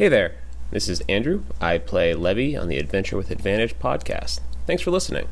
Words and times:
Hey 0.00 0.08
there, 0.08 0.32
this 0.70 0.88
is 0.88 1.02
Andrew. 1.10 1.42
I 1.60 1.76
play 1.76 2.14
Levy 2.14 2.56
on 2.56 2.68
the 2.68 2.78
Adventure 2.78 3.18
with 3.18 3.30
Advantage 3.30 3.78
podcast. 3.78 4.40
Thanks 4.66 4.82
for 4.82 4.90
listening. 4.90 5.28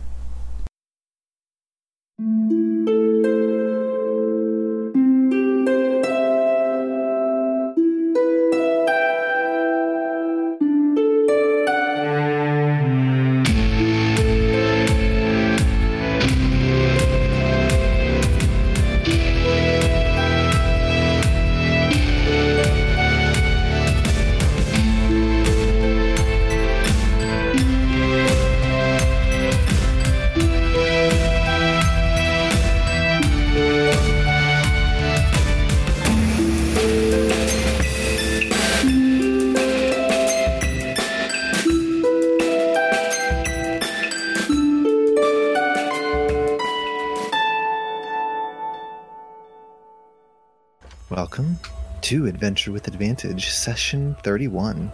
Adventure 52.48 52.72
with 52.72 52.88
Advantage, 52.88 53.50
session 53.50 54.16
31. 54.22 54.90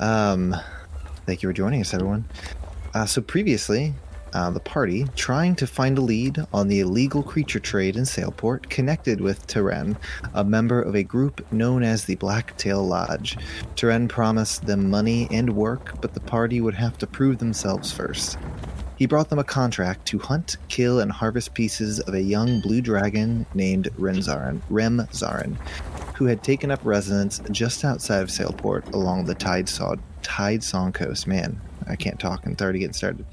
Um, 0.00 0.56
thank 1.26 1.42
you 1.42 1.50
for 1.50 1.52
joining 1.52 1.82
us, 1.82 1.92
everyone. 1.92 2.24
Uh, 2.94 3.04
so, 3.04 3.20
previously, 3.20 3.92
uh, 4.32 4.48
the 4.48 4.58
party, 4.58 5.04
trying 5.16 5.54
to 5.56 5.66
find 5.66 5.98
a 5.98 6.00
lead 6.00 6.38
on 6.50 6.68
the 6.68 6.80
illegal 6.80 7.22
creature 7.22 7.60
trade 7.60 7.96
in 7.96 8.04
Sailport, 8.04 8.70
connected 8.70 9.20
with 9.20 9.46
Teren, 9.46 9.98
a 10.32 10.42
member 10.42 10.80
of 10.80 10.96
a 10.96 11.02
group 11.02 11.44
known 11.52 11.82
as 11.82 12.06
the 12.06 12.14
Blacktail 12.14 12.82
Lodge. 12.82 13.36
Teren 13.76 14.08
promised 14.08 14.64
them 14.64 14.88
money 14.88 15.28
and 15.30 15.54
work, 15.54 16.00
but 16.00 16.14
the 16.14 16.20
party 16.20 16.58
would 16.62 16.72
have 16.72 16.96
to 16.96 17.06
prove 17.06 17.36
themselves 17.36 17.92
first. 17.92 18.38
He 18.96 19.04
brought 19.04 19.28
them 19.28 19.40
a 19.40 19.44
contract 19.44 20.06
to 20.06 20.18
hunt, 20.18 20.56
kill, 20.68 21.00
and 21.00 21.12
harvest 21.12 21.52
pieces 21.52 22.00
of 22.00 22.14
a 22.14 22.22
young 22.22 22.60
blue 22.60 22.80
dragon 22.80 23.44
named 23.52 23.90
Remzarin, 23.98 24.62
Remzarin 24.70 25.58
who 26.14 26.26
had 26.26 26.42
taken 26.42 26.70
up 26.70 26.80
residence 26.84 27.40
just 27.50 27.84
outside 27.84 28.22
of 28.22 28.28
Sailport 28.28 28.92
along 28.94 29.24
the 29.26 29.34
Tide, 29.34 29.68
Saw, 29.68 29.96
Tide 30.22 30.62
Song 30.62 30.92
coast. 30.92 31.26
Man, 31.26 31.60
I 31.88 31.96
can't 31.96 32.18
talk. 32.18 32.46
I'm 32.46 32.56
already 32.60 32.78
getting 32.78 32.94
started. 32.94 33.26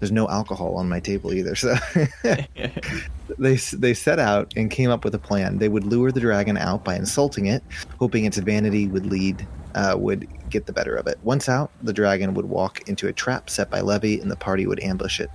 There's 0.00 0.12
no 0.12 0.28
alcohol 0.28 0.76
on 0.76 0.88
my 0.88 1.00
table 1.00 1.32
either, 1.32 1.54
so 1.54 1.76
they 3.38 3.56
they 3.56 3.94
set 3.94 4.18
out 4.18 4.52
and 4.56 4.70
came 4.70 4.90
up 4.90 5.04
with 5.04 5.14
a 5.14 5.18
plan. 5.18 5.58
They 5.58 5.68
would 5.68 5.84
lure 5.84 6.12
the 6.12 6.20
dragon 6.20 6.58
out 6.58 6.84
by 6.84 6.96
insulting 6.96 7.46
it, 7.46 7.62
hoping 7.98 8.24
its 8.24 8.36
vanity 8.38 8.86
would 8.88 9.06
lead 9.06 9.46
uh, 9.74 9.94
would 9.96 10.28
get 10.50 10.66
the 10.66 10.72
better 10.72 10.94
of 10.94 11.06
it. 11.06 11.18
Once 11.22 11.48
out, 11.48 11.70
the 11.82 11.92
dragon 11.92 12.34
would 12.34 12.46
walk 12.46 12.88
into 12.88 13.08
a 13.08 13.12
trap 13.12 13.48
set 13.48 13.70
by 13.70 13.80
Levy, 13.80 14.20
and 14.20 14.30
the 14.30 14.36
party 14.36 14.66
would 14.66 14.80
ambush 14.80 15.20
it. 15.20 15.30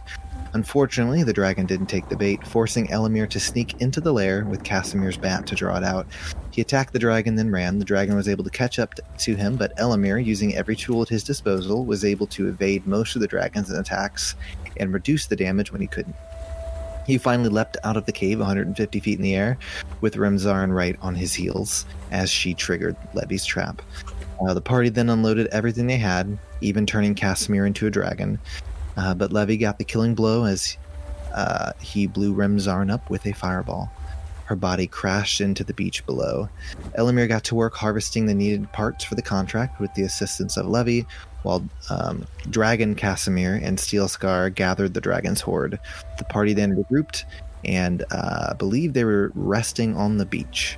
Unfortunately, 0.54 1.22
the 1.22 1.34
dragon 1.34 1.68
didn't 1.68 1.86
take 1.86 2.10
the 2.10 2.16
bait, 2.16 2.46
forcing 2.46 2.88
Elamir 2.88 3.30
to 3.30 3.40
sneak 3.40 3.80
into 3.82 4.02
the 4.02 4.12
lair 4.12 4.46
with 4.46 4.64
Casimir's 4.64 5.18
bat 5.18 5.46
to 5.48 5.56
draw 5.56 5.78
it 5.78 5.84
out. 5.84 6.08
He 6.52 6.62
attacked 6.62 6.92
the 6.92 7.00
dragon, 7.00 7.36
then 7.36 7.52
ran. 7.52 7.78
The 7.78 7.86
dragon 7.86 8.16
was 8.16 8.28
able 8.28 8.44
to 8.44 8.50
catch 8.50 8.80
up 8.80 8.96
to 9.20 9.36
him, 9.36 9.58
but 9.58 9.76
Elamir, 9.78 10.24
using 10.24 10.56
every 10.56 10.76
tool 10.76 11.04
at 11.04 11.10
his 11.10 11.24
disposal, 11.24 11.86
was 11.86 12.04
able 12.04 12.26
to 12.28 12.48
evade 12.48 12.88
most 12.88 13.16
of 13.16 13.22
the 13.22 13.28
dragon's 13.28 13.70
attacks 13.70 14.36
and 14.78 14.92
reduce 14.92 15.28
the 15.28 15.36
damage 15.36 15.72
when 15.72 15.82
he 15.82 15.88
couldn't. 15.88 16.16
He 17.06 17.18
finally 17.18 17.50
leapt 17.50 17.78
out 17.84 17.98
of 17.98 18.06
the 18.06 18.12
cave 18.12 18.40
150 18.40 19.00
feet 19.00 19.18
in 19.18 19.24
the 19.24 19.36
air, 19.36 19.58
with 20.02 20.16
Remzarin 20.16 20.74
right 20.74 20.96
on 21.02 21.16
his 21.16 21.34
heels 21.34 21.86
as 22.12 22.30
she 22.30 22.54
triggered 22.54 22.96
Levy's 23.14 23.46
trap. 23.46 23.82
Uh, 24.42 24.54
the 24.54 24.62
party 24.62 24.90
then 24.90 25.10
unloaded 25.10 25.48
everything 25.48 25.88
they 25.88 25.98
had, 25.98 26.38
even 26.62 26.86
turning 26.86 27.16
Casimir 27.16 27.66
into 27.66 27.88
a 27.88 27.92
dragon. 27.92 28.40
Uh, 29.00 29.14
but 29.14 29.32
Levy 29.32 29.56
got 29.56 29.78
the 29.78 29.86
killing 29.86 30.14
blow 30.14 30.44
as 30.44 30.78
uh, 31.34 31.72
he 31.80 32.06
blew 32.06 32.36
Remzarin 32.36 32.92
up 32.92 33.10
with 33.10 33.26
a 33.26 33.32
fireball. 33.32 33.90
Her 34.44 34.58
body 34.58 34.88
crashed 34.88 35.40
into 35.40 35.64
the 35.64 35.74
beach 35.74 36.06
below. 36.06 36.50
Elamir 36.98 37.30
got 37.30 37.46
to 37.46 37.56
work 37.56 37.76
harvesting 37.76 38.26
the 38.26 38.34
needed 38.34 38.70
parts 38.74 39.06
for 39.06 39.16
the 39.16 39.22
contract 39.22 39.80
with 39.80 39.94
the 39.94 40.02
assistance 40.02 40.58
of 40.58 40.66
Levy, 40.66 41.06
while 41.44 41.64
um, 41.90 42.26
Dragon 42.50 42.94
Casimir 42.94 43.56
and 43.64 43.80
Steel 43.80 44.10
Scar 44.10 44.50
gathered 44.50 44.94
the 44.94 45.02
dragon's 45.02 45.40
hoard. 45.40 45.80
The 46.18 46.26
party 46.26 46.54
then 46.54 46.76
regrouped 46.76 47.24
and 47.66 48.04
uh, 48.12 48.50
I 48.52 48.54
believe 48.54 48.94
they 48.94 49.04
were 49.04 49.32
resting 49.36 49.96
on 49.96 50.18
the 50.18 50.26
beach 50.26 50.78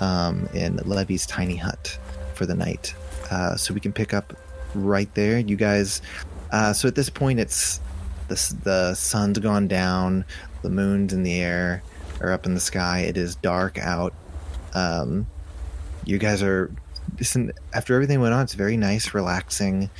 um, 0.00 0.48
in 0.54 0.76
Levy's 0.76 1.26
tiny 1.26 1.56
hut 1.56 1.98
for 2.34 2.46
the 2.46 2.54
night. 2.54 2.94
Uh, 3.30 3.56
so 3.56 3.74
we 3.74 3.80
can 3.80 3.92
pick 3.92 4.14
up 4.14 4.34
right 4.74 5.12
there. 5.14 5.38
You 5.38 5.56
guys. 5.56 6.02
Uh, 6.50 6.72
so 6.72 6.88
at 6.88 6.94
this 6.94 7.10
point, 7.10 7.40
it's 7.40 7.80
the 8.28 8.54
the 8.64 8.94
sun's 8.94 9.38
gone 9.38 9.68
down, 9.68 10.24
the 10.62 10.70
moon's 10.70 11.12
in 11.12 11.22
the 11.22 11.40
air 11.40 11.82
or 12.20 12.32
up 12.32 12.46
in 12.46 12.54
the 12.54 12.60
sky. 12.60 13.00
It 13.00 13.16
is 13.16 13.36
dark 13.36 13.78
out. 13.78 14.12
Um, 14.74 15.26
you 16.04 16.18
guys 16.18 16.42
are 16.42 16.70
listen. 17.18 17.52
After 17.72 17.94
everything 17.94 18.20
went 18.20 18.34
on, 18.34 18.42
it's 18.42 18.54
a 18.54 18.56
very 18.56 18.76
nice, 18.76 19.14
relaxing 19.14 19.90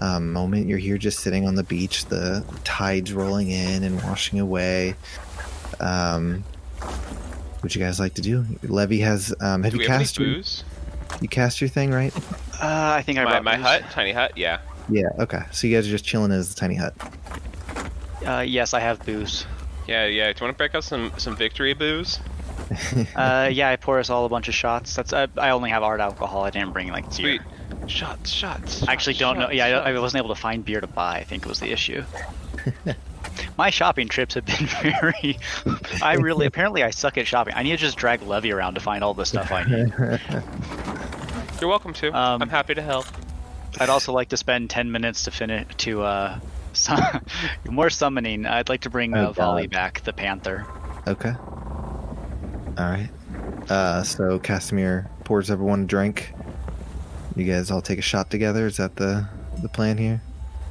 um, 0.00 0.32
moment. 0.32 0.68
You're 0.68 0.78
here 0.78 0.98
just 0.98 1.20
sitting 1.20 1.46
on 1.46 1.54
the 1.54 1.62
beach. 1.62 2.06
The 2.06 2.44
tides 2.64 3.12
rolling 3.12 3.50
in 3.50 3.82
and 3.82 4.02
washing 4.02 4.38
away. 4.40 4.94
Um, 5.80 6.44
what 7.60 7.74
you 7.74 7.80
guys 7.80 7.98
like 7.98 8.14
to 8.14 8.22
do? 8.22 8.44
Levy 8.62 9.00
has. 9.00 9.34
Um, 9.40 9.62
have 9.62 9.72
Do 9.72 9.78
you 9.78 9.84
we 9.84 9.88
have 9.88 10.00
cast 10.00 10.18
your, 10.18 10.34
booze? 10.34 10.64
you 11.20 11.28
cast 11.28 11.60
your 11.60 11.68
thing 11.68 11.90
right? 11.90 12.14
Uh, 12.62 12.94
I 12.96 13.02
think 13.02 13.18
I 13.18 13.24
My, 13.24 13.30
brought 13.30 13.44
my 13.44 13.56
hut, 13.56 13.82
tiny 13.90 14.12
hut, 14.12 14.32
yeah. 14.36 14.60
Yeah. 14.88 15.08
Okay. 15.18 15.42
So 15.52 15.66
you 15.66 15.76
guys 15.76 15.86
are 15.86 15.90
just 15.90 16.04
chilling 16.04 16.32
as 16.32 16.54
the 16.54 16.60
tiny 16.60 16.74
hut. 16.74 16.94
Uh, 18.24 18.40
yes, 18.40 18.74
I 18.74 18.80
have 18.80 19.04
booze. 19.04 19.46
Yeah, 19.86 20.06
yeah. 20.06 20.32
Do 20.32 20.38
you 20.40 20.46
want 20.46 20.54
to 20.54 20.58
break 20.58 20.74
out 20.74 20.84
some 20.84 21.12
some 21.16 21.36
victory 21.36 21.74
booze? 21.74 22.18
Uh, 23.14 23.48
yeah, 23.52 23.70
I 23.70 23.76
pour 23.76 24.00
us 24.00 24.10
all 24.10 24.24
a 24.24 24.28
bunch 24.28 24.48
of 24.48 24.54
shots. 24.54 24.94
That's 24.96 25.12
I, 25.12 25.28
I 25.36 25.50
only 25.50 25.70
have 25.70 25.84
art 25.84 26.00
alcohol. 26.00 26.42
I 26.42 26.50
didn't 26.50 26.72
bring 26.72 26.88
like 26.88 27.04
beer. 27.16 27.38
Sweet. 27.38 27.90
Shots, 27.90 28.30
shots. 28.30 28.86
I 28.88 28.92
actually 28.92 29.14
don't 29.14 29.38
know. 29.38 29.50
Yeah, 29.50 29.66
I, 29.80 29.92
I 29.92 29.98
wasn't 30.00 30.24
able 30.24 30.34
to 30.34 30.40
find 30.40 30.64
beer 30.64 30.80
to 30.80 30.86
buy. 30.88 31.18
I 31.18 31.24
think 31.24 31.46
was 31.46 31.60
the 31.60 31.70
issue. 31.70 32.02
My 33.58 33.70
shopping 33.70 34.08
trips 34.08 34.34
have 34.34 34.46
been 34.46 34.66
very. 34.82 35.38
I 36.02 36.14
really 36.14 36.46
apparently 36.46 36.82
I 36.82 36.90
suck 36.90 37.16
at 37.18 37.26
shopping. 37.26 37.54
I 37.54 37.62
need 37.62 37.70
to 37.70 37.76
just 37.76 37.96
drag 37.96 38.22
Levy 38.22 38.50
around 38.50 38.74
to 38.74 38.80
find 38.80 39.04
all 39.04 39.14
the 39.14 39.26
stuff 39.26 39.52
I 39.52 39.62
need. 39.64 39.92
You're 41.60 41.70
welcome 41.70 41.92
to. 41.94 42.08
Um, 42.08 42.42
I'm 42.42 42.48
happy 42.48 42.74
to 42.74 42.82
help. 42.82 43.06
I'd 43.78 43.88
also 43.90 44.12
like 44.12 44.28
to 44.30 44.36
spend 44.36 44.70
ten 44.70 44.90
minutes 44.90 45.24
to 45.24 45.30
finish 45.30 45.66
to 45.78 46.02
uh, 46.02 46.38
sum- 46.72 47.20
more 47.68 47.90
summoning. 47.90 48.46
I'd 48.46 48.68
like 48.68 48.82
to 48.82 48.90
bring 48.90 49.16
Oh, 49.16 49.26
uh, 49.28 49.32
Volley 49.32 49.66
back, 49.66 50.02
the 50.02 50.12
Panther. 50.12 50.66
Okay. 51.06 51.32
All 52.78 52.90
right. 52.90 53.08
Uh, 53.70 54.02
so 54.02 54.38
Casimir 54.38 55.10
pours 55.24 55.50
everyone 55.50 55.82
a 55.82 55.86
drink. 55.86 56.32
You 57.34 57.44
guys 57.44 57.70
all 57.70 57.82
take 57.82 57.98
a 57.98 58.02
shot 58.02 58.30
together. 58.30 58.66
Is 58.66 58.76
that 58.78 58.96
the 58.96 59.26
the 59.62 59.68
plan 59.68 59.98
here? 59.98 60.20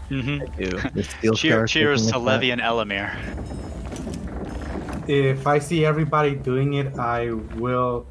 Mm-hmm. 0.09 0.89
The 0.95 1.03
steel 1.03 1.33
Cheer, 1.33 1.65
cheers 1.65 2.05
to 2.05 2.11
taking 2.11 2.25
Levy 2.25 2.51
and 2.51 2.61
Elamir. 2.61 3.15
if 5.07 5.47
I 5.47 5.59
see 5.59 5.85
everybody 5.85 6.35
doing 6.35 6.73
it, 6.75 6.97
I 6.97 7.31
will, 7.31 8.05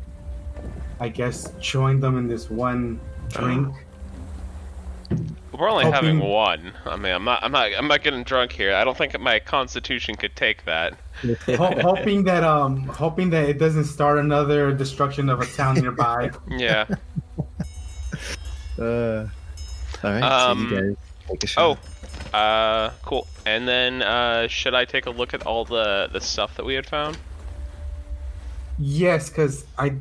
I 1.00 1.08
guess, 1.08 1.52
join 1.60 2.00
them 2.00 2.18
in 2.18 2.26
this 2.28 2.50
one 2.50 3.00
drink. 3.28 3.74
We're 5.52 5.68
only 5.70 5.84
hoping- 5.84 6.18
having 6.18 6.18
one. 6.20 6.72
I 6.84 6.96
mean, 6.96 7.12
I'm 7.12 7.24
not, 7.24 7.42
I'm 7.44 7.52
not, 7.52 7.70
I'm 7.76 7.86
not 7.86 8.02
getting 8.02 8.24
drunk 8.24 8.50
here. 8.52 8.74
I 8.74 8.82
don't 8.84 8.96
think 8.96 9.18
my 9.20 9.38
constitution 9.38 10.16
could 10.16 10.34
take 10.34 10.64
that. 10.64 10.94
Ho- 11.46 11.78
hoping 11.80 12.24
that 12.24 12.42
um, 12.42 12.82
hoping 12.88 13.30
that 13.30 13.48
it 13.48 13.58
doesn't 13.58 13.84
start 13.84 14.18
another 14.18 14.72
destruction 14.72 15.28
of 15.28 15.40
a 15.40 15.46
town 15.46 15.76
nearby. 15.76 16.30
Yeah. 16.48 16.86
Uh, 18.78 19.26
all 20.02 20.10
right. 20.10 20.22
Um, 20.22 20.68
so 20.68 20.74
you 20.74 20.80
guys 20.88 20.96
take 21.30 21.44
a 21.44 21.46
shot. 21.46 21.78
oh, 22.32 22.36
uh, 22.36 22.90
cool. 23.04 23.28
And 23.46 23.68
then, 23.68 24.02
uh, 24.02 24.48
should 24.48 24.74
I 24.74 24.84
take 24.84 25.06
a 25.06 25.10
look 25.10 25.32
at 25.34 25.46
all 25.46 25.64
the 25.64 26.08
the 26.12 26.20
stuff 26.20 26.56
that 26.56 26.64
we 26.64 26.74
had 26.74 26.86
found? 26.86 27.16
yes, 28.76 29.28
because 29.30 29.64
I, 29.78 29.94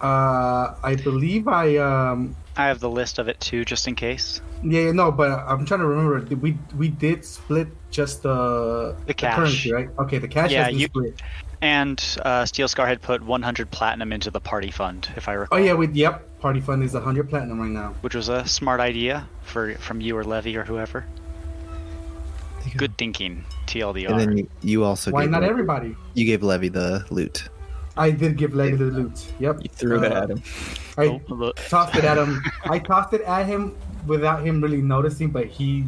uh, 0.00 0.74
I 0.82 0.94
believe 0.96 1.46
I 1.48 1.76
um, 1.76 2.34
I 2.60 2.68
have 2.68 2.80
the 2.80 2.90
list 2.90 3.18
of 3.18 3.28
it 3.28 3.40
too, 3.40 3.64
just 3.64 3.88
in 3.88 3.94
case. 3.94 4.40
Yeah, 4.62 4.80
yeah, 4.82 4.92
no, 4.92 5.10
but 5.10 5.30
I'm 5.30 5.64
trying 5.66 5.80
to 5.80 5.86
remember. 5.86 6.36
We 6.36 6.56
we 6.76 6.88
did 6.88 7.24
split 7.24 7.68
just 7.90 8.22
the 8.22 8.94
The 9.06 9.14
cash. 9.14 9.36
currency, 9.36 9.72
right? 9.72 9.88
Okay, 9.98 10.18
the 10.18 10.28
cash 10.28 10.50
Yeah, 10.50 10.64
has 10.64 10.72
been 10.72 10.78
you- 10.80 10.86
split. 10.86 11.22
And 11.62 12.02
uh, 12.24 12.46
Steel 12.46 12.68
Scar 12.68 12.86
had 12.86 13.02
put 13.02 13.22
100 13.22 13.70
platinum 13.70 14.14
into 14.14 14.30
the 14.30 14.40
party 14.40 14.70
fund, 14.70 15.06
if 15.16 15.28
I 15.28 15.34
recall. 15.34 15.58
Oh 15.58 15.62
yeah, 15.62 15.74
we 15.74 15.88
yep. 15.88 16.26
Party 16.40 16.58
fund 16.60 16.82
is 16.82 16.94
100 16.94 17.28
platinum 17.28 17.60
right 17.60 17.68
now. 17.70 17.94
Which 18.00 18.14
was 18.14 18.30
a 18.30 18.46
smart 18.48 18.80
idea 18.80 19.28
for 19.42 19.74
from 19.74 20.00
you 20.00 20.16
or 20.16 20.24
Levy 20.24 20.56
or 20.56 20.64
whoever. 20.64 21.04
There 22.60 22.66
you 22.68 22.72
go. 22.72 22.78
Good 22.78 22.96
thinking, 22.96 23.44
TLDR. 23.66 24.10
And 24.10 24.20
then 24.20 24.38
you, 24.38 24.48
you 24.62 24.84
also 24.84 25.10
Why 25.10 25.22
gave 25.24 25.30
not 25.32 25.42
Levy- 25.42 25.50
everybody? 25.50 25.96
You 26.14 26.24
gave 26.24 26.42
Levy 26.42 26.68
the 26.68 27.04
loot. 27.10 27.48
I 27.96 28.10
did 28.10 28.36
give 28.36 28.54
Levy 28.54 28.76
the 28.76 28.84
loot. 28.84 29.32
Yep. 29.40 29.60
You 29.62 29.68
threw 29.72 30.02
it 30.04 30.12
Uh, 30.12 30.22
at 30.22 30.30
him. 30.30 30.42
I 30.96 31.18
tossed 31.68 31.96
it 31.96 32.04
at 32.04 32.16
him. 32.18 32.42
I 32.64 32.78
tossed 32.78 33.12
it 33.12 33.22
at 33.22 33.46
him 33.46 33.76
without 34.06 34.44
him 34.44 34.60
really 34.62 34.80
noticing, 34.82 35.30
but 35.30 35.46
he 35.46 35.84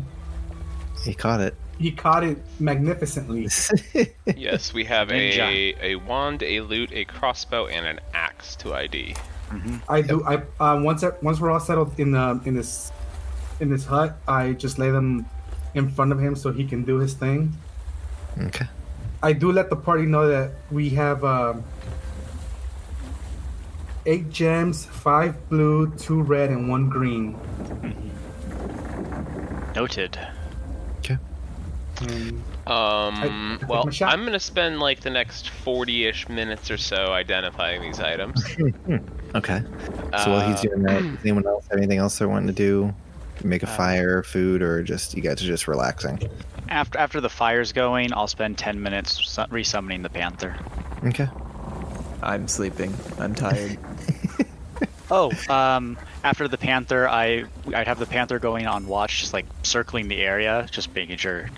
He 1.05 1.15
caught 1.15 1.41
it. 1.41 1.55
he 1.79 1.91
caught 1.93 2.25
it 2.25 2.39
magnificently. 2.61 3.49
Yes, 4.37 4.73
we 4.75 4.85
have 4.85 5.11
a 5.11 5.75
a 5.81 5.97
wand, 5.97 6.43
a 6.43 6.61
lute, 6.61 6.91
a 6.93 7.05
crossbow, 7.05 7.67
and 7.67 7.87
an 7.87 8.01
axe 8.15 8.57
to 8.57 8.75
ID. 8.75 9.15
I 9.89 10.01
do. 10.03 10.25
I 10.25 10.37
uh, 10.61 10.81
once 10.83 11.05
once 11.23 11.39
we're 11.41 11.51
all 11.51 11.61
settled 11.61 11.99
in 12.01 12.13
the 12.13 12.41
in 12.45 12.55
this 12.55 12.91
in 13.61 13.69
this 13.71 13.85
hut, 13.85 14.17
I 14.27 14.53
just 14.53 14.79
lay 14.79 14.91
them 14.91 15.27
in 15.75 15.89
front 15.91 16.13
of 16.13 16.19
him 16.21 16.35
so 16.37 16.53
he 16.53 16.65
can 16.65 16.85
do 16.85 16.99
his 16.99 17.15
thing. 17.15 17.53
okay. 18.49 18.67
I 19.23 19.33
do 19.33 19.53
let 19.53 19.71
the 19.71 19.77
party 19.77 20.05
know 20.05 20.27
that 20.29 20.51
we 20.71 20.89
have 20.91 21.23
um, 21.25 21.63
eight 24.07 24.31
gems, 24.31 24.85
five 24.85 25.49
blue, 25.49 25.91
two 25.97 26.23
red, 26.23 26.51
and 26.51 26.69
one 26.69 26.89
green. 26.89 27.39
Noted. 29.75 30.19
Okay. 30.99 31.19
Um, 32.01 32.09
I- 32.67 33.59
I 33.63 33.67
well, 33.67 33.83
took 33.83 33.87
my 33.87 33.91
shot. 33.93 34.13
I'm 34.13 34.25
gonna 34.25 34.39
spend 34.41 34.81
like 34.81 35.01
the 35.01 35.11
next 35.11 35.51
40-ish 35.65 36.29
minutes 36.29 36.71
or 36.71 36.77
so 36.77 37.13
identifying 37.13 37.83
these 37.83 38.01
items. 38.01 38.45
Okay. 39.35 39.63
So 40.23 40.31
while 40.31 40.47
he's 40.47 40.59
Uh, 40.59 40.63
doing 40.63 40.83
that, 40.83 41.01
does 41.03 41.19
anyone 41.23 41.47
else 41.47 41.67
have 41.71 41.79
anything 41.79 41.97
else 41.97 42.19
they're 42.19 42.29
wanting 42.29 42.49
to 42.49 42.53
do? 42.53 42.93
Make 43.43 43.63
a 43.63 43.67
fire, 43.67 44.23
food, 44.23 44.61
or 44.61 44.83
just 44.83 45.15
you 45.17 45.23
guys 45.23 45.43
are 45.43 45.47
just 45.47 45.67
relaxing? 45.67 46.19
After 46.69 46.99
after 46.99 47.19
the 47.23 47.31
fire's 47.31 47.73
going, 47.73 48.13
I'll 48.13 48.27
spend 48.27 48.59
10 48.59 48.83
minutes 48.83 49.19
resummoning 49.51 50.03
the 50.03 50.11
panther. 50.11 50.55
Okay. 51.07 51.29
I'm 52.23 52.47
sleeping. 52.47 52.95
I'm 53.19 53.35
tired. 53.35 53.79
Oh, 55.15 55.31
um, 55.51 55.99
after 56.25 56.49
the 56.49 56.57
panther, 56.57 57.07
I 57.07 57.45
I'd 57.75 57.87
have 57.87 57.99
the 57.99 58.07
panther 58.07 58.39
going 58.39 58.67
on 58.67 58.87
watch, 58.87 59.21
just 59.21 59.35
like 59.35 59.45
circling 59.63 60.09
the 60.09 60.23
area, 60.23 60.67
just 60.71 60.95
making 60.95 61.19
sure 61.19 61.51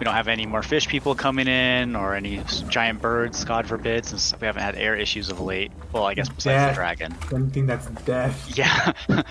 we 0.00 0.04
don't 0.04 0.14
have 0.14 0.26
any 0.26 0.46
more 0.46 0.64
fish 0.64 0.88
people 0.88 1.14
coming 1.14 1.46
in 1.46 1.94
or 1.94 2.16
any 2.16 2.42
giant 2.68 3.00
birds, 3.00 3.44
God 3.44 3.68
forbid, 3.68 4.04
since 4.04 4.34
we 4.40 4.46
haven't 4.46 4.62
had 4.62 4.74
air 4.74 4.96
issues 4.96 5.28
of 5.28 5.40
late. 5.40 5.70
Well, 5.92 6.06
I 6.06 6.14
guess 6.14 6.28
besides 6.28 6.44
Death. 6.44 6.70
the 6.70 6.74
dragon. 6.74 7.14
anything 7.32 7.66
that's 7.66 7.86
death. 8.02 8.48
Yeah, 8.56 8.92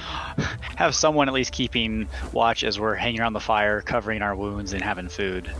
have 0.78 0.96
someone 0.96 1.28
at 1.28 1.34
least 1.34 1.52
keeping 1.52 2.08
watch 2.32 2.64
as 2.64 2.80
we're 2.80 2.96
hanging 2.96 3.20
around 3.20 3.34
the 3.34 3.42
fire, 3.42 3.82
covering 3.82 4.22
our 4.22 4.36
wounds 4.36 4.72
and 4.72 4.82
having 4.82 5.10
food. 5.10 5.52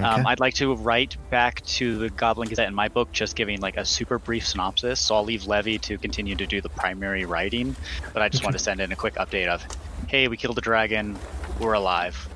Um, 0.00 0.26
I'd 0.26 0.40
like 0.40 0.54
to 0.54 0.74
write 0.74 1.16
back 1.30 1.64
to 1.66 1.98
the 1.98 2.10
Goblin 2.10 2.48
Gazette 2.48 2.68
in 2.68 2.74
my 2.74 2.88
book, 2.88 3.10
just 3.12 3.34
giving 3.34 3.60
like 3.60 3.76
a 3.76 3.84
super 3.84 4.18
brief 4.18 4.46
synopsis. 4.46 5.00
So 5.00 5.16
I'll 5.16 5.24
leave 5.24 5.46
Levy 5.46 5.78
to 5.78 5.98
continue 5.98 6.36
to 6.36 6.46
do 6.46 6.60
the 6.60 6.68
primary 6.68 7.24
writing, 7.24 7.74
but 8.12 8.22
I 8.22 8.28
just 8.28 8.44
want 8.44 8.56
to 8.56 8.62
send 8.62 8.80
in 8.80 8.92
a 8.92 8.96
quick 8.96 9.14
update 9.14 9.48
of, 9.48 9.66
hey, 10.06 10.28
we 10.28 10.36
killed 10.36 10.56
the 10.56 10.62
dragon, 10.62 11.16
we're 11.58 11.72
alive. 11.72 12.28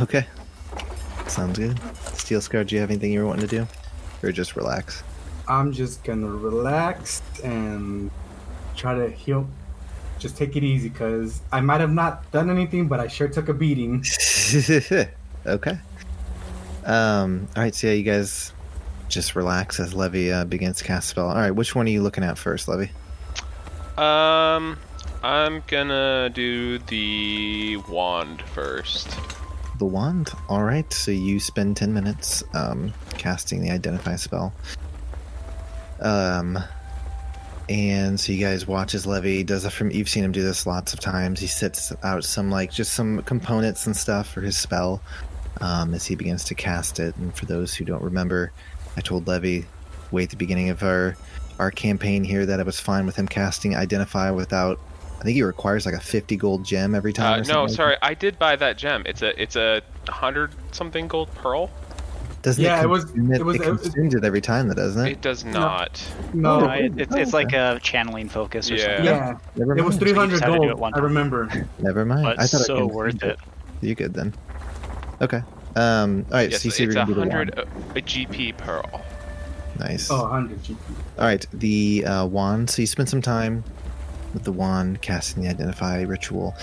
Okay. 0.00 0.26
Sounds 1.28 1.58
good. 1.58 1.78
Steel 2.14 2.40
Scar, 2.40 2.64
do 2.64 2.74
you 2.74 2.80
have 2.80 2.90
anything 2.90 3.12
you 3.12 3.20
were 3.20 3.26
wanting 3.26 3.46
to 3.46 3.58
do? 3.58 3.68
Or 4.22 4.32
just 4.32 4.56
relax? 4.56 5.02
I'm 5.46 5.72
just 5.72 6.04
gonna 6.04 6.28
relax 6.28 7.22
and 7.42 8.10
try 8.76 8.94
to 8.94 9.10
heal. 9.10 9.48
Just 10.18 10.36
take 10.36 10.56
it 10.56 10.62
easy, 10.62 10.90
cause 10.90 11.40
I 11.52 11.60
might 11.60 11.80
have 11.80 11.92
not 11.92 12.30
done 12.30 12.50
anything, 12.50 12.88
but 12.88 13.00
I 13.00 13.08
sure 13.08 13.28
took 13.28 13.48
a 13.48 13.54
beating. 13.54 14.04
okay. 15.46 15.78
Um, 16.84 17.48
all 17.56 17.62
right, 17.62 17.74
so 17.74 17.88
yeah, 17.88 17.94
you 17.94 18.02
guys 18.02 18.52
just 19.08 19.34
relax 19.34 19.80
as 19.80 19.92
Levy 19.94 20.32
uh, 20.32 20.44
begins 20.44 20.78
to 20.78 20.84
cast 20.84 21.08
spell. 21.08 21.28
All 21.28 21.34
right, 21.34 21.50
which 21.50 21.74
one 21.74 21.86
are 21.86 21.90
you 21.90 22.02
looking 22.02 22.24
at 22.24 22.38
first, 22.38 22.68
Levy? 22.68 22.90
Um, 23.98 24.78
I'm 25.22 25.62
gonna 25.66 26.30
do 26.30 26.78
the 26.78 27.76
wand 27.88 28.42
first. 28.42 29.14
The 29.78 29.84
wand. 29.84 30.30
All 30.48 30.62
right, 30.62 30.90
so 30.92 31.10
you 31.10 31.40
spend 31.40 31.76
10 31.76 31.92
minutes 31.92 32.42
um, 32.54 32.92
casting 33.18 33.62
the 33.62 33.70
identify 33.70 34.16
spell. 34.16 34.52
Um, 36.00 36.58
and 37.68 38.18
so 38.18 38.32
you 38.32 38.44
guys 38.44 38.66
watch 38.66 38.94
as 38.94 39.06
Levy 39.06 39.44
does 39.44 39.64
it 39.64 39.70
from. 39.70 39.90
You've 39.90 40.08
seen 40.08 40.24
him 40.24 40.32
do 40.32 40.42
this 40.42 40.66
lots 40.66 40.92
of 40.92 41.00
times. 41.00 41.38
He 41.40 41.46
sets 41.46 41.92
out 42.02 42.24
some 42.24 42.50
like 42.50 42.72
just 42.72 42.94
some 42.94 43.22
components 43.22 43.86
and 43.86 43.96
stuff 43.96 44.28
for 44.28 44.40
his 44.40 44.56
spell 44.56 45.00
um, 45.60 45.94
as 45.94 46.06
he 46.06 46.14
begins 46.14 46.44
to 46.44 46.54
cast 46.54 46.98
it. 47.00 47.16
And 47.16 47.34
for 47.34 47.46
those 47.46 47.74
who 47.74 47.84
don't 47.84 48.02
remember, 48.02 48.52
I 48.96 49.00
told 49.00 49.26
Levy 49.26 49.66
way 50.10 50.24
at 50.24 50.30
the 50.30 50.36
beginning 50.36 50.70
of 50.70 50.82
our 50.82 51.16
our 51.58 51.70
campaign 51.70 52.24
here 52.24 52.46
that 52.46 52.58
I 52.58 52.62
was 52.62 52.80
fine 52.80 53.04
with 53.04 53.16
him 53.16 53.28
casting 53.28 53.76
identify 53.76 54.30
without. 54.30 54.80
I 55.20 55.22
think 55.22 55.34
he 55.34 55.42
requires 55.42 55.84
like 55.84 55.94
a 55.94 56.00
50 56.00 56.36
gold 56.36 56.64
gem 56.64 56.94
every 56.94 57.12
time. 57.12 57.40
Uh, 57.40 57.42
or 57.42 57.44
no, 57.52 57.62
like 57.64 57.72
sorry, 57.72 57.96
I 58.00 58.14
did 58.14 58.38
buy 58.38 58.56
that 58.56 58.78
gem. 58.78 59.02
It's 59.04 59.20
a 59.20 59.40
it's 59.40 59.56
a 59.56 59.82
hundred 60.08 60.54
something 60.72 61.06
gold 61.08 61.30
pearl. 61.34 61.70
Doesn't 62.40 62.64
Yeah, 62.64 62.80
it, 62.80 62.84
it 62.84 62.86
was- 62.88 63.04
it, 63.10 63.18
it 63.32 63.44
was- 63.44 63.56
it 63.56 63.60
it 63.60 63.64
consumes 63.82 64.14
it 64.14 64.24
every 64.24 64.40
time, 64.40 64.68
though, 64.68 64.72
doesn't 64.74 65.06
it? 65.06 65.12
It 65.12 65.20
does 65.20 65.44
not. 65.44 66.02
No, 66.32 66.60
No, 66.60 66.70
it, 66.70 66.98
it's, 66.98 67.14
it's 67.14 67.32
like 67.34 67.52
a 67.52 67.78
channeling 67.82 68.30
focus 68.30 68.70
or 68.70 68.76
Yeah. 68.76 68.84
something. 68.86 69.04
yeah, 69.04 69.38
Never 69.56 69.76
it 69.76 69.84
was 69.84 69.96
300 69.98 70.30
just 70.30 70.42
had 70.44 70.52
to 70.52 70.56
do 70.56 70.62
it 70.64 70.68
gold. 70.68 70.80
one 70.80 70.94
I 70.94 71.00
remember. 71.00 71.50
Never 71.80 72.06
mind. 72.06 72.22
But 72.22 72.40
I 72.40 72.46
thought 72.46 72.62
so 72.62 72.76
I 72.76 72.78
consumed 72.78 72.92
worth 72.94 73.22
it. 73.22 73.38
You 73.82 73.94
good 73.94 74.14
then? 74.14 74.32
Okay. 75.20 75.42
Um. 75.76 76.26
All 76.30 76.38
right. 76.38 76.50
Yes, 76.50 76.62
so 76.62 76.66
you 76.66 76.70
see 76.70 76.84
it's 76.84 76.94
we're 76.94 77.04
gonna 77.04 77.06
do 77.06 77.14
the 77.14 77.20
hundred 77.20 77.56
wand. 77.56 77.96
a 77.96 78.02
GP 78.02 78.56
pearl. 78.56 79.04
Nice. 79.78 80.10
Oh, 80.10 80.22
100 80.22 80.62
GP. 80.62 80.76
All 81.18 81.24
right. 81.24 81.46
The 81.52 82.04
uh, 82.04 82.26
wand. 82.26 82.70
So 82.70 82.82
you 82.82 82.86
spend 82.86 83.08
some 83.08 83.22
time 83.22 83.64
with 84.34 84.44
the 84.44 84.52
wand, 84.52 85.02
casting 85.02 85.42
the 85.42 85.48
identify 85.48 86.02
ritual, 86.02 86.54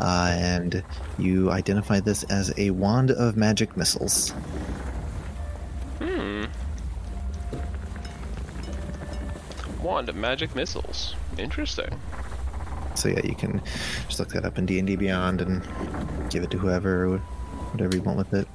uh, 0.00 0.34
and 0.36 0.82
you 1.18 1.50
identify 1.50 2.00
this 2.00 2.24
as 2.24 2.52
a 2.56 2.70
wand 2.70 3.10
of 3.10 3.36
magic 3.36 3.76
missiles. 3.76 4.30
Hmm. 6.00 6.44
Wand 9.82 10.08
of 10.08 10.16
magic 10.16 10.54
missiles. 10.54 11.14
Interesting. 11.38 12.00
So 12.94 13.08
yeah, 13.08 13.20
you 13.24 13.34
can 13.34 13.60
just 14.06 14.18
look 14.18 14.30
that 14.30 14.44
up 14.44 14.58
in 14.58 14.66
D 14.66 14.78
and 14.78 14.86
D 14.86 14.96
Beyond 14.96 15.40
and 15.40 15.62
give 16.30 16.42
it 16.42 16.50
to 16.50 16.58
whoever, 16.58 17.06
or 17.06 17.22
whatever 17.72 17.96
you 17.96 18.02
want 18.02 18.18
with 18.18 18.34
it. 18.34 18.48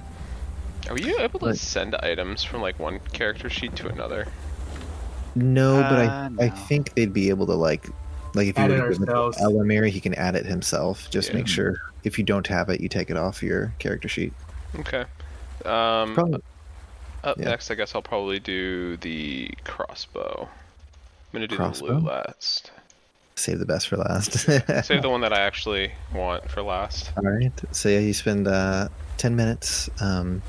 Are 0.90 0.98
you 0.98 1.20
able 1.20 1.40
to 1.42 1.48
Right. 1.48 1.58
send 1.58 1.96
items 1.96 2.44
from 2.44 2.62
like 2.62 2.80
one 2.80 3.00
character 3.12 3.50
sheet 3.50 3.76
to 3.78 3.88
another? 3.90 4.28
No, 5.36 5.84
but 5.84 6.00
I 6.00 6.06
Uh, 6.08 6.30
I 6.40 6.50
no. 6.50 6.56
think 6.56 6.94
they'd 6.96 7.14
be 7.14 7.30
able 7.30 7.46
to 7.48 7.54
like 7.56 7.88
like 8.34 8.48
if 8.48 8.58
you 8.58 8.64
Add 8.66 8.70
were 8.72 8.76
it 8.78 8.80
to 8.80 8.94
give 8.94 9.02
it 9.04 9.06
to 9.08 9.12
ourselves. 9.16 9.38
Elamir, 9.40 9.90
he 9.90 10.00
can 10.00 10.14
add 10.16 10.36
it 10.36 10.46
himself. 10.46 11.10
Just 11.10 11.30
Yeah. 11.30 11.38
make 11.38 11.48
sure 11.48 11.76
if 12.04 12.18
you 12.18 12.24
don't 12.24 12.46
have 12.48 12.70
it, 12.70 12.82
you 12.82 12.88
take 12.90 13.10
it 13.10 13.18
off 13.18 13.42
your 13.44 13.74
character 13.80 14.08
sheet. 14.08 14.34
Okay. 14.80 15.06
Um, 15.66 16.14
Probably, 16.14 16.42
up 17.24 17.38
yeah. 17.38 17.46
next, 17.46 17.72
I 17.72 17.76
guess 17.76 17.96
I'll 17.96 18.02
probably 18.02 18.40
do 18.40 18.98
the 18.98 19.50
crossbow. 19.64 20.48
I'm 20.48 21.34
gonna 21.34 21.48
do 21.48 21.56
Crossbow? 21.58 21.88
the 21.88 21.94
lute 21.96 22.04
last. 22.04 22.72
Save 23.38 23.60
the 23.60 23.66
best 23.66 23.88
for 23.88 23.98
last. 23.98 24.34
Save 24.86 25.02
the 25.02 25.10
one 25.10 25.22
that 25.22 25.32
I 25.34 25.40
actually 25.42 25.92
want 26.14 26.50
for 26.50 26.62
last. 26.62 27.12
All 27.18 27.24
right. 27.24 27.52
So 27.72 27.88
yeah, 27.90 28.00
you 28.00 28.14
spend 28.14 28.48
uh, 28.48 28.90
ten 29.18 29.36
minutes 29.36 29.90
um, 30.02 30.42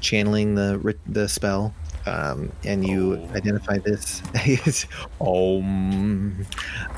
channeling 0.00 0.54
the 0.54 0.94
the 1.06 1.28
spell, 1.28 1.74
um, 2.06 2.52
and 2.64 2.86
you 2.86 3.16
Oh. 3.16 3.34
identify 3.34 3.78
this 3.78 4.22
as 4.34 4.86
um, 5.20 6.46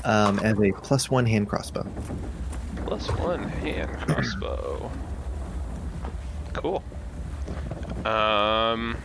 um, 0.03 0.39
as 0.39 0.59
a 0.59 0.71
plus 0.83 1.09
one 1.09 1.25
hand 1.25 1.47
crossbow. 1.49 1.87
Plus 2.85 3.07
one 3.11 3.43
hand 3.43 3.89
crossbow. 4.07 4.91
Cool. 6.53 6.83
Um. 8.05 8.97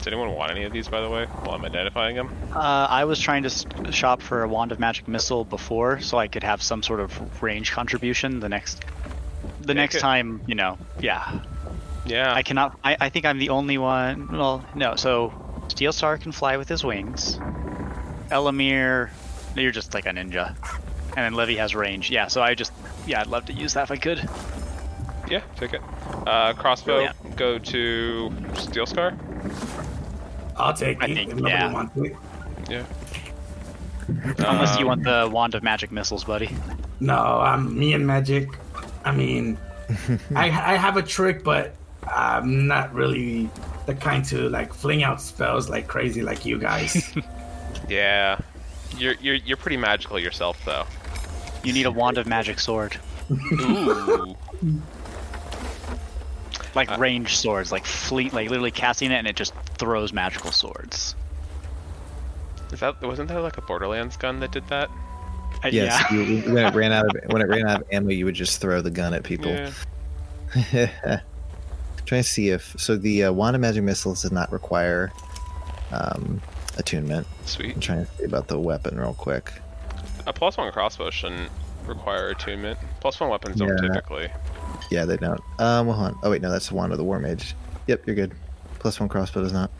Does 0.00 0.06
anyone 0.06 0.34
want 0.34 0.50
any 0.50 0.64
of 0.64 0.72
these, 0.72 0.88
by 0.88 1.02
the 1.02 1.10
way, 1.10 1.26
while 1.26 1.56
I'm 1.56 1.64
identifying 1.66 2.16
them? 2.16 2.34
Uh, 2.54 2.86
I 2.88 3.04
was 3.04 3.20
trying 3.20 3.42
to 3.42 3.92
shop 3.92 4.22
for 4.22 4.42
a 4.42 4.48
wand 4.48 4.72
of 4.72 4.80
magic 4.80 5.06
missile 5.06 5.44
before, 5.44 6.00
so 6.00 6.16
I 6.16 6.26
could 6.26 6.42
have 6.42 6.62
some 6.62 6.82
sort 6.82 7.00
of 7.00 7.42
range 7.42 7.72
contribution 7.72 8.40
the 8.40 8.48
next, 8.48 8.82
the 9.60 9.74
Yeah, 9.74 9.80
next 9.80 9.96
good. 9.96 10.00
time. 10.00 10.40
You 10.46 10.54
know, 10.54 10.78
yeah. 11.00 11.40
Yeah. 12.06 12.32
I 12.32 12.42
cannot. 12.42 12.78
I, 12.82 12.96
I 12.98 13.08
think 13.10 13.26
I'm 13.26 13.38
the 13.38 13.50
only 13.50 13.76
one. 13.76 14.28
Well, 14.32 14.64
no. 14.74 14.96
So 14.96 15.34
Steel 15.68 15.92
Scar 15.92 16.16
can 16.16 16.32
fly 16.32 16.56
with 16.56 16.66
his 16.70 16.82
wings. 16.82 17.38
Elamir, 18.30 19.10
you're 19.54 19.70
just 19.70 19.92
like 19.92 20.06
a 20.06 20.10
ninja, 20.10 20.56
and 21.08 21.16
then 21.26 21.34
Levy 21.34 21.56
has 21.56 21.74
range. 21.74 22.10
Yeah. 22.10 22.28
So 22.28 22.42
I 22.42 22.54
just 22.54 22.72
yeah, 23.06 23.20
I'd 23.20 23.26
love 23.26 23.44
to 23.46 23.52
use 23.52 23.74
that 23.74 23.82
if 23.82 23.90
I 23.90 23.96
could. 23.96 24.26
Yeah, 25.28 25.42
take 25.56 25.74
it. 25.74 25.82
Uh, 26.26 26.54
crossbow, 26.54 26.94
Brilliant. 26.94 27.36
go 27.36 27.58
to 27.58 28.32
Steel 28.56 28.86
Scar. 28.86 29.12
I'll 30.60 30.74
take 30.74 31.02
I 31.02 31.06
it. 31.06 31.14
think, 31.14 31.30
if 31.30 31.36
nobody 31.36 31.54
yeah. 31.54 31.72
wants 31.72 31.96
it. 31.96 32.16
Yeah. 32.68 32.84
Unless 34.38 34.78
you 34.78 34.86
want 34.86 35.04
the 35.04 35.28
wand 35.32 35.54
of 35.54 35.62
magic 35.62 35.92
missiles, 35.92 36.24
buddy. 36.24 36.50
No, 37.00 37.14
I'm 37.16 37.78
me 37.78 37.92
and 37.94 38.06
magic. 38.06 38.48
I 39.04 39.12
mean, 39.12 39.56
I 40.34 40.46
I 40.46 40.76
have 40.76 40.96
a 40.96 41.02
trick, 41.02 41.44
but 41.44 41.74
I'm 42.12 42.66
not 42.66 42.92
really 42.92 43.48
the 43.86 43.94
kind 43.94 44.24
to 44.26 44.48
like 44.48 44.74
fling 44.74 45.02
out 45.04 45.20
spells 45.20 45.68
like 45.70 45.86
crazy 45.88 46.22
like 46.22 46.44
you 46.44 46.58
guys. 46.58 47.14
Yeah. 47.88 48.38
You're 48.98 49.14
you're 49.14 49.36
you're 49.36 49.56
pretty 49.56 49.76
magical 49.76 50.18
yourself 50.18 50.60
though. 50.64 50.84
You 51.64 51.72
need 51.72 51.86
a 51.86 51.90
wand 51.90 52.18
of 52.18 52.26
magic 52.26 52.60
sword, 52.60 52.96
Ooh. 53.30 54.36
like 56.74 56.90
Uh, 56.90 56.96
ranged 56.98 57.36
swords, 57.36 57.72
like 57.72 57.84
fleet, 57.84 58.32
like 58.32 58.48
literally 58.48 58.70
casting 58.70 59.10
it 59.10 59.16
and 59.16 59.26
it 59.26 59.36
just 59.36 59.54
throws 59.80 60.12
magical 60.12 60.52
swords. 60.52 61.14
Is 62.72 62.80
that 62.80 63.00
wasn't 63.02 63.28
there 63.28 63.40
like 63.40 63.58
a 63.58 63.62
Borderlands 63.62 64.16
gun 64.16 64.38
that 64.40 64.52
did 64.52 64.68
that? 64.68 64.88
Uh, 65.64 65.68
Yes, 65.72 66.04
Yeah. 66.12 66.16
you, 66.20 66.54
when 66.54 66.64
it 66.64 66.74
ran 66.74 66.92
out 66.92 67.06
of 67.06 67.32
when 67.32 67.42
it 67.42 67.48
ran 67.48 67.66
out 67.66 67.80
of 67.80 67.86
ammo, 67.92 68.10
you 68.10 68.24
would 68.26 68.34
just 68.36 68.60
throw 68.60 68.80
the 68.80 68.90
gun 68.90 69.12
at 69.14 69.24
people. 69.24 69.50
Yeah. 69.50 69.70
Trying 72.06 72.22
to 72.22 72.28
see 72.28 72.50
if 72.50 72.74
so 72.78 72.96
the 72.96 73.24
uh, 73.24 73.32
wand 73.32 73.56
of 73.56 73.62
magic 73.62 73.82
missiles 73.84 74.22
does 74.22 74.32
not 74.32 74.50
require 74.52 75.12
um, 75.92 76.40
attunement. 76.76 77.26
Sweet. 77.44 77.74
I'm 77.74 77.80
trying 77.80 78.06
to 78.06 78.12
see 78.12 78.24
about 78.24 78.48
the 78.48 78.58
weapon 78.58 78.98
real 78.98 79.14
quick. 79.14 79.52
A 80.26 80.32
plus 80.32 80.56
one 80.56 80.70
crossbow 80.72 81.10
shouldn't 81.10 81.50
require 81.86 82.28
attunement. 82.28 82.78
Plus 83.00 83.18
one 83.20 83.30
weapons 83.30 83.56
don't 83.56 83.68
Yeah. 83.68 83.88
typically. 83.88 84.28
Yeah, 84.90 85.04
they 85.04 85.16
don't. 85.16 85.40
Um, 85.58 85.86
well, 85.86 85.96
hold 85.96 86.14
on. 86.14 86.18
Oh 86.22 86.30
wait, 86.30 86.42
no, 86.42 86.50
that's 86.50 86.68
the 86.68 86.74
wand 86.74 86.92
of 86.92 86.98
the 86.98 87.04
war 87.04 87.18
mage. 87.20 87.54
Yep, 87.86 88.06
you're 88.06 88.16
good. 88.16 88.32
Plus 88.80 88.98
one 88.98 89.08
crossbow 89.08 89.42
does 89.42 89.52
not. 89.52 89.70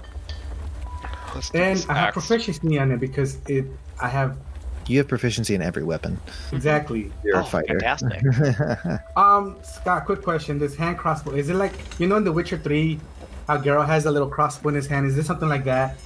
And 1.55 1.85
I 1.89 1.95
have 1.95 2.09
axe. 2.09 2.13
proficiency 2.15 2.79
on 2.79 2.93
it 2.93 3.01
because 3.01 3.39
it. 3.49 3.65
I 4.01 4.09
have 4.09 4.37
You 4.87 4.99
have 4.99 5.09
proficiency 5.09 5.55
in 5.55 5.63
every 5.63 5.83
weapon. 5.85 6.19
exactly. 6.53 7.11
You're 7.25 7.37
oh, 7.39 7.41
a 7.41 7.45
fighter. 7.45 7.79
fantastic. 7.81 8.23
Um, 9.17 9.57
Scott, 9.63 10.07
quick 10.07 10.23
question: 10.23 10.59
This 10.59 10.75
hand 10.77 10.99
crossbow 10.99 11.33
is 11.33 11.49
it 11.51 11.55
like 11.55 11.73
you 11.99 12.07
know 12.07 12.17
in 12.17 12.25
The 12.25 12.33
Witcher 12.33 12.59
Three, 12.59 13.01
how 13.47 13.59
Geralt 13.59 13.87
has 13.87 14.07
a 14.07 14.11
little 14.11 14.29
crossbow 14.29 14.69
in 14.71 14.75
his 14.75 14.87
hand? 14.87 15.07
Is 15.07 15.17
this 15.17 15.27
something 15.27 15.49
like 15.49 15.65
that, 15.65 15.97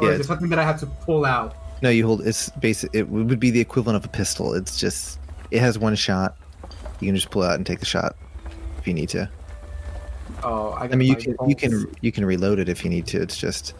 or 0.00 0.08
Yeah, 0.08 0.14
is 0.14 0.20
it 0.20 0.24
something 0.26 0.48
that 0.50 0.58
I 0.58 0.64
have 0.64 0.78
to 0.80 0.86
pull 0.86 1.24
out? 1.24 1.54
No, 1.82 1.90
you 1.90 2.06
hold. 2.06 2.26
It's 2.26 2.48
basic. 2.50 2.90
It 2.94 3.08
would 3.08 3.38
be 3.38 3.50
the 3.50 3.60
equivalent 3.60 3.96
of 3.96 4.04
a 4.04 4.08
pistol. 4.08 4.54
It's 4.54 4.78
just 4.78 5.20
it 5.50 5.60
has 5.60 5.78
one 5.78 5.94
shot. 5.94 6.36
You 7.00 7.06
can 7.08 7.14
just 7.14 7.30
pull 7.30 7.42
out 7.42 7.54
and 7.54 7.64
take 7.66 7.80
the 7.80 7.86
shot 7.86 8.16
if 8.78 8.86
you 8.88 8.94
need 8.94 9.10
to. 9.10 9.30
Oh, 10.48 10.68
I, 10.78 10.84
I 10.84 10.88
mean, 10.94 11.08
you 11.08 11.16
can 11.16 11.36
you 11.48 11.56
can 11.56 11.92
you 12.00 12.12
can 12.12 12.24
reload 12.24 12.60
it 12.60 12.68
if 12.68 12.84
you 12.84 12.90
need 12.90 13.06
to. 13.08 13.20
It's 13.20 13.36
just 13.36 13.74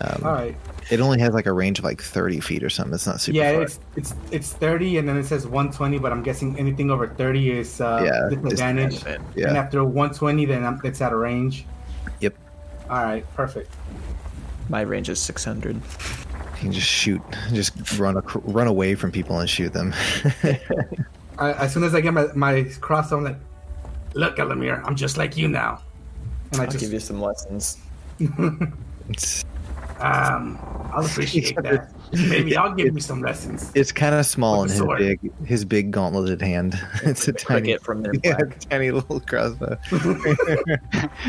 um, 0.00 0.22
All 0.24 0.32
right. 0.32 0.56
it 0.90 0.98
only 1.00 1.20
has 1.20 1.34
like 1.34 1.44
a 1.44 1.52
range 1.52 1.78
of 1.78 1.84
like 1.84 2.00
thirty 2.00 2.40
feet 2.40 2.62
or 2.64 2.70
something. 2.70 2.94
It's 2.94 3.06
not 3.06 3.20
super 3.20 3.36
Yeah, 3.36 3.52
far. 3.52 3.62
it's 3.64 3.80
it's 3.94 4.14
it's 4.30 4.52
thirty, 4.54 4.96
and 4.96 5.06
then 5.06 5.18
it 5.18 5.24
says 5.24 5.46
one 5.46 5.70
twenty. 5.70 5.98
But 5.98 6.10
I'm 6.10 6.22
guessing 6.22 6.58
anything 6.58 6.90
over 6.90 7.06
thirty 7.08 7.50
is 7.50 7.82
uh, 7.82 8.00
Yeah, 8.02 8.34
disadvantage. 8.34 8.92
disadvantage, 8.92 9.44
And 9.44 9.56
after 9.58 9.84
one 9.84 10.10
twenty, 10.14 10.46
then 10.46 10.64
I'm, 10.64 10.80
it's 10.84 11.02
out 11.02 11.12
of 11.12 11.18
range. 11.18 11.66
Yep. 12.20 12.34
All 12.88 13.04
right, 13.04 13.24
perfect. 13.34 13.70
My 14.70 14.80
range 14.80 15.10
is 15.10 15.20
600. 15.20 15.76
You 15.76 15.82
can 16.56 16.72
just 16.72 16.86
shoot, 16.86 17.20
just 17.52 17.98
run 17.98 18.16
ac- 18.16 18.40
run 18.44 18.66
away 18.66 18.94
from 18.94 19.12
people 19.12 19.38
and 19.38 19.50
shoot 19.50 19.74
them. 19.74 19.92
I, 21.38 21.52
as 21.52 21.74
soon 21.74 21.84
as 21.84 21.94
I 21.94 22.00
get 22.00 22.14
my 22.14 22.28
my 22.34 22.62
crossbow, 22.80 23.18
I'm 23.18 23.24
like, 23.24 23.36
look, 24.14 24.36
Elamir, 24.36 24.82
I'm 24.84 24.96
just 24.96 25.16
like 25.16 25.36
you 25.36 25.48
now. 25.48 25.82
And 26.52 26.60
I 26.60 26.64
I'll 26.64 26.70
just 26.70 26.80
give 26.80 26.92
you 26.92 27.00
some 27.00 27.20
lessons. 27.20 27.78
um, 30.00 30.58
I'll 30.92 31.04
appreciate 31.04 31.56
that. 31.56 31.92
Maybe 32.28 32.56
I'll 32.56 32.74
give 32.74 32.94
you 32.94 33.00
some 33.00 33.20
lessons. 33.22 33.70
it's 33.74 33.92
kind 33.92 34.14
of 34.14 34.24
small 34.26 34.62
in 34.62 34.68
his 34.68 34.78
sword. 34.78 34.98
big 34.98 35.46
his 35.46 35.64
big 35.64 35.90
gauntleted 35.90 36.40
hand. 36.40 36.78
It's 37.04 37.28
a 37.28 37.32
tiny 37.32 37.76
from 37.78 38.02
their 38.02 38.12
yeah, 38.24 38.38
tiny 38.70 38.90
little 38.90 39.20
crossbow. 39.20 39.76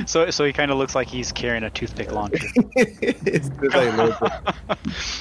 so, 0.05 0.29
so 0.29 0.45
he 0.45 0.53
kind 0.53 0.71
of 0.71 0.77
looks 0.77 0.95
like 0.95 1.07
he's 1.07 1.31
carrying 1.31 1.63
a 1.63 1.69
toothpick 1.69 2.11
launcher. 2.11 2.47
it's 2.75 3.49
just 3.49 3.61
like 3.75 3.93
a 3.93 3.97
little 3.97 4.29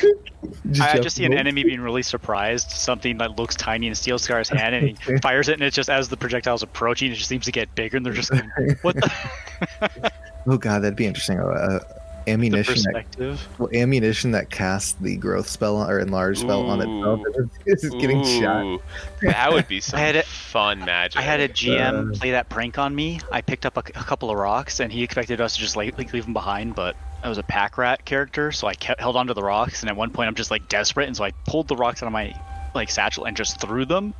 bit- 0.03 0.81
I, 0.81 0.93
I 0.93 0.99
just 1.01 1.17
see 1.17 1.25
an 1.25 1.35
enemy 1.35 1.65
being 1.65 1.81
really 1.81 2.03
surprised, 2.03 2.71
something 2.71 3.19
that 3.19 3.39
looks 3.39 3.55
tiny 3.57 3.87
in 3.89 3.95
Steel 3.95 4.19
Scar's 4.19 4.49
hand, 4.49 4.75
and 4.75 4.99
he 4.99 5.19
fires 5.19 5.49
it, 5.49 5.55
and 5.55 5.63
it's 5.63 5.77
just 5.77 5.91
as 5.91 6.09
the 6.09 6.17
projectile's 6.17 6.63
approaching, 6.63 7.11
it 7.13 7.15
just 7.15 7.29
seems 7.29 7.45
to 7.47 7.53
get 7.53 7.75
bigger, 7.75 7.97
and 7.97 8.05
they're 8.07 8.13
just 8.13 8.31
going, 8.31 8.49
what 8.83 8.95
the, 8.97 10.13
Oh 10.47 10.57
god, 10.59 10.81
that'd 10.83 10.97
be 10.97 11.07
interesting. 11.07 11.39
Uh, 11.41 11.45
uh, 11.45 11.79
the 11.79 12.04
ammunition 12.27 12.75
that 12.75 12.85
perspective? 12.85 13.49
well, 13.59 13.69
ammunition 13.75 14.31
that 14.33 14.51
casts 14.51 14.93
the 15.01 15.17
growth 15.17 15.49
spell 15.49 15.83
or 15.89 15.99
enlarge 15.99 16.39
spell 16.39 16.63
on 16.71 16.81
itself 16.81 17.21
Ooh. 17.39 17.51
is 17.67 17.81
just 17.83 17.99
getting 17.99 18.25
shot. 18.25 18.81
That 19.23 19.53
would 19.53 19.69
be 19.69 19.81
some 19.81 19.99
had 19.99 20.17
it- 20.17 20.25
fun 20.27 20.81
magic. 20.81 21.19
I 21.19 21.23
had 21.23 21.41
a 21.41 21.49
GM 21.49 22.11
Uh, 22.15 22.19
play 22.19 22.31
that 22.33 22.49
prank 22.49 22.79
on 22.79 22.95
me. 22.95 23.21
I 23.33 23.41
picked 23.41 23.67
up 23.67 23.77
a, 23.77 23.81
a 23.81 24.05
couple 24.05 24.31
of 24.31 24.37
rocks, 24.39 24.81
and 24.81 24.93
he 24.93 25.03
expected 25.03 25.41
us 25.41 25.55
to 25.55 25.61
just 25.61 25.77
like, 25.77 25.97
like 25.99 26.13
leave 26.13 26.25
them 26.25 26.33
behind, 26.33 26.75
but 26.75 26.97
I 27.23 27.29
was 27.29 27.39
a 27.39 27.43
pack 27.43 27.79
rat 27.79 28.05
character, 28.05 28.53
so 28.53 28.67
I 28.67 28.75
kept, 28.75 29.01
held 29.01 29.17
onto 29.17 29.33
the 29.35 29.43
rocks, 29.43 29.81
and 29.83 29.91
at 29.91 29.97
one 29.97 30.11
point 30.11 30.29
I'm 30.29 30.35
just 30.35 30.51
like 30.51 30.69
desperate, 30.69 31.07
and 31.09 31.17
so 31.17 31.25
I 31.25 31.31
pulled 31.47 31.69
the 31.69 31.77
rocks 31.77 32.03
out 32.03 32.07
of 32.07 32.13
my 32.13 32.35
like 32.75 32.91
satchel 32.91 33.25
and 33.25 33.37
just 33.37 33.61
threw 33.61 33.85
them, 33.85 34.13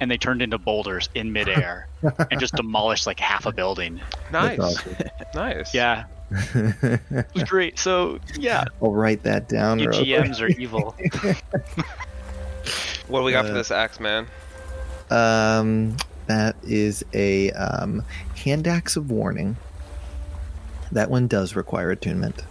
and 0.00 0.10
they 0.10 0.18
turned 0.18 0.42
into 0.42 0.58
boulders 0.58 1.08
in 1.14 1.32
midair 1.32 1.88
and 2.30 2.38
just 2.38 2.54
demolished 2.54 3.06
like 3.06 3.18
half 3.18 3.46
a 3.46 3.52
building. 3.52 4.00
nice, 4.30 4.58
awesome. 4.60 4.94
nice. 5.34 5.72
Yeah, 5.74 6.04
it 6.54 7.26
was 7.34 7.44
great. 7.48 7.78
So 7.78 8.18
yeah, 8.38 8.64
I'll 8.82 8.92
write 8.92 9.22
that 9.24 9.48
down. 9.48 9.78
you 9.78 9.88
real 9.90 9.98
quick. 9.98 10.08
GMs 10.08 10.40
are 10.40 10.48
evil. 10.60 10.96
What 13.08 13.18
do 13.20 13.24
we 13.24 13.32
got 13.32 13.44
for 13.46 13.50
Uh, 13.50 13.54
this 13.54 13.70
axe, 13.70 13.98
man? 14.00 14.26
Um, 15.10 15.96
that 16.26 16.54
is 16.62 17.04
a 17.12 17.50
um, 17.50 18.04
hand 18.36 18.68
axe 18.68 18.96
of 18.96 19.10
warning. 19.10 19.56
That 20.92 21.10
one 21.10 21.26
does 21.26 21.56
require 21.56 21.90
attunement. 21.90 22.42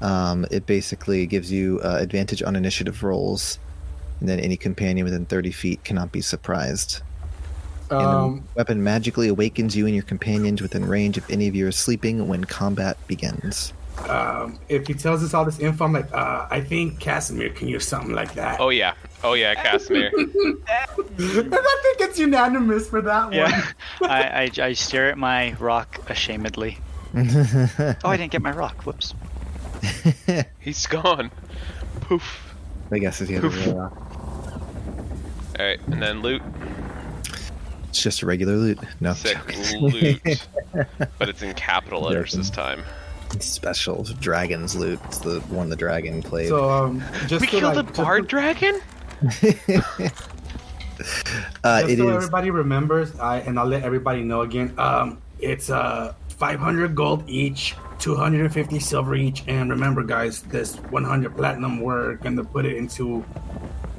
Um, 0.00 0.46
it 0.50 0.66
basically 0.66 1.26
gives 1.26 1.50
you 1.50 1.80
uh, 1.82 1.96
advantage 1.98 2.42
on 2.42 2.54
initiative 2.54 3.02
rolls, 3.02 3.58
and 4.20 4.28
then 4.28 4.38
any 4.38 4.56
companion 4.56 5.04
within 5.04 5.24
30 5.24 5.50
feet 5.50 5.82
cannot 5.82 6.12
be 6.12 6.20
surprised. 6.20 7.00
And 7.90 8.00
Um, 8.02 8.44
weapon 8.54 8.82
magically 8.84 9.28
awakens 9.28 9.74
you 9.76 9.86
and 9.86 9.94
your 9.94 10.04
companions 10.04 10.60
within 10.60 10.84
range 10.84 11.16
if 11.16 11.28
any 11.30 11.48
of 11.48 11.54
you 11.54 11.66
are 11.66 11.72
sleeping 11.72 12.28
when 12.28 12.44
combat 12.44 12.96
begins. 13.06 13.72
um, 14.08 14.58
if 14.68 14.86
he 14.86 14.94
tells 14.94 15.24
us 15.24 15.34
all 15.34 15.44
this 15.44 15.58
info, 15.58 15.84
I'm 15.86 15.92
like, 15.92 16.12
uh, 16.12 16.46
I 16.50 16.60
think 16.60 17.00
Casimir 17.00 17.50
can 17.50 17.66
use 17.66 17.84
something 17.88 18.12
like 18.12 18.34
that. 18.34 18.60
Oh 18.60 18.68
yeah, 18.68 18.94
oh 19.24 19.32
yeah, 19.34 19.54
Casimir. 19.56 20.12
and 20.16 20.28
I 21.18 21.76
think 21.82 22.00
it's 22.00 22.18
unanimous 22.18 22.88
for 22.88 23.00
that 23.02 23.24
one. 23.24 23.32
Yeah, 23.32 23.72
I, 24.02 24.50
I 24.58 24.66
I 24.68 24.72
stare 24.74 25.10
at 25.10 25.18
my 25.18 25.54
rock 25.58 25.98
ashamedly. 26.08 26.76
Oh, 28.04 28.10
I 28.10 28.16
didn't 28.18 28.30
get 28.32 28.42
my 28.42 28.52
rock. 28.52 28.82
Whoops. 28.86 29.14
He's 30.60 30.86
gone. 30.86 31.30
Poof. 32.02 32.54
I 32.92 32.98
guess 32.98 33.20
it's 33.20 33.30
the 33.30 33.38
other 33.38 33.48
way 33.48 33.64
around. 33.70 33.92
All 35.58 35.64
right, 35.66 35.80
and 35.88 36.00
then 36.02 36.22
lute. 36.22 36.42
It's 37.88 38.02
just 38.02 38.22
a 38.22 38.26
regular 38.26 38.56
loot. 38.56 38.78
No, 39.00 39.14
Sick 39.14 39.38
loot. 39.80 40.20
but 41.18 41.28
it's 41.28 41.42
in 41.42 41.54
capital 41.54 42.02
letters 42.02 42.32
this 42.32 42.50
time. 42.50 42.82
special 43.40 44.04
dragon's 44.20 44.76
loot. 44.76 45.00
It's 45.06 45.18
the 45.18 45.40
one 45.48 45.68
the 45.70 45.76
dragon 45.76 46.22
played. 46.22 46.48
So 46.48 46.68
um, 46.70 47.02
just 47.26 47.40
We 47.40 47.46
to, 47.46 47.60
killed 47.60 47.76
like, 47.76 47.84
a 47.84 47.88
just 47.88 47.96
bard 47.96 48.22
to- 48.24 48.28
dragon. 48.28 48.80
uh, 51.64 51.80
Just 51.80 51.90
it 51.92 51.98
so 51.98 52.08
is. 52.08 52.14
everybody 52.16 52.50
remembers, 52.50 53.18
I 53.18 53.38
and 53.40 53.58
I'll 53.58 53.66
let 53.66 53.82
everybody 53.82 54.22
know 54.22 54.42
again. 54.42 54.74
Um, 54.78 55.18
it's 55.40 55.70
uh 55.70 56.14
500 56.28 56.94
gold 56.94 57.24
each, 57.28 57.74
250 58.00 58.78
silver 58.80 59.14
each, 59.14 59.42
and 59.48 59.70
remember, 59.70 60.02
guys, 60.04 60.42
this 60.42 60.76
100 60.76 61.36
platinum 61.36 61.80
we're 61.80 62.14
gonna 62.16 62.44
put 62.44 62.64
it 62.66 62.76
into 62.76 63.24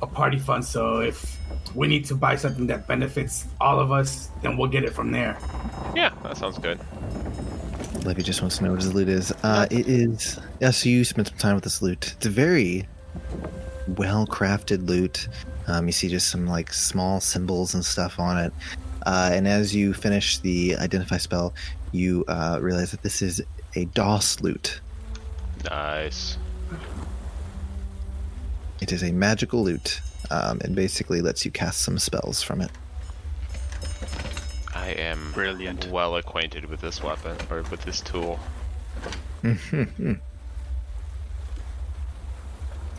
a 0.01 0.07
party 0.07 0.37
fund. 0.39 0.63
So 0.63 0.99
if 0.99 1.38
we 1.75 1.87
need 1.87 2.05
to 2.05 2.15
buy 2.15 2.35
something 2.35 2.67
that 2.67 2.87
benefits 2.87 3.45
all 3.59 3.79
of 3.79 3.91
us, 3.91 4.29
then 4.41 4.57
we'll 4.57 4.69
get 4.69 4.83
it 4.83 4.93
from 4.93 5.11
there. 5.11 5.37
Yeah, 5.95 6.13
that 6.23 6.37
sounds 6.37 6.57
good. 6.57 6.79
Levy 8.05 8.23
just 8.23 8.41
wants 8.41 8.57
to 8.57 8.63
know 8.63 8.71
what 8.71 8.81
his 8.81 8.93
lute 8.93 9.09
is. 9.09 9.33
Uh, 9.43 9.67
it 9.69 9.87
is. 9.87 10.39
Yeah, 10.59 10.71
so 10.71 10.89
you 10.89 11.03
spent 11.03 11.27
some 11.27 11.37
time 11.37 11.55
with 11.55 11.63
this 11.63 11.81
lute. 11.81 12.13
It's 12.15 12.25
a 12.25 12.29
very 12.29 12.87
well 13.87 14.25
crafted 14.25 14.87
lute. 14.87 15.27
Um, 15.67 15.85
you 15.85 15.91
see 15.91 16.07
just 16.07 16.29
some 16.29 16.47
like 16.47 16.73
small 16.73 17.19
symbols 17.19 17.73
and 17.73 17.83
stuff 17.83 18.19
on 18.19 18.37
it. 18.37 18.53
Uh, 19.05 19.29
and 19.33 19.47
as 19.47 19.75
you 19.75 19.93
finish 19.93 20.39
the 20.39 20.75
identify 20.77 21.17
spell, 21.17 21.53
you 21.91 22.25
uh, 22.27 22.59
realize 22.61 22.91
that 22.91 23.01
this 23.01 23.21
is 23.21 23.41
a 23.75 23.85
Doss 23.85 24.41
lute. 24.41 24.81
Nice. 25.69 26.37
It 28.81 28.91
is 28.91 29.03
a 29.03 29.11
magical 29.11 29.63
lute, 29.63 29.99
um, 30.31 30.59
and 30.63 30.75
basically 30.75 31.21
lets 31.21 31.45
you 31.45 31.51
cast 31.51 31.81
some 31.81 31.97
spells 31.99 32.41
from 32.41 32.61
it. 32.61 32.71
I 34.73 34.89
am 34.89 35.31
Brilliant. 35.33 35.87
well 35.87 36.15
acquainted 36.15 36.65
with 36.65 36.81
this 36.81 37.01
weapon 37.03 37.35
or 37.49 37.63
with 37.63 37.81
this 37.83 38.01
tool. 38.01 38.39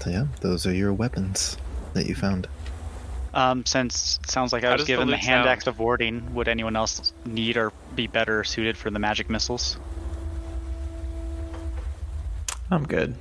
So 0.01 0.09
yeah, 0.11 0.27
those 0.41 0.67
are 0.67 0.73
your 0.73 0.93
weapons 0.93 1.57
that 1.95 2.07
you 2.07 2.15
found. 2.15 2.49
Um, 3.35 3.65
since 3.65 4.19
it 4.23 4.31
sounds 4.31 4.53
like 4.53 4.65
I 4.65 4.69
How 4.69 4.73
was 4.73 4.81
does 4.81 4.87
the 4.87 4.93
given 4.95 5.07
the, 5.07 5.13
lute 5.13 5.21
hand 5.21 5.41
sound? 5.45 5.49
axe 5.49 5.67
of 5.67 5.79
warding, 5.79 6.35
would 6.35 6.49
anyone 6.49 6.75
else 6.75 7.13
need 7.25 7.57
or 7.57 7.73
be 7.95 8.07
better 8.07 8.43
suited 8.43 8.77
for 8.77 8.91
the 8.91 8.99
magic 8.99 9.31
missiles? 9.31 9.77
I'm 12.71 12.85
good. 12.87 13.15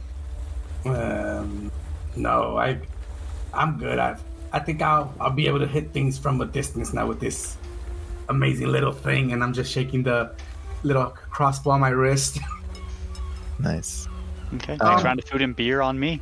Um, 0.85 1.71
no, 2.15 2.57
I, 2.57 2.79
I'm 3.53 3.77
good. 3.77 3.99
I, 3.99 4.17
I 4.51 4.59
think 4.59 4.81
I'll, 4.81 5.13
I'll 5.19 5.31
be 5.31 5.47
able 5.47 5.59
to 5.59 5.67
hit 5.67 5.91
things 5.91 6.17
from 6.17 6.41
a 6.41 6.45
distance 6.45 6.93
now 6.93 7.05
with 7.07 7.19
this 7.19 7.57
amazing 8.29 8.67
little 8.67 8.91
thing, 8.91 9.31
and 9.33 9.43
I'm 9.43 9.53
just 9.53 9.71
shaking 9.71 10.03
the 10.03 10.31
little 10.83 11.05
crossbow 11.31 11.71
on 11.71 11.79
my 11.81 11.89
wrist. 11.89 12.39
Nice. 13.61 14.07
Okay, 14.53 14.77
Um, 14.79 14.87
next 14.93 15.03
round 15.03 15.19
of 15.19 15.25
food 15.25 15.41
and 15.41 15.53
beer 15.53 15.81
on 15.81 15.99
me. 15.99 16.21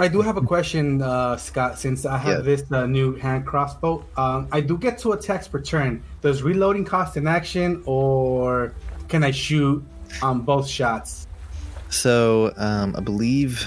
I 0.00 0.08
do 0.08 0.20
have 0.20 0.36
a 0.36 0.40
question, 0.42 1.00
uh, 1.00 1.36
Scott. 1.36 1.78
Since 1.78 2.04
I 2.06 2.18
have 2.18 2.38
Yeah. 2.38 2.40
this 2.40 2.64
uh, 2.72 2.86
new 2.86 3.14
hand 3.14 3.46
crossbow, 3.46 4.04
um, 4.16 4.48
I 4.50 4.60
do 4.60 4.76
get 4.76 4.98
two 4.98 5.12
attacks 5.12 5.46
per 5.46 5.60
turn. 5.60 6.02
Does 6.22 6.42
reloading 6.42 6.84
cost 6.84 7.16
an 7.16 7.28
action, 7.28 7.82
or 7.86 8.74
can 9.08 9.22
I 9.22 9.30
shoot 9.30 9.84
on 10.22 10.40
both 10.40 10.66
shots? 10.66 11.26
So 11.88 12.52
um, 12.56 12.96
I 12.96 13.00
believe 13.00 13.64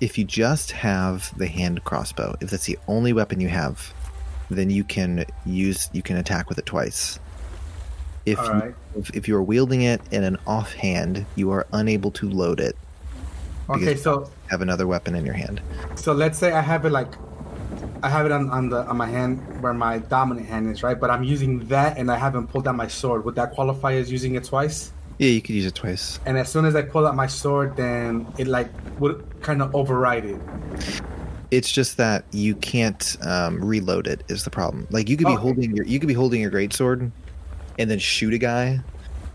if 0.00 0.16
you 0.16 0.24
just 0.24 0.72
have 0.72 1.36
the 1.38 1.46
hand 1.46 1.84
crossbow, 1.84 2.36
if 2.40 2.50
that's 2.50 2.66
the 2.66 2.78
only 2.88 3.12
weapon 3.12 3.40
you 3.40 3.48
have, 3.48 3.92
then 4.48 4.70
you 4.70 4.82
can 4.82 5.24
use 5.44 5.88
you 5.92 6.02
can 6.02 6.16
attack 6.16 6.48
with 6.48 6.58
it 6.58 6.66
twice. 6.66 7.18
If 8.26 8.38
you, 8.38 8.74
if 8.96 9.10
if, 9.16 9.28
you 9.28 9.36
are 9.36 9.42
wielding 9.42 9.82
it 9.82 10.00
in 10.10 10.24
an 10.24 10.36
offhand, 10.46 11.24
you 11.36 11.50
are 11.50 11.66
unable 11.72 12.10
to 12.12 12.28
load 12.28 12.60
it. 12.60 12.76
Okay, 13.68 13.96
so 13.96 14.30
Have 14.50 14.62
another 14.62 14.86
weapon 14.86 15.14
in 15.14 15.24
your 15.24 15.34
hand. 15.34 15.60
so 15.94 16.12
let's 16.12 16.38
say 16.38 16.52
I 16.52 16.60
have 16.60 16.84
it 16.84 16.90
like 16.90 17.14
I 18.02 18.08
have 18.08 18.26
it 18.26 18.32
on, 18.32 18.50
on 18.50 18.68
the 18.68 18.84
on 18.86 18.96
my 18.96 19.06
hand 19.06 19.62
where 19.62 19.74
my 19.74 19.98
dominant 19.98 20.48
hand 20.48 20.70
is, 20.70 20.82
right? 20.82 20.98
But 20.98 21.10
I'm 21.10 21.22
using 21.22 21.66
that 21.68 21.98
and 21.98 22.10
I 22.10 22.16
haven't 22.16 22.48
pulled 22.48 22.66
out 22.66 22.74
my 22.74 22.88
sword. 22.88 23.24
Would 23.24 23.36
that 23.36 23.52
qualify 23.52 23.94
as 23.94 24.10
using 24.10 24.34
it 24.34 24.44
twice? 24.44 24.92
Yeah, 25.20 25.28
you 25.28 25.42
could 25.42 25.54
use 25.54 25.66
it 25.66 25.74
twice. 25.74 26.18
And 26.24 26.38
as 26.38 26.50
soon 26.50 26.64
as 26.64 26.74
I 26.74 26.80
pull 26.80 27.06
out 27.06 27.14
my 27.14 27.26
sword, 27.26 27.76
then 27.76 28.26
it 28.38 28.46
like 28.46 28.70
would 28.98 29.22
kind 29.42 29.60
of 29.60 29.74
override 29.74 30.24
it. 30.24 30.40
It's 31.50 31.70
just 31.70 31.98
that 31.98 32.24
you 32.32 32.54
can't 32.54 33.18
um, 33.20 33.62
reload 33.62 34.06
it 34.06 34.22
is 34.28 34.44
the 34.44 34.50
problem. 34.50 34.86
Like 34.90 35.10
you 35.10 35.18
could 35.18 35.26
be 35.26 35.34
Okay. 35.34 35.42
holding 35.42 35.76
your 35.76 35.84
you 35.84 35.98
could 35.98 36.06
be 36.08 36.14
holding 36.14 36.40
your 36.40 36.48
great 36.48 36.72
sword, 36.72 37.12
and 37.78 37.90
then 37.90 37.98
shoot 37.98 38.32
a 38.32 38.38
guy 38.38 38.80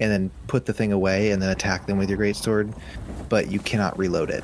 and 0.01 0.12
then 0.12 0.32
put 0.48 0.65
the 0.65 0.74
thing 0.74 0.92
away 0.92 1.30
and 1.30 1.39
then 1.39 1.51
attack 1.51 1.86
them 1.86 2.00
with 2.00 2.10
your 2.10 2.18
great 2.18 2.36
sword, 2.36 2.74
but 3.30 3.51
you 3.51 3.60
cannot 3.60 3.96
reload 3.98 4.32
it. 4.32 4.44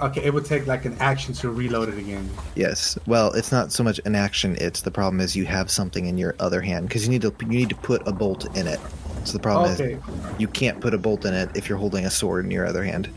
Okay, 0.00 0.22
it 0.24 0.34
would 0.34 0.44
take 0.44 0.66
like 0.66 0.84
an 0.84 0.96
action 0.98 1.32
to 1.34 1.50
reload 1.50 1.88
it 1.88 1.96
again. 1.96 2.28
Yes. 2.56 2.98
Well, 3.06 3.32
it's 3.34 3.52
not 3.52 3.70
so 3.72 3.84
much 3.84 4.00
an 4.04 4.16
action. 4.16 4.56
It's 4.60 4.82
the 4.82 4.90
problem 4.90 5.20
is 5.20 5.36
you 5.36 5.46
have 5.46 5.70
something 5.70 6.06
in 6.06 6.18
your 6.18 6.34
other 6.40 6.60
hand 6.60 6.88
because 6.88 7.04
you 7.04 7.10
need 7.10 7.22
to 7.22 7.32
you 7.40 7.46
need 7.46 7.68
to 7.68 7.76
put 7.76 8.02
a 8.08 8.12
bolt 8.12 8.44
in 8.56 8.66
it. 8.66 8.80
So 9.24 9.34
the 9.34 9.38
problem 9.40 9.70
Okay, 9.72 9.92
is 9.94 10.00
you 10.40 10.48
can't 10.48 10.80
put 10.80 10.94
a 10.94 10.98
bolt 10.98 11.24
in 11.24 11.34
it 11.34 11.50
if 11.54 11.68
you're 11.68 11.78
holding 11.78 12.06
a 12.06 12.10
sword 12.10 12.44
in 12.44 12.50
your 12.50 12.66
other 12.66 12.82
hand. 12.82 13.08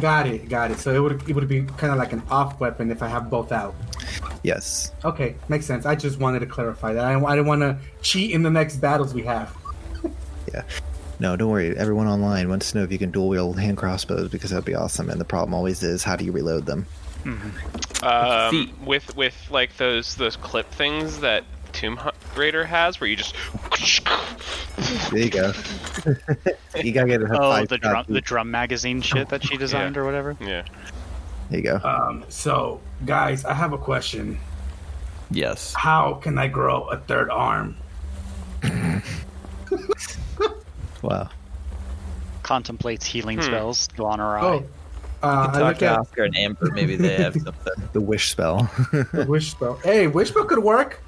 got 0.00 0.26
it, 0.26 0.48
got 0.48 0.70
it. 0.70 0.78
So 0.78 0.94
it 0.94 0.98
would 0.98 1.28
it 1.28 1.34
would 1.34 1.48
be 1.48 1.62
kind 1.76 1.92
of 1.92 1.98
like 1.98 2.12
an 2.12 2.22
off 2.30 2.58
weapon 2.60 2.90
if 2.90 3.02
I 3.02 3.08
have 3.08 3.30
both 3.30 3.52
out. 3.52 3.74
Yes. 4.42 4.92
Okay, 5.04 5.36
makes 5.48 5.64
sense. 5.66 5.86
I 5.86 5.94
just 5.94 6.18
wanted 6.18 6.40
to 6.40 6.46
clarify 6.46 6.92
that. 6.94 7.04
I, 7.04 7.14
I 7.14 7.36
didn't 7.36 7.46
want 7.46 7.60
to 7.62 7.78
cheat 8.02 8.32
in 8.32 8.42
the 8.42 8.50
next 8.50 8.76
battles 8.76 9.14
we 9.14 9.22
have. 9.22 9.56
Yeah. 10.52 10.64
No, 11.20 11.36
don't 11.36 11.48
worry. 11.50 11.74
Everyone 11.78 12.08
online 12.08 12.48
wants 12.48 12.72
to 12.72 12.78
know 12.78 12.84
if 12.84 12.90
you 12.90 12.98
can 12.98 13.10
dual 13.12 13.28
wield 13.28 13.58
hand 13.58 13.78
crossbows 13.78 14.28
because 14.28 14.50
that'd 14.50 14.64
be 14.64 14.74
awesome. 14.74 15.08
And 15.08 15.20
the 15.20 15.24
problem 15.24 15.54
always 15.54 15.82
is 15.84 16.02
how 16.02 16.16
do 16.16 16.24
you 16.24 16.32
reload 16.32 16.66
them? 16.66 16.84
Um, 18.02 18.72
with 18.84 19.16
with 19.16 19.34
like 19.50 19.76
those 19.76 20.16
those 20.16 20.36
clip 20.36 20.68
things 20.72 21.20
that 21.20 21.44
Tomb 21.72 21.98
Raider 22.36 22.64
has, 22.64 23.00
where 23.00 23.08
you 23.08 23.16
just 23.16 23.34
There 25.10 25.18
you 25.20 25.30
go. 25.30 25.52
you 26.82 26.92
gotta 26.92 27.06
get 27.08 27.22
it. 27.22 27.28
Oh, 27.32 27.50
five 27.50 27.68
the 27.68 27.78
drum, 27.78 28.04
the 28.08 28.20
drum 28.20 28.50
magazine 28.50 29.00
shit 29.02 29.28
that 29.30 29.44
she 29.44 29.56
designed 29.56 29.96
or 29.96 30.04
whatever. 30.04 30.36
yeah. 30.40 30.64
There 31.50 31.58
you 31.60 31.64
go. 31.64 31.80
Um, 31.84 32.24
so 32.28 32.80
guys, 33.04 33.44
I 33.44 33.52
have 33.54 33.72
a 33.72 33.78
question. 33.78 34.38
Yes. 35.30 35.74
How 35.74 36.14
can 36.14 36.38
I 36.38 36.46
grow 36.48 36.84
a 36.84 36.98
third 36.98 37.30
arm? 37.30 37.76
Wow. 41.02 41.30
Contemplates 42.44 43.04
healing 43.06 43.38
Hmm. 43.38 43.44
spells 43.44 43.88
go 43.88 44.06
on 44.06 44.20
her 44.20 44.38
eye. 44.38 44.40
Oh, 44.44 44.64
uh, 45.22 45.46
I 45.50 45.52
Talk 45.52 45.62
look 45.62 45.78
to 45.78 45.86
at 45.86 45.98
Oscar 45.98 46.22
and 46.24 46.36
Amber. 46.36 46.70
Maybe 46.72 46.94
they 46.94 47.16
have 47.16 47.34
something. 47.42 47.72
The 47.92 48.00
wish 48.00 48.30
spell. 48.30 48.70
the 48.92 49.26
wish 49.28 49.50
spell. 49.50 49.80
Hey, 49.82 50.06
wish 50.06 50.28
spell 50.28 50.44
could 50.44 50.60
work. 50.60 51.02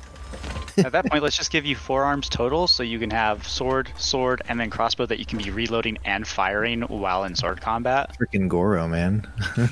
At 0.79 0.93
that 0.93 1.07
point, 1.07 1.23
let's 1.23 1.37
just 1.37 1.51
give 1.51 1.65
you 1.65 1.77
four 1.77 2.05
arms 2.05 2.29
total, 2.29 2.67
so 2.67 2.83
you 2.83 2.99
can 2.99 3.11
have 3.11 3.47
sword, 3.47 3.91
sword, 3.97 4.43
and 4.49 4.59
then 4.59 4.71
crossbow 4.71 5.07
that 5.07 5.19
you 5.19 5.27
can 5.27 5.39
be 5.39 5.51
reloading 5.51 5.99
and 6.05 6.27
firing 6.27 6.83
while 6.83 7.25
in 7.25 7.35
sword 7.35 7.61
combat. 7.61 8.17
Freaking 8.19 8.49
Goro, 8.49 8.89
man. 8.89 9.27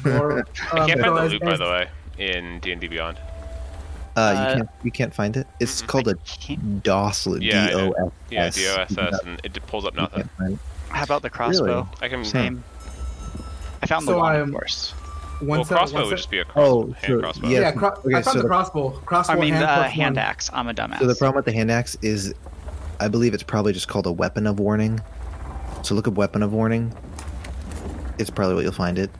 Or, 0.04 0.40
um, 0.40 0.44
I 0.72 0.86
can't 0.86 1.00
so 1.00 1.04
find 1.04 1.16
the 1.16 1.20
as- 1.22 1.32
lute, 1.32 1.42
by 1.42 1.56
the 1.56 1.64
way, 1.64 1.88
in 2.18 2.60
D 2.60 2.72
and 2.72 2.80
D 2.80 2.88
Beyond. 2.88 3.18
Uh, 4.14 4.20
Uh, 4.20 4.30
you 4.32 4.56
can't 4.56 4.68
you 4.84 4.90
can't 4.90 5.14
find 5.14 5.36
it. 5.38 5.46
It's 5.58 5.80
called 5.82 6.06
a 6.06 6.14
Can't- 6.26 6.82
Doss 6.82 7.26
lute. 7.26 7.42
Yeah, 7.42 7.64
I 7.64 7.66
D 7.68 7.74
know. 7.74 7.94
O 7.98 8.12
S. 8.30 8.58
Yeah, 8.60 8.84
DOSS, 8.84 9.20
and 9.24 9.40
it 9.42 9.66
pulls 9.66 9.84
up 9.86 9.94
nothing. 9.94 10.18
can't 10.20 10.30
find 10.38 10.52
it. 10.54 10.58
How 10.90 11.04
about 11.04 11.22
the 11.22 11.30
crossbow? 11.30 11.88
I 12.02 12.08
can. 12.08 12.22
Same. 12.24 12.62
I 13.82 13.86
found 13.86 14.06
the 14.06 14.12
So, 14.12 14.18
one, 14.18 14.36
um, 14.36 14.42
of 14.42 14.50
course. 14.52 14.92
Well, 15.42 15.58
Once 15.58 15.70
a- 15.70 15.74
crossbow 15.74 15.98
once 15.98 16.10
would 16.10 16.16
just 16.16 16.30
be 16.30 16.38
a 16.38 16.44
cross, 16.44 16.66
Oh, 16.68 16.86
hand 16.92 16.96
so- 17.06 17.18
crossbow. 17.20 17.48
yeah. 17.48 17.60
Yeah, 17.60 17.72
cro- 17.72 17.88
Okay, 17.90 18.08
I 18.10 18.22
found 18.22 18.24
so 18.24 18.32
the 18.34 18.42
the- 18.42 18.48
crossbow. 18.48 18.90
Crossbow 19.04 19.32
I 19.34 19.36
mean, 19.40 19.52
hand 19.52 19.62
the 19.64 19.68
uh, 19.70 19.74
plus 19.76 19.90
hand 19.92 20.16
one. 20.16 20.24
axe. 20.24 20.50
I'm 20.52 20.68
a 20.68 20.74
dumbass. 20.74 20.98
So 21.00 21.06
the 21.06 21.14
problem 21.14 21.36
with 21.36 21.44
the 21.46 21.52
hand 21.52 21.70
axe 21.70 21.96
is, 22.02 22.34
I 23.00 23.08
believe 23.08 23.34
it's 23.34 23.42
probably 23.42 23.72
just 23.72 23.88
called 23.88 24.06
a 24.06 24.12
weapon 24.12 24.46
of 24.46 24.60
warning. 24.60 25.00
So 25.82 25.94
look 25.94 26.06
up 26.06 26.14
weapon 26.14 26.42
of 26.42 26.52
warning. 26.52 26.94
It's 28.18 28.30
probably 28.30 28.54
what 28.54 28.62
you'll 28.64 28.72
find 28.72 28.98
it. 28.98 29.10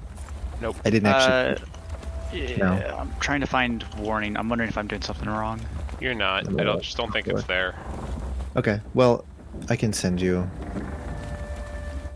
Nope. 0.60 0.76
I 0.84 0.90
didn't 0.90 1.08
actually. 1.08 1.64
Uh, 1.64 2.46
yeah, 2.48 2.56
No. 2.56 2.96
I'm 3.00 3.12
trying 3.20 3.40
to 3.40 3.46
find 3.46 3.84
warning. 3.98 4.36
I'm 4.36 4.48
wondering 4.48 4.68
if 4.70 4.78
I'm 4.78 4.86
doing 4.86 5.02
something 5.02 5.28
wrong. 5.28 5.60
You're 6.00 6.14
not. 6.14 6.48
I 6.48 6.64
don't, 6.64 6.82
just 6.82 6.96
don't 6.96 7.12
think 7.12 7.26
it's 7.26 7.42
there. 7.44 7.74
Okay, 8.56 8.80
well, 8.94 9.24
I 9.68 9.76
can 9.76 9.92
send 9.92 10.20
you. 10.20 10.48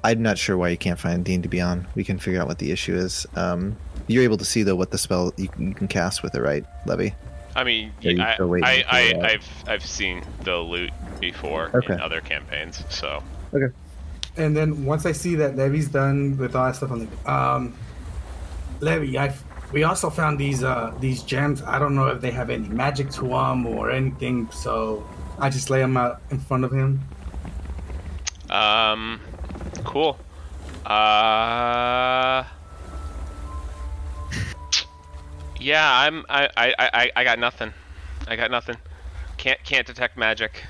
I'm 0.05 0.23
not 0.23 0.39
sure 0.39 0.57
why 0.57 0.69
you 0.69 0.77
can't 0.77 0.99
find 0.99 1.25
D 1.25 1.35
and 1.35 1.43
D 1.43 1.49
Beyond. 1.49 1.87
We 1.97 2.05
can 2.05 2.19
figure 2.19 2.41
out 2.41 2.47
what 2.47 2.59
the 2.59 2.71
issue 2.71 2.95
is. 2.95 3.27
Um, 3.35 3.77
you're 4.07 4.25
able 4.25 4.37
to 4.39 4.45
see 4.45 4.63
though 4.63 4.77
what 4.77 4.91
the 4.91 4.99
spell 4.99 5.33
you 5.37 5.49
can, 5.49 5.69
you 5.69 5.75
can 5.75 5.89
cast 5.89 6.23
with 6.23 6.35
it, 6.35 6.41
right, 6.41 6.65
Levy? 6.87 7.15
I 7.55 7.65
mean, 7.65 7.93
Yeah, 8.01 8.11
you're 8.13 8.27
I, 8.27 8.35
still 8.35 8.49
waiting 8.49 8.65
I, 8.69 8.83
for 8.83 8.89
I, 8.95 9.13
that. 9.15 9.25
I've, 9.25 9.65
I've 9.67 9.87
seen 9.87 10.23
the 10.45 10.57
lute 10.59 10.93
before 11.21 11.71
Okay. 11.75 11.95
in 11.95 12.01
other 12.01 12.21
campaigns, 12.21 12.85
so 12.91 13.23
Okay. 13.55 13.73
And 14.37 14.55
then 14.55 14.85
once 14.85 15.07
I 15.07 15.13
see 15.13 15.35
that 15.37 15.57
Levy's 15.57 15.89
done 15.89 16.37
with 16.37 16.55
all 16.55 16.67
that 16.67 16.77
stuff, 16.77 16.91
I'm 16.91 17.01
like, 17.01 17.29
um, 17.29 17.75
Levy, 18.81 19.19
I 19.19 19.35
we 19.73 19.83
also 19.83 20.11
found 20.11 20.39
these 20.39 20.63
uh 20.63 20.93
these 21.01 21.23
gems. 21.23 21.63
I 21.63 21.79
don't 21.79 21.95
know 21.95 22.07
if 22.09 22.21
they 22.21 22.31
have 22.31 22.51
any 22.51 22.69
magic 22.69 23.11
to 23.13 23.23
them 23.29 23.67
or 23.67 23.91
anything, 23.91 24.49
so 24.53 25.09
I 25.39 25.49
just 25.49 25.71
lay 25.71 25.81
them 25.81 25.97
out 25.97 26.21
in 26.31 26.39
front 26.39 26.65
of 26.65 26.73
him. 26.73 27.01
um, 28.51 29.21
cool. 29.85 30.19
Uh, 30.85 32.45
yeah, 35.61 36.01
I'm. 36.01 36.25
I, 36.29 36.49
I, 36.57 36.75
I, 36.79 37.11
I 37.17 37.25
got 37.25 37.39
nothing. 37.39 37.73
I 38.27 38.37
got 38.37 38.51
nothing. 38.51 38.77
Can't, 39.37 39.63
can't 39.65 39.87
detect 39.87 40.17
magic. 40.17 40.65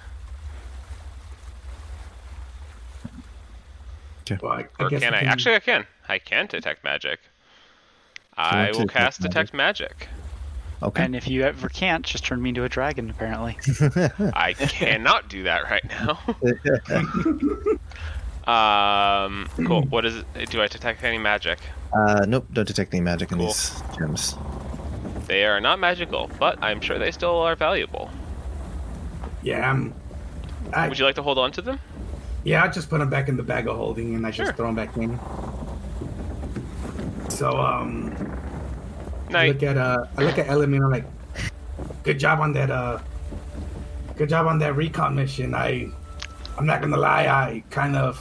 Well, 4.41 4.53
I, 4.53 4.67
I 4.79 4.85
Or 4.85 4.91
guess 4.91 5.03
can 5.03 5.15
I? 5.15 5.21
Actually, 5.21 5.55
I 5.55 5.61
can. 5.61 5.87
I 6.09 6.19
can 6.19 6.47
detect 6.47 6.83
magic. 6.85 7.21
I 8.37 8.67
will 8.67 8.81
detect 8.81 8.91
cast 8.93 9.21
detect 9.21 9.55
magic. 9.55 10.09
Okay. 10.83 11.05
And 11.05 11.17
if 11.17 11.27
you 11.27 11.43
ever 11.43 11.69
can't, 11.71 12.05
just 12.05 12.25
turn 12.25 12.43
me 12.43 12.51
into 12.51 12.65
a 12.65 12.69
dragon. 12.69 13.09
Apparently. 13.09 13.57
I 14.35 14.53
cannot 14.53 15.29
do 15.29 15.45
that 15.45 15.71
right 15.71 15.85
now. 15.89 16.19
um, 19.27 19.49
cool. 19.65 19.83
What 19.83 20.05
is 20.05 20.17
it? 20.35 20.51
Do 20.51 20.61
I 20.61 20.67
detect 20.67 21.03
any 21.03 21.19
magic? 21.19 21.59
uh, 21.95 22.27
nope, 22.29 22.47
don't 22.53 22.67
detect 22.67 22.93
any 22.93 23.01
magic 23.01 23.33
in 23.33 23.39
these 23.39 23.81
gems. 23.97 24.37
They 25.27 25.45
are 25.45 25.61
not 25.61 25.79
magical, 25.81 26.31
but 26.39 26.63
I'm 26.63 26.81
sure 26.81 26.99
they 26.99 27.11
still 27.11 27.37
are 27.39 27.57
valuable. 27.57 28.11
yeah, 29.43 29.69
I'm. 29.71 29.93
I, 30.73 30.89
Would 30.89 30.99
you 30.99 31.05
like 31.05 31.15
to 31.17 31.23
hold 31.23 31.39
on 31.39 31.53
to 31.53 31.63
them? 31.63 31.79
yeah, 32.45 32.63
I 32.65 32.69
just 32.69 32.89
put 32.91 32.99
them 32.99 33.11
back 33.11 33.29
in 33.29 33.37
the 33.37 33.43
bag 33.43 33.67
of 33.69 33.77
holding 33.77 34.15
and 34.15 34.25
I 34.27 34.31
Sure. 34.31 34.47
just 34.47 34.57
throw 34.57 34.67
them 34.67 34.75
back 34.77 34.97
in. 34.97 35.19
So 37.29 37.51
um, 37.59 38.15
I 39.35 39.49
look 39.49 39.63
at 39.63 39.77
uh, 39.77 40.07
I 40.17 40.23
look 40.23 40.39
at 40.39 40.49
Ellen 40.49 40.73
and 40.75 40.85
I'm 40.85 40.91
like, 40.91 41.05
good 42.05 42.19
job 42.19 42.41
on 42.41 42.53
that 42.55 42.71
uh, 42.71 42.99
good 44.17 44.29
job 44.29 44.47
on 44.47 44.59
that 44.61 44.75
recon 44.77 45.15
mission. 45.15 45.55
I, 45.55 45.89
I'm 46.57 46.67
not 46.67 46.81
gonna 46.81 46.97
lie, 46.97 47.27
I 47.27 47.63
kind 47.71 47.97
of, 47.97 48.17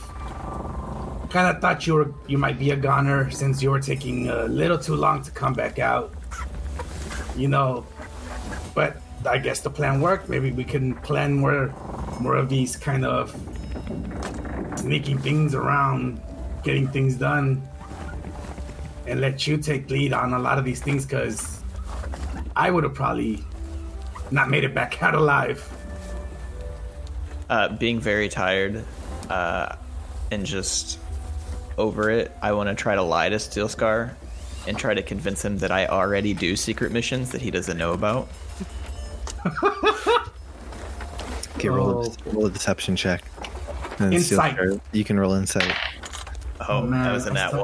kind 1.29 1.47
of 1.55 1.61
thought 1.61 1.87
you 1.87 1.93
were, 1.93 2.13
you 2.27 2.37
might 2.37 2.59
be 2.59 2.71
a 2.71 2.75
goner 2.75 3.29
since 3.31 3.61
you 3.61 3.71
were 3.71 3.79
taking 3.79 4.27
a 4.29 4.43
little 4.45 4.77
too 4.77 4.95
long 4.95 5.21
to 5.23 5.31
come 5.31 5.53
back 5.53 5.79
out. 5.79 6.13
You 7.35 7.47
know, 7.47 7.85
but 8.73 9.01
I 9.27 9.37
guess 9.37 9.61
the 9.61 9.69
plan 9.69 10.01
worked. 10.01 10.29
Maybe 10.29 10.51
we 10.51 10.63
can 10.63 10.95
plan 10.95 11.33
more, 11.33 11.73
more 12.19 12.35
of 12.35 12.49
these 12.49 12.75
kind 12.75 13.05
of 13.05 13.35
sneaking 14.77 15.19
things 15.19 15.55
around, 15.55 16.21
getting 16.63 16.87
things 16.87 17.15
done, 17.15 17.67
and 19.07 19.21
let 19.21 19.47
you 19.47 19.57
take 19.57 19.89
lead 19.89 20.13
on 20.13 20.33
a 20.33 20.39
lot 20.39 20.57
of 20.57 20.65
these 20.65 20.81
things 20.81 21.05
because 21.05 21.61
I 22.55 22.71
would 22.71 22.83
have 22.83 22.93
probably 22.93 23.43
not 24.31 24.49
made 24.49 24.63
it 24.63 24.73
back 24.73 25.01
out 25.03 25.15
alive. 25.15 25.67
Uh, 27.49 27.69
being 27.69 27.99
very 27.99 28.27
tired 28.27 28.83
uh, 29.29 29.75
and 30.31 30.45
just 30.45 30.99
over 31.77 32.09
it, 32.09 32.31
I 32.41 32.53
want 32.53 32.69
to 32.69 32.75
try 32.75 32.95
to 32.95 33.03
lie 33.03 33.29
to 33.29 33.39
Steel 33.39 33.69
Scar 33.69 34.17
and 34.67 34.77
try 34.77 34.93
to 34.93 35.01
convince 35.03 35.43
him 35.43 35.57
that 35.59 35.71
I 35.71 35.85
already 35.87 36.33
do 36.33 36.55
secret 36.55 36.91
missions 36.91 37.31
that 37.31 37.41
he 37.41 37.51
doesn't 37.51 37.77
know 37.77 37.93
about. 37.93 38.27
Okay, 41.57 41.69
roll, 41.69 41.89
Oh. 42.07 42.13
a, 42.25 42.33
roll 42.33 42.45
a 42.47 42.49
deception 42.51 42.95
check. 42.95 43.23
And 43.99 44.13
Insight. 44.13 44.55
Scar, 44.55 44.67
You 44.91 45.03
can 45.05 45.17
roll 45.19 45.33
insight. 45.35 45.73
Oh, 46.67 46.81
man, 46.81 47.03
that 47.03 47.13
was 47.13 47.25
a 47.27 47.33
nat 47.33 47.51
that's 47.51 47.63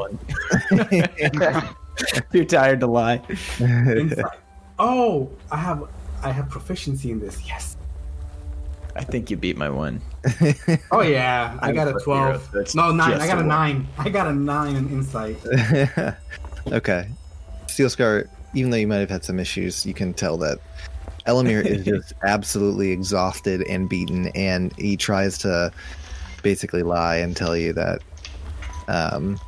one. 0.72 1.76
Too 2.32 2.46
tired 2.46 2.80
to 2.80 2.88
lie. 2.88 3.22
Insight. 3.60 4.26
oh, 4.80 5.30
I 5.52 5.58
have 5.58 5.84
I 6.24 6.32
have 6.32 6.50
proficiency 6.50 7.12
in 7.12 7.20
this. 7.20 7.42
Yes. 7.46 7.76
I 8.96 9.04
think 9.04 9.30
you 9.32 9.38
beat 9.38 9.58
my 9.58 9.70
one. 9.70 10.02
Oh 10.92 11.02
yeah, 11.02 11.58
I 11.62 11.70
I'm 11.70 11.76
got 11.76 11.88
a 11.88 11.92
a 11.92 11.94
hero, 11.94 12.04
twelve. 12.04 12.68
so 12.70 12.80
No 12.80 12.92
nine. 12.94 13.20
I 13.20 13.28
got 13.28 13.38
a 13.40 13.42
a 13.42 13.44
nine. 13.44 13.88
I 13.98 14.10
got 14.10 14.28
a 14.28 14.34
nine 14.34 14.76
in 14.76 14.90
insight. 14.90 15.38
okay. 16.68 17.08
Steel 17.68 17.90
Scar, 17.90 18.28
even 18.54 18.72
though 18.72 18.78
you 18.78 18.88
might 18.88 18.98
have 18.98 19.10
had 19.10 19.24
some 19.24 19.40
issues, 19.40 19.86
you 19.86 19.94
can 19.94 20.14
tell 20.14 20.38
that 20.38 20.60
Elamir 21.28 21.66
is 21.66 21.86
just 21.86 22.14
absolutely 22.24 22.92
exhausted 22.92 23.62
and 23.68 23.88
beaten, 23.88 24.28
and 24.36 24.74
he 24.78 24.98
tries 24.98 25.38
to 25.40 25.72
basically 26.44 26.84
lie 26.84 27.18
and 27.18 27.36
tell 27.36 27.56
you 27.56 27.74
that 27.74 28.02
um, 28.88 29.40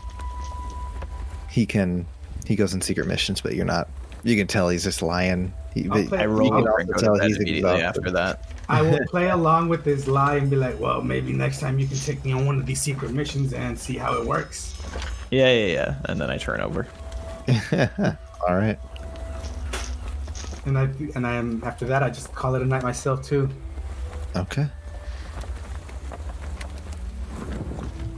he 1.50 1.66
can 1.66 2.06
he 2.46 2.56
goes 2.56 2.74
on 2.74 2.82
secret 2.82 3.08
missions, 3.08 3.42
but 3.42 3.56
you're 3.56 3.66
not. 3.66 3.90
You 4.24 4.36
can 4.36 4.48
tell 4.48 4.70
he's 4.70 4.84
just 4.84 5.02
lying. 5.02 5.54
He, 5.74 5.90
I'll 5.90 6.06
play- 6.06 6.20
I 6.20 6.24
you 6.24 6.30
rolled 6.30 6.52
can 6.52 6.68
also 6.68 6.94
tell 6.94 7.14
to 7.16 7.20
bed 7.20 7.28
he's 7.28 7.38
immediately 7.38 7.80
exhausted. 7.80 7.86
after 7.86 8.12
that. 8.12 8.52
I 8.70 8.82
will 8.82 9.00
play 9.10 9.30
along 9.30 9.70
with 9.70 9.84
his 9.84 10.08
lie 10.08 10.38
and 10.38 10.50
be 10.50 10.56
like, 10.56 10.80
well, 10.80 11.02
maybe 11.02 11.34
next 11.34 11.60
time 11.60 11.80
you 11.80 11.88
can 11.88 11.98
take 11.98 12.24
me 12.24 12.32
on 12.32 12.46
one 12.46 12.58
of 12.58 12.66
these 12.66 12.82
secret 12.82 13.12
missions 13.12 13.54
and 13.54 13.78
see 13.78 13.98
how 13.98 14.18
it 14.18 14.26
works. 14.26 14.76
Yeah, 15.32 15.52
yeah, 15.52 15.74
yeah. 15.74 15.96
And 16.06 16.22
then 16.22 16.30
I 16.30 16.38
turn 16.38 16.62
over. 16.62 16.88
All 18.48 18.56
right. 18.56 18.80
And 20.66 20.78
I 20.78 20.84
and 21.16 21.28
I 21.28 21.36
am 21.36 21.62
after 21.66 21.86
that 21.86 22.04
I 22.04 22.10
just 22.10 22.34
call 22.34 22.56
it 22.56 22.62
a 22.62 22.66
night 22.66 22.84
myself 22.84 23.24
too. 23.24 23.50
Okay. 24.36 24.68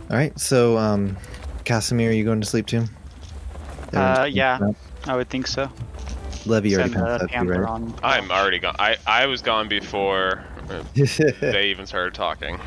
All 0.10 0.18
right. 0.18 0.38
So, 0.40 0.78
um, 0.78 1.18
Casimir, 1.64 2.12
are 2.12 2.14
you 2.14 2.24
going 2.24 2.40
to 2.40 2.48
sleep 2.48 2.68
too? 2.68 2.86
Uh, 3.94 4.28
yeah, 4.30 4.60
I 5.06 5.16
would 5.16 5.30
think 5.30 5.48
so. 5.48 5.70
Levy 6.46 6.76
already 6.76 6.94
passed 6.94 7.06
the 7.06 7.06
that 7.06 7.18
to 7.20 7.46
you, 7.46 7.52
Panther 7.52 7.62
right? 7.62 7.94
I'm 8.04 8.32
already 8.32 8.60
gone. 8.60 8.76
I, 8.78 8.98
I 9.08 9.26
was 9.26 9.42
gone 9.42 9.68
before 9.68 10.44
they 10.94 11.70
even 11.70 11.86
started 11.86 12.14
talking. 12.14 12.60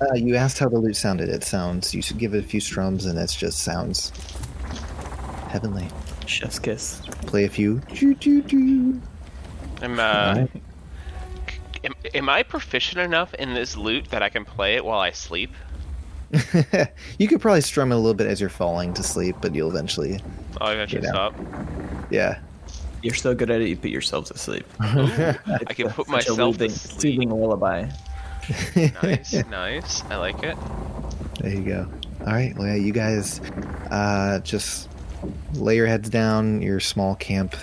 Uh, 0.00 0.14
you 0.14 0.36
asked 0.36 0.58
how 0.58 0.68
the 0.68 0.78
lute 0.78 0.96
sounded. 0.96 1.28
It 1.28 1.44
sounds. 1.44 1.94
You 1.94 2.02
should 2.02 2.18
give 2.18 2.34
it 2.34 2.44
a 2.44 2.46
few 2.46 2.60
strums, 2.60 3.06
and 3.06 3.18
it 3.18 3.30
just 3.30 3.60
sounds 3.60 4.12
heavenly. 5.48 5.88
Chef's 6.32 6.58
kiss. 6.58 7.00
Play 7.26 7.44
a 7.44 7.48
few. 7.48 7.80
Choo, 7.94 8.14
choo, 8.14 8.42
choo. 8.42 9.00
I'm, 9.80 9.98
uh, 9.98 10.46
am, 11.84 11.94
am 12.14 12.28
I 12.28 12.42
proficient 12.42 13.00
enough 13.00 13.34
in 13.34 13.54
this 13.54 13.76
lute 13.76 14.08
that 14.10 14.22
I 14.22 14.28
can 14.28 14.44
play 14.44 14.76
it 14.76 14.84
while 14.84 14.98
I 15.00 15.10
sleep? 15.10 15.50
you 17.18 17.28
could 17.28 17.40
probably 17.40 17.60
strum 17.60 17.92
it 17.92 17.94
a 17.94 17.98
little 17.98 18.14
bit 18.14 18.26
as 18.26 18.40
you're 18.40 18.48
falling 18.48 18.94
to 18.94 19.02
sleep, 19.02 19.36
but 19.40 19.54
you'll 19.54 19.70
eventually. 19.70 20.18
I'll 20.60 20.72
eventually 20.72 21.02
Yeah. 21.02 21.10
stop. 21.10 21.34
Yeah. 22.10 22.38
You're 23.02 23.14
so 23.14 23.34
good 23.34 23.50
at 23.50 23.60
it, 23.60 23.68
you 23.68 23.76
put 23.76 23.90
yourself 23.90 24.26
to 24.28 24.38
sleep. 24.38 24.64
I 24.80 25.34
can 25.70 25.90
put 25.90 26.06
Such 26.06 26.08
a 26.08 26.10
myself 26.10 26.56
to 26.58 26.70
sleep. 26.70 27.00
soothing 27.00 27.30
a 27.30 27.34
lullaby. 27.34 27.88
Nice, 29.02 29.32
nice. 29.50 30.02
I 30.04 30.16
like 30.16 30.42
it. 30.42 30.56
There 31.40 31.50
you 31.52 31.62
go. 31.62 31.88
All 32.20 32.26
right. 32.32 32.56
Well, 32.56 32.68
yeah, 32.68 32.74
you 32.76 32.92
guys 32.92 33.40
uh, 33.90 34.38
just 34.40 34.88
lay 35.54 35.76
your 35.76 35.86
heads 35.86 36.08
down, 36.08 36.62
your 36.62 36.80
small 36.80 37.14
camp, 37.16 37.56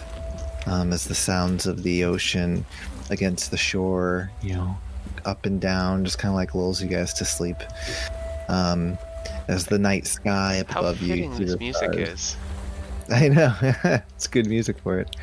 um, 0.65 0.93
as 0.93 1.05
the 1.05 1.15
sounds 1.15 1.65
of 1.65 1.83
the 1.83 2.03
ocean 2.03 2.65
against 3.09 3.51
the 3.51 3.57
shore, 3.57 4.31
you 4.41 4.53
know, 4.53 4.77
up 5.25 5.45
and 5.45 5.59
down, 5.59 6.05
just 6.05 6.19
kind 6.19 6.29
of 6.31 6.35
like 6.35 6.55
lulls 6.55 6.81
you 6.81 6.87
guys 6.87 7.13
to 7.15 7.25
sleep. 7.25 7.57
Um, 8.47 8.97
as 9.47 9.65
the 9.65 9.79
night 9.79 10.05
sky 10.07 10.59
up 10.59 10.69
How 10.69 10.81
above 10.81 11.01
you. 11.01 11.33
through 11.33 11.45
this 11.45 11.59
music 11.59 11.93
stars. 11.93 12.09
is. 12.09 12.37
I 13.09 13.29
know. 13.29 13.55
it's 14.15 14.27
good 14.27 14.47
music 14.47 14.77
for 14.79 14.99
it. 14.99 15.15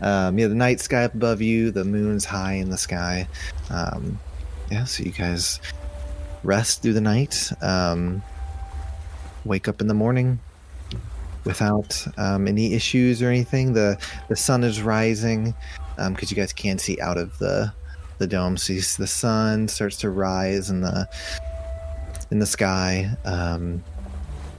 Um, 0.00 0.38
yeah, 0.38 0.46
the 0.46 0.54
night 0.54 0.80
sky 0.80 1.04
up 1.04 1.14
above 1.14 1.42
you, 1.42 1.70
the 1.70 1.84
moon's 1.84 2.24
high 2.24 2.54
in 2.54 2.70
the 2.70 2.78
sky. 2.78 3.28
Um, 3.70 4.18
yeah, 4.70 4.84
so 4.84 5.02
you 5.02 5.10
guys 5.12 5.60
rest 6.42 6.82
through 6.82 6.94
the 6.94 7.00
night. 7.00 7.50
Um, 7.60 8.22
wake 9.44 9.68
up 9.68 9.80
in 9.80 9.86
the 9.88 9.94
morning 9.94 10.40
without 11.44 12.06
um, 12.16 12.46
any 12.48 12.74
issues 12.74 13.22
or 13.22 13.28
anything. 13.28 13.72
The 13.72 13.98
the 14.28 14.36
sun 14.36 14.64
is 14.64 14.82
rising 14.82 15.54
because 16.10 16.30
you 16.30 16.36
guys 16.36 16.52
can't 16.52 16.80
see 16.80 17.00
out 17.00 17.18
of 17.18 17.38
the 17.38 17.72
the 18.18 18.26
dome. 18.26 18.56
So 18.56 18.72
the 18.74 19.06
sun 19.06 19.68
starts 19.68 19.96
to 19.98 20.10
rise 20.10 20.70
in 20.70 20.80
the 20.80 21.08
in 22.30 22.38
the 22.38 22.46
sky. 22.46 23.10
Um, 23.24 23.82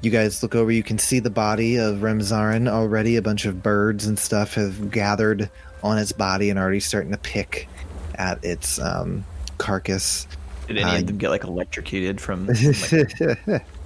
you 0.02 0.12
guys 0.12 0.42
look 0.42 0.56
over, 0.56 0.72
you 0.72 0.82
can 0.82 0.98
see 0.98 1.20
the 1.20 1.30
body 1.30 1.76
of 1.76 1.98
Remzarin 1.98 2.70
already. 2.70 3.18
A 3.18 3.22
bunch 3.22 3.46
of 3.46 3.62
birds 3.62 4.06
and 4.06 4.18
stuff 4.18 4.54
have 4.54 4.92
gathered 4.92 5.50
on 5.84 5.98
its 5.98 6.14
body 6.14 6.50
and 6.50 6.58
already 6.58 6.80
starting 6.80 7.12
to 7.12 7.18
pick 7.18 7.68
at 8.16 8.44
its 8.44 8.80
um, 8.80 9.26
carcass. 9.58 10.26
Did 10.68 10.78
any 10.78 10.90
Uh, 10.90 11.00
of 11.00 11.08
them 11.08 11.18
get 11.18 11.30
like 11.32 11.44
electrocuted 11.44 12.22
from 12.22 12.48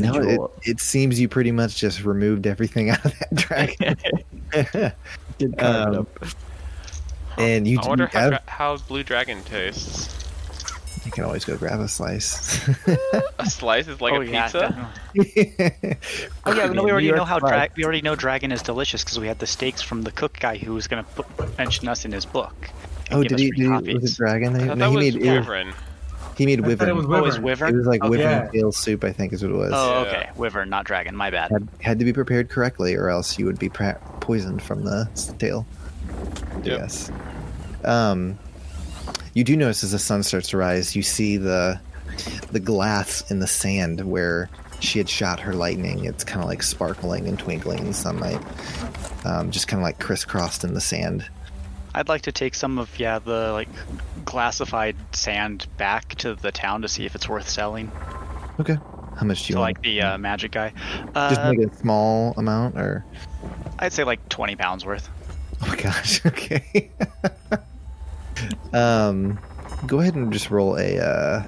no, 0.00 0.14
it, 0.62 0.70
it 0.70 0.80
seems 0.80 1.20
you 1.20 1.28
pretty 1.28 1.52
much 1.52 1.76
just 1.76 2.04
removed 2.04 2.46
everything 2.46 2.90
out 2.90 3.04
of 3.04 3.12
that 3.18 3.34
dragon. 3.34 3.96
Did 5.38 5.60
Um, 5.62 5.94
up. 6.00 6.26
and 7.38 7.66
you, 7.68 7.78
I 7.80 7.88
wonder 7.88 8.04
you, 8.04 8.10
how, 8.18 8.20
have- 8.20 8.30
dra- 8.30 8.42
how 8.46 8.76
Blue 8.78 9.02
Dragon 9.02 9.42
tastes. 9.44 10.08
you 11.04 11.10
can 11.12 11.24
always 11.24 11.44
go 11.44 11.56
grab 11.56 11.78
a 11.80 11.88
slice. 11.88 12.66
A 13.38 13.46
slice 13.50 13.86
is 13.88 14.00
like 14.00 14.14
oh 14.14 14.22
a 14.22 14.24
yeah, 14.24 14.42
pizza. 14.44 14.90
Oh 16.46 16.52
yeah, 16.52 16.66
no, 16.72 16.82
we 16.84 16.90
already 16.90 17.12
know 17.12 17.24
how 17.24 17.38
dra- 17.38 17.68
we 17.76 17.84
already 17.84 18.02
know 18.02 18.16
dragon 18.16 18.50
is 18.52 18.62
delicious 18.62 19.04
because 19.04 19.18
we 19.20 19.26
had 19.26 19.38
the 19.38 19.46
steaks 19.46 19.82
from 19.82 20.02
the 20.02 20.10
cook 20.12 20.38
guy 20.40 20.56
who 20.56 20.74
was 20.74 20.88
gonna 20.88 21.04
mention 21.58 21.86
us 21.88 22.04
in 22.04 22.12
his 22.12 22.24
book. 22.24 22.54
and 23.10 23.18
oh, 23.20 23.22
did 23.22 23.38
he? 23.38 23.50
free 23.50 23.68
Did 23.68 23.86
he 23.86 23.94
was 23.98 24.12
it 24.12 24.16
dragon? 24.16 24.56
I 24.56 24.74
No, 24.74 24.74
that 24.74 24.90
he 24.90 24.96
was 24.96 25.14
made 25.14 25.22
it 25.22 25.28
Wyvern. 25.28 25.72
He 26.36 26.46
made 26.46 26.62
I 26.62 26.66
wyvern. 26.66 26.88
it 26.88 26.94
was 26.94 27.06
Oh, 27.06 27.24
is 27.24 27.38
Wyvern. 27.38 27.42
wyvern? 27.44 27.74
It 27.74 27.78
was 27.78 27.86
like 27.86 28.02
Okay. 28.02 28.10
wyvern 28.10 28.50
tail 28.52 28.72
soup, 28.72 29.04
I 29.04 29.12
think 29.12 29.32
is 29.32 29.42
what 29.42 29.52
it 29.52 29.56
was. 29.56 29.72
Oh, 29.74 30.02
Yeah. 30.02 30.08
okay, 30.08 30.28
wyvern, 30.36 30.68
not 30.70 30.84
dragon. 30.84 31.16
My 31.16 31.30
bad. 31.30 31.50
had, 31.50 31.68
had 31.80 31.98
to 31.98 32.04
be 32.04 32.12
prepared 32.12 32.48
correctly, 32.48 32.94
or 32.94 33.08
else 33.08 33.38
you 33.38 33.46
would 33.46 33.58
be 33.58 33.68
pra- 33.68 33.98
poisoned 34.20 34.62
from 34.62 34.84
the 34.84 35.08
s- 35.12 35.32
tail. 35.38 35.66
Yep. 36.62 36.80
Yes. 36.80 37.10
Um, 37.84 38.38
you 39.34 39.44
do 39.44 39.56
notice 39.56 39.84
as 39.84 39.92
the 39.92 39.98
sun 39.98 40.22
starts 40.22 40.48
to 40.50 40.56
rise, 40.56 40.94
you 40.96 41.02
see 41.02 41.36
the 41.36 41.78
the 42.50 42.60
glass 42.60 43.30
in 43.30 43.40
the 43.40 43.46
sand 43.46 44.00
where 44.00 44.48
she 44.80 44.98
had 44.98 45.08
shot 45.08 45.38
her 45.40 45.52
lightning. 45.54 46.04
It's 46.06 46.24
kind 46.24 46.42
of 46.42 46.48
like 46.48 46.62
sparkling 46.62 47.26
and 47.28 47.38
twinkling 47.38 47.78
in 47.80 47.86
the 47.88 47.92
sunlight, 47.94 48.40
um, 49.26 49.50
just 49.50 49.68
kind 49.68 49.80
of 49.80 49.84
like 49.84 49.98
crisscrossed 49.98 50.64
in 50.64 50.72
the 50.74 50.80
sand. 50.80 51.28
I'd 51.96 52.08
like 52.08 52.22
to 52.22 52.32
take 52.32 52.54
some 52.54 52.78
of 52.78 52.96
yeah 53.00 53.18
the 53.18 53.52
like 53.52 53.68
glassified 54.26 54.94
sand 55.12 55.66
back 55.78 56.14
to 56.16 56.34
the 56.34 56.52
town 56.52 56.82
to 56.82 56.88
see 56.88 57.06
if 57.06 57.14
it's 57.14 57.28
worth 57.28 57.48
selling. 57.48 57.90
Okay. 58.60 58.76
How 59.16 59.24
much 59.24 59.46
do 59.46 59.52
you 59.52 59.54
To 59.54 59.60
want? 59.60 59.76
like 59.78 59.82
the 59.82 60.02
uh, 60.02 60.18
magic 60.18 60.52
guy. 60.52 60.72
Just 61.14 61.40
Uh, 61.40 61.52
make 61.56 61.66
a 61.72 61.74
small 61.76 62.34
amount, 62.36 62.76
or 62.76 63.02
I'd 63.78 63.94
say 63.94 64.04
like 64.04 64.26
twenty 64.28 64.56
pounds 64.56 64.84
worth. 64.84 65.08
oh 65.62 65.68
my 65.68 65.76
gosh, 65.76 66.24
okay. 66.26 66.90
um, 68.74 69.38
go 69.86 70.00
ahead 70.00 70.14
and 70.14 70.30
just 70.32 70.50
roll 70.50 70.76
a. 70.78 70.98
Uh, 70.98 71.42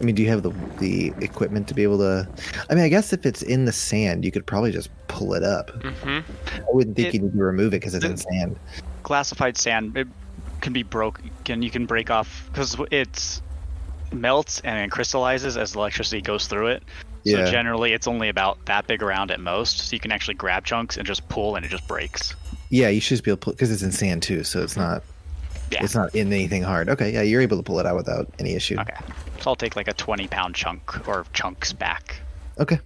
I 0.00 0.02
mean, 0.02 0.14
do 0.14 0.22
you 0.22 0.28
have 0.30 0.42
the 0.42 0.50
the 0.78 1.12
equipment 1.20 1.68
to 1.68 1.74
be 1.74 1.82
able 1.82 1.98
to? 1.98 2.26
I 2.70 2.74
mean, 2.74 2.84
I 2.84 2.88
guess 2.88 3.12
if 3.12 3.26
it's 3.26 3.42
in 3.42 3.66
the 3.66 3.72
sand, 3.72 4.24
you 4.24 4.30
could 4.30 4.46
probably 4.46 4.72
just 4.72 4.88
pull 5.08 5.34
it 5.34 5.42
up. 5.42 5.70
hmm 5.82 6.20
I 6.56 6.62
wouldn't 6.72 6.96
think 6.96 7.08
It- 7.08 7.14
you 7.14 7.20
need 7.20 7.32
to 7.32 7.38
remove 7.44 7.68
it 7.74 7.80
because 7.80 7.94
it's 7.94 8.04
in 8.06 8.16
sand. 8.16 8.58
Glassified 9.08 9.56
sand. 9.56 9.96
It, 9.96 10.06
can 10.60 10.72
be 10.72 10.82
broken. 10.82 11.62
You 11.62 11.70
can 11.70 11.86
break 11.86 12.10
off 12.10 12.48
because 12.48 12.76
it 12.90 13.40
melts 14.12 14.60
and 14.60 14.78
then 14.78 14.90
crystallizes 14.90 15.56
as 15.56 15.74
electricity 15.74 16.20
goes 16.20 16.46
through 16.46 16.68
it. 16.68 16.82
Yeah. 17.24 17.44
So 17.44 17.50
generally, 17.50 17.92
it's 17.92 18.06
only 18.06 18.28
about 18.28 18.64
that 18.66 18.86
big 18.86 19.02
around 19.02 19.30
at 19.30 19.40
most. 19.40 19.78
So 19.78 19.94
you 19.94 20.00
can 20.00 20.12
actually 20.12 20.34
grab 20.34 20.64
chunks 20.64 20.96
and 20.96 21.06
just 21.06 21.28
pull, 21.28 21.56
and 21.56 21.64
it 21.64 21.68
just 21.68 21.86
breaks. 21.88 22.34
Yeah, 22.70 22.88
you 22.88 23.00
should 23.00 23.14
just 23.16 23.24
be 23.24 23.30
able 23.30 23.38
to 23.38 23.50
because 23.50 23.70
it's 23.70 23.82
in 23.82 23.92
sand 23.92 24.22
too, 24.22 24.44
so 24.44 24.62
it's 24.62 24.76
not 24.76 25.02
Yeah. 25.70 25.84
it's 25.84 25.94
not 25.94 26.14
in 26.14 26.32
anything 26.32 26.62
hard. 26.62 26.88
Okay, 26.88 27.12
yeah, 27.12 27.22
you're 27.22 27.40
able 27.42 27.56
to 27.56 27.62
pull 27.62 27.78
it 27.80 27.86
out 27.86 27.96
without 27.96 28.28
any 28.38 28.54
issue. 28.54 28.78
Okay. 28.78 28.96
So 29.40 29.50
I'll 29.50 29.56
take 29.56 29.76
like 29.76 29.88
a 29.88 29.94
20 29.94 30.28
pound 30.28 30.54
chunk 30.54 31.08
or 31.08 31.24
chunks 31.32 31.72
back. 31.72 32.20
Okay. 32.58 32.78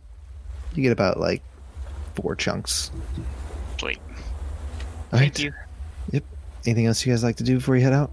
You 0.75 0.83
get 0.83 0.93
about 0.93 1.19
like 1.21 1.43
four 2.15 2.37
chunks. 2.37 2.91
Sweet. 3.79 3.99
All 5.13 5.19
Thank 5.19 5.35
right. 5.35 5.39
you. 5.41 5.53
Yep. 6.11 6.25
Anything 6.67 6.87
else 6.87 7.05
you 7.07 7.13
guys 7.13 7.23
like 7.25 7.37
to 7.37 7.45
do 7.45 7.57
before 7.57 7.77
you 7.77 7.83
head 7.83 7.93
out? 7.93 8.13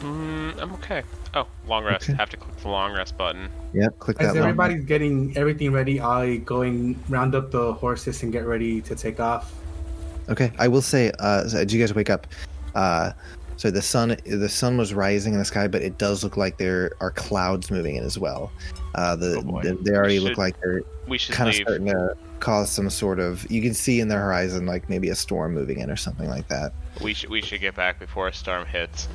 Mm, 0.00 0.60
I'm 0.60 0.72
okay. 0.74 1.02
Oh, 1.34 1.46
long 1.66 1.84
rest. 1.84 2.08
Okay. 2.08 2.16
Have 2.16 2.30
to 2.30 2.36
click 2.36 2.56
the 2.58 2.68
long 2.68 2.92
rest 2.92 3.16
button. 3.18 3.48
Yep. 3.74 3.98
Click 3.98 4.16
As 4.20 4.28
that. 4.28 4.34
long- 4.40 4.48
everybody's 4.48 4.84
getting 4.84 5.36
everything 5.36 5.72
ready, 5.72 6.00
I 6.00 6.36
go 6.38 6.62
and 6.62 6.96
round 7.08 7.34
up 7.34 7.50
the 7.50 7.72
horses 7.74 8.22
and 8.22 8.32
get 8.32 8.46
ready 8.46 8.80
to 8.82 8.94
take 8.94 9.20
off. 9.20 9.52
Okay. 10.28 10.52
I 10.58 10.68
will 10.68 10.82
say, 10.82 11.10
uh, 11.18 11.46
so 11.48 11.58
did 11.58 11.72
you 11.72 11.80
guys 11.80 11.94
wake 11.94 12.10
up? 12.10 12.26
Uh, 12.74 13.12
so 13.56 13.70
the 13.70 13.82
sun, 13.82 14.16
the 14.24 14.48
sun 14.48 14.78
was 14.78 14.94
rising 14.94 15.32
in 15.32 15.38
the 15.40 15.44
sky, 15.44 15.66
but 15.66 15.82
it 15.82 15.98
does 15.98 16.22
look 16.22 16.36
like 16.36 16.58
there 16.58 16.92
are 17.00 17.10
clouds 17.10 17.70
moving 17.70 17.96
in 17.96 18.04
as 18.04 18.18
well. 18.18 18.52
Uh, 18.94 19.16
the, 19.16 19.38
Oh, 19.46 19.60
the- 19.62 19.76
they 19.82 19.92
already 19.96 20.20
We 20.20 20.28
look 20.28 20.38
like 20.38 20.58
they're 20.60 20.82
We 21.08 21.18
should 21.18 21.34
kind 21.34 21.48
of 21.50 21.56
leave. 21.56 21.62
starting 21.66 21.86
to 21.88 22.16
cause 22.40 22.70
some 22.70 22.88
sort 22.90 23.20
of. 23.20 23.50
You 23.50 23.62
can 23.62 23.74
see 23.74 24.00
in 24.00 24.08
the 24.08 24.16
horizon 24.16 24.66
like 24.66 24.88
maybe 24.88 25.08
a 25.08 25.14
storm 25.14 25.54
moving 25.54 25.80
in 25.80 25.90
or 25.90 25.96
something 25.96 26.28
like 26.28 26.48
that. 26.48 26.72
We 27.02 27.14
should 27.14 27.30
we 27.30 27.42
should 27.42 27.60
get 27.60 27.74
back 27.74 27.98
before 27.98 28.28
a 28.28 28.32
storm 28.32 28.66
hits. 28.66 29.08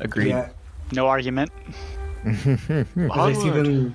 Agreed. 0.00 0.28
Yeah, 0.28 0.50
No 0.92 1.06
argument. 1.06 1.50
as 2.24 2.46
I 3.10 3.32
see. 3.32 3.94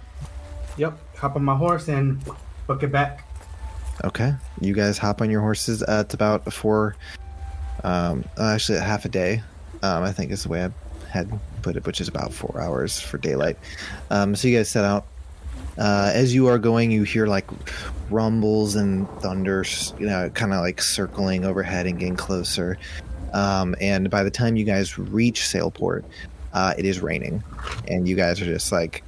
Yep, 0.78 1.18
hop 1.18 1.36
on 1.36 1.44
my 1.44 1.56
horse 1.56 1.88
and 1.88 2.24
book 2.68 2.84
it 2.84 2.92
back. 2.92 3.26
Okay, 4.06 4.34
you 4.62 4.74
guys 4.74 4.98
hop 4.98 5.22
on 5.22 5.30
your 5.30 5.42
horses. 5.42 5.84
Uh, 5.84 6.04
it's 6.06 6.14
about 6.14 6.52
four, 6.54 6.96
um, 7.84 8.24
actually 8.40 8.80
half 8.80 9.04
a 9.04 9.10
day. 9.10 9.42
Um, 9.82 10.04
I 10.04 10.12
think 10.12 10.32
is 10.32 10.44
the 10.44 10.50
way 10.50 10.64
I 10.64 10.72
had 11.10 11.30
put 11.62 11.76
it, 11.76 11.86
which 11.86 12.00
is 12.00 12.08
about 12.08 12.32
four 12.32 12.62
hours 12.62 13.00
for 13.00 13.18
daylight. 13.18 13.58
Um, 14.10 14.36
so 14.36 14.48
you 14.48 14.58
guys 14.58 14.70
set 14.70 14.86
out. 14.86 15.06
Uh, 15.80 16.12
as 16.14 16.36
you 16.36 16.48
are 16.48 16.60
going, 16.60 16.92
you 16.92 17.04
hear 17.04 17.26
like 17.26 17.50
rumbles 18.10 18.76
and 18.76 19.10
thunders, 19.22 19.94
you 19.98 20.06
know, 20.06 20.30
kind 20.32 20.54
of 20.54 20.60
like 20.60 20.82
circling 20.82 21.46
overhead 21.46 21.86
and 21.88 21.98
getting 21.98 22.18
closer. 22.18 22.78
Um, 23.34 23.76
and 23.80 24.10
by 24.10 24.24
the 24.24 24.32
time 24.32 24.58
you 24.58 24.66
guys 24.66 24.98
reach 24.98 25.42
Sailport, 25.42 26.04
uh, 26.52 26.74
it 26.78 26.86
is 26.86 27.00
raining, 27.00 27.44
and 27.88 28.08
you 28.08 28.16
guys 28.16 28.42
are 28.42 28.46
just 28.46 28.72
like 28.72 29.04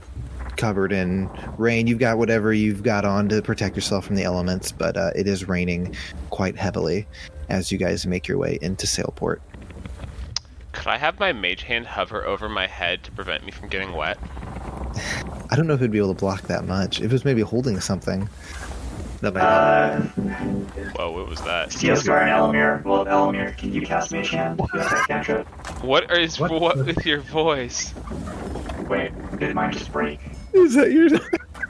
covered 0.56 0.94
in 0.94 1.30
rain. 1.58 1.88
You've 1.88 2.00
got 2.00 2.18
whatever 2.18 2.54
you've 2.54 2.84
got 2.84 3.04
on 3.04 3.28
to 3.30 3.42
protect 3.42 3.76
yourself 3.76 4.06
from 4.06 4.16
the 4.16 4.24
elements, 4.24 4.72
but 4.72 4.96
uh, 4.96 5.12
it 5.16 5.28
is 5.28 5.48
raining 5.48 5.96
quite 6.30 6.56
heavily 6.56 7.06
as 7.50 7.72
you 7.72 7.78
guys 7.78 8.06
make 8.06 8.28
your 8.28 8.38
way 8.38 8.58
into 8.62 8.88
Sailport. 8.88 9.40
Could 10.72 10.88
I 10.88 10.98
have 10.98 11.20
my 11.20 11.34
mage 11.34 11.64
hand 11.64 11.86
hover 11.86 12.26
over 12.26 12.48
my 12.48 12.68
head 12.68 13.04
to 13.04 13.12
prevent 13.12 13.44
me 13.44 13.52
from 13.52 13.68
getting 13.68 13.92
wet? 13.92 14.18
I 15.50 15.56
don't 15.56 15.68
know 15.68 15.74
if 15.74 15.82
it'd 15.82 15.92
be 15.92 15.98
able 15.98 16.14
to 16.14 16.20
block 16.20 16.44
that 16.44 16.66
much. 16.66 17.00
If 17.00 17.06
it 17.06 17.12
was 17.12 17.26
maybe 17.26 17.42
holding 17.42 17.80
something, 17.80 18.30
that 19.22 19.34
might 19.34 19.42
Uh, 19.42 20.00
Whoa, 20.96 21.12
what 21.12 21.28
was 21.28 21.42
that? 21.42 21.72
Steel 21.72 21.96
Scar 21.96 22.20
and 22.22 22.30
Elamir. 22.30 22.84
Well, 22.84 23.06
Elamir, 23.06 23.56
can 23.58 23.74
you 23.74 23.82
cast 23.86 24.12
Mage 24.12 24.30
Hand? 24.30 24.60
Yes, 24.74 25.46
What 25.82 26.12
is 26.18 26.40
What 26.40 26.52
what, 26.52 26.78
the- 26.78 26.84
with 26.86 27.06
your 27.06 27.20
voice? 27.22 27.94
Wait, 28.88 29.12
did 29.40 29.56
mine 29.56 29.72
just 29.72 29.92
break? 29.92 30.20
Is 30.54 30.74
that 30.76 30.92
your? 30.92 31.08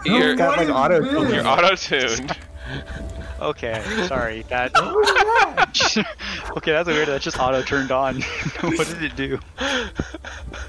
You're, 0.04 0.36
got 0.36 0.58
like 0.58 0.68
auto. 0.70 1.28
you're 1.30 1.46
auto 1.46 1.76
tuned. 1.76 2.36
Okay, 3.42 3.82
sorry. 4.08 4.46
That. 4.50 4.72
okay, 6.58 6.72
that's 6.72 6.88
weird. 6.88 7.08
That 7.08 7.22
just 7.22 7.40
auto 7.40 7.62
turned 7.62 7.92
on. 7.92 8.22
what 8.62 8.88
did 8.88 9.04
it 9.04 9.16
do? 9.16 9.40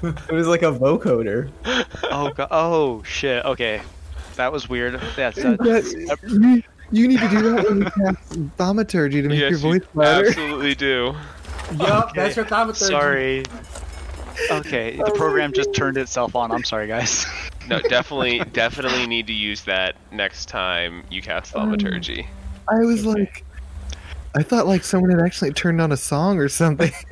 It 0.01 0.31
was 0.31 0.47
like 0.47 0.61
a 0.61 0.71
vocoder. 0.71 1.51
Oh 2.03 2.31
god. 2.31 2.47
Oh 2.51 3.03
shit. 3.03 3.43
Okay, 3.45 3.81
that 4.35 4.51
was 4.51 4.69
weird. 4.69 4.99
That's 5.15 5.37
uh, 5.43 5.55
That- 5.59 6.17
you, 6.27 6.63
you 6.91 7.07
need 7.07 7.19
to 7.19 7.29
do 7.29 7.41
that 7.41 7.69
when 7.69 7.81
you 7.81 7.85
cast 7.85 8.57
thaumaturgy 8.57 9.21
to 9.21 9.27
make 9.29 9.39
your 9.39 9.51
yes, 9.51 9.59
voice 9.61 9.81
you 9.81 9.87
louder. 10.01 10.27
absolutely 10.27 10.75
do. 10.75 11.15
Yup, 11.79 12.13
that's 12.13 12.35
your 12.35 12.45
thaumaturgy. 12.45 12.85
sorry. 12.85 13.43
Okay, 14.51 14.97
the 14.97 15.11
program 15.15 15.53
just 15.53 15.73
turned 15.73 15.97
itself 15.97 16.35
on. 16.35 16.51
I'm 16.51 16.63
sorry, 16.63 16.87
guys. 16.87 17.25
No, 17.67 17.79
definitely, 17.81 18.39
definitely 18.51 19.07
need 19.07 19.27
to 19.27 19.33
use 19.33 19.63
that 19.63 19.95
next 20.11 20.47
time 20.47 21.03
you 21.09 21.21
cast 21.21 21.53
thaumaturgy. 21.53 22.27
I 22.69 22.79
was 22.79 23.05
like, 23.05 23.43
I 24.35 24.41
thought 24.43 24.65
like 24.65 24.83
someone 24.83 25.11
had 25.11 25.19
actually 25.19 25.51
turned 25.53 25.79
on 25.79 25.91
a 25.91 25.97
song 25.97 26.39
or 26.39 26.49
something. 26.49 26.91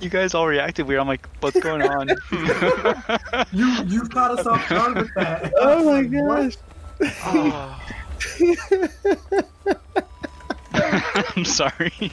you 0.00 0.08
guys 0.08 0.34
all 0.34 0.46
reacted 0.46 0.86
weird. 0.86 1.00
I'm 1.00 1.08
like, 1.08 1.26
what's 1.40 1.60
going 1.60 1.82
on? 1.82 2.08
You 3.52 3.66
you 3.84 4.02
caught 4.02 4.38
us 4.38 4.46
off 4.46 4.68
guard 4.68 4.96
with 4.96 5.14
that. 5.14 5.52
oh 5.58 5.84
my 5.84 6.02
What? 6.02 6.56
gosh! 7.00 7.12
Oh, 7.24 7.80
I'm 11.36 11.44
sorry. 11.44 12.12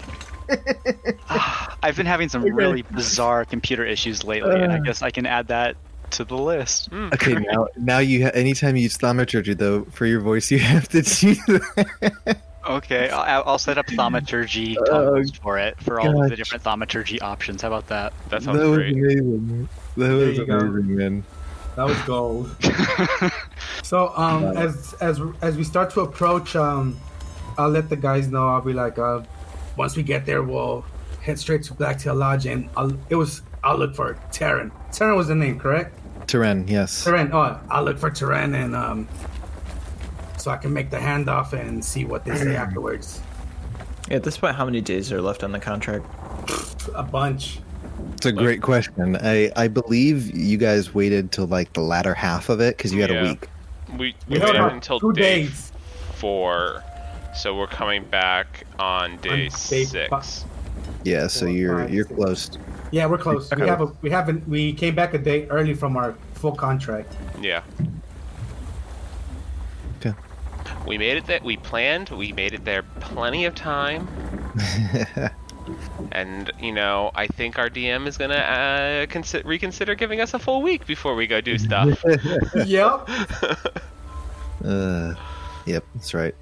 I've 1.82 1.96
been 1.98 2.06
having 2.06 2.30
some 2.30 2.44
really 2.44 2.84
bizarre 2.84 3.46
computer 3.46 3.86
issues 3.86 4.24
lately, 4.24 4.60
and 4.60 4.72
I 4.72 4.78
uh. 4.78 4.82
guess 4.82 5.02
I 5.02 5.10
can 5.10 5.26
add 5.26 5.48
that 5.48 5.76
to 6.16 6.26
the 6.26 6.38
list. 6.38 6.90
Okay, 6.94 7.34
now 7.52 7.68
now 7.78 8.00
you 8.00 8.26
ha- 8.26 8.32
anytime 8.34 8.76
you 8.76 8.84
use 8.84 8.98
thaumaturgy 8.98 9.54
though 9.54 9.84
for 9.86 10.06
your 10.06 10.22
voice, 10.22 10.52
you 10.52 10.60
have 10.60 10.88
to 10.90 11.02
do 11.02 11.36
that. 11.36 12.38
Okay, 12.68 13.10
I'll, 13.10 13.44
I'll 13.46 13.60
set 13.60 13.78
up 13.78 13.86
thaumaturgy 13.88 14.76
toggles 14.88 15.32
for 15.38 15.60
it 15.60 15.80
for 15.82 16.00
all 16.00 16.24
of 16.24 16.30
the 16.30 16.36
different 16.36 16.64
thaumaturgy 16.64 17.22
options. 17.22 17.62
How 17.62 17.68
about 17.68 17.88
that? 17.88 18.14
that 18.30 18.30
that 18.30 18.44
sounds 18.44 18.60
was 18.60 18.78
great. 18.78 18.94
amazing. 18.94 19.70
That 19.98 20.10
was 20.14 20.38
you 20.38 20.46
go. 20.46 20.58
amazing, 20.58 20.96
man. 20.96 21.24
That 21.76 21.86
was 21.86 21.98
gold. 22.04 22.56
so 23.84 24.14
um, 24.16 24.58
as 24.58 24.94
as 25.02 25.22
as 25.42 25.58
we 25.58 25.64
start 25.64 25.92
to 25.92 26.02
approach, 26.02 26.56
um, 26.56 26.98
I'll 27.58 27.70
let 27.70 27.90
the 27.90 27.98
guys 27.98 28.30
know. 28.30 28.48
I'll 28.48 28.62
be 28.62 28.74
like, 28.74 28.98
uh, 28.98 29.22
once 29.78 29.96
we 29.96 30.04
get 30.04 30.26
there, 30.26 30.42
we'll 30.42 30.86
head 31.22 31.38
straight 31.38 31.64
to 31.64 31.74
Blacktail 31.74 32.16
Lodge, 32.16 32.46
and 32.46 32.70
I'll 32.78 32.98
it 33.10 33.16
was 33.16 33.42
I'll 33.64 33.78
look 33.78 33.96
for 33.96 34.18
Terran. 34.32 34.72
Terran 34.92 35.16
was 35.16 35.28
the 35.28 35.36
name, 35.36 35.60
correct? 35.60 36.00
Teren, 36.28 36.68
yes. 36.70 37.04
Terran. 37.04 37.30
Oh, 37.34 37.60
I'll 37.70 37.84
look 37.84 37.98
for 37.98 38.10
Terran, 38.10 38.56
and 38.56 38.76
um, 38.76 39.08
so 40.38 40.52
I 40.52 40.58
can 40.58 40.74
make 40.74 40.90
the 40.90 40.98
handoff 40.98 41.54
and 41.54 41.84
see 41.84 42.06
what 42.06 42.26
they 42.26 42.36
say 42.36 42.56
afterwards. 42.56 43.22
At 44.12 44.24
this 44.24 44.38
point, 44.38 44.56
how 44.56 44.66
many 44.66 44.82
days 44.82 45.12
are 45.12 45.22
left 45.22 45.44
on 45.44 45.52
the 45.52 45.60
contract? 45.60 46.06
A 46.96 47.04
bunch. 47.04 47.60
It's 48.14 48.26
a 48.26 48.32
great 48.32 48.62
question. 48.62 49.16
I 49.22 49.52
I 49.56 49.68
believe 49.68 50.36
you 50.36 50.58
guys 50.58 50.94
waited 50.94 51.32
till 51.32 51.48
like 51.48 51.74
the 51.74 51.82
latter 51.82 52.14
half 52.14 52.50
of 52.50 52.60
it 52.60 52.78
because 52.78 52.94
you 52.94 53.02
had 53.02 53.10
Yeah. 53.10 53.22
a 53.22 53.24
week. 53.24 53.48
We, 53.92 53.98
we 53.98 54.16
We 54.28 54.40
have 54.40 54.50
waited 54.50 54.62
about 54.62 54.74
until 54.74 55.00
two 55.00 55.14
day 55.14 55.44
days. 55.44 55.72
four, 56.16 56.84
so 57.36 57.56
we're 57.58 57.68
coming 57.68 58.04
back 58.06 58.66
on 58.80 59.18
day 59.18 59.44
day 59.44 59.50
six. 59.50 59.92
fi- 59.92 60.48
Yeah, 61.04 61.28
so 61.28 61.42
Four, 61.46 61.50
you're 61.50 61.80
five, 61.80 61.94
you're 61.94 62.06
six. 62.06 62.16
close. 62.16 62.52
Yeah, 62.96 63.08
we're 63.08 63.18
close. 63.18 63.52
We 63.54 63.68
have 63.68 63.82
a 63.82 63.88
we 64.02 64.10
haven't 64.10 64.48
we 64.48 64.72
came 64.72 64.96
back 64.96 65.14
a 65.14 65.18
day 65.18 65.48
early 65.48 65.74
from 65.74 65.98
our 65.98 66.16
full 66.36 66.54
contract. 66.56 67.18
Yeah. 67.42 67.62
Okay. 69.98 70.14
We 70.88 70.98
made 70.98 71.18
it 71.18 71.26
that 71.28 71.44
we 71.44 71.58
planned. 71.58 72.08
We 72.12 72.32
made 72.32 72.54
it 72.54 72.64
there 72.64 72.84
plenty 73.02 73.44
of 73.44 73.54
time. 73.54 74.08
and 76.14 76.50
you 76.58 76.72
know, 76.72 77.12
I 77.16 77.28
think 77.28 77.60
our 77.60 77.70
DM 77.70 78.08
is 78.08 78.18
gonna 78.18 78.36
uh, 78.36 79.06
consi- 79.08 79.44
reconsider 79.44 79.96
giving 79.96 80.22
us 80.22 80.34
a 80.34 80.40
full 80.40 80.62
week 80.62 80.88
before 80.88 81.16
we 81.16 81.28
go 81.28 81.42
do 81.42 81.58
stuff. 81.58 82.02
yep. 82.66 83.10
Uh, 84.64 85.14
yep, 85.68 85.84
that's 85.94 86.16
right. 86.16 86.34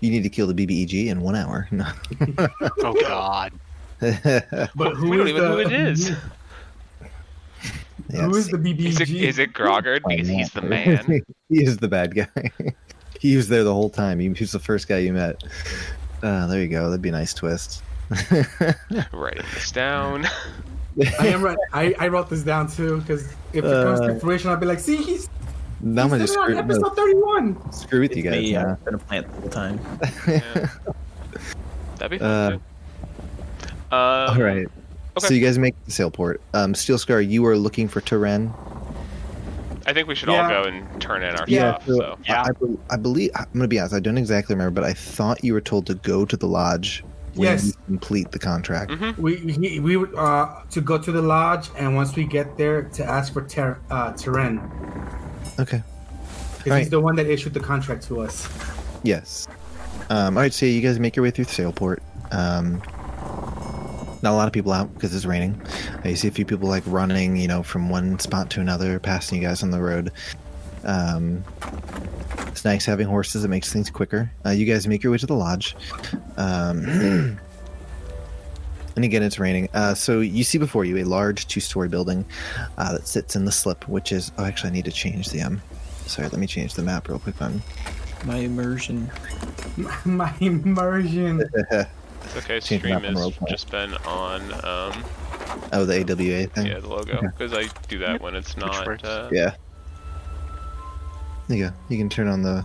you 0.00 0.10
need 0.10 0.22
to 0.22 0.28
kill 0.28 0.46
the 0.46 0.52
BBEG 0.52 1.06
in 1.06 1.22
one 1.22 1.34
hour. 1.34 1.66
No. 1.70 1.86
Oh 2.82 2.92
God. 3.00 3.52
But 4.00 4.94
who 4.94 5.10
we 5.10 5.16
don't 5.18 5.26
is 5.26 5.32
even 5.32 5.42
know 5.42 5.56
the, 5.56 5.64
who 5.64 5.70
it 5.70 5.72
is. 5.72 6.12
Who 8.12 8.34
is 8.34 8.48
the 8.48 8.58
BBG? 8.58 8.86
Is 8.86 9.00
it, 9.00 9.10
is 9.10 9.38
it 9.38 9.52
Grogard? 9.52 10.00
Because 10.06 10.28
he's 10.28 10.50
the 10.52 10.62
man. 10.62 11.04
he 11.48 11.62
is 11.62 11.76
the 11.76 11.88
bad 11.88 12.14
guy. 12.14 12.50
he 13.20 13.36
was 13.36 13.48
there 13.48 13.62
the 13.64 13.72
whole 13.72 13.90
time. 13.90 14.18
He, 14.18 14.26
he 14.26 14.42
was 14.42 14.52
the 14.52 14.58
first 14.58 14.88
guy 14.88 14.98
you 14.98 15.12
met. 15.12 15.42
Uh, 16.22 16.46
there 16.46 16.60
you 16.60 16.68
go. 16.68 16.90
That'd 16.90 17.02
be 17.02 17.10
a 17.10 17.12
nice 17.12 17.32
twist. 17.34 17.82
Writing 19.12 19.44
this 19.54 19.70
down. 19.70 20.26
I 21.20 21.28
am 21.28 21.42
right. 21.42 21.56
I, 21.72 21.94
I 21.98 22.08
wrote 22.08 22.28
this 22.28 22.42
down 22.42 22.68
too 22.68 23.00
because 23.00 23.26
if 23.52 23.64
it 23.64 23.84
comes 23.84 24.00
Uh. 24.00 24.08
to 24.08 24.20
fruition, 24.20 24.50
I'll 24.50 24.56
be 24.56 24.66
like, 24.66 24.80
see, 24.80 24.96
he's 24.96 25.28
Now 25.80 26.04
I'm 26.04 26.18
just 26.18 26.34
said 26.34 26.40
it 26.40 26.42
on 26.42 26.46
screw, 26.46 26.54
no, 26.54 26.60
episode 26.60 26.96
31. 26.96 27.72
screw 27.72 28.00
with 28.00 28.16
you 28.16 28.22
guys. 28.24 28.32
Me, 28.32 28.52
now. 28.52 28.70
I've 28.72 28.84
been 28.84 28.94
a 28.94 28.98
plant 28.98 29.26
the 29.32 29.40
whole 29.40 29.50
time. 29.50 29.80
Yeah. 30.26 30.68
That'd 31.98 32.10
be 32.10 32.18
fun. 32.18 32.52
Uh, 32.54 32.58
too. 33.90 33.96
Um, 33.96 34.36
All 34.36 34.42
right. 34.42 34.66
okay. 35.16 35.26
So 35.26 35.34
you 35.34 35.44
guys 35.44 35.58
make 35.58 35.74
the 35.84 35.90
sail 35.90 36.10
port. 36.10 36.40
Um, 36.54 36.74
Steel 36.74 36.98
Scar, 36.98 37.20
you 37.20 37.44
are 37.46 37.56
looking 37.56 37.88
for 37.88 38.00
Turen. 38.00 38.52
I 39.86 39.92
think 39.92 40.06
we 40.08 40.14
should 40.14 40.28
Yeah. 40.28 40.42
all 40.44 40.48
go 40.48 40.68
and 40.68 41.00
turn 41.00 41.22
in 41.22 41.34
our 41.34 41.44
Yeah, 41.48 41.74
stuff. 41.80 41.86
So. 41.86 42.18
Yeah. 42.26 42.42
I, 42.42 42.48
I 42.48 42.94
I 42.94 42.96
believe 42.96 43.30
I'm 43.34 43.46
gonna 43.54 43.66
be 43.66 43.78
honest. 43.78 43.94
I 43.94 44.00
don't 44.00 44.18
exactly 44.18 44.54
remember, 44.54 44.80
but 44.80 44.88
I 44.88 44.92
thought 44.92 45.42
you 45.42 45.52
were 45.54 45.60
told 45.60 45.86
to 45.86 45.94
go 45.94 46.24
to 46.24 46.36
the 46.36 46.46
lodge 46.46 47.02
when 47.34 47.48
Yes. 47.48 47.66
you 47.66 47.72
complete 47.86 48.30
the 48.30 48.38
contract. 48.38 48.90
Mm-hmm. 48.92 49.20
We 49.20 49.36
he, 49.36 49.80
we 49.80 49.96
would, 49.96 50.14
uh 50.14 50.48
to 50.70 50.80
go 50.80 50.98
to 50.98 51.10
the 51.10 51.22
lodge, 51.22 51.70
and 51.78 51.96
once 51.96 52.14
we 52.14 52.24
get 52.24 52.56
there, 52.58 52.82
to 52.82 53.04
ask 53.04 53.32
for 53.32 53.42
Ter- 53.42 53.78
uh, 53.90 54.12
Teren, 54.12 54.60
Okay. 55.58 55.82
because 56.58 56.70
Right. 56.70 56.78
he's 56.80 56.90
the 56.90 57.00
one 57.00 57.16
that 57.16 57.26
issued 57.26 57.54
the 57.54 57.60
contract 57.60 58.04
to 58.08 58.20
us. 58.20 58.46
Yes. 59.02 59.48
Um, 60.10 60.36
all 60.36 60.42
right. 60.42 60.52
So 60.52 60.66
you 60.66 60.82
guys 60.82 61.00
make 61.00 61.16
your 61.16 61.22
way 61.24 61.30
through 61.30 61.46
the 61.46 61.52
sailport. 61.52 61.98
Um, 62.32 62.82
not 64.22 64.32
a 64.32 64.36
lot 64.36 64.46
of 64.46 64.52
people 64.52 64.72
out 64.72 64.92
because 64.94 65.14
it's 65.14 65.24
raining. 65.24 65.60
You 66.04 66.16
see 66.16 66.28
a 66.28 66.30
few 66.30 66.44
people 66.44 66.68
like 66.68 66.82
running, 66.86 67.36
you 67.36 67.48
know, 67.48 67.62
from 67.62 67.88
one 67.88 68.18
spot 68.18 68.50
to 68.50 68.60
another, 68.60 68.98
passing 68.98 69.40
you 69.40 69.48
guys 69.48 69.62
on 69.62 69.70
the 69.70 69.80
road. 69.80 70.12
Um, 70.84 71.44
it's 72.48 72.64
nice 72.64 72.84
having 72.84 73.06
horses. 73.06 73.44
It 73.44 73.48
makes 73.48 73.72
things 73.72 73.90
quicker. 73.90 74.30
Uh, 74.44 74.50
you 74.50 74.66
guys 74.66 74.86
make 74.86 75.02
your 75.02 75.12
way 75.12 75.18
to 75.18 75.26
the 75.26 75.34
lodge. 75.34 75.76
Um, 76.36 76.84
and 78.96 79.04
again, 79.04 79.22
it's 79.22 79.38
raining. 79.38 79.68
Uh, 79.72 79.94
so 79.94 80.20
you 80.20 80.44
see 80.44 80.58
before 80.58 80.84
you 80.84 80.98
a 80.98 81.04
large 81.04 81.46
two-story 81.46 81.88
building 81.88 82.24
uh, 82.76 82.92
that 82.92 83.06
sits 83.06 83.36
in 83.36 83.44
the 83.44 83.52
slip, 83.52 83.88
which 83.88 84.12
is. 84.12 84.32
Oh, 84.38 84.44
actually, 84.44 84.70
I 84.70 84.72
need 84.74 84.84
to 84.86 84.92
change 84.92 85.30
the 85.30 85.42
um. 85.42 85.62
Sorry, 86.06 86.28
let 86.28 86.40
me 86.40 86.46
change 86.46 86.74
the 86.74 86.82
map 86.82 87.08
real 87.08 87.20
quick. 87.20 87.40
On 87.40 87.62
My 88.24 88.38
immersion. 88.38 89.10
My 90.04 90.34
immersion. 90.40 91.48
It's 92.24 92.36
okay. 92.36 92.60
Change 92.60 92.80
Stream 92.82 92.94
map 92.94 93.02
on 93.04 93.08
has 93.14 93.20
roll 93.20 93.32
call. 93.32 93.48
just 93.48 93.70
been 93.70 93.94
on. 94.06 94.42
Um, 94.64 95.04
oh, 95.72 95.84
the 95.84 96.00
AWA 96.00 96.46
thing. 96.48 96.66
yeah, 96.66 96.78
the 96.78 96.88
logo 96.88 97.14
Okay. 97.16 97.26
because 97.26 97.52
I 97.52 97.68
do 97.88 97.98
that 97.98 98.20
when 98.20 98.34
it's 98.34 98.56
not. 98.56 98.86
works. 98.86 99.04
Uh, 99.04 99.28
Yeah. 99.32 99.54
There 101.48 101.58
you 101.58 101.66
go. 101.68 101.72
You 101.88 101.98
can 101.98 102.08
turn 102.08 102.28
on 102.28 102.42
the 102.42 102.64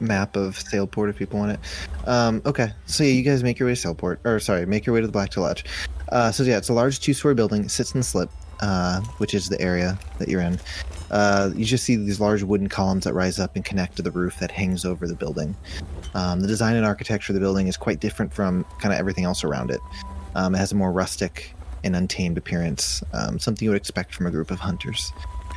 map 0.00 0.36
of 0.36 0.56
Sailport 0.58 1.08
if 1.10 1.16
people 1.16 1.38
want 1.38 1.52
it. 1.52 1.60
Um, 2.08 2.42
okay, 2.44 2.72
so 2.86 3.02
yeah, 3.04 3.12
you 3.12 3.22
guys 3.22 3.42
make 3.42 3.58
your 3.58 3.68
way 3.68 3.74
to 3.74 3.80
Sailport, 3.88 4.18
or 4.24 4.38
sorry, 4.40 4.66
make 4.66 4.84
your 4.86 4.94
way 4.94 5.00
to 5.00 5.06
the 5.06 5.12
Blacktail 5.12 5.42
Lodge. 5.44 5.64
Uh, 6.10 6.30
so 6.32 6.42
yeah, 6.42 6.58
it's 6.58 6.68
a 6.68 6.72
large 6.72 7.00
two-story 7.00 7.34
building. 7.34 7.64
It 7.64 7.70
sits 7.70 7.92
in 7.94 8.00
the 8.00 8.04
slip, 8.04 8.30
uh, 8.60 9.00
which 9.18 9.34
is 9.34 9.48
the 9.48 9.60
area 9.60 9.98
that 10.18 10.28
you're 10.28 10.40
in. 10.40 10.58
Uh, 11.10 11.50
you 11.54 11.64
just 11.64 11.84
see 11.84 11.96
these 11.96 12.20
large 12.20 12.42
wooden 12.42 12.68
columns 12.68 13.04
that 13.04 13.14
rise 13.14 13.38
up 13.38 13.56
and 13.56 13.64
connect 13.64 13.96
to 13.96 14.02
the 14.02 14.10
roof 14.10 14.38
that 14.38 14.50
hangs 14.50 14.84
over 14.84 15.08
the 15.08 15.14
building. 15.14 15.56
Um, 16.14 16.40
the 16.40 16.46
design 16.46 16.76
and 16.76 16.86
architecture 16.86 17.32
of 17.32 17.34
the 17.34 17.40
building 17.40 17.66
is 17.66 17.76
quite 17.76 18.00
different 18.00 18.32
from 18.32 18.64
kind 18.78 18.92
of 18.92 19.00
everything 19.00 19.24
else 19.24 19.42
around 19.42 19.70
it. 19.70 19.80
Um, 20.34 20.54
it 20.54 20.58
has 20.58 20.72
a 20.72 20.76
more 20.76 20.92
rustic 20.92 21.54
and 21.82 21.96
untamed 21.96 22.38
appearance, 22.38 23.02
um, 23.12 23.38
something 23.38 23.64
you 23.64 23.70
would 23.70 23.76
expect 23.76 24.14
from 24.14 24.26
a 24.26 24.30
group 24.30 24.50
of 24.50 24.60
hunters. 24.60 25.12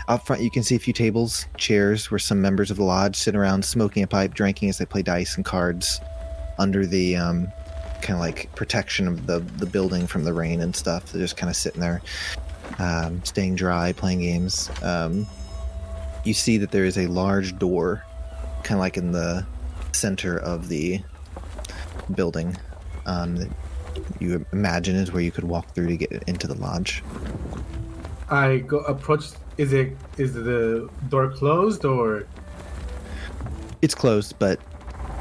Out 0.09 0.25
front, 0.25 0.41
you 0.41 0.51
can 0.51 0.63
see 0.63 0.75
a 0.75 0.79
few 0.79 0.93
tables, 0.93 1.45
chairs 1.57 2.11
where 2.11 2.19
some 2.19 2.41
members 2.41 2.71
of 2.71 2.77
the 2.77 2.83
lodge 2.83 3.15
sit 3.15 3.35
around 3.35 3.63
smoking 3.63 4.03
a 4.03 4.07
pipe, 4.07 4.33
drinking 4.33 4.69
as 4.69 4.77
they 4.77 4.85
play 4.85 5.01
dice 5.01 5.35
and 5.35 5.45
cards 5.45 6.01
under 6.59 6.85
the 6.85 7.15
um, 7.15 7.47
kind 8.01 8.15
of 8.15 8.19
like 8.19 8.53
protection 8.55 9.07
of 9.07 9.27
the, 9.27 9.39
the 9.39 9.65
building 9.65 10.07
from 10.07 10.23
the 10.23 10.33
rain 10.33 10.61
and 10.61 10.75
stuff. 10.75 11.11
They're 11.11 11.21
just 11.21 11.37
kind 11.37 11.49
of 11.49 11.55
sitting 11.55 11.79
there, 11.79 12.01
um, 12.79 13.23
staying 13.23 13.55
dry, 13.55 13.93
playing 13.93 14.21
games. 14.21 14.69
Um, 14.81 15.27
you 16.23 16.33
see 16.33 16.57
that 16.57 16.71
there 16.71 16.85
is 16.85 16.97
a 16.97 17.07
large 17.07 17.57
door, 17.59 18.05
kind 18.63 18.77
of 18.77 18.79
like 18.79 18.97
in 18.97 19.11
the 19.11 19.45
center 19.91 20.37
of 20.37 20.69
the 20.69 21.01
building, 22.15 22.57
um, 23.05 23.35
that 23.35 23.49
you 24.19 24.45
imagine 24.51 24.95
is 24.95 25.11
where 25.11 25.21
you 25.21 25.31
could 25.31 25.43
walk 25.43 25.73
through 25.75 25.87
to 25.87 25.97
get 25.97 26.23
into 26.27 26.47
the 26.47 26.55
lodge. 26.55 27.03
I 28.29 28.59
go 28.59 28.79
approach. 28.79 29.25
Is 29.57 29.73
it 29.73 29.95
is 30.17 30.33
the 30.33 30.89
door 31.09 31.29
closed 31.29 31.85
or? 31.85 32.25
It's 33.81 33.93
closed, 33.93 34.39
but 34.39 34.59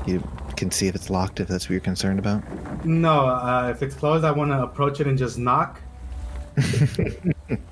you 0.07 0.23
can 0.57 0.71
see 0.71 0.87
if 0.87 0.95
it's 0.95 1.11
locked 1.11 1.41
if 1.41 1.49
that's 1.49 1.67
what 1.67 1.73
you're 1.73 1.81
concerned 1.81 2.19
about. 2.19 2.43
No, 2.87 3.27
uh, 3.27 3.73
if 3.75 3.83
it's 3.83 3.95
closed, 3.95 4.25
I 4.25 4.31
want 4.31 4.53
to 4.53 4.63
approach 4.63 5.01
it 5.01 5.07
and 5.07 5.19
just 5.19 5.37
knock. 5.37 5.82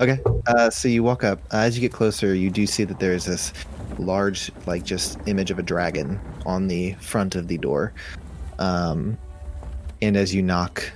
Okay, 0.00 0.18
uh, 0.46 0.68
so 0.70 0.88
you 0.88 1.02
walk 1.02 1.24
up. 1.24 1.40
Uh, 1.52 1.58
as 1.58 1.76
you 1.76 1.80
get 1.80 1.92
closer, 1.92 2.34
you 2.34 2.50
do 2.50 2.66
see 2.66 2.84
that 2.84 2.98
there 2.98 3.12
is 3.12 3.24
this 3.24 3.52
large, 3.98 4.50
like, 4.66 4.84
just 4.84 5.18
image 5.26 5.50
of 5.50 5.58
a 5.58 5.62
dragon 5.62 6.20
on 6.44 6.68
the 6.68 6.92
front 6.94 7.34
of 7.34 7.48
the 7.48 7.56
door. 7.56 7.92
Um, 8.58 9.16
and 10.02 10.16
as 10.16 10.34
you 10.34 10.42
knock, 10.42 10.90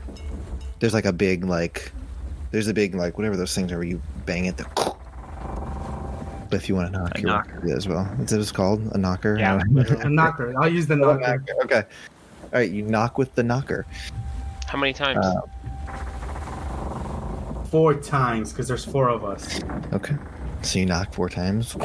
there's 0.80 0.94
like 0.94 1.06
a 1.06 1.12
big, 1.12 1.44
like, 1.44 1.92
there's 2.50 2.68
a 2.68 2.74
big, 2.74 2.94
like, 2.94 3.16
whatever 3.16 3.36
those 3.36 3.54
things 3.54 3.72
are 3.72 3.76
where 3.76 3.86
you 3.86 4.02
bang 4.26 4.46
it. 4.46 4.56
The 4.56 4.64
but 6.50 6.52
if 6.56 6.68
you 6.68 6.74
want 6.74 6.92
to 6.92 6.98
knock, 6.98 7.18
A 7.18 7.20
you're 7.20 7.30
welcome 7.30 7.54
to 7.54 7.60
do 7.62 7.68
that 7.68 7.76
as 7.76 7.88
well. 7.88 8.04
What's 8.04 8.32
it 8.32 8.52
called? 8.52 8.80
A 8.92 8.98
knocker? 8.98 9.38
Yeah. 9.38 9.60
A 9.76 10.08
knocker. 10.08 10.54
I'll 10.60 10.68
use 10.68 10.86
the 10.86 10.96
knocker. 10.96 11.20
knocker. 11.20 11.64
Okay. 11.64 11.82
All 12.42 12.58
right, 12.58 12.70
you 12.70 12.82
knock 12.82 13.16
with 13.16 13.34
the 13.34 13.42
knocker. 13.42 13.86
How 14.66 14.78
many 14.78 14.92
times? 14.92 15.24
Uh, 15.24 15.40
Four 17.70 17.94
times 17.94 18.52
because 18.52 18.68
there's 18.68 18.84
four 18.84 19.08
of 19.08 19.24
us. 19.24 19.62
Okay. 19.92 20.16
So 20.62 20.78
you 20.78 20.86
knock 20.86 21.14
four 21.14 21.28
times. 21.28 21.76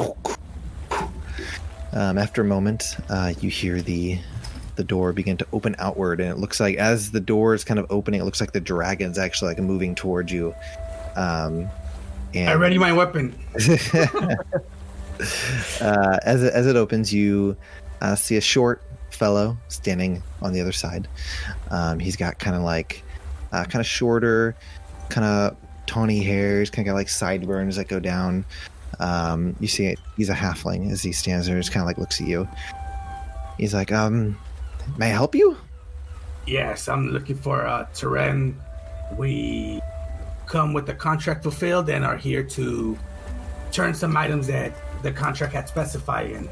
Um, 1.92 2.18
after 2.18 2.42
a 2.42 2.44
moment, 2.44 2.96
uh, 3.08 3.34
you 3.40 3.48
hear 3.50 3.80
the 3.80 4.18
the 4.74 4.84
door 4.84 5.12
begin 5.12 5.36
to 5.38 5.46
open 5.52 5.74
outward, 5.78 6.20
and 6.20 6.30
it 6.30 6.38
looks 6.38 6.60
like 6.60 6.76
as 6.76 7.10
the 7.12 7.20
door 7.20 7.54
is 7.54 7.64
kind 7.64 7.80
of 7.80 7.86
opening, 7.88 8.20
it 8.20 8.24
looks 8.24 8.40
like 8.40 8.52
the 8.52 8.60
dragon's 8.60 9.16
actually 9.16 9.54
like 9.54 9.58
moving 9.58 9.94
towards 9.94 10.30
you. 10.30 10.54
Um, 11.14 11.68
and 12.34 12.50
I 12.50 12.54
ready 12.54 12.78
my 12.78 12.92
weapon. 12.92 13.34
uh, 15.80 16.18
as 16.22 16.42
it, 16.42 16.52
as 16.52 16.66
it 16.66 16.76
opens, 16.76 17.14
you 17.14 17.56
uh, 18.00 18.14
see 18.14 18.36
a 18.36 18.40
short 18.40 18.82
fellow 19.10 19.56
standing 19.68 20.22
on 20.42 20.52
the 20.52 20.60
other 20.60 20.72
side. 20.72 21.08
Um, 21.70 21.98
he's 21.98 22.16
got 22.16 22.38
kind 22.38 22.56
of 22.56 22.62
like 22.62 23.02
uh, 23.52 23.64
kind 23.64 23.80
of 23.80 23.86
shorter, 23.86 24.54
kind 25.08 25.24
of 25.24 25.56
tawny 25.86 26.22
hair. 26.22 26.60
He's 26.60 26.70
kind 26.70 26.86
of 26.86 26.92
got 26.92 26.96
like 26.96 27.08
sideburns 27.08 27.76
that 27.76 27.88
go 27.88 28.00
down. 28.00 28.44
Um, 28.98 29.56
you 29.60 29.68
see, 29.68 29.86
it, 29.86 30.00
he's 30.16 30.28
a 30.28 30.34
halfling 30.34 30.90
as 30.90 31.02
he 31.02 31.12
stands 31.12 31.46
there, 31.46 31.56
and 31.56 31.62
just 31.62 31.72
kind 31.72 31.82
of 31.82 31.86
like 31.86 31.98
looks 31.98 32.20
at 32.20 32.26
you. 32.26 32.48
He's 33.58 33.74
like, 33.74 33.92
um, 33.92 34.38
"May 34.96 35.06
I 35.06 35.14
help 35.14 35.34
you?" 35.34 35.56
Yes, 36.46 36.88
I'm 36.88 37.10
looking 37.10 37.36
for 37.36 37.66
uh, 37.66 37.86
Teren. 37.94 38.54
We 39.16 39.80
come 40.46 40.72
with 40.72 40.86
the 40.86 40.94
contract 40.94 41.42
fulfilled 41.42 41.90
and 41.90 42.04
are 42.04 42.16
here 42.16 42.42
to 42.42 42.96
turn 43.72 43.94
some 43.94 44.16
items 44.16 44.46
that 44.46 44.72
the 45.02 45.12
contract 45.12 45.52
had 45.52 45.68
specified 45.68 46.30
in. 46.30 46.48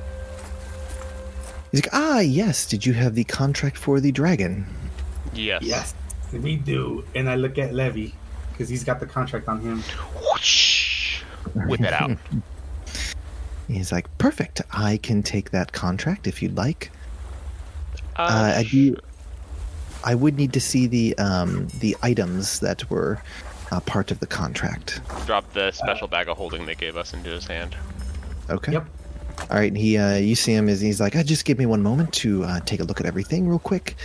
He's 1.70 1.82
like, 1.84 1.94
"Ah, 1.94 2.20
yes. 2.20 2.66
Did 2.66 2.84
you 2.84 2.92
have 2.92 3.14
the 3.14 3.24
contract 3.24 3.76
for 3.76 4.00
the 4.00 4.12
dragon?" 4.12 4.66
yes. 5.32 5.62
Yes, 5.62 5.94
we 6.32 6.56
do. 6.56 7.04
And 7.14 7.28
I 7.28 7.36
look 7.36 7.58
at 7.58 7.72
Levy 7.74 8.14
because 8.54 8.68
he's 8.68 8.84
got 8.84 9.00
the 9.00 9.06
contract 9.06 9.48
on 9.48 9.60
him. 9.60 9.82
Whoosh. 10.22 11.22
Whip 11.66 11.80
it 11.80 11.92
out. 11.92 12.16
He's 13.68 13.90
like, 13.92 14.06
"Perfect. 14.18 14.60
I 14.72 14.98
can 14.98 15.22
take 15.22 15.50
that 15.50 15.72
contract 15.72 16.26
if 16.26 16.42
you'd 16.42 16.56
like." 16.56 16.90
Uh, 18.16 18.22
Uh, 18.22 18.54
I 18.58 18.62
do. 18.64 18.96
I 20.04 20.14
would 20.14 20.36
need 20.36 20.52
to 20.52 20.60
see 20.60 20.86
the 20.86 21.16
um, 21.18 21.68
the 21.80 21.96
items 22.02 22.60
that 22.60 22.88
were 22.90 23.22
uh, 23.72 23.80
part 23.80 24.10
of 24.10 24.20
the 24.20 24.26
contract. 24.26 25.00
drop 25.26 25.50
the 25.54 25.70
special 25.72 26.08
bag 26.08 26.28
of 26.28 26.36
holding 26.36 26.66
they 26.66 26.74
gave 26.74 26.96
us 26.96 27.14
into 27.14 27.30
his 27.30 27.46
hand. 27.46 27.74
Okay. 28.50 28.72
Yep. 28.72 28.86
All 29.50 29.56
right. 29.58 29.68
and 29.72 29.78
He, 29.78 29.96
uh, 29.96 30.16
you 30.16 30.34
see 30.34 30.52
him 30.52 30.68
as 30.68 30.80
he's 30.82 31.00
like, 31.00 31.16
"Uh, 31.16 31.22
"Just 31.22 31.46
give 31.46 31.58
me 31.58 31.64
one 31.66 31.82
moment 31.82 32.12
to 32.14 32.44
uh, 32.44 32.60
take 32.60 32.80
a 32.80 32.84
look 32.84 33.00
at 33.00 33.06
everything 33.06 33.48
real 33.48 33.58
quick." 33.58 33.96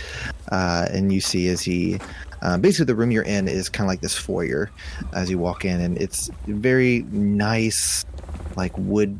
Uh, 0.50 0.86
and 0.90 1.12
you 1.12 1.20
see 1.20 1.48
as 1.48 1.60
he, 1.60 2.00
uh, 2.42 2.58
basically, 2.58 2.86
the 2.86 2.94
room 2.94 3.10
you're 3.10 3.22
in 3.22 3.48
is 3.48 3.68
kind 3.68 3.86
of 3.86 3.88
like 3.88 4.00
this 4.00 4.16
foyer 4.16 4.70
as 5.12 5.30
you 5.30 5.38
walk 5.38 5.64
in, 5.64 5.80
and 5.80 5.98
it's 5.98 6.30
very 6.46 7.02
nice, 7.10 8.04
like 8.56 8.76
wood, 8.76 9.18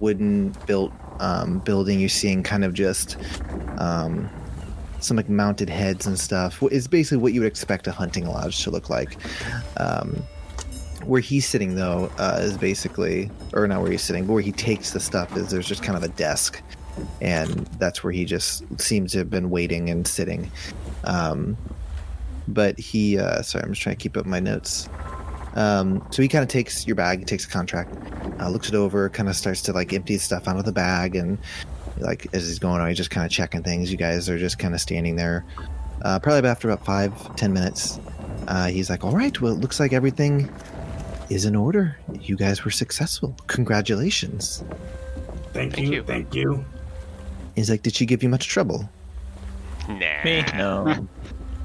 wooden 0.00 0.54
built 0.66 0.92
um, 1.20 1.58
building. 1.60 2.00
You're 2.00 2.08
seeing 2.08 2.42
kind 2.42 2.64
of 2.64 2.74
just. 2.74 3.16
Um, 3.78 4.28
some 5.02 5.16
like 5.16 5.30
mounted 5.30 5.70
heads 5.70 6.06
and 6.06 6.18
stuff. 6.18 6.62
It's 6.64 6.86
basically 6.86 7.16
what 7.16 7.32
you 7.32 7.40
would 7.40 7.46
expect 7.46 7.86
a 7.86 7.90
hunting 7.90 8.26
lodge 8.26 8.62
to 8.64 8.70
look 8.70 8.90
like. 8.90 9.16
Um, 9.78 10.22
where 11.04 11.20
he's 11.20 11.48
sitting 11.48 11.74
though 11.74 12.10
uh, 12.18 12.38
is 12.42 12.56
basically, 12.58 13.30
or 13.54 13.66
not 13.66 13.80
where 13.80 13.90
he's 13.90 14.02
sitting, 14.02 14.26
but 14.26 14.34
where 14.34 14.42
he 14.42 14.52
takes 14.52 14.90
the 14.90 15.00
stuff 15.00 15.36
is 15.36 15.50
there's 15.50 15.66
just 15.66 15.82
kind 15.82 15.96
of 15.96 16.02
a 16.02 16.08
desk, 16.08 16.62
and 17.20 17.66
that's 17.78 18.04
where 18.04 18.12
he 18.12 18.24
just 18.24 18.64
seems 18.80 19.12
to 19.12 19.18
have 19.18 19.30
been 19.30 19.50
waiting 19.50 19.88
and 19.90 20.06
sitting. 20.06 20.50
Um, 21.04 21.56
but 22.52 22.78
he, 22.78 23.18
uh, 23.18 23.42
sorry, 23.42 23.64
I'm 23.64 23.70
just 23.70 23.82
trying 23.82 23.96
to 23.96 24.02
keep 24.02 24.16
up 24.16 24.26
my 24.26 24.40
notes. 24.40 24.88
Um, 25.54 26.06
so 26.10 26.22
he 26.22 26.28
kind 26.28 26.42
of 26.42 26.48
takes 26.48 26.86
your 26.86 26.96
bag, 26.96 27.26
takes 27.26 27.44
the 27.44 27.52
contract, 27.52 27.94
uh, 28.40 28.48
looks 28.48 28.68
it 28.68 28.74
over, 28.74 29.08
kind 29.08 29.28
of 29.28 29.36
starts 29.36 29.62
to 29.62 29.72
like 29.72 29.92
empty 29.92 30.16
stuff 30.18 30.46
out 30.46 30.56
of 30.56 30.64
the 30.64 30.72
bag, 30.72 31.16
and 31.16 31.38
like 31.98 32.26
as 32.32 32.46
he's 32.46 32.58
going 32.58 32.80
on, 32.80 32.88
he's 32.88 32.96
just 32.96 33.10
kind 33.10 33.26
of 33.26 33.32
checking 33.32 33.62
things. 33.62 33.90
You 33.90 33.96
guys 33.96 34.28
are 34.28 34.38
just 34.38 34.58
kind 34.58 34.74
of 34.74 34.80
standing 34.80 35.16
there. 35.16 35.44
Uh, 36.02 36.18
probably 36.18 36.48
after 36.48 36.70
about 36.70 36.84
five, 36.84 37.36
ten 37.36 37.52
minutes, 37.52 37.98
uh, 38.48 38.68
he's 38.68 38.88
like, 38.88 39.04
"All 39.04 39.14
right, 39.14 39.38
well, 39.40 39.52
it 39.52 39.60
looks 39.60 39.80
like 39.80 39.92
everything 39.92 40.48
is 41.28 41.44
in 41.44 41.56
order. 41.56 41.98
You 42.20 42.36
guys 42.36 42.64
were 42.64 42.70
successful. 42.70 43.36
Congratulations." 43.48 44.62
Thank, 45.52 45.74
Thank 45.74 45.88
you, 45.88 45.94
you. 45.94 46.02
Thank 46.04 46.34
you. 46.34 46.64
He's 47.56 47.68
like, 47.68 47.82
"Did 47.82 47.94
she 47.96 48.06
give 48.06 48.22
you 48.22 48.28
much 48.28 48.46
trouble?" 48.48 48.88
Nah. 49.88 50.24
Me? 50.24 50.44
No. 50.54 51.08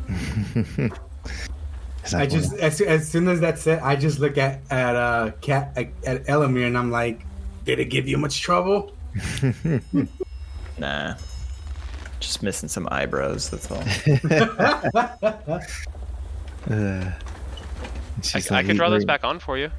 He's 0.07 0.91
I 2.13 2.25
just 2.25 2.53
as, 2.53 2.81
as 2.81 3.09
soon 3.09 3.27
as 3.27 3.39
that's 3.39 3.65
it, 3.67 3.79
I 3.81 3.95
just 3.95 4.19
look 4.19 4.37
at 4.37 4.61
at 4.71 4.95
uh 4.95 5.31
cat 5.41 5.73
at, 5.75 5.87
at 6.05 6.25
Elamir 6.25 6.67
and 6.67 6.77
I'm 6.77 6.91
like, 6.91 7.25
did 7.65 7.79
it 7.79 7.85
give 7.85 8.07
you 8.07 8.17
much 8.17 8.41
trouble? 8.41 8.93
Nah. 10.77 11.15
Just 12.19 12.43
missing 12.43 12.67
some 12.69 12.87
eyebrows, 12.91 13.49
that's 13.49 13.69
all. 13.71 13.83
Uh," 16.69 16.69
I, 16.69 17.13
she's 18.21 18.51
I 18.51 18.55
like, 18.55 18.65
could 18.65 18.77
draw 18.77 18.89
those 18.89 19.05
back 19.05 19.23
on 19.23 19.39
for 19.39 19.57
you. 19.57 19.71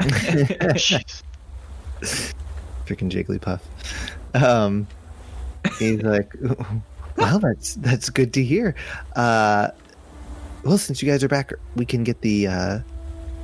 Jeez. 0.00 1.22
freaking 2.86 3.10
Jigglypuff. 3.10 3.60
Um, 4.34 4.86
he's 5.78 6.02
like, 6.02 6.32
"Well, 7.18 7.38
that's 7.38 7.74
that's 7.74 8.10
good 8.10 8.32
to 8.34 8.42
hear." 8.42 8.74
Uh, 9.16 9.68
well, 10.64 10.78
since 10.78 11.02
you 11.02 11.08
guys 11.10 11.22
are 11.22 11.28
back, 11.28 11.52
we 11.76 11.84
can 11.84 12.04
get 12.04 12.20
the 12.20 12.46
uh, 12.46 12.78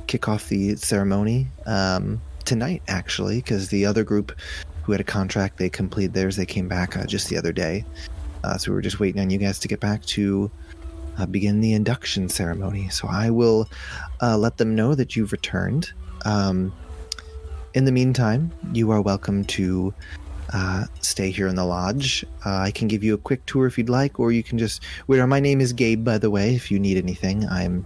kick 0.07 0.27
off 0.27 0.49
the 0.49 0.75
ceremony 0.75 1.47
um, 1.65 2.21
tonight, 2.45 2.81
actually, 2.87 3.37
because 3.37 3.69
the 3.69 3.85
other 3.85 4.03
group 4.03 4.37
who 4.83 4.91
had 4.91 5.01
a 5.01 5.05
contract 5.05 5.57
they 5.57 5.69
completed 5.69 6.13
theirs. 6.13 6.35
They 6.35 6.45
came 6.45 6.67
back 6.67 6.95
uh, 6.97 7.05
just 7.05 7.29
the 7.29 7.37
other 7.37 7.51
day, 7.51 7.85
uh, 8.43 8.57
so 8.57 8.71
we 8.71 8.75
were 8.75 8.81
just 8.81 8.99
waiting 8.99 9.21
on 9.21 9.29
you 9.29 9.37
guys 9.37 9.59
to 9.59 9.67
get 9.67 9.79
back 9.79 10.03
to. 10.07 10.49
Uh, 11.17 11.25
begin 11.25 11.61
the 11.61 11.71
induction 11.71 12.27
ceremony. 12.27 12.89
So 12.89 13.07
I 13.07 13.29
will 13.29 13.69
uh, 14.21 14.37
let 14.37 14.57
them 14.57 14.75
know 14.75 14.95
that 14.95 15.15
you've 15.15 15.31
returned. 15.31 15.93
Um, 16.25 16.73
in 17.73 17.85
the 17.85 17.91
meantime, 17.93 18.51
you 18.73 18.91
are 18.91 19.01
welcome 19.01 19.45
to 19.45 19.93
uh, 20.55 20.85
stay 21.01 21.29
here 21.31 21.47
in 21.47 21.55
the 21.55 21.65
lodge. 21.65 22.23
Uh, 22.45 22.55
I 22.57 22.71
can 22.71 22.87
give 22.87 23.03
you 23.03 23.13
a 23.13 23.17
quick 23.17 23.45
tour 23.45 23.67
if 23.67 23.77
you'd 23.77 23.89
like, 23.89 24.19
or 24.19 24.31
you 24.31 24.41
can 24.41 24.57
just. 24.57 24.81
Where 25.05 25.27
my 25.27 25.39
name 25.41 25.59
is 25.59 25.73
Gabe, 25.73 26.03
by 26.05 26.17
the 26.17 26.31
way. 26.31 26.55
If 26.55 26.71
you 26.71 26.79
need 26.79 26.97
anything, 26.97 27.45
I'm 27.49 27.85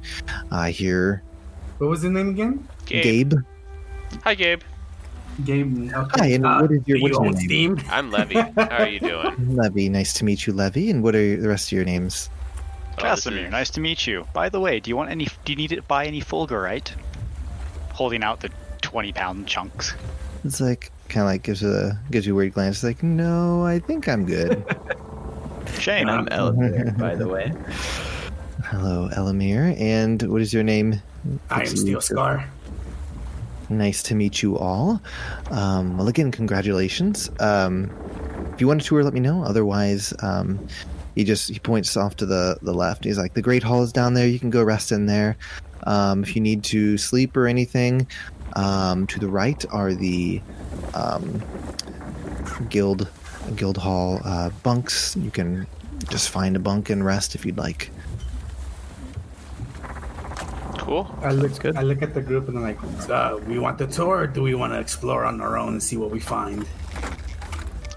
uh, 0.52 0.66
here. 0.66 1.24
What 1.80 1.90
was 1.90 2.02
his 2.04 2.12
name 2.12 2.30
again? 2.30 2.68
Gabe. 2.86 3.04
Gabe. 3.04 3.34
Hi, 4.24 4.36
Gabe. 4.36 4.62
Gabe. 5.46 5.92
Okay. 5.94 6.20
Hi, 6.20 6.26
and 6.36 6.44
what 6.44 6.72
is 6.72 6.82
your- 6.86 6.98
do 7.00 7.04
what's 7.04 7.18
you 7.18 7.24
your 7.24 7.32
name? 7.34 7.78
Steam? 7.80 7.92
I'm 7.92 8.12
Levy. 8.12 8.36
How 8.36 8.68
are 8.84 8.88
you 8.88 9.00
doing? 9.12 9.56
Levy. 9.56 9.90
Nice 9.90 10.14
to 10.14 10.26
meet 10.26 10.46
you, 10.46 10.54
Levy. 10.54 10.90
And 10.92 11.02
what 11.02 11.16
are 11.16 11.38
the 11.42 11.48
rest 11.48 11.70
of 11.70 11.72
your 11.76 11.86
names? 11.86 12.30
Oh, 12.98 13.02
Casimir, 13.02 13.46
is- 13.46 13.52
nice 13.52 13.70
to 13.72 13.80
meet 13.82 14.06
you. 14.06 14.28
By 14.34 14.50
the 14.50 14.60
way, 14.60 14.80
do 14.80 14.90
you 14.90 14.98
want 14.98 15.10
any? 15.10 15.26
Do 15.46 15.54
you 15.54 15.56
need 15.56 15.70
to 15.70 15.82
buy 15.84 16.06
any 16.06 16.22
Fulgurite? 16.22 16.92
Holding 17.94 18.24
out 18.24 18.42
the 18.42 18.50
twenty-pound 18.82 19.48
chunks. 19.48 19.94
It's 20.44 20.60
like 20.62 20.92
kind 21.10 21.24
of 21.24 21.28
like 21.28 21.44
gives 21.44 21.64
a 21.64 22.00
gives 22.12 22.26
you 22.26 22.34
a 22.34 22.36
weird 22.36 22.54
glance. 22.54 22.78
It's 22.78 22.84
like, 22.84 23.04
no, 23.04 23.66
I 23.66 23.80
think 23.80 24.08
I'm 24.08 24.26
good. 24.26 24.64
Shane, 25.80 26.10
I'm 26.10 26.28
Elvin, 26.32 26.96
by 26.98 27.16
the 27.16 27.28
way. 27.28 27.52
Hello, 28.64 29.10
Elamir. 29.14 29.80
And 29.80 30.22
what 30.24 30.42
is 30.42 30.54
your 30.54 30.64
name? 30.64 31.02
I 31.50 31.62
am 31.62 31.68
Steel 31.68 32.02
Scar. 32.02 32.48
Nice 33.70 34.02
to 34.04 34.16
meet 34.16 34.42
you 34.42 34.58
all. 34.58 35.02
Um, 35.52 35.98
well, 35.98 36.08
again, 36.08 36.32
congratulations. 36.32 37.30
Um, 37.40 37.92
if 38.54 38.62
you 38.62 38.68
want 38.68 38.82
a 38.82 38.86
tour, 38.86 39.04
let 39.04 39.14
me 39.14 39.20
know. 39.20 39.44
Otherwise, 39.44 40.14
um, 40.24 40.68
he 41.16 41.24
just 41.24 41.50
he 41.50 41.60
points 41.60 41.96
off 41.96 42.16
to 42.18 42.26
the 42.26 42.58
the 42.62 42.74
left. 42.74 43.04
He's 43.04 43.18
like, 43.18 43.34
the 43.34 43.42
Great 43.42 43.64
Hall 43.64 43.84
is 43.84 43.92
down 43.92 44.14
there. 44.14 44.28
You 44.28 44.40
can 44.40 44.50
go 44.50 44.64
rest 44.64 44.92
in 44.92 45.06
there. 45.06 45.38
Um, 45.84 46.24
if 46.24 46.36
you 46.36 46.42
need 46.42 46.64
to 46.66 46.98
sleep 46.98 47.38
or 47.38 47.48
anything, 47.48 48.08
um, 48.54 49.08
to 49.08 49.20
the 49.20 49.28
right 49.28 49.64
are 49.72 49.94
the 49.94 50.42
um, 50.94 51.42
guild 52.70 53.10
guild 53.56 53.78
hall 53.78 54.22
uh, 54.24 54.50
bunks. 54.64 55.16
You 55.16 55.32
can 55.32 55.68
just 56.10 56.30
find 56.30 56.56
a 56.56 56.60
bunk 56.60 56.90
and 56.90 57.06
rest 57.06 57.36
if 57.36 57.46
you'd 57.46 57.58
like. 57.58 57.92
Cool. 60.78 61.14
I 61.22 61.32
look. 61.32 61.60
good. 61.60 61.76
I 61.78 61.82
look 61.82 62.02
at 62.02 62.14
the 62.14 62.22
group 62.22 62.48
and 62.48 62.58
I'm 62.58 62.64
like, 62.64 63.10
uh, 63.10 63.40
we 63.46 63.60
want 63.60 63.78
the 63.78 63.88
tour, 63.88 64.18
or 64.18 64.28
do 64.28 64.42
we 64.42 64.56
want 64.56 64.74
to 64.74 64.80
explore 64.80 65.26
on 65.26 65.40
our 65.42 65.58
own 65.58 65.74
and 65.74 65.84
see 65.84 65.98
what 65.98 66.10
we 66.10 66.20
find? 66.20 66.68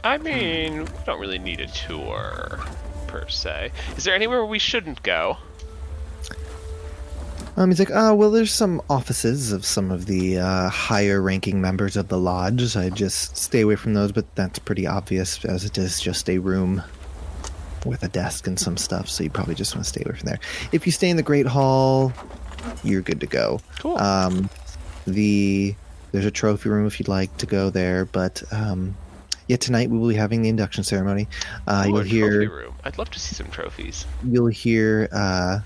I 0.05 0.19
mean, 0.19 0.85
we 0.85 0.91
don't 1.07 1.21
really 1.21 1.39
need 1.39 1.61
a 1.61 1.69
tour 1.69 2.61
per 3.07 3.29
se. 3.29 3.73
Is 3.97 4.05
there 4.05 4.15
anywhere 4.15 4.45
we 4.45 4.59
shouldn't 4.59 5.03
go? 5.03 5.39
Um, 7.57 7.71
he's 7.71 7.79
like, 7.79 7.91
oh, 7.93 8.15
well, 8.15 8.31
there's 8.31 8.53
some 8.53 8.81
offices 8.89 9.53
of 9.53 9.65
some 9.65 9.91
of 9.91 10.07
the 10.07 10.39
uh, 10.39 10.69
higher 10.71 11.21
ranking 11.21 11.61
members 11.61 11.97
of 11.97 12.09
the 12.09 12.19
lodge. 12.19 12.77
I 12.77 12.89
just 12.89 13.37
stay 13.37 13.61
away 13.61 13.77
from 13.77 13.95
those, 13.95 14.11
but 14.11 14.25
that's 14.35 14.59
pretty 14.59 14.87
obvious 14.87 15.45
as 15.45 15.65
it 15.65 15.77
is 15.77 16.01
just 16.01 16.31
a 16.31 16.39
room 16.39 16.83
with 17.85 18.03
a 18.03 18.09
desk 18.09 18.47
and 18.47 18.59
some 18.59 18.77
stuff, 18.77 19.09
so 19.09 19.25
you 19.25 19.31
probably 19.31 19.55
just 19.55 19.75
want 19.75 19.85
to 19.85 19.89
stay 19.89 20.03
away 20.05 20.17
from 20.17 20.27
there. 20.27 20.39
If 20.73 20.87
you 20.87 20.93
stay 20.93 21.11
in 21.11 21.17
the 21.17 21.23
Great 21.23 21.47
Hall, 21.47 22.13
you're 22.85 23.03
good 23.03 23.21
to 23.21 23.27
go. 23.27 23.61
Cool. 23.81 23.99
Um, 23.99 24.49
the 25.07 25.75
there's 26.13 26.27
a 26.27 26.31
trophy 26.31 26.69
room 26.69 26.87
if 26.87 27.01
you'd 27.01 27.09
like 27.09 27.37
to 27.39 27.47
go 27.47 27.71
there, 27.71 28.05
but 28.05 28.43
um, 28.53 28.95
yeah, 29.49 29.57
tonight 29.57 29.91
we 29.91 29.99
will 29.99 30.09
be 30.09 30.15
having 30.15 30.43
the 30.43 30.49
induction 30.49 30.85
ceremony. 30.85 31.27
Uh, 31.67 31.85
you'll 31.87 32.01
a 32.01 32.05
hear 32.05 32.51
room. 32.51 32.75
I'd 32.85 32.99
love 32.99 33.11
to 33.11 33.21
see 33.21 33.35
some 33.35 33.49
trophies. 33.49 34.07
you'll 34.25 34.47
hear 34.47 35.09
uh, 35.11 35.61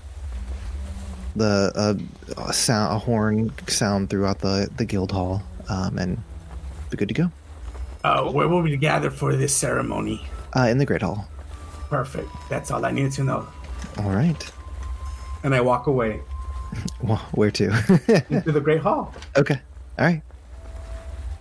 the 1.37 1.71
uh, 1.75 2.41
a 2.49 2.53
sound, 2.53 2.95
a 2.95 2.99
horn 2.99 3.51
sound 3.67 4.09
throughout 4.09 4.39
the 4.39 4.69
the 4.77 4.85
guild 4.85 5.11
hall, 5.11 5.41
um, 5.69 5.97
and 5.97 6.17
be 6.89 6.97
good 6.97 7.07
to 7.07 7.13
go. 7.13 7.31
Uh, 8.03 8.31
where 8.31 8.47
will 8.47 8.61
we 8.61 8.75
gather 8.77 9.09
for 9.09 9.35
this 9.35 9.53
ceremony? 9.55 10.21
Uh, 10.55 10.67
in 10.67 10.77
the 10.77 10.85
great 10.85 11.01
hall. 11.01 11.27
Perfect. 11.89 12.29
That's 12.49 12.71
all 12.71 12.85
I 12.85 12.91
needed 12.91 13.11
to 13.13 13.23
know. 13.23 13.47
All 13.97 14.09
right. 14.09 14.51
And 15.43 15.53
I 15.55 15.61
walk 15.61 15.87
away 15.87 16.19
Well, 17.01 17.17
where 17.33 17.51
to? 17.51 17.65
into 18.29 18.51
the 18.51 18.61
Great 18.61 18.81
Hall. 18.81 19.13
okay. 19.35 19.59
All 19.99 20.05
right. 20.05 20.21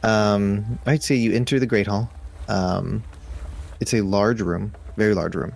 Um, 0.02 0.64
all 0.86 0.92
right. 0.92 1.02
So 1.02 1.14
you 1.14 1.32
enter 1.32 1.58
the 1.58 1.66
great 1.66 1.86
hall. 1.86 2.10
Um, 2.48 3.02
it's 3.80 3.92
a 3.94 4.00
large 4.02 4.40
room, 4.40 4.72
very 4.96 5.14
large 5.14 5.34
room. 5.34 5.52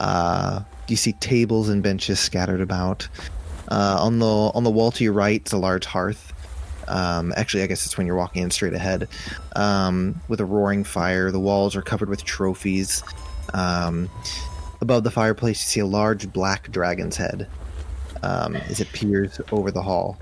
Uh, 0.00 0.60
you 0.88 0.96
see 0.96 1.12
tables 1.14 1.68
and 1.68 1.82
benches 1.82 2.20
scattered 2.20 2.60
about. 2.60 3.08
Uh, 3.68 3.98
on 4.00 4.18
the 4.18 4.26
on 4.26 4.64
the 4.64 4.70
wall 4.70 4.90
to 4.90 5.04
your 5.04 5.12
right 5.12 5.46
is 5.46 5.52
a 5.52 5.58
large 5.58 5.84
hearth. 5.84 6.32
Um, 6.88 7.34
actually, 7.36 7.62
I 7.62 7.66
guess 7.66 7.84
it's 7.84 7.98
when 7.98 8.06
you're 8.06 8.16
walking 8.16 8.42
in 8.42 8.50
straight 8.50 8.72
ahead. 8.72 9.08
Um, 9.54 10.20
with 10.28 10.40
a 10.40 10.44
roaring 10.44 10.84
fire, 10.84 11.30
the 11.30 11.40
walls 11.40 11.76
are 11.76 11.82
covered 11.82 12.08
with 12.08 12.24
trophies. 12.24 13.02
Um, 13.52 14.08
above 14.80 15.04
the 15.04 15.10
fireplace, 15.10 15.60
you 15.60 15.66
see 15.66 15.80
a 15.80 15.86
large 15.86 16.32
black 16.32 16.70
dragon's 16.70 17.16
head 17.16 17.46
um, 18.22 18.56
as 18.56 18.80
it 18.80 18.88
peers 18.92 19.40
over 19.52 19.70
the 19.70 19.82
hall. 19.82 20.18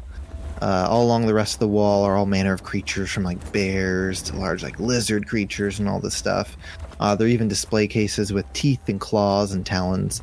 Uh, 0.62 0.86
all 0.88 1.04
along 1.04 1.26
the 1.26 1.34
rest 1.34 1.54
of 1.54 1.60
the 1.60 1.68
wall 1.68 2.02
are 2.04 2.16
all 2.16 2.24
manner 2.24 2.54
of 2.54 2.62
creatures, 2.62 3.10
from 3.10 3.22
like 3.22 3.52
bears 3.52 4.22
to 4.22 4.34
large 4.36 4.62
like 4.62 4.80
lizard 4.80 5.28
creatures 5.28 5.78
and 5.78 5.88
all 5.88 6.00
this 6.00 6.16
stuff. 6.16 6.56
Uh, 6.98 7.14
there 7.14 7.26
are 7.26 7.30
even 7.30 7.46
display 7.46 7.86
cases 7.86 8.32
with 8.32 8.50
teeth 8.54 8.88
and 8.88 8.98
claws 8.98 9.52
and 9.52 9.66
talons. 9.66 10.22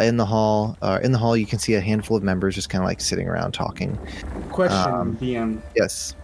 Uh, 0.00 0.04
in 0.04 0.16
the 0.16 0.24
hall, 0.24 0.76
uh, 0.80 0.98
in 1.02 1.12
the 1.12 1.18
hall, 1.18 1.36
you 1.36 1.44
can 1.44 1.58
see 1.58 1.74
a 1.74 1.80
handful 1.80 2.16
of 2.16 2.22
members 2.22 2.54
just 2.54 2.70
kind 2.70 2.82
of 2.82 2.88
like 2.88 3.00
sitting 3.00 3.28
around 3.28 3.52
talking. 3.52 3.98
Question, 4.50 4.94
Um, 4.94 5.16
DM. 5.16 5.60
Yes. 5.76 6.14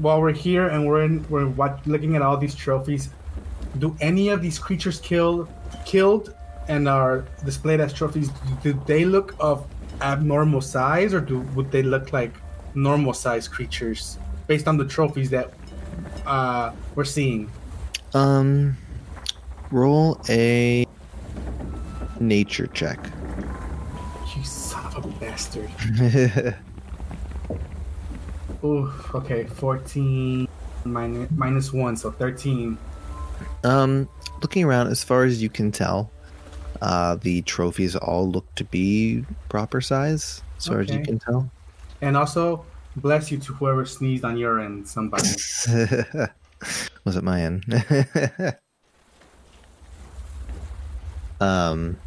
While 0.00 0.22
we're 0.22 0.32
here 0.32 0.68
and 0.68 0.86
we're 0.86 1.02
in, 1.02 1.24
we're 1.28 1.46
what, 1.46 1.86
looking 1.86 2.16
at 2.16 2.22
all 2.22 2.38
these 2.38 2.54
trophies, 2.54 3.10
do 3.78 3.94
any 4.00 4.30
of 4.30 4.40
these 4.40 4.58
creatures 4.58 5.00
kill 5.00 5.48
killed 5.84 6.34
and 6.68 6.88
are 6.88 7.24
displayed 7.44 7.80
as 7.80 7.92
trophies? 7.92 8.30
Do 8.62 8.72
they 8.86 9.04
look 9.04 9.34
of 9.38 9.66
abnormal 10.00 10.62
size, 10.62 11.12
or 11.12 11.20
do 11.20 11.40
would 11.54 11.70
they 11.70 11.82
look 11.82 12.12
like 12.12 12.32
normal 12.74 13.12
size 13.12 13.46
creatures 13.48 14.18
based 14.46 14.66
on 14.66 14.78
the 14.78 14.84
trophies 14.84 15.28
that 15.30 15.52
uh, 16.26 16.72
we're 16.94 17.04
seeing? 17.04 17.50
Um, 18.14 18.76
roll 19.70 20.20
a 20.28 20.86
nature 22.18 22.66
check. 22.68 22.98
Bastard. 25.36 25.70
Ooh, 28.64 28.90
okay, 29.14 29.44
14 29.44 30.48
minus, 30.84 31.30
minus 31.32 31.72
1, 31.72 31.96
so 31.96 32.10
13. 32.10 32.78
Um, 33.64 34.08
looking 34.40 34.64
around, 34.64 34.88
as 34.88 35.04
far 35.04 35.24
as 35.24 35.42
you 35.42 35.50
can 35.50 35.70
tell, 35.70 36.10
uh, 36.80 37.16
the 37.16 37.42
trophies 37.42 37.96
all 37.96 38.30
look 38.30 38.46
to 38.54 38.64
be 38.64 39.24
proper 39.50 39.82
size, 39.82 40.42
as 40.56 40.66
far 40.66 40.80
as 40.80 40.90
you 40.90 41.00
can 41.00 41.18
tell. 41.18 41.50
And 42.00 42.16
also, 42.16 42.64
Bless 42.96 43.30
you 43.30 43.36
to 43.36 43.52
whoever 43.52 43.84
sneezed 43.84 44.24
on 44.24 44.38
your 44.38 44.58
end, 44.58 44.88
somebody. 44.88 45.28
Was 47.04 47.14
it 47.14 47.22
my 47.22 47.42
end? 47.42 47.62
um, 51.40 51.98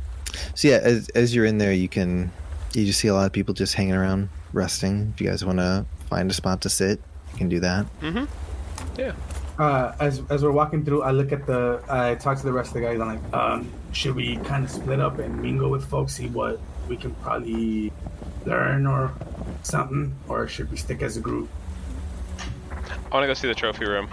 so 0.56 0.68
yeah, 0.68 0.78
as 0.78 1.10
as 1.10 1.36
you're 1.36 1.46
in 1.46 1.60
there, 1.60 1.74
you 1.74 1.88
can 1.88 2.32
you 2.74 2.86
just 2.86 3.00
see 3.00 3.08
a 3.08 3.14
lot 3.14 3.26
of 3.26 3.32
people 3.32 3.54
just 3.54 3.74
hanging 3.74 3.94
around, 3.96 4.30
resting. 4.54 5.12
If 5.14 5.22
you 5.22 5.28
guys 5.28 5.44
want 5.44 5.60
to 5.60 5.86
find 6.10 6.30
a 6.30 6.34
spot 6.34 6.62
to 6.62 6.70
sit, 6.70 7.00
you 7.32 7.38
can 7.38 7.50
do 7.50 7.60
that. 7.60 7.86
Yeah. 8.98 9.14
uh, 9.58 9.94
as 10.00 10.22
as 10.30 10.44
we're 10.44 10.52
walking 10.52 10.86
through, 10.86 11.04
I 11.04 11.12
look 11.12 11.32
at 11.32 11.46
the, 11.46 11.82
I 11.90 12.16
talk 12.16 12.38
to 12.38 12.44
the 12.44 12.54
rest 12.54 12.70
of 12.70 12.76
the 12.76 12.82
guys. 12.82 13.00
I'm 13.00 13.08
like, 13.08 13.34
um, 13.34 13.72
should 13.92 14.16
we 14.16 14.38
kind 14.38 14.64
of 14.64 14.72
split 14.72 15.00
up 15.00 15.20
and 15.20 15.42
mingle 15.42 15.70
with 15.70 15.86
folks, 15.86 16.14
see 16.14 16.28
what 16.28 16.60
we 16.88 16.96
can 16.96 17.14
probably 17.16 17.92
learn 18.46 18.88
or 18.88 19.14
something, 19.64 20.16
or 20.28 20.48
should 20.48 20.72
we 20.72 20.78
stick 20.78 21.02
as 21.02 21.18
a 21.18 21.20
group? 21.20 21.50
I 22.72 23.16
want 23.16 23.24
to 23.24 23.28
go 23.28 23.34
see 23.34 23.48
the 23.48 23.56
trophy 23.56 23.86
room. 23.86 24.10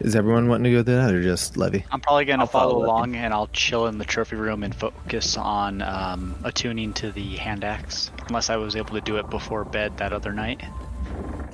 Is 0.00 0.14
everyone 0.14 0.48
wanting 0.48 0.64
to 0.64 0.70
go 0.70 0.78
to 0.78 0.90
that, 0.92 1.14
or 1.14 1.22
just 1.22 1.56
Levy? 1.56 1.84
I'm 1.90 2.00
probably 2.00 2.26
gonna 2.26 2.42
I'll 2.42 2.46
follow 2.46 2.70
follow 2.70 2.80
Levy. 2.80 2.90
along, 2.90 3.16
and 3.16 3.32
I'll 3.32 3.48
chill 3.48 3.86
in 3.86 3.98
the 3.98 4.04
trophy 4.04 4.36
room 4.36 4.62
and 4.62 4.74
focus 4.74 5.36
on 5.36 5.80
um, 5.82 6.34
attuning 6.44 6.92
to 6.94 7.10
the 7.12 7.36
hand 7.36 7.64
axe. 7.64 8.10
Unless 8.28 8.50
I 8.50 8.56
was 8.56 8.76
able 8.76 8.94
to 8.94 9.00
do 9.00 9.16
it 9.16 9.30
before 9.30 9.64
bed 9.64 9.96
that 9.98 10.12
other 10.12 10.32
night. 10.32 10.62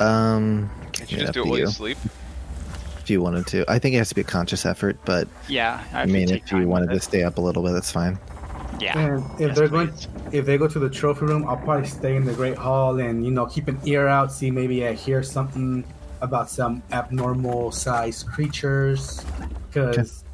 Um, 0.00 0.70
Can't 0.92 1.10
you 1.12 1.18
yeah, 1.18 1.24
just 1.24 1.34
do 1.34 1.42
it 1.42 1.46
while 1.46 1.58
you 1.58 1.64
you. 1.64 1.70
sleep? 1.70 1.98
If 3.00 3.10
you 3.10 3.20
wanted 3.20 3.46
to, 3.48 3.64
I 3.68 3.78
think 3.78 3.94
it 3.94 3.98
has 3.98 4.08
to 4.10 4.14
be 4.14 4.20
a 4.20 4.24
conscious 4.24 4.64
effort. 4.66 4.98
But 5.04 5.28
Yeah, 5.48 5.82
I, 5.92 6.02
I 6.02 6.06
mean, 6.06 6.30
if 6.30 6.50
you 6.52 6.68
wanted 6.68 6.90
to 6.90 7.00
stay 7.00 7.22
up 7.24 7.38
a 7.38 7.40
little 7.40 7.62
bit, 7.62 7.72
that's 7.72 7.90
fine. 7.90 8.18
yeah. 8.78 8.98
And 8.98 9.24
if 9.40 9.40
Yes, 9.48 9.56
they're 9.56 9.68
going, 9.68 9.92
if 10.32 10.46
they 10.46 10.56
go 10.58 10.68
to 10.68 10.78
the 10.78 10.88
trophy 10.90 11.26
room, 11.26 11.48
I'll 11.48 11.56
probably 11.56 11.88
stay 11.88 12.16
in 12.16 12.24
the 12.24 12.32
Great 12.32 12.56
Hall 12.56 12.98
and 13.00 13.24
you 13.24 13.30
know 13.32 13.46
keep 13.46 13.68
an 13.68 13.80
ear 13.84 14.06
out, 14.08 14.32
see 14.32 14.50
maybe 14.50 14.86
I 14.86 14.92
hear 14.94 15.22
something 15.22 15.84
about 16.22 16.48
some 16.48 16.82
abnormal 16.92 17.70
sized 17.72 18.26
creatures. 18.28 19.20
Because 19.68 20.24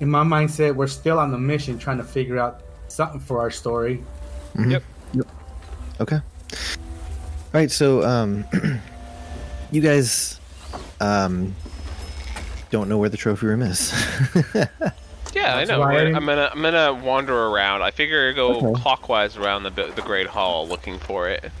in 0.00 0.08
my 0.10 0.22
mindset, 0.22 0.74
we're 0.76 0.86
still 0.86 1.18
on 1.18 1.32
the 1.32 1.38
mission 1.38 1.78
trying 1.78 1.98
to 1.98 2.04
figure 2.04 2.38
out 2.38 2.60
something 2.88 3.18
for 3.18 3.40
our 3.40 3.50
story. 3.50 4.04
Yep. 4.58 4.82
Okay. 6.00 6.16
All 6.16 6.22
right. 7.52 7.70
So, 7.70 8.02
um, 8.04 8.44
you 9.70 9.80
guys, 9.80 10.38
um, 11.00 11.54
don't 12.70 12.88
know 12.88 12.98
where 12.98 13.08
the 13.08 13.16
trophy 13.16 13.46
room 13.46 13.62
is. 13.62 13.92
Yeah, 15.34 15.56
I 15.56 15.64
know. 15.64 15.80
why- 15.80 15.98
I'm 15.98 16.24
gonna 16.24 16.48
I'm 16.50 16.62
gonna 16.62 16.94
wander 16.94 17.34
around. 17.36 17.82
I 17.82 17.90
figure 17.90 18.30
I 18.30 18.32
go 18.32 18.56
Okay. 18.70 18.80
clockwise 18.80 19.36
around 19.36 19.64
the 19.64 19.70
the 19.70 20.00
Great 20.00 20.26
Hall 20.28 20.66
looking 20.66 20.98
for 20.98 21.28
it. 21.28 21.52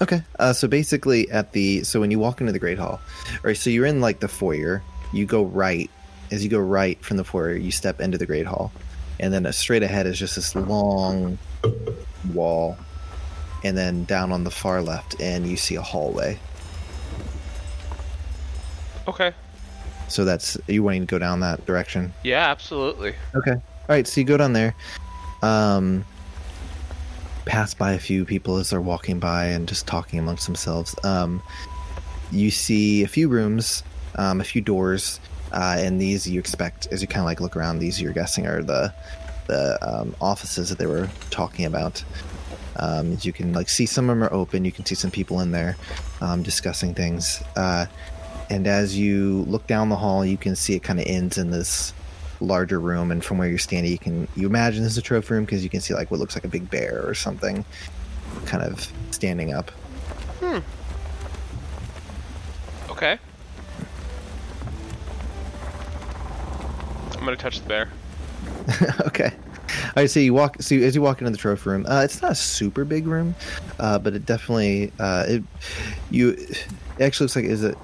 Okay. 0.00 0.22
Uh, 0.38 0.52
so 0.52 0.68
basically, 0.68 1.30
at 1.30 1.52
the 1.52 1.82
so 1.84 2.00
when 2.00 2.10
you 2.10 2.18
walk 2.18 2.40
into 2.40 2.52
the 2.52 2.58
Great 2.58 2.78
Hall, 2.78 3.00
all 3.30 3.38
right. 3.42 3.56
So 3.56 3.70
you're 3.70 3.86
in 3.86 4.00
like 4.00 4.20
the 4.20 4.28
foyer. 4.28 4.82
You 5.12 5.26
go 5.26 5.42
right. 5.42 5.90
As 6.30 6.44
you 6.44 6.50
go 6.50 6.60
right 6.60 7.02
from 7.04 7.16
the 7.16 7.24
foyer, 7.24 7.54
you 7.54 7.72
step 7.72 8.00
into 8.00 8.16
the 8.16 8.26
Great 8.26 8.46
Hall, 8.46 8.72
and 9.18 9.32
then 9.32 9.50
straight 9.52 9.82
ahead 9.82 10.06
is 10.06 10.18
just 10.18 10.36
this 10.36 10.54
long 10.54 11.38
wall, 12.32 12.76
and 13.64 13.76
then 13.76 14.04
down 14.04 14.32
on 14.32 14.44
the 14.44 14.50
far 14.50 14.82
left, 14.82 15.20
and 15.20 15.46
you 15.46 15.56
see 15.56 15.74
a 15.74 15.82
hallway. 15.82 16.38
Okay. 19.08 19.32
So 20.08 20.24
that's 20.24 20.56
you 20.66 20.82
wanting 20.82 21.02
to 21.02 21.06
go 21.06 21.18
down 21.18 21.40
that 21.40 21.64
direction. 21.66 22.12
Yeah, 22.22 22.48
absolutely. 22.50 23.14
Okay. 23.34 23.52
All 23.52 23.60
right. 23.88 24.06
So 24.06 24.20
you 24.20 24.26
go 24.26 24.36
down 24.36 24.52
there, 24.52 24.74
um, 25.42 26.04
pass 27.50 27.74
by 27.74 27.94
a 27.94 27.98
few 27.98 28.24
people 28.24 28.58
as 28.58 28.70
they're 28.70 28.80
walking 28.80 29.18
by 29.18 29.46
and 29.46 29.66
just 29.66 29.84
talking 29.84 30.20
amongst 30.20 30.46
themselves. 30.46 30.94
Um, 31.02 31.42
you 32.30 32.48
see 32.48 33.02
a 33.02 33.08
few 33.08 33.28
rooms, 33.28 33.82
um, 34.14 34.40
a 34.40 34.44
few 34.44 34.62
doors, 34.62 35.18
uh, 35.50 35.74
and 35.76 36.00
these 36.00 36.30
you 36.30 36.38
expect 36.38 36.86
as 36.92 37.02
you 37.02 37.08
kind 37.08 37.22
of 37.22 37.24
like 37.24 37.40
look 37.40 37.56
around. 37.56 37.80
These 37.80 38.00
you're 38.00 38.12
guessing 38.12 38.46
are 38.46 38.62
the 38.62 38.94
the 39.48 39.76
um, 39.82 40.14
offices 40.20 40.68
that 40.68 40.78
they 40.78 40.86
were 40.86 41.10
talking 41.30 41.64
about. 41.64 42.04
Um, 42.76 43.18
you 43.22 43.32
can 43.32 43.52
like 43.52 43.68
see 43.68 43.84
some 43.84 44.08
of 44.08 44.16
them 44.16 44.22
are 44.22 44.32
open. 44.32 44.64
You 44.64 44.70
can 44.70 44.86
see 44.86 44.94
some 44.94 45.10
people 45.10 45.40
in 45.40 45.50
there 45.50 45.76
um, 46.20 46.44
discussing 46.44 46.94
things. 46.94 47.42
Uh, 47.56 47.86
and 48.48 48.68
as 48.68 48.96
you 48.96 49.44
look 49.48 49.66
down 49.66 49.88
the 49.88 49.96
hall, 49.96 50.24
you 50.24 50.36
can 50.36 50.54
see 50.54 50.76
it 50.76 50.84
kind 50.84 51.00
of 51.00 51.06
ends 51.06 51.36
in 51.36 51.50
this 51.50 51.94
larger 52.40 52.80
room. 52.80 53.10
And 53.10 53.24
from 53.24 53.38
where 53.38 53.48
you're 53.48 53.58
standing, 53.58 53.92
you 53.92 53.98
can 53.98 54.28
you 54.36 54.46
imagine 54.46 54.82
this 54.82 54.92
is 54.92 54.98
a 54.98 55.02
trophy 55.02 55.34
room 55.34 55.44
because 55.44 55.62
you 55.62 55.70
can 55.70 55.80
see 55.80 55.94
like 55.94 56.10
what 56.10 56.20
looks 56.20 56.34
like 56.34 56.44
a 56.44 56.48
big 56.48 56.70
bear 56.70 57.02
or 57.06 57.14
something, 57.14 57.64
kind 58.46 58.62
of 58.62 58.90
standing 59.10 59.52
up. 59.52 59.70
Hmm. 60.40 60.58
Okay. 62.90 63.18
I'm 67.20 67.24
gonna 67.24 67.36
touch 67.36 67.60
the 67.60 67.68
bear. 67.68 67.90
okay. 69.06 69.32
All 69.70 69.92
right, 69.96 70.10
so 70.10 70.20
you 70.20 70.32
walk. 70.32 70.56
So 70.60 70.74
as 70.76 70.94
you 70.94 71.02
walk 71.02 71.20
into 71.20 71.30
the 71.30 71.36
trophy 71.36 71.70
room, 71.70 71.86
uh, 71.86 72.02
it's 72.02 72.22
not 72.22 72.32
a 72.32 72.36
super 72.36 72.84
big 72.84 73.06
room, 73.06 73.34
uh, 73.78 73.98
but 73.98 74.14
it 74.14 74.24
definitely 74.24 74.92
uh, 74.98 75.24
it 75.28 75.42
you 76.10 76.30
it 76.30 76.66
actually 77.00 77.24
looks 77.24 77.36
like 77.36 77.44
is 77.44 77.62
it. 77.62 77.76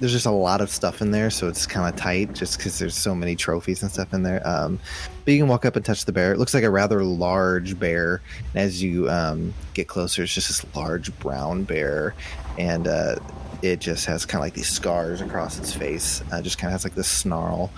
There's 0.00 0.12
just 0.12 0.26
a 0.26 0.30
lot 0.30 0.60
of 0.60 0.70
stuff 0.70 1.02
in 1.02 1.10
there, 1.10 1.30
so 1.30 1.48
it's 1.48 1.66
kind 1.66 1.92
of 1.92 1.98
tight, 1.98 2.32
just 2.34 2.58
because 2.58 2.78
there's 2.78 2.94
so 2.94 3.14
many 3.14 3.34
trophies 3.34 3.82
and 3.82 3.90
stuff 3.90 4.12
in 4.14 4.22
there. 4.22 4.46
Um, 4.46 4.78
but 5.24 5.32
you 5.32 5.38
can 5.38 5.48
walk 5.48 5.64
up 5.64 5.76
and 5.76 5.84
touch 5.84 6.04
the 6.04 6.12
bear. 6.12 6.32
It 6.32 6.38
looks 6.38 6.54
like 6.54 6.64
a 6.64 6.70
rather 6.70 7.02
large 7.02 7.78
bear, 7.78 8.22
and 8.54 8.62
as 8.62 8.82
you 8.82 9.10
um, 9.10 9.52
get 9.74 9.88
closer, 9.88 10.22
it's 10.22 10.34
just 10.34 10.48
this 10.48 10.76
large 10.76 11.16
brown 11.18 11.64
bear, 11.64 12.14
and 12.58 12.86
uh, 12.86 13.16
it 13.62 13.80
just 13.80 14.06
has 14.06 14.24
kind 14.24 14.40
of 14.40 14.46
like 14.46 14.54
these 14.54 14.68
scars 14.68 15.20
across 15.20 15.58
its 15.58 15.72
face. 15.72 16.22
Uh, 16.30 16.40
just 16.40 16.58
kind 16.58 16.68
of 16.68 16.72
has 16.72 16.84
like 16.84 16.94
this 16.94 17.08
snarl. 17.08 17.70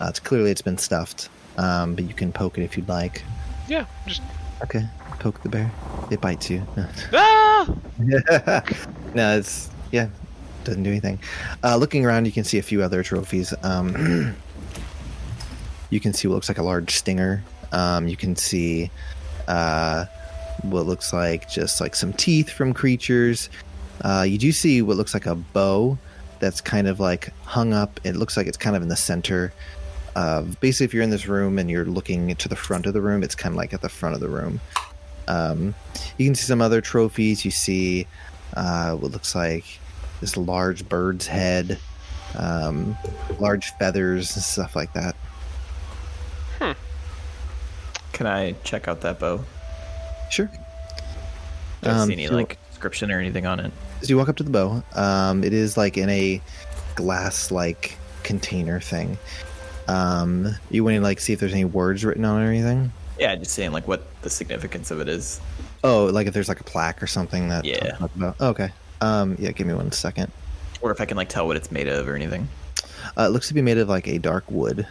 Uh, 0.00 0.06
it's 0.08 0.20
clearly 0.20 0.50
it's 0.50 0.62
been 0.62 0.78
stuffed, 0.78 1.28
um, 1.58 1.94
but 1.94 2.04
you 2.04 2.14
can 2.14 2.32
poke 2.32 2.58
it 2.58 2.62
if 2.64 2.76
you'd 2.76 2.88
like. 2.88 3.22
Yeah, 3.68 3.86
just 4.06 4.22
Okay, 4.62 4.84
poke 5.20 5.40
the 5.42 5.48
bear. 5.48 5.70
It 6.10 6.20
bites 6.20 6.50
you. 6.50 6.66
ah. 7.12 7.72
no, 9.14 9.38
it's 9.38 9.70
yeah, 9.92 10.08
doesn't 10.68 10.82
do 10.82 10.90
anything. 10.90 11.18
Uh, 11.64 11.76
looking 11.76 12.04
around, 12.04 12.26
you 12.26 12.32
can 12.32 12.44
see 12.44 12.58
a 12.58 12.62
few 12.62 12.82
other 12.82 13.02
trophies. 13.02 13.54
Um, 13.62 14.36
you 15.90 16.00
can 16.00 16.12
see 16.12 16.28
what 16.28 16.34
looks 16.34 16.48
like 16.48 16.58
a 16.58 16.62
large 16.62 16.94
stinger. 16.94 17.42
Um, 17.72 18.08
you 18.08 18.16
can 18.16 18.36
see 18.36 18.90
uh, 19.48 20.04
what 20.62 20.86
looks 20.86 21.12
like 21.12 21.50
just 21.50 21.80
like 21.80 21.94
some 21.94 22.12
teeth 22.12 22.50
from 22.50 22.72
creatures. 22.72 23.48
Uh, 24.02 24.24
you 24.28 24.38
do 24.38 24.52
see 24.52 24.82
what 24.82 24.96
looks 24.96 25.14
like 25.14 25.26
a 25.26 25.34
bow 25.34 25.98
that's 26.38 26.60
kind 26.60 26.86
of 26.86 27.00
like 27.00 27.32
hung 27.44 27.72
up. 27.72 27.98
It 28.04 28.16
looks 28.16 28.36
like 28.36 28.46
it's 28.46 28.56
kind 28.56 28.76
of 28.76 28.82
in 28.82 28.88
the 28.88 28.96
center. 28.96 29.52
Of, 30.14 30.58
basically, 30.60 30.84
if 30.84 30.94
you're 30.94 31.02
in 31.02 31.10
this 31.10 31.28
room 31.28 31.58
and 31.58 31.70
you're 31.70 31.84
looking 31.84 32.34
to 32.36 32.48
the 32.48 32.56
front 32.56 32.86
of 32.86 32.92
the 32.92 33.00
room, 33.00 33.22
it's 33.22 33.34
kind 33.34 33.54
of 33.54 33.56
like 33.56 33.72
at 33.72 33.82
the 33.82 33.88
front 33.88 34.14
of 34.14 34.20
the 34.20 34.28
room. 34.28 34.60
Um, 35.28 35.74
you 36.16 36.26
can 36.26 36.34
see 36.34 36.44
some 36.44 36.60
other 36.60 36.80
trophies. 36.80 37.44
You 37.44 37.50
see 37.50 38.06
uh, 38.54 38.96
what 38.96 39.12
looks 39.12 39.34
like 39.34 39.78
this 40.20 40.36
large 40.36 40.88
bird's 40.88 41.26
head, 41.26 41.78
um, 42.36 42.96
large 43.38 43.70
feathers, 43.78 44.34
and 44.36 44.42
stuff 44.44 44.74
like 44.76 44.92
that. 44.94 45.14
Can 48.12 48.26
I 48.26 48.52
check 48.64 48.88
out 48.88 49.02
that 49.02 49.20
bow? 49.20 49.44
Sure. 50.30 50.50
Do 51.82 51.90
I 51.90 51.92
Um, 51.92 52.08
see 52.08 52.14
any 52.14 52.26
so- 52.26 52.34
like 52.34 52.58
description 52.70 53.12
or 53.12 53.20
anything 53.20 53.46
on 53.46 53.60
it? 53.60 53.72
As 54.02 54.10
you 54.10 54.16
walk 54.16 54.28
up 54.28 54.36
to 54.36 54.42
the 54.42 54.50
bow, 54.50 54.82
um, 54.94 55.44
it 55.44 55.52
is 55.52 55.76
like 55.76 55.96
in 55.96 56.08
a 56.08 56.40
glass-like 56.96 57.96
container 58.24 58.80
thing. 58.80 59.18
Um, 59.86 60.56
you 60.70 60.82
want 60.84 60.96
to 60.96 61.00
like 61.00 61.20
see 61.20 61.32
if 61.32 61.38
there's 61.40 61.52
any 61.52 61.64
words 61.64 62.04
written 62.04 62.24
on 62.24 62.42
it 62.42 62.46
or 62.46 62.50
anything? 62.50 62.92
Yeah, 63.20 63.36
just 63.36 63.52
saying 63.52 63.70
like 63.72 63.86
what 63.86 64.02
the 64.22 64.30
significance 64.30 64.90
of 64.90 65.00
it 65.00 65.08
is. 65.08 65.40
Oh, 65.84 66.06
like 66.06 66.26
if 66.26 66.34
there's 66.34 66.48
like 66.48 66.60
a 66.60 66.64
plaque 66.64 67.00
or 67.02 67.06
something 67.06 67.48
that 67.50 67.64
Yeah. 67.64 67.92
talks 67.96 68.14
about. 68.16 68.40
okay. 68.40 68.70
Um, 69.00 69.36
yeah, 69.38 69.52
give 69.52 69.66
me 69.66 69.74
one 69.74 69.92
second. 69.92 70.32
Or 70.80 70.90
if 70.90 71.00
I 71.00 71.04
can 71.04 71.16
like 71.16 71.28
tell 71.28 71.46
what 71.46 71.56
it's 71.56 71.70
made 71.70 71.88
of 71.88 72.08
or 72.08 72.14
anything. 72.14 72.48
Uh, 73.16 73.22
it 73.22 73.28
looks 73.28 73.48
to 73.48 73.54
be 73.54 73.62
made 73.62 73.78
of 73.78 73.88
like 73.88 74.06
a 74.06 74.18
dark 74.18 74.44
wood. 74.50 74.86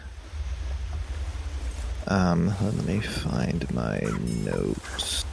Um, 2.06 2.54
let 2.62 2.84
me 2.84 3.00
find 3.00 3.70
my 3.74 4.00
notes. 4.44 5.24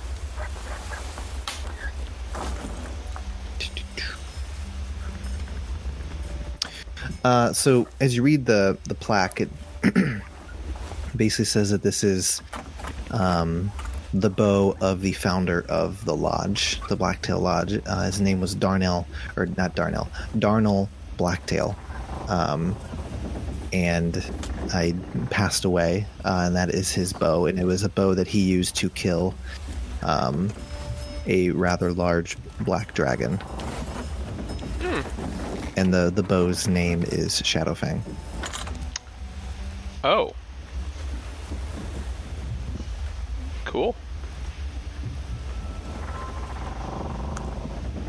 Uh, 7.24 7.52
so 7.54 7.88
as 8.00 8.16
you 8.16 8.22
read 8.22 8.46
the 8.46 8.78
the 8.84 8.94
plaque, 8.94 9.42
it 9.42 9.50
basically 11.16 11.46
says 11.46 11.72
that 11.72 11.82
this 11.82 12.04
is 12.04 12.42
um, 13.12 13.72
the 14.22 14.30
bow 14.30 14.78
of 14.80 15.02
the 15.02 15.12
founder 15.12 15.66
of 15.68 16.06
the 16.06 16.16
lodge, 16.16 16.80
the 16.88 16.96
Blacktail 16.96 17.40
Lodge. 17.40 17.82
Uh, 17.86 18.04
his 18.04 18.22
name 18.22 18.40
was 18.40 18.56
Darnell, 18.56 19.06
or 19.36 19.46
not 19.58 19.76
Darnell, 19.76 20.08
Darnell 20.40 20.90
Blacktail, 21.18 21.76
um, 22.30 22.76
and 23.74 24.24
I 24.74 24.96
passed 25.32 25.66
away, 25.66 26.08
uh, 26.24 26.44
and 26.46 26.56
that 26.56 26.70
is 26.70 26.92
his 26.92 27.12
bow, 27.12 27.46
and 27.46 27.60
it 27.60 27.66
was 27.66 27.84
a 27.84 27.90
bow 27.90 28.14
that 28.16 28.28
he 28.28 28.40
used 28.42 28.78
to 28.78 28.90
kill 28.90 29.36
um, 30.02 30.50
a 31.26 31.50
rather 31.52 31.92
large 31.92 32.38
black 32.62 32.94
dragon. 32.94 33.40
And 35.78 35.94
the, 35.94 36.10
the 36.10 36.24
bow's 36.24 36.70
name 36.70 37.04
is 37.04 37.42
Shadowfang. 37.42 38.00
Oh. 40.06 40.34
Cool. 43.66 43.94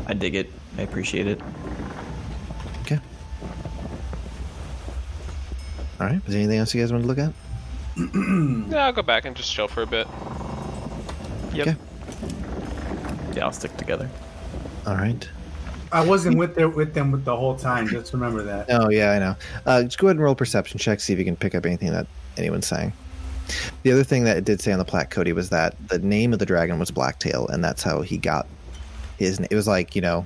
I 0.07 0.13
dig 0.13 0.35
it. 0.35 0.49
I 0.77 0.81
appreciate 0.81 1.27
it. 1.27 1.39
Okay. 2.81 2.99
All 5.99 6.07
right. 6.07 6.15
Is 6.15 6.33
there 6.33 6.39
anything 6.39 6.59
else 6.59 6.73
you 6.73 6.81
guys 6.81 6.91
want 6.91 7.03
to 7.03 7.07
look 7.07 7.19
at? 7.19 7.33
Yeah, 8.69 8.85
I'll 8.85 8.93
go 8.93 9.01
back 9.01 9.25
and 9.25 9.35
just 9.35 9.51
chill 9.51 9.67
for 9.67 9.81
a 9.81 9.87
bit. 9.87 10.07
Yep. 11.53 11.67
Okay. 11.67 11.77
Yeah, 13.35 13.45
I'll 13.45 13.51
stick 13.51 13.75
together. 13.77 14.09
All 14.85 14.95
right. 14.95 15.27
I 15.91 16.05
wasn't 16.05 16.37
with 16.37 16.55
there 16.55 16.69
with 16.69 16.93
them 16.93 17.11
with 17.11 17.23
the 17.23 17.35
whole 17.35 17.55
time. 17.55 17.87
Just 17.87 18.13
remember 18.13 18.43
that. 18.43 18.67
Oh 18.69 18.89
yeah, 18.89 19.11
I 19.11 19.19
know. 19.19 19.35
Uh, 19.65 19.83
just 19.83 19.97
go 19.97 20.07
ahead 20.07 20.17
and 20.17 20.23
roll 20.23 20.35
perception 20.35 20.79
check. 20.79 20.99
See 20.99 21.13
if 21.13 21.19
you 21.19 21.25
can 21.25 21.35
pick 21.37 21.55
up 21.55 21.65
anything 21.65 21.91
that 21.91 22.07
anyone's 22.37 22.67
saying. 22.67 22.93
The 23.83 23.91
other 23.93 24.03
thing 24.03 24.25
that 24.25 24.37
it 24.37 24.43
did 24.43 24.59
say 24.61 24.73
on 24.73 24.79
the 24.79 24.85
plaque, 24.85 25.09
Cody, 25.09 25.31
was 25.31 25.49
that 25.49 25.75
the 25.87 25.99
name 25.99 26.33
of 26.33 26.39
the 26.39 26.45
dragon 26.45 26.77
was 26.77 26.91
Blacktail, 26.91 27.47
and 27.47 27.63
that's 27.63 27.81
how 27.81 28.01
he 28.01 28.17
got 28.17 28.45
his. 29.17 29.39
It 29.39 29.53
was 29.55 29.67
like 29.67 29.95
you 29.95 30.01
know, 30.01 30.25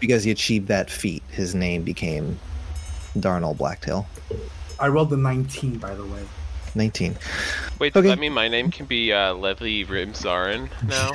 because 0.00 0.24
he 0.24 0.30
achieved 0.30 0.68
that 0.68 0.90
feat, 0.90 1.22
his 1.30 1.54
name 1.54 1.82
became 1.82 2.38
Darnell 3.18 3.54
Blacktail. 3.54 4.06
I 4.80 4.88
rolled 4.88 5.10
the 5.10 5.16
19, 5.16 5.78
by 5.78 5.94
the 5.94 6.04
way. 6.04 6.22
Nineteen. 6.74 7.16
Wait, 7.78 7.92
does 7.92 8.00
Okay. 8.00 8.08
that 8.08 8.18
mean 8.18 8.32
my 8.32 8.48
name 8.48 8.70
can 8.70 8.86
be 8.86 9.12
uh, 9.12 9.34
Levi 9.34 9.84
Remzarin 9.90 10.70
now? 10.86 11.12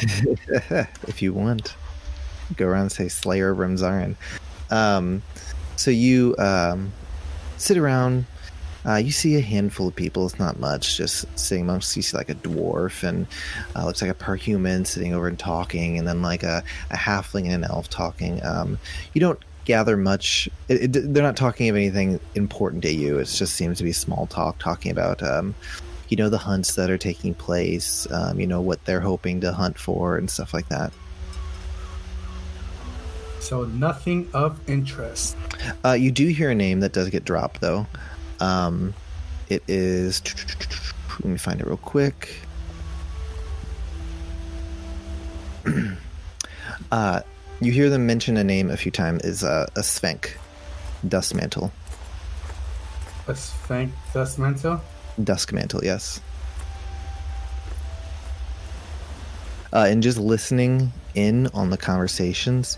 if 1.08 1.22
you 1.22 1.34
want. 1.34 1.76
Go 2.56 2.68
around 2.68 2.82
and 2.84 2.92
say 2.92 3.08
Slayer 3.08 3.50
of 3.50 3.58
Remzarin. 3.58 4.16
Um, 4.70 5.24
so 5.76 5.90
you 5.92 6.36
um, 6.38 6.94
sit 7.58 7.78
around. 7.78 8.26
Uh, 8.88 8.96
you 8.96 9.12
see 9.12 9.36
a 9.36 9.42
handful 9.42 9.90
of 9.90 9.96
people. 9.96 10.26
It's 10.26 10.40
not 10.40 10.60
much. 10.60 10.96
Just 10.96 11.26
sitting 11.38 11.66
amongst. 11.66 11.96
You 11.96 12.02
see 12.02 12.16
like 12.16 12.30
a 12.30 12.36
dwarf 12.36 13.04
and 13.04 13.28
uh, 13.76 13.86
looks 13.86 14.02
like 14.02 14.12
a 14.12 14.16
parhuman 14.16 14.88
sitting 14.88 15.14
over 15.14 15.28
and 15.28 15.38
talking, 15.38 15.98
and 15.98 16.08
then 16.08 16.22
like 16.22 16.44
a, 16.44 16.64
a 16.90 16.96
halfling 16.96 17.46
and 17.46 17.66
an 17.66 17.66
elf 17.66 17.90
talking. 17.90 18.44
Um, 18.46 18.80
you 19.14 19.20
don't 19.20 19.40
gather 19.66 19.98
much. 19.98 20.48
It, 20.70 20.96
it, 20.96 21.14
they're 21.14 21.24
not 21.24 21.36
talking 21.36 21.68
of 21.68 21.76
anything 21.76 22.20
important 22.36 22.84
to 22.84 22.92
you. 22.92 23.20
It 23.20 23.26
just 23.26 23.56
seems 23.56 23.78
to 23.80 23.84
be 23.84 23.92
small 23.92 24.28
talk, 24.28 24.60
talking 24.60 24.92
about 24.92 25.22
um, 25.22 25.54
you 26.08 26.16
know 26.16 26.30
the 26.30 26.38
hunts 26.38 26.76
that 26.76 26.90
are 26.90 26.98
taking 26.98 27.34
place. 27.34 28.08
Um, 28.12 28.40
you 28.40 28.48
know 28.48 28.62
what 28.62 28.86
they're 28.86 29.02
hoping 29.02 29.42
to 29.42 29.52
hunt 29.52 29.78
for 29.78 30.18
and 30.18 30.30
stuff 30.30 30.54
like 30.54 30.70
that. 30.70 30.94
So 33.40 33.66
nothing 33.66 34.30
of 34.34 34.60
interest. 34.70 35.38
Uh, 35.86 35.94
you 35.94 36.12
do 36.12 36.28
hear 36.28 36.50
a 36.50 36.56
name 36.56 36.82
that 36.82 36.92
does 36.92 37.10
get 37.10 37.24
dropped, 37.24 37.62
though. 37.62 37.88
Um, 38.40 38.94
it 39.50 39.64
is. 39.68 40.22
Let 41.20 41.26
me 41.26 41.38
find 41.38 41.60
it 41.60 41.68
real 41.68 41.78
quick. 41.78 42.42
uh, 46.92 47.22
you 47.60 47.72
hear 47.72 47.90
them 47.90 48.06
mention 48.06 48.38
a 48.38 48.44
name 48.44 48.70
a 48.70 48.78
few 48.78 48.92
times. 48.92 49.24
Is 49.24 49.44
uh, 49.44 49.68
a 49.76 49.82
Svenk, 49.82 50.34
Dustmantle, 51.08 51.72
A 53.28 53.36
Spank 53.36 53.92
Dustmantle. 54.14 54.82
Duskmantle. 55.20 55.84
Yes. 55.84 56.22
Uh, 59.74 59.86
and 59.90 60.02
just 60.02 60.18
listening 60.18 60.94
in 61.14 61.48
on 61.48 61.70
the 61.72 61.78
conversations, 61.78 62.78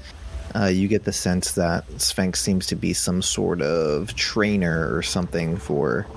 uh, 0.56 0.66
you 0.66 0.88
get 0.88 1.04
the 1.04 1.14
sense 1.14 1.54
that 1.54 1.86
Sphinx 2.02 2.41
seems 2.41 2.68
to 2.68 2.76
be 2.76 2.93
some 2.93 3.22
sort 3.22 3.62
of 3.62 4.16
trainer 4.16 4.93
or 4.95 5.02
something 5.02 5.58
for 5.58 6.08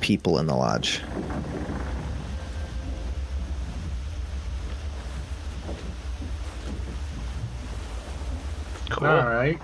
people 0.00 0.38
in 0.38 0.46
the 0.46 0.54
lodge. 0.54 1.00
Cool. 8.90 9.08
All 9.08 9.26
right. 9.26 9.60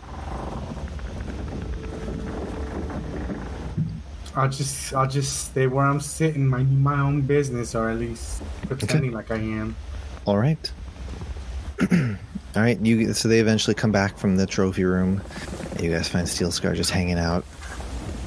I'll 4.35 4.49
just 4.49 4.95
I'll 4.95 5.09
just 5.09 5.51
stay 5.51 5.67
where 5.67 5.87
I'm 5.87 6.01
sitting, 6.01 6.47
minding 6.47 6.83
my 6.83 6.99
own 6.99 7.21
business, 7.21 7.75
or 7.75 7.91
at 7.91 7.99
least 7.99 8.43
pretending 8.67 9.13
like 9.13 9.31
I 9.31 9.37
am. 9.37 9.77
All 10.25 10.39
right. 10.39 10.73
All 12.55 12.63
right. 12.63 12.79
You 12.81 13.13
so 13.15 13.29
they 13.29 13.41
eventually 13.41 13.75
come 13.75 13.93
back 13.93 14.19
from 14.19 14.37
the 14.37 14.47
trophy 14.47 14.85
room. 14.85 15.23
You 15.81 15.91
guys 15.91 16.09
find 16.09 16.29
Steel 16.29 16.51
Scar 16.51 16.75
just 16.75 16.91
hanging 16.91 17.19
out 17.19 17.45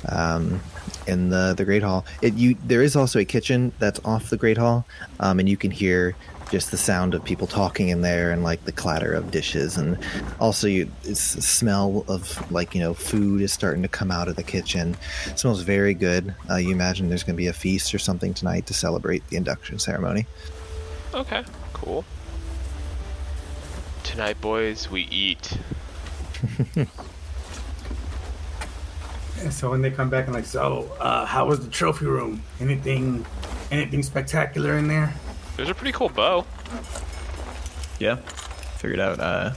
um, 0.10 0.62
in 1.08 1.30
the 1.30 1.54
the 1.56 1.66
Great 1.66 1.84
Hall. 1.84 2.06
It 2.22 2.34
you 2.34 2.58
there 2.66 2.82
is 2.82 2.96
also 2.96 3.20
a 3.20 3.26
kitchen 3.26 3.72
that's 3.80 4.00
off 4.04 4.30
the 4.30 4.38
Great 4.38 4.58
Hall, 4.58 4.86
um, 5.20 5.40
and 5.40 5.48
you 5.48 5.58
can 5.58 5.72
hear 5.72 6.16
just 6.50 6.70
the 6.70 6.78
sound 6.78 7.16
of 7.16 7.24
people 7.24 7.48
talking 7.48 7.90
in 7.90 8.02
there 8.02 8.32
and 8.32 8.44
like 8.44 8.64
the 8.66 8.72
clatter 8.72 9.12
of 9.12 9.32
dishes 9.32 9.78
and 9.78 9.98
also 10.40 10.68
you 10.68 10.88
smell 11.02 12.06
of 12.08 12.52
like 12.52 12.76
you 12.76 12.80
know 12.80 12.94
food 12.94 13.42
is 13.42 13.52
starting 13.52 13.82
to 13.82 13.88
come 13.88 14.12
out 14.12 14.28
of 14.28 14.36
the 14.36 14.44
kitchen 14.44 14.96
it 15.26 15.40
smells 15.40 15.62
very 15.62 15.96
good 15.96 16.36
uh, 16.52 16.56
you 16.56 16.70
imagine 16.70 17.10
there's 17.10 17.24
going 17.24 17.34
to 17.34 17.42
be 17.42 17.48
a 17.48 17.54
feast 17.54 17.96
or 17.96 17.98
something 17.98 18.32
tonight 18.32 18.68
to 18.68 18.76
celebrate 18.76 19.28
the 19.30 19.38
induction 19.38 19.80
ceremony 19.80 20.28
Okay, 21.16 21.46
cool. 21.72 22.04
Tonight, 24.06 24.40
boys, 24.40 24.90
we 24.90 25.02
eat. 25.12 25.58
And 29.42 29.54
so 29.54 29.70
when 29.70 29.82
they 29.82 29.92
come 29.92 30.10
back 30.10 30.26
and 30.26 30.34
like, 30.34 30.46
so 30.46 30.92
uh, 31.00 31.24
how 31.24 31.46
was 31.46 31.60
the 31.60 31.70
trophy 31.70 32.06
room? 32.06 32.42
Anything, 32.60 33.24
anything 33.70 34.02
spectacular 34.02 34.78
in 34.78 34.88
there? 34.88 35.14
There's 35.56 35.70
a 35.70 35.76
pretty 35.76 35.92
cool 35.92 36.10
bow. 36.10 36.46
Yeah. 38.00 38.16
Figured 38.78 39.00
out 39.00 39.20
uh, 39.20 39.52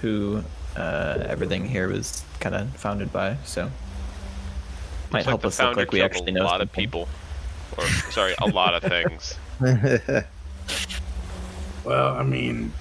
who 0.00 0.42
uh, 0.76 1.24
everything 1.26 1.68
here 1.68 1.88
was 1.88 2.24
kind 2.40 2.54
of 2.54 2.74
founded 2.76 3.12
by, 3.12 3.36
so 3.44 3.70
might 5.10 5.18
Looks 5.18 5.26
help 5.26 5.40
the 5.42 5.48
us 5.48 5.60
look 5.60 5.76
like 5.76 5.92
we 5.92 6.00
actually 6.00 6.32
know 6.32 6.40
a 6.40 6.44
know 6.44 6.46
lot 6.46 6.62
of 6.62 6.72
people. 6.72 7.06
Or 7.76 7.86
sorry, 8.12 8.34
a 8.40 8.46
lot 8.46 8.72
of 8.72 8.82
things. 8.82 9.34
Well, 11.84 12.14
I 12.14 12.22
mean, 12.22 12.72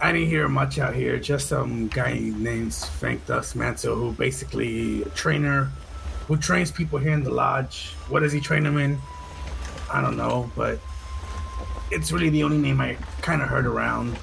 I 0.00 0.12
didn't 0.12 0.28
hear 0.28 0.48
much 0.48 0.78
out 0.78 0.94
here. 0.94 1.18
Just 1.18 1.48
some 1.48 1.88
guy 1.88 2.18
named 2.18 2.74
Frank 2.74 3.26
Dustmantle, 3.26 3.94
who 3.94 4.12
basically 4.12 5.02
a 5.02 5.08
trainer 5.10 5.70
who 6.28 6.36
trains 6.36 6.70
people 6.70 6.98
here 6.98 7.12
in 7.12 7.22
the 7.22 7.30
lodge. 7.30 7.94
What 8.08 8.20
does 8.20 8.32
he 8.32 8.40
train 8.40 8.64
them 8.64 8.78
in? 8.78 8.98
I 9.92 10.02
don't 10.02 10.16
know, 10.16 10.50
but 10.56 10.80
it's 11.90 12.12
really 12.12 12.28
the 12.28 12.42
only 12.42 12.58
name 12.58 12.80
I 12.80 12.96
kind 13.22 13.40
of 13.42 13.48
heard 13.48 13.66
around. 13.66 14.18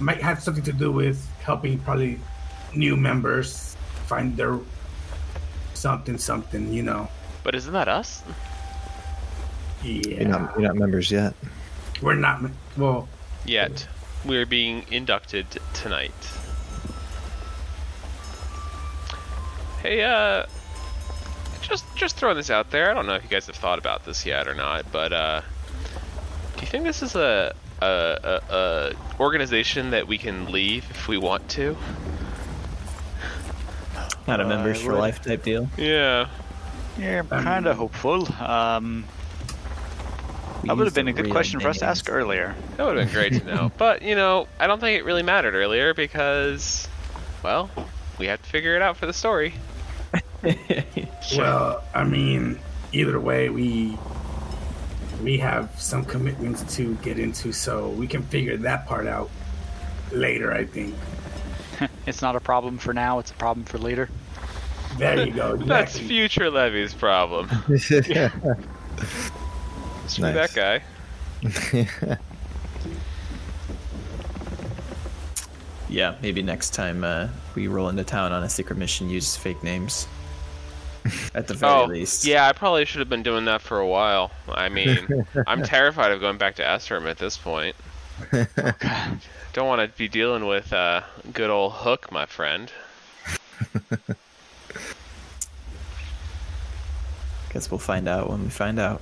Might 0.00 0.20
have 0.20 0.42
something 0.42 0.64
to 0.64 0.72
do 0.72 0.90
with 0.90 1.24
helping 1.40 1.78
probably 1.78 2.18
new 2.74 2.96
members 2.96 3.76
find 4.06 4.36
their 4.36 4.58
something, 5.74 6.18
something, 6.18 6.72
you 6.72 6.82
know. 6.82 7.08
But 7.44 7.54
isn't 7.54 7.72
that 7.72 7.88
us? 7.88 8.22
Yeah, 9.82 10.20
you're, 10.20 10.28
not, 10.28 10.52
you're 10.58 10.68
not 10.68 10.76
members 10.76 11.10
yet 11.10 11.34
we're 12.02 12.14
not. 12.14 12.42
Well, 12.76 13.08
Yet. 13.44 13.86
We're 14.24 14.46
being 14.46 14.84
inducted 14.90 15.46
tonight. 15.74 16.12
Hey, 19.82 20.02
uh, 20.04 20.46
just 21.60 21.84
just 21.96 22.16
throwing 22.16 22.36
this 22.36 22.50
out 22.50 22.70
there. 22.70 22.90
I 22.90 22.94
don't 22.94 23.06
know 23.06 23.14
if 23.14 23.24
you 23.24 23.28
guys 23.28 23.46
have 23.46 23.56
thought 23.56 23.78
about 23.78 24.04
this 24.04 24.24
yet 24.24 24.46
or 24.46 24.54
not, 24.54 24.90
but 24.92 25.12
uh, 25.12 25.40
do 26.54 26.60
you 26.60 26.66
think 26.66 26.84
this 26.84 27.02
is 27.02 27.16
a 27.16 27.52
a, 27.80 27.84
a, 28.50 28.54
a 28.54 28.92
organization 29.20 29.90
that 29.90 30.06
we 30.06 30.18
can 30.18 30.52
leave 30.52 30.88
if 30.90 31.08
we 31.08 31.18
want 31.18 31.48
to? 31.50 31.76
Not 34.28 34.40
a 34.40 34.44
Uh, 34.44 34.48
members 34.48 34.80
I 34.80 34.84
for 34.84 34.94
life 34.94 35.20
type 35.22 35.42
deal. 35.42 35.68
Yeah. 35.76 36.28
Yeah, 36.96 37.22
I'm 37.30 37.42
kind 37.42 37.66
of 37.66 37.76
hopeful. 37.76 38.28
Um, 38.40 39.04
We 39.04 39.21
that 40.64 40.76
would 40.76 40.86
have 40.86 40.94
been 40.94 41.08
a 41.08 41.12
good 41.12 41.26
real 41.26 41.34
question 41.34 41.60
for 41.60 41.68
us 41.68 41.78
to 41.78 41.86
ask 41.86 42.08
earlier. 42.10 42.54
That 42.76 42.86
would 42.86 42.96
have 42.96 43.06
been 43.06 43.14
great 43.14 43.32
to 43.40 43.44
know. 43.44 43.72
But, 43.78 44.02
you 44.02 44.14
know, 44.14 44.46
I 44.60 44.66
don't 44.66 44.80
think 44.80 44.98
it 44.98 45.04
really 45.04 45.22
mattered 45.22 45.54
earlier 45.54 45.94
because, 45.94 46.88
well, 47.42 47.70
we 48.18 48.26
have 48.26 48.40
to 48.42 48.48
figure 48.48 48.76
it 48.76 48.82
out 48.82 48.96
for 48.96 49.06
the 49.06 49.12
story. 49.12 49.54
Well, 51.36 51.82
I 51.94 52.04
mean, 52.04 52.58
either 52.92 53.18
way, 53.18 53.48
we 53.48 53.96
we 55.22 55.38
have 55.38 55.80
some 55.80 56.04
commitments 56.04 56.76
to 56.76 56.96
get 56.96 57.18
into, 57.18 57.52
so 57.52 57.90
we 57.90 58.06
can 58.06 58.22
figure 58.24 58.56
that 58.58 58.86
part 58.86 59.06
out 59.06 59.30
later. 60.10 60.52
I 60.52 60.64
think. 60.64 60.94
It's 62.06 62.22
not 62.22 62.36
a 62.36 62.40
problem 62.40 62.78
for 62.78 62.92
now. 62.92 63.18
It's 63.18 63.30
a 63.30 63.34
problem 63.34 63.64
for 63.64 63.78
later. 63.78 64.08
There 64.98 65.26
you 65.26 65.32
go. 65.32 65.56
That's 65.56 65.94
exactly. 65.94 66.08
future 66.08 66.50
Levy's 66.50 66.94
problem. 66.94 67.48
Screw 70.12 70.30
Nice. 70.30 70.52
that 70.52 70.82
guy. 71.42 72.18
yeah, 75.88 76.16
maybe 76.20 76.42
next 76.42 76.74
time 76.74 77.02
uh, 77.02 77.28
we 77.54 77.66
roll 77.66 77.88
into 77.88 78.04
town 78.04 78.30
on 78.30 78.42
a 78.42 78.50
secret 78.50 78.76
mission, 78.76 79.08
use 79.08 79.36
fake 79.36 79.62
names. 79.62 80.06
At 81.34 81.48
the 81.48 81.54
very 81.54 81.72
oh, 81.72 81.86
least. 81.86 82.26
yeah, 82.26 82.46
I 82.46 82.52
probably 82.52 82.84
should 82.84 82.98
have 82.98 83.08
been 83.08 83.22
doing 83.22 83.46
that 83.46 83.62
for 83.62 83.80
a 83.80 83.86
while. 83.86 84.30
I 84.48 84.68
mean, 84.68 85.24
I'm 85.46 85.62
terrified 85.62 86.12
of 86.12 86.20
going 86.20 86.36
back 86.36 86.56
to 86.56 86.62
Esrim 86.62 87.10
at 87.10 87.16
this 87.16 87.38
point. 87.38 87.74
Don't 89.54 89.66
want 89.66 89.80
to 89.80 89.88
be 89.96 90.08
dealing 90.08 90.46
with 90.46 90.74
uh, 90.74 91.00
good 91.32 91.48
old 91.48 91.72
Hook, 91.72 92.12
my 92.12 92.26
friend. 92.26 92.70
Guess 97.54 97.70
we'll 97.70 97.78
find 97.78 98.06
out 98.06 98.28
when 98.28 98.42
we 98.44 98.50
find 98.50 98.78
out. 98.78 99.00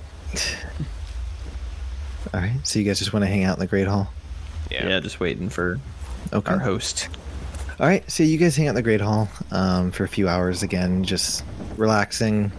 All 2.33 2.39
right. 2.39 2.53
So 2.63 2.79
you 2.79 2.85
guys 2.85 2.99
just 2.99 3.13
want 3.13 3.23
to 3.23 3.27
hang 3.29 3.43
out 3.43 3.57
in 3.57 3.59
the 3.59 3.67
Great 3.67 3.87
Hall? 3.87 4.11
Yeah. 4.69 4.87
Yeah, 4.87 4.99
just 4.99 5.19
waiting 5.19 5.49
for 5.49 5.79
Okay. 6.31 6.51
our 6.53 6.59
host. 6.59 7.09
All 7.79 7.87
right. 7.87 8.09
So 8.09 8.23
you 8.23 8.37
guys 8.37 8.55
hang 8.55 8.67
out 8.67 8.71
in 8.71 8.75
the 8.75 8.81
Great 8.83 9.01
Hall 9.01 9.27
um, 9.51 9.91
for 9.91 10.03
a 10.03 10.07
few 10.07 10.29
hours 10.29 10.63
again, 10.63 11.03
just 11.03 11.43
relaxing 11.77 12.51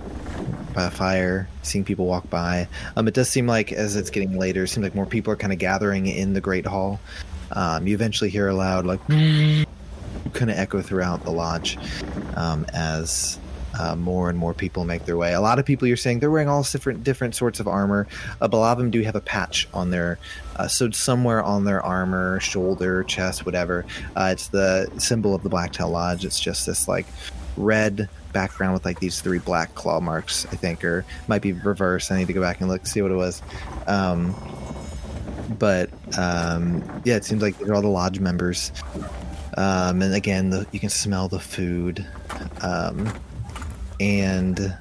by 0.74 0.84
a 0.86 0.90
fire, 0.90 1.48
seeing 1.62 1.84
people 1.84 2.06
walk 2.06 2.28
by. 2.28 2.66
Um, 2.96 3.06
it 3.08 3.14
does 3.14 3.28
seem 3.28 3.46
like 3.46 3.72
as 3.72 3.94
it's 3.96 4.10
getting 4.10 4.38
later, 4.38 4.64
it 4.64 4.68
seems 4.68 4.82
like 4.84 4.94
more 4.94 5.06
people 5.06 5.32
are 5.32 5.36
kind 5.36 5.52
of 5.52 5.58
gathering 5.58 6.06
in 6.06 6.32
the 6.34 6.40
Great 6.40 6.66
Hall. 6.66 6.98
Um, 7.52 7.86
you 7.86 7.94
eventually 7.94 8.30
hear 8.30 8.48
a 8.48 8.54
loud 8.54 8.84
like 8.86 9.06
kind 9.08 10.50
of 10.50 10.56
echo 10.58 10.80
throughout 10.82 11.24
the 11.24 11.30
lodge 11.30 11.78
um, 12.36 12.66
as 12.72 13.38
uh, 13.78 13.96
more 13.96 14.28
and 14.28 14.38
more 14.38 14.54
people 14.54 14.84
make 14.84 15.04
their 15.04 15.16
way. 15.16 15.34
A 15.34 15.40
lot 15.40 15.58
of 15.58 15.64
people 15.64 15.88
you're 15.88 15.96
saying 15.96 16.20
they're 16.20 16.30
wearing 16.30 16.48
all 16.48 16.62
different 16.62 17.04
different 17.04 17.34
sorts 17.34 17.60
of 17.60 17.68
armor. 17.68 18.06
Uh, 18.40 18.48
a 18.50 18.56
lot 18.56 18.72
of 18.72 18.78
them 18.78 18.90
do 18.90 19.02
have 19.02 19.16
a 19.16 19.20
patch 19.20 19.68
on 19.72 19.90
their, 19.90 20.18
uh, 20.56 20.68
so 20.68 20.90
somewhere 20.90 21.42
on 21.42 21.64
their 21.64 21.82
armor, 21.82 22.40
shoulder, 22.40 23.04
chest, 23.04 23.46
whatever. 23.46 23.84
Uh, 24.16 24.30
it's 24.32 24.48
the 24.48 24.90
symbol 24.98 25.34
of 25.34 25.42
the 25.42 25.48
Blacktail 25.48 25.90
Lodge. 25.90 26.24
It's 26.24 26.40
just 26.40 26.66
this 26.66 26.88
like 26.88 27.06
red 27.56 28.08
background 28.32 28.72
with 28.72 28.84
like 28.84 29.00
these 29.00 29.20
three 29.20 29.38
black 29.38 29.74
claw 29.74 30.00
marks. 30.00 30.46
I 30.46 30.56
think, 30.56 30.84
or 30.84 31.04
might 31.28 31.42
be 31.42 31.52
reverse. 31.52 32.10
I 32.10 32.18
need 32.18 32.26
to 32.26 32.32
go 32.32 32.40
back 32.40 32.60
and 32.60 32.68
look 32.68 32.86
see 32.86 33.02
what 33.02 33.10
it 33.10 33.16
was. 33.16 33.42
Um, 33.86 34.34
but 35.58 35.90
um, 36.18 37.02
yeah, 37.04 37.16
it 37.16 37.24
seems 37.24 37.42
like 37.42 37.58
they're 37.58 37.74
all 37.74 37.82
the 37.82 37.88
lodge 37.88 38.20
members. 38.20 38.72
Um, 39.56 40.00
and 40.00 40.14
again, 40.14 40.50
the, 40.50 40.66
you 40.72 40.80
can 40.80 40.88
smell 40.88 41.28
the 41.28 41.40
food. 41.40 42.06
Um, 42.62 43.12
and 44.02 44.76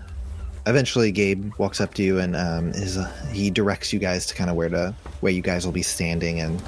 eventually, 0.66 1.12
Gabe 1.12 1.54
walks 1.60 1.80
up 1.80 1.94
to 1.94 2.04
you 2.04 2.18
and 2.18 2.36
um, 2.36 2.70
is 2.70 2.98
uh, 2.98 3.06
he 3.32 3.52
directs 3.52 3.94
you 3.94 4.00
guys 4.00 4.26
to 4.26 4.34
kind 4.34 4.50
of 4.50 4.56
where 4.56 4.70
to 4.70 4.96
where 5.20 5.32
you 5.32 5.44
guys 5.44 5.64
will 5.64 5.72
be 5.72 5.84
standing 5.84 6.40
and 6.40 6.62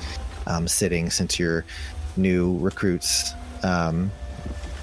um, 0.45 0.67
sitting 0.67 1.09
since 1.09 1.39
you're 1.39 1.65
new 2.15 2.59
recruits 2.59 3.33
um, 3.63 4.11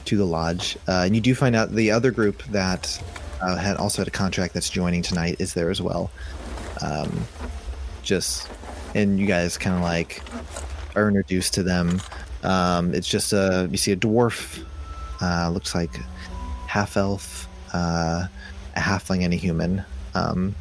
to 0.05 0.17
the 0.17 0.25
lodge. 0.25 0.77
Uh, 0.89 1.03
and 1.05 1.15
you 1.15 1.21
do 1.21 1.33
find 1.33 1.55
out 1.55 1.71
the 1.71 1.93
other 1.93 2.11
group 2.11 2.43
that 2.45 3.01
uh, 3.41 3.57
had 3.57 3.77
also 3.77 4.03
had 4.03 4.09
a 4.09 4.11
contract 4.11 4.53
that's 4.53 4.69
joining 4.69 5.01
tonight 5.01 5.37
is 5.39 5.55
there 5.55 5.71
as 5.71 5.81
well. 5.81 6.11
Um, 6.83 7.25
just 8.03 8.51
and 8.97 9.21
you 9.21 9.27
guys 9.27 9.57
kind 9.57 9.77
of 9.77 9.83
like 9.83 10.23
are 10.97 11.07
introduced 11.07 11.55
to 11.55 11.63
them. 11.63 12.03
Um, 12.43 12.95
it's 12.95 13.07
just 13.07 13.33
a 13.33 13.69
you 13.71 13.77
see 13.77 13.93
a 13.93 13.97
dwarf, 13.97 14.65
uh, 15.21 15.51
looks 15.51 15.73
like 15.73 15.95
half 16.67 16.97
elf, 16.97 17.49
uh, 17.73 18.27
a 18.77 18.81
halfling, 18.81 19.25
and 19.25 19.33
a 19.33 19.37
human. 19.37 19.85
Um, 20.15 20.55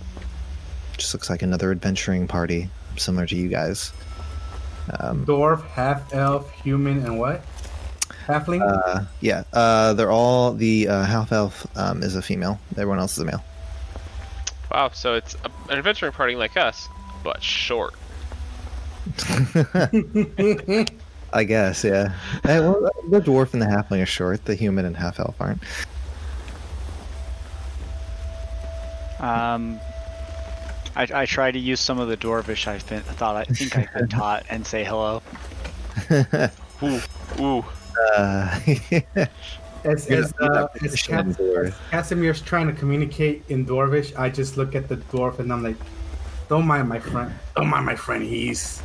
just 0.98 1.14
looks 1.14 1.30
like 1.30 1.42
another 1.42 1.72
adventuring 1.72 2.28
party, 2.28 2.70
similar 2.98 3.26
to 3.28 3.36
you 3.36 3.48
guys. 3.48 3.94
Um, 5.00 5.26
Dwarf, 5.26 5.66
half 5.68 6.14
elf, 6.14 6.52
human, 6.52 7.06
and 7.06 7.20
what? 7.20 7.44
Halfling? 8.26 8.62
uh, 8.62 9.06
yeah, 9.22 9.44
uh, 9.54 9.94
they're 9.94 10.12
all 10.12 10.54
the 10.54 10.88
uh, 10.88 11.04
half 11.04 11.32
elf 11.32 11.66
um, 11.78 12.04
is 12.04 12.16
a 12.16 12.22
female. 12.22 12.60
Everyone 12.72 13.00
else 13.00 13.14
is 13.14 13.20
a 13.20 13.26
male. 13.26 13.44
Wow, 14.72 14.92
so 14.94 15.16
it's 15.16 15.36
a, 15.36 15.72
an 15.72 15.80
adventuring 15.80 16.12
party 16.12 16.36
like 16.36 16.58
us, 16.58 16.88
but 17.24 17.42
short. 17.42 17.96
I 21.32 21.44
guess, 21.44 21.84
yeah. 21.84 22.14
Eh, 22.44 22.60
well, 22.60 22.90
the 23.10 23.20
dwarf 23.20 23.54
and 23.54 23.62
the 23.62 23.68
halfling 23.68 24.02
are 24.02 24.08
short. 24.08 24.46
The 24.46 24.56
human 24.56 24.86
and 24.86 24.98
half 24.98 25.20
elf 25.20 25.36
aren't. 25.40 25.62
Um, 29.20 29.80
I, 30.96 31.08
I 31.14 31.26
try 31.26 31.52
to 31.52 31.60
use 31.60 31.80
some 31.80 32.00
of 32.00 32.08
the 32.08 32.18
dwarvish 32.18 32.68
I 32.68 32.78
th- 32.80 33.04
thought 33.04 33.36
I 33.36 33.44
think 33.46 33.78
I've 33.78 33.94
been 33.94 34.08
taught 34.20 34.46
and 34.50 34.66
say 34.66 34.84
hello. 34.84 35.22
Ooh, 36.84 37.00
ooh. 37.40 37.66
Uh, 38.16 38.60
as 39.84 40.08
as, 40.08 40.34
uh, 40.42 40.68
as 40.74 40.80
proficient 40.80 41.20
in 41.20 41.34
Cas- 41.34 41.38
dwarf. 41.38 41.74
Casimir's 41.92 42.42
trying 42.42 42.68
to 42.68 42.74
communicate 42.74 43.44
in 43.50 43.66
dwarvish, 43.66 44.18
I 44.18 44.30
just 44.30 44.58
look 44.58 44.76
at 44.76 44.88
the 44.88 44.98
dwarf 44.98 45.40
and 45.40 45.52
I'm 45.52 45.64
like, 45.64 45.78
"Don't 46.48 46.66
mind 46.66 46.90
my 46.90 47.00
friend. 47.00 47.34
Don't 47.56 47.68
mind 47.68 47.86
my 47.86 47.96
friend. 47.96 48.24
He's 48.24 48.82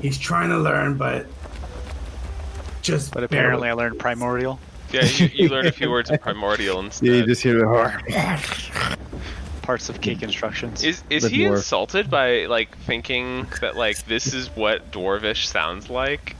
he's 0.00 0.18
trying 0.18 0.50
to 0.50 0.58
learn, 0.58 0.96
but 0.96 1.26
just 2.82 3.12
But 3.14 3.24
apparently 3.24 3.68
I 3.68 3.72
learned 3.72 3.98
primordial. 3.98 4.58
Yeah, 4.90 5.04
you, 5.04 5.30
you 5.32 5.48
learned 5.48 5.68
a 5.68 5.72
few 5.72 5.90
words 5.96 6.10
of 6.10 6.20
primordial 6.20 6.80
instead. 6.80 7.06
Yeah, 7.06 7.14
you 7.14 7.26
just 7.26 7.42
hear 7.42 7.58
the 7.58 8.91
Parts 9.62 9.88
of 9.88 10.00
cake 10.00 10.22
instructions. 10.22 10.82
Is 10.84 11.02
is 11.08 11.22
The 11.22 11.28
he 11.28 11.38
dwarf. 11.44 11.56
insulted 11.56 12.10
by 12.10 12.46
like 12.46 12.76
thinking 12.78 13.46
that 13.60 13.76
like 13.76 14.04
this 14.06 14.34
is 14.34 14.48
what 14.56 14.90
dwarvish 14.90 15.46
sounds 15.46 15.88
like? 15.88 16.34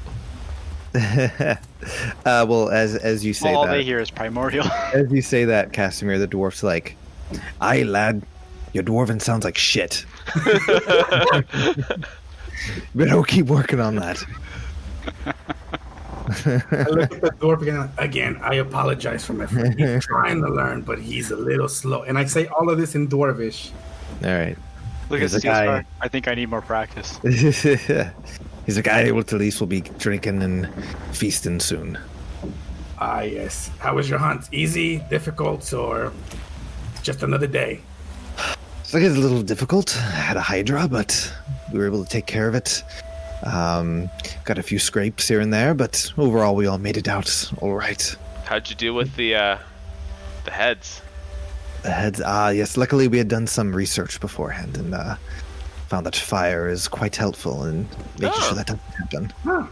uh, 0.94 1.56
well, 2.26 2.68
as 2.68 2.96
as 2.96 3.24
you 3.24 3.32
say 3.32 3.50
Well, 3.50 3.60
all 3.60 3.66
that, 3.66 3.72
they 3.72 3.84
hear 3.84 3.98
is 4.00 4.10
primordial. 4.10 4.66
as 4.92 5.10
you 5.10 5.22
say 5.22 5.44
that, 5.46 5.72
Casimir, 5.72 6.18
the 6.18 6.28
dwarf's 6.28 6.62
like, 6.62 6.96
"Aye, 7.60 7.84
lad, 7.84 8.22
your 8.72 8.82
dwarven 8.84 9.22
sounds 9.22 9.44
like 9.44 9.56
shit. 9.56 10.04
but 12.94 13.08
I'll 13.08 13.24
keep 13.24 13.46
working 13.46 13.80
on 13.80 13.94
that." 13.96 14.22
I 16.46 16.84
look 16.90 17.12
at 17.12 17.20
the 17.20 17.30
dwarf 17.40 17.62
again. 17.62 17.90
Again, 17.98 18.38
I 18.42 18.54
apologize 18.54 19.24
for 19.24 19.32
my 19.34 19.46
friend. 19.46 19.78
He's 19.78 20.04
trying 20.12 20.42
to 20.42 20.48
learn, 20.48 20.82
but 20.82 20.98
he's 20.98 21.30
a 21.30 21.36
little 21.36 21.68
slow. 21.68 22.02
And 22.02 22.18
I 22.18 22.24
say 22.24 22.46
all 22.46 22.70
of 22.70 22.78
this 22.78 22.94
in 22.94 23.08
dwarvish. 23.08 23.70
All 24.24 24.30
right. 24.30 24.56
Look 25.10 25.20
There's 25.20 25.34
at 25.34 25.44
a 25.44 25.46
guy- 25.46 25.84
I 26.00 26.08
think 26.08 26.28
I 26.28 26.34
need 26.34 26.48
more 26.48 26.62
practice. 26.62 27.18
He's 28.64 28.76
a 28.76 28.82
guy 28.82 29.06
who 29.06 29.18
at 29.18 29.32
least 29.32 29.58
will 29.60 29.66
be 29.66 29.80
drinking 29.80 30.40
and 30.42 30.72
feasting 31.12 31.58
soon. 31.58 31.98
Ah, 32.98 33.22
yes. 33.22 33.70
How 33.78 33.96
was 33.96 34.08
your 34.08 34.20
hunt? 34.20 34.48
Easy, 34.52 34.98
difficult, 35.10 35.72
or 35.72 36.12
just 37.02 37.24
another 37.24 37.48
day? 37.48 37.80
It's 38.80 38.94
like 38.94 39.02
it's 39.02 39.16
a 39.16 39.20
little 39.20 39.42
difficult. 39.42 39.96
I 39.96 40.00
had 40.30 40.36
a 40.36 40.40
hydra, 40.40 40.86
but 40.86 41.10
we 41.72 41.78
were 41.80 41.86
able 41.86 42.04
to 42.04 42.08
take 42.08 42.26
care 42.26 42.46
of 42.46 42.54
it. 42.54 42.84
Um, 43.42 44.08
got 44.44 44.58
a 44.58 44.62
few 44.62 44.78
scrapes 44.78 45.28
here 45.28 45.40
and 45.40 45.52
there, 45.52 45.74
but 45.74 46.12
overall 46.16 46.54
we 46.54 46.66
all 46.66 46.78
made 46.78 46.96
it 46.96 47.08
out 47.08 47.50
all 47.60 47.74
right. 47.74 48.16
How'd 48.44 48.68
you 48.70 48.76
do 48.76 48.94
with 48.94 49.14
the 49.16 49.34
uh, 49.34 49.58
the 50.44 50.50
heads? 50.50 51.00
The 51.82 51.90
heads, 51.90 52.20
ah, 52.24 52.50
yes. 52.50 52.76
Luckily, 52.76 53.08
we 53.08 53.18
had 53.18 53.26
done 53.28 53.46
some 53.48 53.74
research 53.74 54.20
beforehand 54.20 54.76
and 54.76 54.94
uh, 54.94 55.16
found 55.88 56.06
that 56.06 56.14
fire 56.14 56.68
is 56.68 56.86
quite 56.86 57.16
helpful 57.16 57.64
in 57.64 57.88
making 58.18 58.34
Oh. 58.36 58.40
sure 58.42 58.54
that 58.54 58.66
doesn't 58.68 58.80
happen. 58.98 59.32
Huh. 59.42 59.66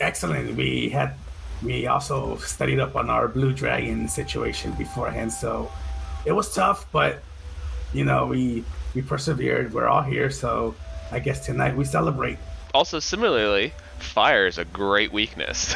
Excellent. 0.00 0.54
We 0.56 0.88
had 0.90 1.14
we 1.62 1.86
also 1.88 2.36
studied 2.38 2.78
up 2.80 2.94
on 2.96 3.10
our 3.10 3.26
blue 3.28 3.52
dragon 3.52 4.08
situation 4.08 4.72
beforehand, 4.72 5.32
so 5.32 5.70
it 6.24 6.32
was 6.32 6.54
tough, 6.54 6.86
but 6.92 7.22
you 7.92 8.04
know 8.04 8.26
we 8.26 8.64
we 8.94 9.02
persevered. 9.02 9.72
We're 9.74 9.88
all 9.88 10.02
here, 10.02 10.30
so 10.30 10.74
I 11.12 11.18
guess 11.18 11.44
tonight 11.44 11.76
we 11.76 11.84
celebrate. 11.84 12.38
Also, 12.72 13.00
similarly, 13.00 13.72
fire 13.98 14.46
is 14.46 14.58
a 14.58 14.64
great 14.64 15.12
weakness. 15.12 15.74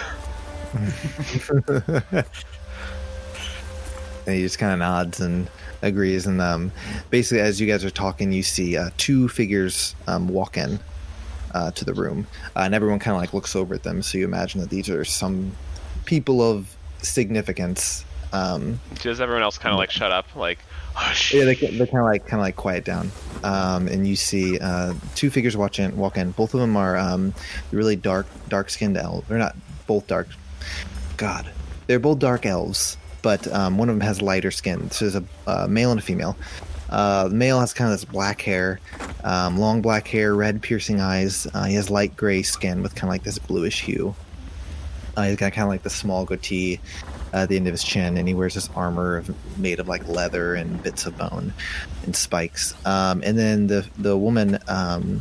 And 4.26 4.36
he 4.36 4.42
just 4.42 4.58
kind 4.58 4.72
of 4.72 4.78
nods 4.78 5.20
and 5.20 5.50
agrees. 5.82 6.26
And 6.26 6.40
um, 6.40 6.72
basically, 7.10 7.40
as 7.40 7.60
you 7.60 7.66
guys 7.66 7.84
are 7.84 7.90
talking, 7.90 8.32
you 8.32 8.42
see 8.42 8.76
uh, 8.76 8.90
two 8.96 9.28
figures 9.28 9.94
um, 10.06 10.28
walk 10.28 10.56
in 10.56 10.80
uh, 11.52 11.70
to 11.72 11.84
the 11.84 11.94
room, 11.94 12.26
uh, 12.56 12.60
and 12.60 12.74
everyone 12.74 12.98
kind 12.98 13.14
of 13.14 13.20
like 13.20 13.34
looks 13.34 13.54
over 13.54 13.74
at 13.74 13.82
them. 13.82 14.02
So 14.02 14.18
you 14.18 14.24
imagine 14.24 14.60
that 14.60 14.70
these 14.70 14.88
are 14.88 15.04
some 15.04 15.52
people 16.04 16.42
of 16.42 16.74
significance. 17.02 18.04
Um, 18.32 18.80
Does 19.02 19.20
everyone 19.20 19.42
else 19.42 19.58
kind 19.58 19.72
of 19.72 19.78
like 19.78 19.90
shut 19.90 20.10
up? 20.10 20.34
Like, 20.34 20.58
hush. 20.94 21.34
yeah, 21.34 21.44
they 21.44 21.54
they 21.54 21.86
kind 21.86 21.98
of 21.98 22.04
like 22.04 22.26
kind 22.26 22.40
of 22.40 22.44
like 22.44 22.56
quiet 22.56 22.84
down. 22.84 23.10
Um, 23.42 23.88
and 23.88 24.08
you 24.08 24.16
see 24.16 24.58
uh, 24.58 24.94
two 25.14 25.30
figures 25.30 25.56
watch 25.56 25.78
in, 25.78 25.94
walk 25.96 26.16
in. 26.16 26.30
Both 26.30 26.54
of 26.54 26.60
them 26.60 26.76
are 26.76 26.96
um, 26.96 27.34
really 27.72 27.96
dark, 27.96 28.26
dark 28.48 28.70
skinned 28.70 28.96
elves. 28.96 29.28
They're 29.28 29.38
not 29.38 29.54
both 29.86 30.06
dark. 30.06 30.28
God, 31.16 31.50
they're 31.86 31.98
both 31.98 32.18
dark 32.20 32.46
elves, 32.46 32.96
but 33.20 33.46
um, 33.52 33.76
one 33.76 33.90
of 33.90 33.96
them 33.96 34.00
has 34.00 34.22
lighter 34.22 34.50
skin. 34.50 34.90
So 34.90 35.04
there's 35.04 35.22
a 35.22 35.24
uh, 35.46 35.66
male 35.68 35.90
and 35.90 36.00
a 36.00 36.02
female. 36.02 36.36
Uh, 36.88 37.28
the 37.28 37.34
male 37.34 37.60
has 37.60 37.74
kind 37.74 37.92
of 37.92 37.98
this 37.98 38.04
black 38.04 38.40
hair, 38.40 38.80
um, 39.24 39.58
long 39.58 39.82
black 39.82 40.06
hair, 40.06 40.34
red 40.34 40.62
piercing 40.62 41.00
eyes. 41.00 41.46
Uh, 41.52 41.64
he 41.64 41.74
has 41.74 41.90
light 41.90 42.16
gray 42.16 42.42
skin 42.42 42.82
with 42.82 42.94
kind 42.94 43.08
of 43.08 43.10
like 43.10 43.24
this 43.24 43.38
bluish 43.38 43.82
hue. 43.82 44.14
Uh, 45.16 45.24
he's 45.24 45.36
got 45.36 45.52
kind 45.52 45.64
of 45.64 45.68
like 45.68 45.82
the 45.82 45.90
small 45.90 46.24
goatee 46.24 46.80
at 47.34 47.48
the 47.48 47.56
end 47.56 47.66
of 47.66 47.72
his 47.72 47.82
chin, 47.82 48.16
and 48.16 48.28
he 48.28 48.34
wears 48.34 48.54
this 48.54 48.70
armor 48.76 49.16
of, 49.16 49.58
made 49.58 49.80
of 49.80 49.88
like 49.88 50.06
leather 50.08 50.54
and 50.54 50.82
bits 50.82 51.04
of 51.04 51.18
bone 51.18 51.52
and 52.04 52.14
spikes. 52.14 52.74
Um, 52.86 53.22
and 53.24 53.36
then 53.36 53.66
the 53.66 53.86
the 53.98 54.16
woman, 54.16 54.58
um, 54.68 55.20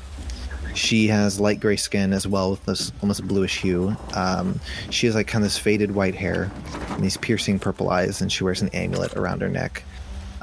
she 0.76 1.08
has 1.08 1.40
light 1.40 1.60
gray 1.60 1.76
skin 1.76 2.14
as 2.14 2.28
well 2.28 2.52
with 2.52 2.66
this 2.66 2.92
almost 3.02 3.28
bluish 3.28 3.62
hue. 3.62 3.96
Um, 4.14 4.60
she 4.92 5.08
has 5.08 5.16
like 5.16 5.28
kind 5.28 5.44
of 5.44 5.48
this 5.48 5.58
faded 5.58 5.92
white 5.96 6.16
hair 6.16 6.52
and 6.90 7.04
these 7.04 7.18
piercing 7.18 7.58
purple 7.58 7.90
eyes, 7.90 8.22
and 8.22 8.32
she 8.32 8.44
wears 8.44 8.62
an 8.62 8.70
amulet 8.70 9.16
around 9.16 9.42
her 9.42 9.50
neck 9.50 9.84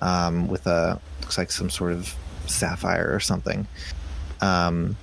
um, 0.01 0.49
with 0.49 0.66
a 0.66 1.01
looks 1.21 1.39
like 1.39 1.53
some 1.53 1.71
sort 1.71 1.93
of 1.93 2.14
sapphire 2.47 3.14
or 3.14 3.21
something. 3.21 3.66
Um, 4.41 4.97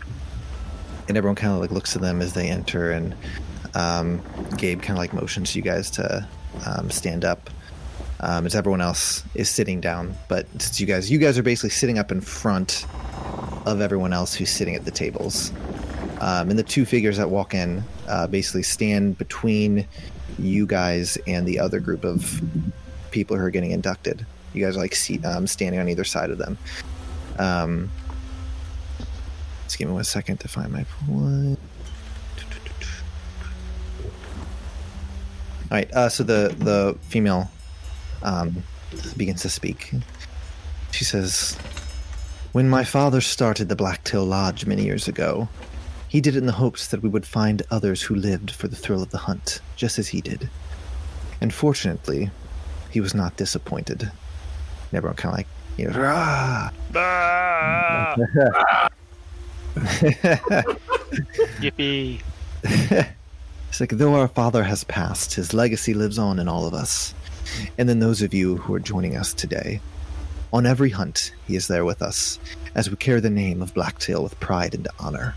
and 1.07 1.15
everyone 1.15 1.35
kind 1.35 1.53
of 1.53 1.61
like 1.61 1.71
looks 1.71 1.93
to 1.93 1.99
them 1.99 2.21
as 2.21 2.33
they 2.33 2.49
enter, 2.49 2.91
and 2.91 3.15
um, 3.73 4.21
Gabe 4.57 4.81
kind 4.81 4.97
of 4.97 5.01
like 5.01 5.13
motions 5.13 5.55
you 5.55 5.61
guys 5.61 5.89
to 5.91 6.27
um, 6.65 6.89
stand 6.89 7.25
up. 7.25 7.49
Um, 8.19 8.47
as 8.47 8.55
everyone 8.55 8.81
else 8.81 9.23
is 9.35 9.47
sitting 9.47 9.79
down, 9.79 10.15
but 10.27 10.47
since 10.53 10.79
you 10.81 10.87
guys, 10.87 11.11
you 11.11 11.19
guys 11.19 11.37
are 11.37 11.43
basically 11.43 11.69
sitting 11.69 11.99
up 11.99 12.11
in 12.11 12.19
front 12.19 12.87
of 13.67 13.79
everyone 13.79 14.11
else 14.11 14.33
who's 14.33 14.49
sitting 14.49 14.75
at 14.75 14.85
the 14.85 14.91
tables. 14.91 15.51
Um, 16.19 16.49
and 16.49 16.57
the 16.57 16.63
two 16.63 16.83
figures 16.83 17.17
that 17.17 17.29
walk 17.29 17.53
in 17.53 17.83
uh, 18.07 18.25
basically 18.25 18.63
stand 18.63 19.19
between 19.19 19.85
you 20.39 20.65
guys 20.65 21.17
and 21.27 21.45
the 21.45 21.59
other 21.59 21.79
group 21.79 22.03
of 22.03 22.41
people 23.11 23.37
who 23.37 23.43
are 23.43 23.51
getting 23.51 23.71
inducted. 23.71 24.25
You 24.53 24.65
guys 24.65 24.75
are 24.75 24.79
like 24.79 24.95
seat, 24.95 25.23
um, 25.25 25.45
standing 25.45 25.79
on 25.79 25.89
either 25.89 26.03
side 26.03 26.31
of 26.31 26.37
them. 26.37 26.57
Um, 27.37 27.91
just 29.65 29.77
give 29.77 29.87
me 29.87 29.93
one 29.93 30.03
second 30.03 30.39
to 30.39 30.47
find 30.47 30.71
my 30.71 30.85
point. 31.05 31.59
All 35.69 35.77
right. 35.77 35.91
Uh, 35.93 36.09
so 36.09 36.23
the 36.23 36.55
the 36.57 36.97
female 37.01 37.51
um, 38.23 38.63
begins 39.17 39.41
to 39.41 39.49
speak. 39.49 39.91
She 40.91 41.03
says, 41.03 41.57
"When 42.53 42.69
my 42.69 42.83
father 42.83 43.19
started 43.19 43.67
the 43.67 43.75
Blacktail 43.75 44.23
Lodge 44.23 44.65
many 44.65 44.85
years 44.85 45.07
ago, 45.07 45.49
he 46.07 46.21
did 46.21 46.35
it 46.35 46.39
in 46.39 46.45
the 46.45 46.53
hopes 46.53 46.87
that 46.87 47.03
we 47.03 47.09
would 47.09 47.25
find 47.25 47.63
others 47.69 48.03
who 48.03 48.15
lived 48.15 48.51
for 48.51 48.69
the 48.69 48.77
thrill 48.77 49.03
of 49.03 49.09
the 49.09 49.17
hunt, 49.17 49.59
just 49.75 49.99
as 49.99 50.07
he 50.09 50.21
did. 50.21 50.49
And 51.41 51.53
fortunately, 51.53 52.31
he 52.89 53.01
was 53.01 53.13
not 53.13 53.35
disappointed. 53.35 54.03
And 54.03 54.93
everyone 54.93 55.17
kind 55.17 55.33
of 55.33 55.39
like, 55.39 55.47
you 55.77 55.89
know, 55.89 55.99
"Rah!" 55.99 56.69
Yippee! 61.59 62.21
It's 63.69 63.79
like, 63.79 63.91
though 63.91 64.15
our 64.15 64.27
father 64.27 64.63
has 64.63 64.83
passed, 64.83 65.35
his 65.35 65.53
legacy 65.53 65.93
lives 65.93 66.17
on 66.17 66.39
in 66.39 66.47
all 66.47 66.65
of 66.65 66.73
us. 66.73 67.13
And 67.77 67.87
then 67.87 67.99
those 67.99 68.21
of 68.21 68.33
you 68.33 68.57
who 68.57 68.73
are 68.73 68.79
joining 68.79 69.15
us 69.15 69.33
today. 69.33 69.81
On 70.53 70.65
every 70.65 70.89
hunt, 70.89 71.33
he 71.45 71.55
is 71.55 71.67
there 71.67 71.85
with 71.85 72.01
us, 72.01 72.39
as 72.73 72.89
we 72.89 72.95
carry 72.95 73.19
the 73.19 73.29
name 73.29 73.61
of 73.61 73.73
Blacktail 73.73 74.23
with 74.23 74.39
pride 74.39 74.73
and 74.73 74.87
honor. 74.99 75.35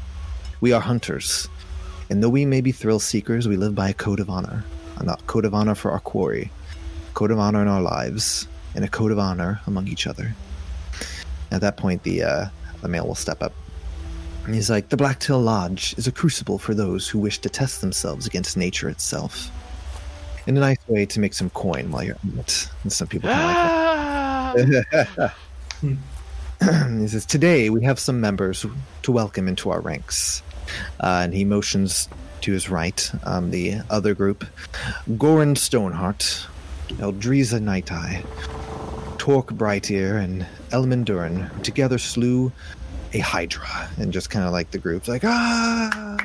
We 0.61 0.73
are 0.73 0.81
hunters, 0.81 1.49
and 2.09 2.23
though 2.23 2.29
we 2.29 2.45
may 2.45 2.61
be 2.61 2.73
thrill 2.73 3.01
seekers, 3.01 3.49
we 3.49 3.57
live 3.57 3.75
by 3.75 3.89
a 3.89 3.95
code 3.95 4.21
of 4.21 4.31
honor. 4.31 4.65
A 4.99 5.17
code 5.27 5.45
of 5.45 5.55
honor 5.55 5.75
for 5.75 5.91
our 5.91 6.01
quarry, 6.01 6.51
a 7.09 7.15
code 7.15 7.31
of 7.31 7.39
honor 7.39 7.63
in 7.63 7.69
our 7.69 7.81
lives, 7.81 8.47
and 8.75 8.85
a 8.85 8.89
code 8.89 9.11
of 9.11 9.19
honor 9.19 9.61
among 9.67 9.89
each 9.89 10.07
other. 10.07 10.35
At 11.51 11.63
that 11.63 11.77
point, 11.77 12.03
the 12.03 12.23
uh, 12.23 12.47
the 12.83 12.89
male 12.89 13.07
will 13.07 13.15
step 13.15 13.43
up. 13.43 13.53
He's 14.55 14.71
like, 14.71 14.89
the 14.89 14.97
Blacktail 14.97 15.41
Lodge 15.41 15.95
is 15.99 16.07
a 16.07 16.13
crucible 16.13 16.59
for 16.59 16.75
those 16.75 17.09
who 17.09 17.19
wish 17.19 17.39
to 17.39 17.49
test 17.49 17.81
themselves 17.81 18.27
against 18.27 18.57
nature 18.57 18.89
itself. 18.89 19.51
And 20.47 20.57
a 20.57 20.61
nice 20.61 20.79
way 20.89 21.07
to 21.07 21.21
make 21.21 21.35
some 21.35 21.51
coin 21.51 21.91
while 21.91 22.03
you're 22.03 22.17
on 22.25 22.39
it. 22.39 22.69
And 22.83 22.93
some 22.93 23.09
people 23.09 23.31
kind 23.31 24.59
of 24.59 24.85
like 25.21 25.33
he 27.01 27.09
says, 27.09 27.25
Today 27.27 27.71
we 27.71 27.85
have 27.85 27.99
some 27.99 28.21
members 28.21 28.67
to 29.03 29.13
welcome 29.13 29.49
into 29.49 29.71
our 29.71 29.81
ranks. 29.81 30.43
Uh, 31.01 31.21
and 31.25 31.35
he 31.35 31.45
motions 31.45 32.09
to 32.43 32.53
his 32.53 32.71
right, 32.71 33.11
um, 33.25 33.51
the 33.51 33.81
other 33.91 34.15
group 34.15 34.45
Goran 35.11 35.57
Stoneheart, 35.57 36.47
Eldriza 36.89 37.61
Night 37.61 37.93
Eye, 37.93 38.25
Torque 39.19 39.53
Brightear, 39.53 40.23
and 40.23 40.47
Elman 40.73 41.05
Durin 41.05 41.51
together 41.63 41.99
slew 41.99 42.53
a 43.13 43.19
Hydra. 43.19 43.89
And 43.99 44.13
just 44.13 44.31
kind 44.31 44.45
of 44.45 44.53
like 44.53 44.71
the 44.71 44.79
group's 44.79 45.09
like, 45.09 45.25
ah, 45.25 46.17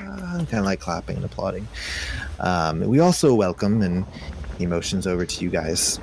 kind 0.49 0.53
of 0.53 0.65
like 0.65 0.79
clapping 0.79 1.17
and 1.17 1.25
applauding. 1.25 1.67
Um, 2.39 2.81
we 2.81 2.99
also 2.99 3.33
welcome, 3.33 3.81
and 3.81 4.05
he 4.57 4.65
motions 4.65 5.07
over 5.07 5.25
to 5.25 5.43
you 5.43 5.49
guys, 5.49 5.99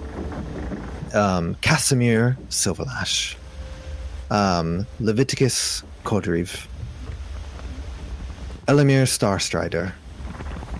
um, 1.14 1.54
Casimir 1.56 2.36
Silverlash 2.48 3.36
um, 4.32 4.86
Leviticus 4.98 5.82
Kodriv, 6.04 6.66
Elamir 8.66 9.04
Starstrider, 9.04 9.92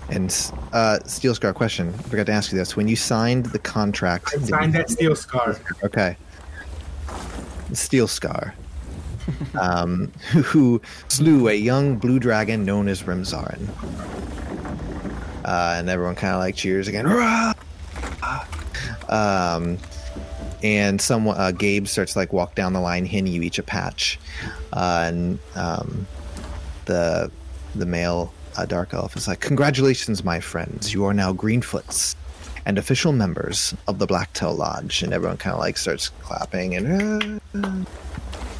and 0.09 0.51
uh, 0.73 0.99
Steel 1.05 1.35
Scar. 1.35 1.53
Question: 1.53 1.93
I 1.97 2.01
forgot 2.03 2.25
to 2.25 2.31
ask 2.31 2.51
you 2.51 2.57
this. 2.57 2.75
When 2.75 2.87
you 2.87 2.95
signed 2.95 3.45
the 3.47 3.59
contract, 3.59 4.33
I 4.35 4.41
signed 4.41 4.73
that 4.73 4.89
steel 4.89 5.15
scar. 5.15 5.55
Okay. 5.83 6.17
Steel 7.73 8.07
Scar, 8.07 8.53
um, 9.59 10.11
who 10.31 10.81
slew 11.07 11.47
a 11.47 11.53
young 11.53 11.97
blue 11.97 12.19
dragon 12.19 12.65
known 12.65 12.87
as 12.87 13.03
Remzarin. 13.03 13.69
Uh, 15.45 15.75
and 15.77 15.89
everyone 15.89 16.15
kind 16.15 16.33
of 16.33 16.39
like 16.39 16.55
cheers 16.55 16.87
again. 16.87 17.05
Um, 19.09 19.77
and 20.63 21.01
someone, 21.01 21.37
uh, 21.37 21.51
Gabe 21.51 21.87
starts 21.87 22.15
like 22.15 22.31
walk 22.31 22.55
down 22.55 22.73
the 22.73 22.79
line, 22.79 23.05
handing 23.05 23.33
you 23.33 23.41
each 23.41 23.59
a 23.59 23.63
patch. 23.63 24.19
Uh, 24.71 25.05
and 25.07 25.39
um, 25.55 26.07
the 26.85 27.29
the 27.75 27.85
male 27.85 28.33
uh, 28.57 28.65
dark 28.65 28.93
elf 28.93 29.17
is 29.17 29.27
like, 29.27 29.41
"Congratulations, 29.41 30.23
my 30.23 30.39
friends! 30.39 30.93
You 30.93 31.05
are 31.05 31.13
now 31.13 31.33
Greenfoots." 31.33 32.15
And 32.65 32.77
official 32.77 33.11
members 33.11 33.75
of 33.89 33.99
the 33.99 34.05
Blacktail 34.07 34.55
Lodge, 34.55 35.03
and 35.03 35.13
everyone 35.13 35.35
kind 35.35 35.53
of 35.53 35.59
like 35.59 35.75
starts 35.77 36.09
clapping 36.21 36.75
and 36.75 37.41
"Ah." 37.55 37.85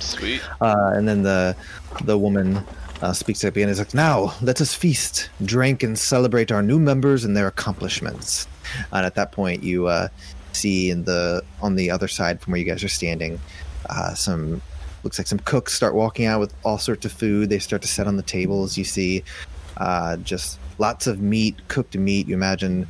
Sweet. 0.04 0.42
Uh, 0.62 0.92
and 0.94 1.08
then 1.08 1.24
the 1.24 1.56
the 2.04 2.18
woman 2.18 2.64
uh, 3.02 3.14
speaks 3.14 3.44
up 3.44 3.56
again. 3.56 3.70
Is 3.70 3.80
like, 3.80 3.94
"Now 3.94 4.34
let 4.42 4.62
us 4.62 4.74
feast, 4.74 5.30
drink, 5.44 5.84
and 5.84 5.98
celebrate 5.98 6.52
our 6.52 6.62
new 6.62 6.80
members 6.80 7.26
and 7.26 7.36
their 7.36 7.48
accomplishments." 7.48 8.48
And 8.92 9.06
at 9.06 9.16
that 9.16 9.32
point, 9.32 9.64
you 9.64 9.88
uh, 9.88 10.08
see 10.52 10.90
in 10.90 11.04
the 11.04 11.44
on 11.62 11.76
the 11.76 11.92
other 11.92 12.08
side 12.08 12.42
from 12.42 12.52
where 12.52 12.60
you 12.60 12.66
guys 12.66 12.84
are 12.84 12.90
standing, 12.90 13.40
uh, 13.90 14.14
some 14.14 14.62
looks 15.04 15.18
like 15.18 15.28
some 15.28 15.40
cooks 15.40 15.74
start 15.74 15.94
walking 15.94 16.26
out 16.26 16.40
with 16.40 16.54
all 16.64 16.78
sorts 16.78 17.06
of 17.06 17.12
food. 17.12 17.50
They 17.50 17.60
start 17.60 17.82
to 17.82 17.88
set 17.88 18.08
on 18.08 18.16
the 18.16 18.24
tables. 18.24 18.78
You 18.78 18.84
see 18.84 19.24
uh, 19.78 20.18
just 20.18 20.60
lots 20.78 21.08
of 21.08 21.22
meat, 21.22 21.68
cooked 21.68 21.98
meat. 21.98 22.28
You 22.28 22.36
imagine 22.36 22.88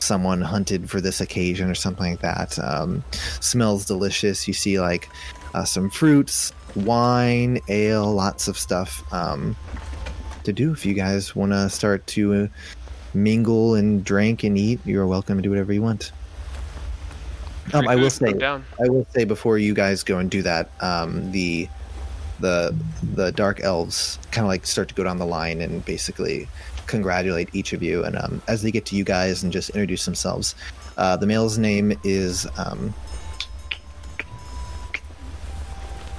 someone 0.00 0.40
hunted 0.40 0.88
for 0.88 1.00
this 1.00 1.20
occasion 1.20 1.68
or 1.68 1.74
something 1.74 2.10
like 2.12 2.20
that. 2.20 2.58
Um, 2.58 3.04
smells 3.40 3.84
delicious. 3.84 4.46
You 4.46 4.54
see 4.54 4.80
like 4.80 5.08
uh, 5.54 5.64
some 5.64 5.90
fruits, 5.90 6.52
wine, 6.74 7.60
ale, 7.68 8.12
lots 8.12 8.48
of 8.48 8.58
stuff 8.58 9.02
um, 9.12 9.56
to 10.44 10.52
do. 10.52 10.72
If 10.72 10.84
you 10.86 10.94
guys 10.94 11.34
want 11.34 11.52
to 11.52 11.68
start 11.68 12.06
to 12.08 12.34
uh, 12.34 12.46
mingle 13.14 13.74
and 13.74 14.04
drink 14.04 14.44
and 14.44 14.56
eat, 14.56 14.80
you're 14.84 15.06
welcome 15.06 15.36
to 15.36 15.42
do 15.42 15.50
whatever 15.50 15.72
you 15.72 15.82
want. 15.82 16.12
Um, 17.74 17.86
I 17.86 17.96
will 17.96 18.10
say. 18.10 18.34
I 18.42 18.88
will 18.88 19.06
say 19.14 19.24
before 19.24 19.58
you 19.58 19.74
guys 19.74 20.02
go 20.02 20.18
and 20.18 20.30
do 20.30 20.42
that, 20.42 20.70
um, 20.80 21.30
the 21.32 21.68
the 22.40 22.74
the 23.14 23.32
dark 23.32 23.60
elves 23.60 24.18
kind 24.30 24.44
of 24.44 24.48
like 24.48 24.64
start 24.64 24.88
to 24.88 24.94
go 24.94 25.04
down 25.04 25.18
the 25.18 25.26
line 25.26 25.60
and 25.60 25.84
basically 25.84 26.48
congratulate 26.86 27.54
each 27.54 27.72
of 27.72 27.82
you. 27.82 28.04
And 28.04 28.16
um, 28.16 28.42
as 28.48 28.62
they 28.62 28.70
get 28.70 28.86
to 28.86 28.96
you 28.96 29.04
guys 29.04 29.42
and 29.42 29.52
just 29.52 29.70
introduce 29.70 30.04
themselves, 30.06 30.54
uh, 30.96 31.16
the 31.16 31.26
male's 31.26 31.58
name 31.58 31.98
is. 32.04 32.46
Um, 32.56 32.94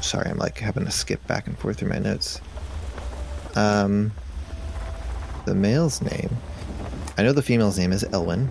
sorry, 0.02 0.30
I'm 0.30 0.38
like 0.38 0.58
having 0.60 0.86
to 0.86 0.92
skip 0.92 1.26
back 1.28 1.48
and 1.48 1.58
forth 1.58 1.78
through 1.80 1.90
my 1.90 2.00
notes. 2.00 2.42
Um, 3.56 4.12
the 5.46 5.56
male's 5.56 6.02
name. 6.02 6.30
I 7.18 7.24
know 7.24 7.34
the 7.34 7.42
female's 7.42 7.78
name 7.78 7.92
is 7.92 8.04
Elwyn. 8.06 8.48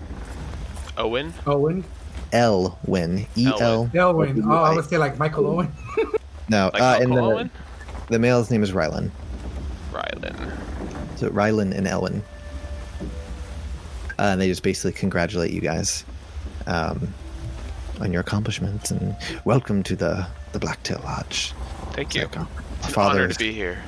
Owen. 0.97 1.33
Owen. 1.47 1.83
Elwyn. 2.33 3.25
E 3.35 3.47
L. 3.59 3.89
Elwyn. 3.93 4.43
Oh, 4.45 4.51
I 4.51 4.75
would 4.75 4.85
say 4.85 4.97
like 4.97 5.17
Michael 5.17 5.47
Owen. 5.47 5.71
No, 6.51 6.71
Like 6.73 6.81
uh, 6.81 6.97
Uncle 7.01 7.03
and 7.03 7.15
the, 7.17 7.21
Owen? 7.21 7.51
the 8.07 8.17
male's 8.17 8.49
name 8.49 8.63
is 8.63 8.71
Rylan. 8.71 9.11
Rylan. 9.91 10.57
So 11.17 11.29
Rylan 11.29 11.75
and 11.77 11.85
Elwyn. 11.85 12.23
Uh, 13.01 13.03
and 14.33 14.41
they 14.41 14.47
just 14.47 14.63
basically 14.63 14.93
congratulate 14.93 15.51
you 15.51 15.61
guys 15.61 16.03
um, 16.65 17.13
on 18.01 18.11
your 18.11 18.21
accomplishments 18.21 18.89
and 18.89 19.15
welcome 19.45 19.83
to 19.83 19.95
the 19.95 20.25
the 20.53 20.59
Blacktail 20.59 21.01
Lodge. 21.03 21.53
Thank 21.93 22.15
you. 22.15 22.23
It's 22.23 22.35
like, 22.35 22.45
oh, 22.45 22.63
It's 22.77 22.87
an 22.87 22.93
father, 22.93 23.23
honor 23.23 23.33
to 23.33 23.39
be 23.39 23.51
here. 23.53 23.81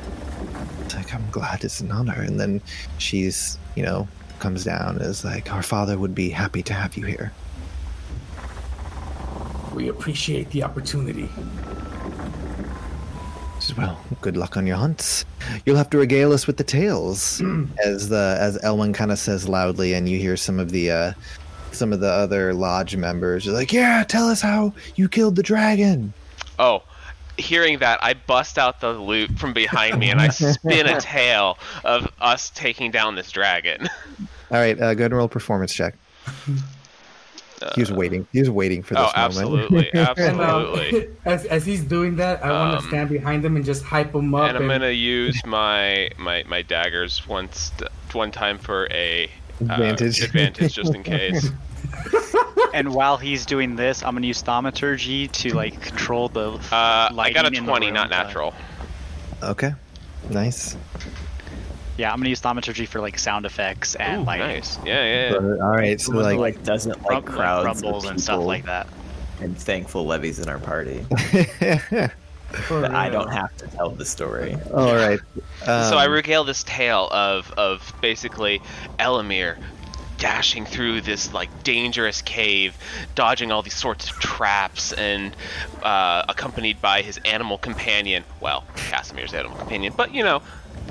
it's 0.85 0.95
like 0.95 1.13
I'm 1.13 1.29
glad 1.31 1.63
it's 1.63 1.79
an 1.81 1.91
honor. 1.91 2.21
And 2.21 2.39
then 2.39 2.61
she's, 2.97 3.57
you 3.75 3.83
know, 3.83 4.07
comes 4.39 4.63
down 4.63 4.97
and 4.97 5.01
is 5.01 5.23
like, 5.23 5.51
Our 5.53 5.63
father 5.63 5.97
would 5.97 6.15
be 6.15 6.29
happy 6.29 6.63
to 6.63 6.73
have 6.73 6.95
you 6.97 7.05
here. 7.05 7.31
We 9.73 9.87
appreciate 9.87 10.49
the 10.49 10.63
opportunity. 10.63 11.29
Says, 13.59 13.77
Well, 13.77 13.99
good 14.21 14.35
luck 14.37 14.57
on 14.57 14.65
your 14.67 14.77
hunts. 14.77 15.23
You'll 15.65 15.77
have 15.77 15.89
to 15.91 15.97
regale 15.97 16.33
us 16.33 16.47
with 16.47 16.57
the 16.57 16.63
tales, 16.63 17.41
as 17.85 18.09
the 18.09 18.37
as 18.39 18.57
Elwyn 18.59 18.93
kind 18.93 19.11
of 19.11 19.19
says 19.19 19.47
loudly, 19.47 19.93
and 19.93 20.09
you 20.09 20.17
hear 20.17 20.35
some 20.35 20.59
of 20.59 20.71
the 20.71 20.91
uh, 20.91 21.13
some 21.71 21.93
of 21.93 21.99
the 21.99 22.09
other 22.11 22.53
lodge 22.53 22.95
members 22.95 23.47
are 23.47 23.51
like, 23.51 23.71
"Yeah, 23.71 24.03
tell 24.03 24.27
us 24.27 24.41
how 24.41 24.73
you 24.95 25.07
killed 25.07 25.35
the 25.35 25.43
dragon." 25.43 26.13
Oh, 26.59 26.83
hearing 27.37 27.79
that, 27.79 28.03
I 28.03 28.13
bust 28.13 28.57
out 28.57 28.81
the 28.81 28.91
lute 28.93 29.37
from 29.39 29.53
behind 29.53 29.97
me 29.99 30.09
and 30.09 30.19
I 30.21 30.27
spin 30.29 30.85
a 30.87 30.99
tale 31.01 31.57
of 31.83 32.07
us 32.19 32.49
taking 32.51 32.91
down 32.91 33.15
this 33.15 33.31
dragon. 33.31 33.87
All 34.51 34.57
right, 34.59 34.75
uh, 34.79 34.93
go 34.93 35.01
ahead 35.03 35.11
and 35.11 35.13
roll 35.15 35.25
a 35.25 35.29
performance 35.29 35.73
check. 35.73 35.95
he 37.75 37.81
was 37.81 37.91
waiting. 37.91 38.27
He 38.33 38.39
was 38.39 38.49
waiting 38.49 38.83
for 38.83 38.95
this 38.95 39.03
oh, 39.15 39.29
moment. 39.29 39.71
absolutely, 39.71 39.89
And 39.93 40.07
um, 40.07 40.41
absolutely. 40.41 41.09
as, 41.25 41.45
as 41.45 41.65
he's 41.65 41.83
doing 41.83 42.15
that, 42.17 42.43
I 42.43 42.51
want 42.51 42.75
Um, 42.75 42.81
to 42.81 42.87
stand 42.89 43.09
behind 43.09 43.45
him 43.45 43.55
and 43.55 43.63
just 43.65 43.83
hype 43.83 44.13
him 44.13 44.35
up. 44.35 44.49
and 44.49 44.57
I'm 44.57 44.67
gonna 44.67 44.89
use 44.89 45.43
my 45.45 46.09
my 46.17 46.43
my 46.47 46.61
daggers 46.63 47.27
once 47.27 47.71
one 48.13 48.31
time 48.31 48.57
for 48.57 48.87
a 48.91 49.25
uh, 49.61 49.63
Advantage. 49.73 50.21
advantage 50.21 50.73
just 50.73 50.93
in 50.93 51.03
case. 51.03 51.49
And 52.73 52.93
while 52.93 53.17
he's 53.17 53.45
doing 53.45 53.75
this, 53.75 54.03
I'm 54.03 54.13
gonna 54.15 54.27
use 54.27 54.41
thaumaturgy 54.41 55.27
to 55.27 55.53
like 55.53 55.81
control 55.81 56.29
the. 56.29 56.51
Uh, 56.51 56.59
I 56.71 57.09
got 57.09 57.11
a 57.11 57.15
lighting 57.15 57.55
in 57.55 57.65
the 57.65 57.69
20, 57.71 57.85
room, 57.87 57.93
not 57.95 58.09
but- 58.09 58.23
natural. 58.23 58.53
Okay, 59.43 59.73
nice. 60.29 60.77
Yeah, 61.97 62.11
I'm 62.11 62.19
gonna 62.19 62.29
use 62.29 62.39
thaumaturgy 62.39 62.85
for 62.85 63.01
like 63.01 63.19
sound 63.19 63.45
effects 63.45 63.95
and 63.95 64.21
Ooh, 64.21 64.25
like 64.25 64.39
nice. 64.39 64.77
Yeah, 64.85 65.03
yeah. 65.03 65.23
yeah. 65.23 65.31
So, 65.31 65.61
all 65.61 65.69
right, 65.71 66.01
so 66.01 66.11
like, 66.13 66.37
like 66.37 66.63
doesn't 66.63 67.01
like 67.03 67.09
rum- 67.09 67.23
crowds 67.23 67.81
of 67.81 67.83
rumbles 67.83 68.05
and 68.05 68.19
stuff 68.21 68.43
like 68.43 68.65
that. 68.65 68.87
and 69.39 69.57
thankful 69.57 70.05
Levy's 70.05 70.39
in 70.39 70.47
our 70.49 70.59
party. 70.59 71.03
For 71.03 72.09
But 72.81 72.91
I 72.91 73.09
don't 73.09 73.31
have 73.31 73.55
to 73.57 73.67
tell 73.67 73.89
the 73.91 74.05
story. 74.05 74.57
all 74.73 74.93
right. 74.95 75.19
so 75.65 75.97
I 75.97 76.05
um, 76.05 76.11
regale 76.11 76.43
this 76.43 76.63
tale 76.63 77.07
of 77.11 77.51
of 77.53 77.93
basically 78.01 78.61
Elamir 78.99 79.57
dashing 80.21 80.65
through 80.65 81.01
this 81.01 81.33
like 81.33 81.63
dangerous 81.63 82.21
cave, 82.21 82.77
dodging 83.15 83.51
all 83.51 83.63
these 83.63 83.73
sorts 83.75 84.09
of 84.09 84.17
traps, 84.19 84.93
and 84.93 85.35
uh, 85.81 86.23
accompanied 86.29 86.79
by 86.79 87.01
his 87.01 87.17
animal 87.25 87.57
companion. 87.57 88.23
Well, 88.39 88.63
Casimir's 88.75 89.33
animal 89.33 89.57
companion, 89.57 89.93
but 89.97 90.13
you 90.13 90.23
know, 90.23 90.43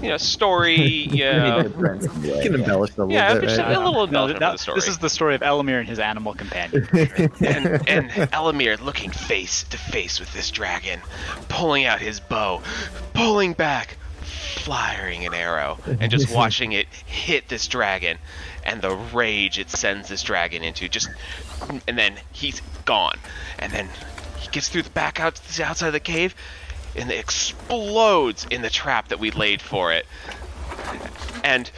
you 0.03 0.09
know, 0.09 0.17
story. 0.17 0.77
Yeah, 1.21 1.63
you 1.63 1.71
can 2.43 2.55
embellish 2.55 2.91
a 2.97 3.05
little 3.05 3.13
yeah, 3.13 3.35
bit. 3.35 3.43
just 3.45 3.59
right? 3.59 3.73
a 3.73 3.79
little 3.79 3.93
No, 3.93 4.05
embellishment 4.27 4.41
that- 4.41 4.53
the 4.53 4.59
story. 4.59 4.75
this 4.77 4.89
is 4.89 4.99
the 4.99 5.09
story 5.11 5.35
of 5.37 5.43
Elamir 5.43 5.79
and 5.79 5.89
his 5.89 5.99
animal 6.01 6.35
companion. 6.35 6.89
and, 6.93 7.89
and 7.89 8.11
Elamir 8.33 8.81
looking 8.81 9.11
face 9.11 9.63
to 9.65 9.79
face 9.79 10.19
with 10.19 10.33
this 10.33 10.51
dragon, 10.51 11.01
pulling 11.49 11.85
out 11.85 12.01
his 12.01 12.19
bow, 12.19 12.63
pulling 13.15 13.53
back, 13.53 13.97
firing 14.23 15.25
an 15.27 15.35
arrow, 15.35 15.79
and 16.01 16.11
just 16.11 16.35
watching 16.35 16.73
it 16.73 16.87
hit 17.07 17.49
this 17.49 17.67
dragon, 17.69 18.19
and 18.71 18.81
the 18.81 18.91
rage 18.91 19.59
it 19.59 19.69
sends 19.69 20.09
this 20.09 20.23
dragon 20.23 20.63
into. 20.63 20.89
Just, 20.89 21.11
and 21.89 21.99
then 21.99 22.15
he's 22.33 22.63
gone, 22.85 23.19
and 23.59 23.73
then 23.73 23.89
he 24.39 24.49
gets 24.49 24.69
through 24.69 24.83
the 24.83 24.91
back 24.91 25.19
out 25.19 25.35
to 25.35 25.57
the 25.57 25.65
outside 25.65 25.89
of 25.89 25.93
the 25.93 26.01
cave, 26.01 26.35
and 26.95 27.11
it 27.11 27.19
explodes 27.19 28.47
in 28.51 28.63
the 28.63 28.71
trap 28.71 29.09
that 29.09 29.19
we 29.19 29.33
laid 29.33 29.61
for 29.61 29.93
it, 29.93 30.07
and 31.43 31.71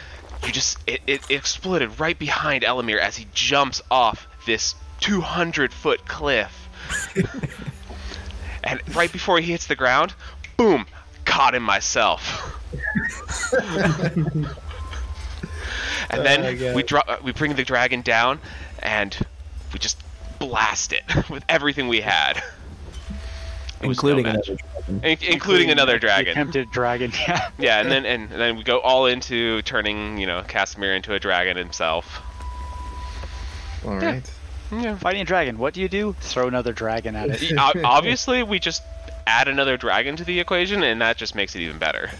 you 0.45 0.53
just 0.53 0.78
it, 0.86 1.01
it 1.07 1.30
exploded 1.30 1.99
right 1.99 2.18
behind 2.18 2.62
Elamir 2.62 2.99
as 2.99 3.16
he 3.16 3.26
jumps 3.32 3.80
off 3.90 4.28
this 4.47 4.74
200 5.01 5.72
foot 5.72 6.07
cliff. 6.07 6.68
and 8.64 8.80
right 8.95 9.11
before 9.11 9.40
he 9.40 9.51
hits 9.51 9.66
the 9.66 9.76
ground, 9.76 10.12
boom, 10.57 10.86
caught 11.24 11.55
him 11.55 11.62
myself. 11.62 12.59
and 16.11 16.20
oh, 16.20 16.22
then 16.22 16.74
we 16.74 16.82
drop 16.82 17.22
we 17.22 17.32
bring 17.32 17.55
the 17.55 17.64
dragon 17.64 18.03
down 18.03 18.38
and 18.80 19.16
we 19.72 19.78
just 19.78 19.98
blast 20.38 20.92
it 20.92 21.05
with 21.30 21.44
everything 21.48 21.88
we 21.88 22.00
had. 22.00 22.42
It 23.80 23.88
was 23.88 24.03
no 24.03 24.11
Including 24.11 24.26
another 24.26 24.42
dragon. 24.44 25.00
In- 25.05 25.32
including 25.32 25.70
another 25.70 25.98
dragon. 25.98 26.32
attempted 26.32 26.70
dragon. 26.70 27.12
Yeah. 27.28 27.50
Yeah, 27.59 27.80
and 27.80 27.90
then 27.90 28.07
and, 28.07 28.30
then 28.30 28.57
we 28.57 28.62
go 28.62 28.78
all 28.80 29.07
into 29.07 29.62
turning, 29.62 30.18
you 30.18 30.26
know, 30.26 30.42
Casimir 30.42 30.94
into 30.94 31.14
a 31.14 31.20
dragon 31.20 31.57
himself. 31.57 32.20
All 33.84 33.96
right. 33.96 34.22
Yeah. 34.70 34.96
Fighting 34.96 35.22
a 35.22 35.24
dragon. 35.24 35.59
What 35.59 35.74
do 35.74 35.80
you 35.80 35.88
do? 35.88 36.14
Throw 36.20 36.48
another 36.48 36.72
dragon 36.72 37.16
at 37.16 37.42
it. 37.42 37.53
Obviously, 37.84 38.42
we 38.42 38.59
just 38.59 38.82
add 39.26 39.48
another 39.48 39.76
dragon 39.76 40.16
to 40.16 40.24
the 40.24 40.40
equation, 40.40 40.82
and 40.82 41.00
that 41.00 41.16
just 41.16 41.34
makes 41.34 41.55
it 41.55 41.61
even 41.61 41.78
better. 41.78 42.11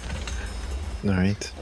All 1.05 1.11
right. 1.11 1.53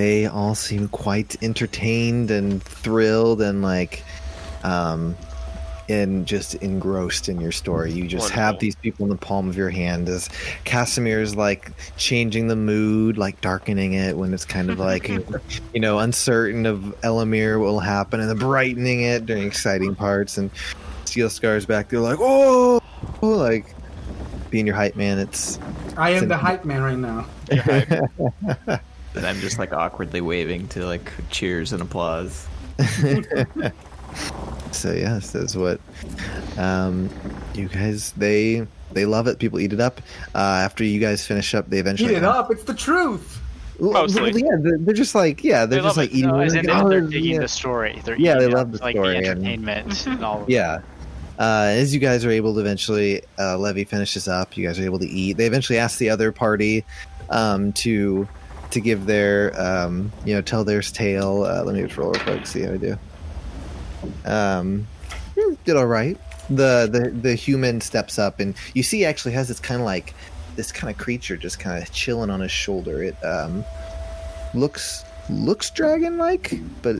They 0.00 0.24
all 0.24 0.54
seem 0.54 0.88
quite 0.88 1.36
entertained 1.42 2.30
and 2.30 2.62
thrilled 2.62 3.42
and 3.42 3.60
like 3.60 4.02
um 4.64 5.14
and 5.90 6.24
just 6.24 6.54
engrossed 6.54 7.28
in 7.28 7.38
your 7.38 7.52
story. 7.52 7.92
You 7.92 8.08
just 8.08 8.30
have 8.30 8.58
these 8.60 8.74
people 8.76 9.04
in 9.04 9.10
the 9.10 9.18
palm 9.18 9.46
of 9.50 9.58
your 9.58 9.68
hand 9.68 10.08
as 10.08 10.30
Casimir's 10.64 11.36
like 11.36 11.72
changing 11.98 12.48
the 12.48 12.56
mood, 12.56 13.18
like 13.18 13.42
darkening 13.42 13.92
it 13.92 14.16
when 14.16 14.32
it's 14.32 14.46
kind 14.46 14.70
of 14.70 14.78
like 14.90 15.08
you 15.08 15.80
know, 15.80 15.98
uncertain 15.98 16.64
of 16.64 16.80
Elamir 17.02 17.60
what 17.60 17.66
will 17.66 17.80
happen 17.80 18.20
and 18.20 18.30
then 18.30 18.38
brightening 18.38 19.02
it 19.02 19.26
during 19.26 19.42
exciting 19.42 19.94
parts 19.94 20.38
and 20.38 20.50
Steel 21.04 21.28
Scar's 21.28 21.66
back 21.66 21.90
there 21.90 22.00
like, 22.00 22.16
oh 22.18 22.80
like 23.20 23.74
being 24.48 24.66
your 24.66 24.76
hype 24.76 24.96
man, 24.96 25.18
it's 25.18 25.58
I 25.98 26.10
am 26.10 26.26
the 26.26 26.38
hype 26.38 26.64
man 26.64 26.82
right 26.82 26.96
now. 26.96 28.80
And 29.14 29.26
I'm 29.26 29.40
just 29.40 29.58
like 29.58 29.72
awkwardly 29.72 30.20
waving 30.20 30.68
to 30.68 30.86
like 30.86 31.10
cheers 31.30 31.72
and 31.72 31.82
applause. 31.82 32.46
So 34.72 34.92
yes, 34.92 35.30
that's 35.32 35.54
what 35.56 35.80
um, 36.56 37.10
you 37.54 37.68
guys 37.68 38.12
they 38.12 38.66
they 38.92 39.04
love 39.04 39.26
it. 39.26 39.38
People 39.38 39.60
eat 39.60 39.72
it 39.72 39.80
up. 39.80 40.00
Uh, 40.34 40.38
after 40.38 40.84
you 40.84 41.00
guys 41.00 41.26
finish 41.26 41.54
up, 41.54 41.68
they 41.70 41.78
eventually 41.78 42.12
Eat 42.14 42.18
it 42.18 42.24
up. 42.24 42.50
It's 42.50 42.64
the 42.64 42.74
truth. 42.74 43.40
Well, 43.78 43.92
Mostly. 43.92 44.32
yeah, 44.42 44.56
they're, 44.60 44.78
they're 44.78 44.94
just 44.94 45.14
like 45.14 45.42
yeah, 45.42 45.66
they're 45.66 45.80
They 45.80 45.86
just 45.88 45.96
like 45.96 46.10
it. 46.10 46.16
eating. 46.16 46.30
No, 46.30 46.40
it. 46.40 46.46
as 46.46 46.54
in 46.54 46.66
Like, 46.66 46.88
they're 46.88 47.02
oh, 47.02 47.06
digging 47.08 47.34
yeah. 47.34 47.40
the 47.40 47.48
story. 47.48 48.00
They're 48.04 48.16
Yeah, 48.16 48.38
they 48.38 48.46
love 48.46 48.68
up, 48.68 48.72
the 48.72 48.78
like 48.78 48.94
story 48.96 49.12
the 49.12 49.16
and- 49.18 49.26
entertainment. 49.26 50.06
and 50.06 50.24
all 50.24 50.42
of 50.42 50.50
Yeah. 50.50 50.80
Uh, 51.38 51.68
as 51.72 51.94
you 51.94 52.00
guys 52.00 52.24
are 52.24 52.30
able 52.30 52.52
to 52.54 52.60
eventually, 52.60 53.22
uh, 53.38 53.56
Levy 53.56 53.84
finishes 53.84 54.28
up. 54.28 54.56
You 54.56 54.66
guys 54.66 54.78
are 54.78 54.84
able 54.84 54.98
to 54.98 55.08
eat. 55.08 55.36
They 55.38 55.46
eventually 55.46 55.78
ask 55.78 55.98
the 55.98 56.10
other 56.10 56.32
party 56.32 56.84
um, 57.30 57.72
to 57.74 58.28
to 58.70 58.80
give 58.80 59.06
their 59.06 59.58
um, 59.60 60.12
you 60.24 60.34
know 60.34 60.42
tell 60.42 60.64
their 60.64 60.82
tale. 60.82 61.44
Uh, 61.44 61.62
let 61.64 61.74
me 61.74 61.82
just 61.82 61.96
roll 61.96 62.12
real 62.12 62.22
quick, 62.22 62.46
see 62.46 62.62
how 62.62 62.72
I 62.72 62.76
do. 62.76 62.98
Um, 64.24 64.86
did 65.64 65.76
all 65.76 65.86
right. 65.86 66.18
The, 66.48 66.88
the 66.90 67.10
the 67.10 67.34
human 67.34 67.80
steps 67.80 68.18
up, 68.18 68.40
and 68.40 68.54
you 68.74 68.82
see 68.82 69.04
actually 69.04 69.32
has 69.32 69.48
this 69.48 69.60
kind 69.60 69.80
of 69.80 69.84
like 69.84 70.14
this 70.56 70.72
kind 70.72 70.90
of 70.90 70.98
creature 70.98 71.36
just 71.36 71.58
kind 71.60 71.80
of 71.80 71.90
chilling 71.92 72.30
on 72.30 72.40
his 72.40 72.50
shoulder. 72.50 73.02
It 73.02 73.16
um, 73.24 73.64
looks 74.54 75.04
looks 75.28 75.70
dragon 75.70 76.18
like, 76.18 76.58
but 76.82 76.96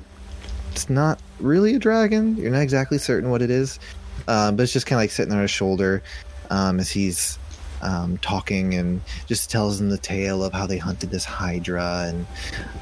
it's 0.71 0.89
not 0.89 1.21
really 1.41 1.75
a 1.75 1.79
dragon. 1.79 2.37
You're 2.37 2.53
not 2.53 2.63
exactly 2.63 2.99
certain 2.99 3.31
what 3.31 3.43
it 3.43 3.51
is, 3.51 3.81
um, 4.29 4.57
but 4.57 4.63
it's 4.63 4.73
just 4.73 4.87
kind 4.87 4.99
of 4.99 5.03
like 5.03 5.11
sitting 5.11 5.33
on 5.33 5.43
his 5.43 5.51
shoulder 5.51 6.03
um, 6.51 6.79
as 6.79 6.91
he's 6.91 7.39
um, 7.83 8.19
talking 8.19 8.75
and 8.75 9.01
just 9.27 9.51
tells 9.51 9.79
them 9.79 9.91
the 9.91 9.99
tale 9.99 10.45
of 10.45 10.53
how 10.53 10.67
they 10.67 10.79
hunted 10.79 11.11
this 11.11 11.25
hydra 11.25 12.07
and 12.09 12.27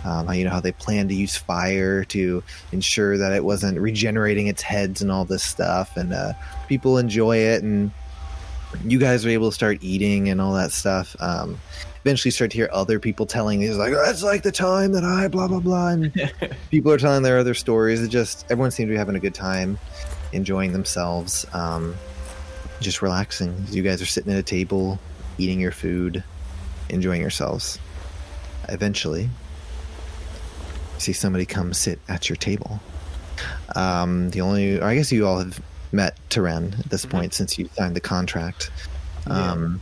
um, 0.05 0.27
how 0.27 0.33
you 0.33 0.45
know 0.45 0.51
how 0.51 0.61
they 0.61 0.73
planned 0.73 1.09
to 1.11 1.15
use 1.15 1.37
fire 1.37 2.05
to 2.05 2.43
ensure 2.73 3.17
that 3.19 3.33
it 3.33 3.45
wasn't 3.45 3.79
regenerating 3.79 4.47
its 4.47 4.63
heads 4.63 5.03
and 5.03 5.11
all 5.11 5.25
this 5.25 5.43
stuff. 5.43 5.97
And 5.97 6.13
uh, 6.13 6.33
people 6.69 6.99
enjoy 6.99 7.39
it, 7.39 7.63
and 7.63 7.91
you 8.85 8.99
guys 8.99 9.25
are 9.25 9.31
able 9.31 9.51
to 9.51 9.55
start 9.55 9.79
eating 9.81 10.29
and 10.29 10.41
all 10.41 10.55
that 10.55 10.73
stuff. 10.73 11.17
Um, 11.21 11.59
eventually, 12.05 12.31
start 12.31 12.51
to 12.53 12.57
hear 12.57 12.69
other 12.73 12.99
people 12.99 13.27
telling 13.27 13.61
these 13.61 13.77
like, 13.77 13.93
"That's 13.93 14.23
like 14.23 14.43
the 14.43 14.53
time 14.53 14.93
that 14.93 15.05
I 15.05 15.29
blah 15.29 15.49
blah 15.49 15.61
blah," 15.61 15.89
and 15.89 16.13
people 16.71 16.93
are 16.93 16.99
telling 16.99 17.23
their 17.23 17.39
other 17.39 17.55
stories. 17.55 18.03
It 18.03 18.09
just 18.09 18.45
everyone 18.51 18.71
seems 18.71 18.89
to 18.89 18.93
be 18.93 18.99
having 18.99 19.17
a 19.17 19.21
good 19.21 19.35
time, 19.35 19.79
enjoying 20.33 20.73
themselves, 20.73 21.47
um, 21.53 21.95
just 22.81 23.03
relaxing. 23.03 23.65
You 23.71 23.83
guys 23.83 24.01
are 24.03 24.07
sitting 24.07 24.33
at 24.33 24.39
a 24.39 24.43
table, 24.43 24.99
eating 25.39 25.61
your 25.61 25.73
food, 25.73 26.23
enjoying 26.89 27.21
yourselves. 27.21 27.79
Eventually, 28.69 29.23
you 29.23 31.01
see 31.01 31.13
somebody 31.13 31.47
come 31.47 31.73
sit 31.73 31.99
at 32.09 32.29
your 32.29 32.37
table. 32.37 32.81
Um, 33.77 34.31
the 34.31 34.41
only, 34.41 34.79
or 34.81 34.85
I 34.85 34.95
guess 34.95 35.13
you 35.13 35.27
all 35.27 35.39
have 35.39 35.61
met 35.93 36.19
Teren 36.29 36.79
at 36.79 36.91
this 36.91 37.07
point 37.07 37.35
since 37.35 37.59
you 37.59 37.69
signed 37.75 37.97
the 37.97 38.01
contract. 38.01 38.71
Um, 39.27 39.81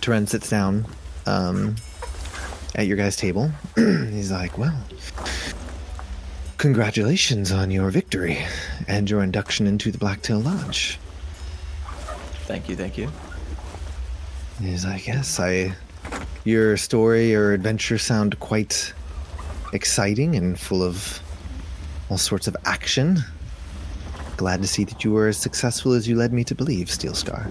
Teren 0.00 0.28
sits 0.28 0.48
down 0.48 0.86
um, 1.26 1.76
at 2.74 2.86
your 2.86 2.96
guys' 2.96 3.16
table. 3.16 3.50
He's 3.76 4.32
like, 4.32 4.56
"Well, 4.56 4.78
congratulations 6.56 7.52
on 7.52 7.70
your 7.70 7.90
victory 7.90 8.38
and 8.88 9.10
your 9.10 9.22
induction 9.22 9.66
into 9.66 9.90
the 9.90 9.98
Blacktail 9.98 10.38
Lodge. 10.40 10.98
Thank 12.46 12.68
you, 12.68 12.76
thank 12.76 12.96
you. 12.98 13.10
He's 14.60 14.84
like, 14.84 15.06
yes, 15.06 15.38
I. 15.40 15.74
Your 16.44 16.76
story 16.76 17.34
or 17.34 17.52
adventure 17.52 17.96
sound 17.96 18.38
quite 18.38 18.92
exciting 19.72 20.34
and 20.36 20.60
full 20.60 20.82
of 20.82 21.20
all 22.10 22.18
sorts 22.18 22.46
of 22.46 22.54
action. 22.66 23.18
Glad 24.36 24.60
to 24.60 24.68
see 24.68 24.84
that 24.84 25.02
you 25.04 25.12
were 25.12 25.28
as 25.28 25.38
successful 25.38 25.92
as 25.94 26.06
you 26.06 26.16
led 26.16 26.34
me 26.34 26.44
to 26.44 26.54
believe, 26.54 26.90
Steel 26.90 27.14
Scar. 27.14 27.48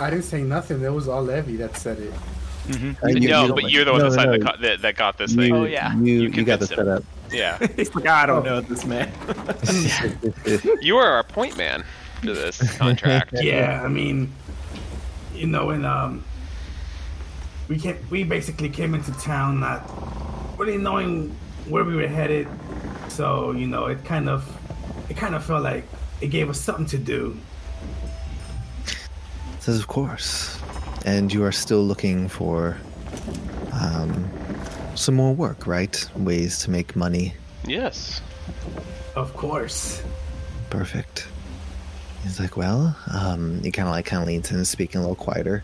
I 0.00 0.10
didn't 0.10 0.24
say 0.24 0.42
nothing. 0.42 0.80
That 0.80 0.92
was 0.92 1.06
all 1.06 1.22
Levy 1.22 1.56
that 1.56 1.76
said 1.76 1.98
it. 2.00 2.12
Uh, 3.04 3.08
you- 3.08 3.28
no, 3.28 3.46
you- 3.46 3.54
but 3.54 3.70
you're 3.70 3.84
the 3.84 3.92
one 3.92 4.00
no, 4.00 4.10
that, 4.10 4.16
no, 4.16 4.22
signed 4.22 4.32
the 4.34 4.38
no, 4.44 4.50
co- 4.52 4.60
that, 4.60 4.82
that 4.82 4.96
got 4.96 5.16
this 5.16 5.32
you, 5.32 5.40
thing. 5.42 5.54
Oh, 5.54 5.64
yeah. 5.64 5.94
You, 5.96 6.04
You 6.04 6.20
you, 6.30 6.44
got 6.44 6.58
the 6.60 6.66
convinced 6.66 6.72
him. 6.72 6.76
setup. 6.78 7.04
Yeah, 7.30 7.66
He's 7.76 7.94
like, 7.94 8.06
I 8.06 8.26
don't 8.26 8.44
know 8.44 8.60
this 8.60 8.84
man. 8.84 9.12
you 10.82 10.96
are 10.96 11.08
our 11.12 11.22
point 11.22 11.56
man 11.56 11.84
to 12.22 12.34
this 12.34 12.76
contract. 12.76 13.34
Yeah, 13.40 13.82
I 13.84 13.88
mean, 13.88 14.32
you 15.34 15.46
know, 15.46 15.70
and 15.70 15.86
um, 15.86 16.24
we 17.68 17.78
came, 17.78 17.98
we 18.10 18.24
basically 18.24 18.68
came 18.68 18.94
into 18.94 19.12
town 19.12 19.60
not 19.60 19.88
really 20.58 20.78
knowing 20.78 21.34
where 21.68 21.84
we 21.84 21.94
were 21.96 22.08
headed, 22.08 22.48
so 23.08 23.52
you 23.52 23.66
know, 23.66 23.86
it 23.86 24.04
kind 24.04 24.28
of, 24.28 24.44
it 25.08 25.16
kind 25.16 25.34
of 25.34 25.44
felt 25.44 25.62
like 25.62 25.84
it 26.20 26.28
gave 26.28 26.50
us 26.50 26.60
something 26.60 26.86
to 26.86 26.98
do. 26.98 27.36
Says, 29.60 29.78
of 29.78 29.86
course. 29.86 30.58
And 31.04 31.32
you 31.32 31.44
are 31.44 31.52
still 31.52 31.82
looking 31.82 32.28
for 32.28 32.76
um, 33.72 34.28
some 34.94 35.14
more 35.14 35.32
work, 35.32 35.66
right? 35.66 36.08
Ways 36.16 36.58
to 36.60 36.70
make 36.70 36.96
money. 36.96 37.34
Yes. 37.66 38.20
Of 39.14 39.34
course. 39.36 40.02
Perfect. 40.70 41.28
He's 42.22 42.40
like, 42.40 42.56
well, 42.56 42.96
um, 43.12 43.62
he 43.62 43.70
kind 43.70 43.88
of 43.88 43.94
like 43.94 44.06
kind 44.06 44.22
of 44.22 44.28
leans 44.28 44.50
in, 44.50 44.64
speaking 44.64 44.98
a 44.98 45.02
little 45.02 45.16
quieter. 45.16 45.62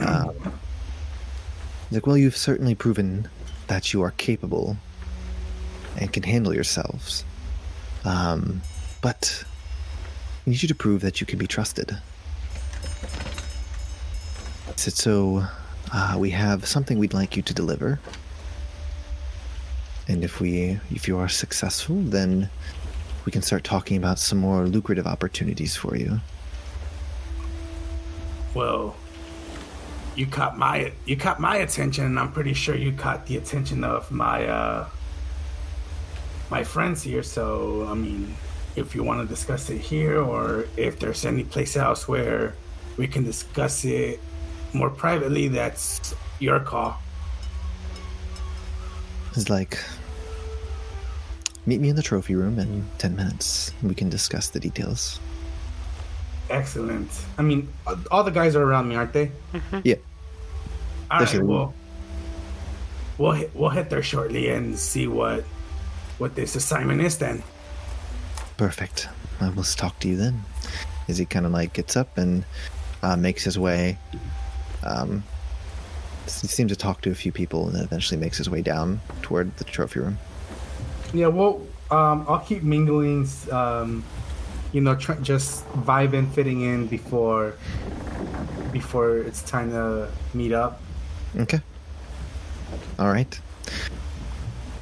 Um, 0.00 0.34
he's 1.88 1.92
like, 1.92 2.06
well, 2.06 2.16
you've 2.16 2.36
certainly 2.36 2.74
proven 2.74 3.28
that 3.68 3.92
you 3.92 4.02
are 4.02 4.10
capable 4.12 4.76
and 5.96 6.12
can 6.12 6.22
handle 6.22 6.54
yourselves. 6.54 7.24
Um, 8.04 8.62
but 9.00 9.44
I 10.46 10.50
need 10.50 10.62
you 10.62 10.68
to 10.68 10.74
prove 10.74 11.00
that 11.02 11.20
you 11.20 11.26
can 11.26 11.38
be 11.38 11.46
trusted. 11.46 11.96
He 14.66 14.72
said, 14.76 14.94
so 14.94 15.46
uh, 15.92 16.16
we 16.18 16.30
have 16.30 16.66
something 16.66 16.98
we'd 16.98 17.14
like 17.14 17.36
you 17.36 17.42
to 17.42 17.54
deliver. 17.54 17.98
And 20.08 20.22
if 20.22 20.40
we, 20.40 20.78
if 20.90 21.08
you 21.08 21.18
are 21.18 21.28
successful, 21.28 21.96
then 22.00 22.50
we 23.26 23.32
can 23.32 23.42
start 23.42 23.64
talking 23.64 23.96
about 23.96 24.18
some 24.18 24.38
more 24.38 24.66
lucrative 24.66 25.06
opportunities 25.06 25.76
for 25.76 25.96
you. 25.96 26.20
Well, 28.54 28.96
you 30.14 30.26
caught 30.26 30.56
my 30.56 30.92
you 31.04 31.16
caught 31.16 31.40
my 31.40 31.56
attention, 31.56 32.04
and 32.06 32.18
I'm 32.18 32.32
pretty 32.32 32.54
sure 32.54 32.74
you 32.74 32.92
caught 32.92 33.26
the 33.26 33.36
attention 33.36 33.84
of 33.84 34.10
my 34.10 34.46
uh 34.46 34.88
my 36.50 36.62
friends 36.62 37.02
here. 37.02 37.24
So, 37.24 37.86
I 37.90 37.94
mean, 37.94 38.34
if 38.76 38.94
you 38.94 39.02
want 39.02 39.20
to 39.20 39.26
discuss 39.26 39.68
it 39.70 39.78
here, 39.78 40.22
or 40.22 40.66
if 40.76 40.98
there's 41.00 41.26
any 41.26 41.42
place 41.42 41.76
else 41.76 42.06
where 42.06 42.54
we 42.96 43.08
can 43.08 43.24
discuss 43.24 43.84
it 43.84 44.20
more 44.72 44.88
privately, 44.88 45.48
that's 45.48 46.14
your 46.38 46.60
call. 46.60 46.96
It's 49.34 49.50
like, 49.50 49.78
meet 51.66 51.80
me 51.80 51.88
in 51.88 51.96
the 51.96 52.02
trophy 52.02 52.34
room 52.34 52.58
in 52.58 52.84
10 52.98 53.16
minutes. 53.16 53.72
We 53.82 53.94
can 53.94 54.08
discuss 54.08 54.48
the 54.50 54.60
details. 54.60 55.20
Excellent. 56.48 57.10
I 57.38 57.42
mean, 57.42 57.68
all 58.10 58.22
the 58.22 58.30
guys 58.30 58.54
are 58.54 58.62
around 58.62 58.88
me, 58.88 58.94
aren't 58.94 59.12
they? 59.12 59.32
Yeah. 59.82 59.96
All 61.10 61.20
Yes, 61.20 61.28
right. 61.34 61.40
sir. 61.40 61.44
Well, 61.44 61.74
we'll 63.18 63.32
hit, 63.32 63.50
we'll 63.54 63.70
hit 63.70 63.90
there 63.90 64.02
shortly 64.02 64.48
and 64.48 64.78
see 64.78 65.06
what 65.06 65.44
what 66.18 66.34
this 66.34 66.56
assignment 66.56 67.02
is 67.02 67.18
then. 67.18 67.42
Perfect. 68.56 69.08
I 69.40 69.50
will 69.50 69.64
talk 69.64 69.98
to 70.00 70.08
you 70.08 70.16
then. 70.16 70.44
As 71.08 71.18
he 71.18 71.26
kind 71.26 71.44
of 71.46 71.52
like 71.52 71.72
gets 71.74 71.94
up 71.96 72.16
and 72.16 72.44
uh, 73.02 73.16
makes 73.16 73.44
his 73.44 73.58
way. 73.58 73.98
Um, 74.82 75.24
he 76.24 76.46
seems 76.48 76.70
to 76.72 76.76
talk 76.76 77.02
to 77.02 77.10
a 77.10 77.14
few 77.14 77.32
people 77.32 77.66
and 77.66 77.76
then 77.76 77.82
eventually 77.84 78.18
makes 78.18 78.38
his 78.38 78.48
way 78.48 78.62
down 78.62 79.00
toward 79.22 79.54
the 79.58 79.64
trophy 79.64 80.00
room. 80.00 80.18
Yeah, 81.16 81.28
well, 81.28 81.62
um, 81.90 82.26
I'll 82.28 82.40
keep 82.40 82.62
mingling, 82.62 83.26
um, 83.50 84.04
you 84.72 84.80
know, 84.80 84.94
tr- 84.94 85.14
just 85.14 85.66
vibing, 85.70 86.30
fitting 86.32 86.60
in 86.60 86.86
before 86.86 87.54
before 88.72 89.16
it's 89.18 89.42
time 89.42 89.70
to 89.70 90.08
meet 90.34 90.52
up. 90.52 90.82
Okay. 91.38 91.60
All 92.98 93.08
right. 93.08 93.40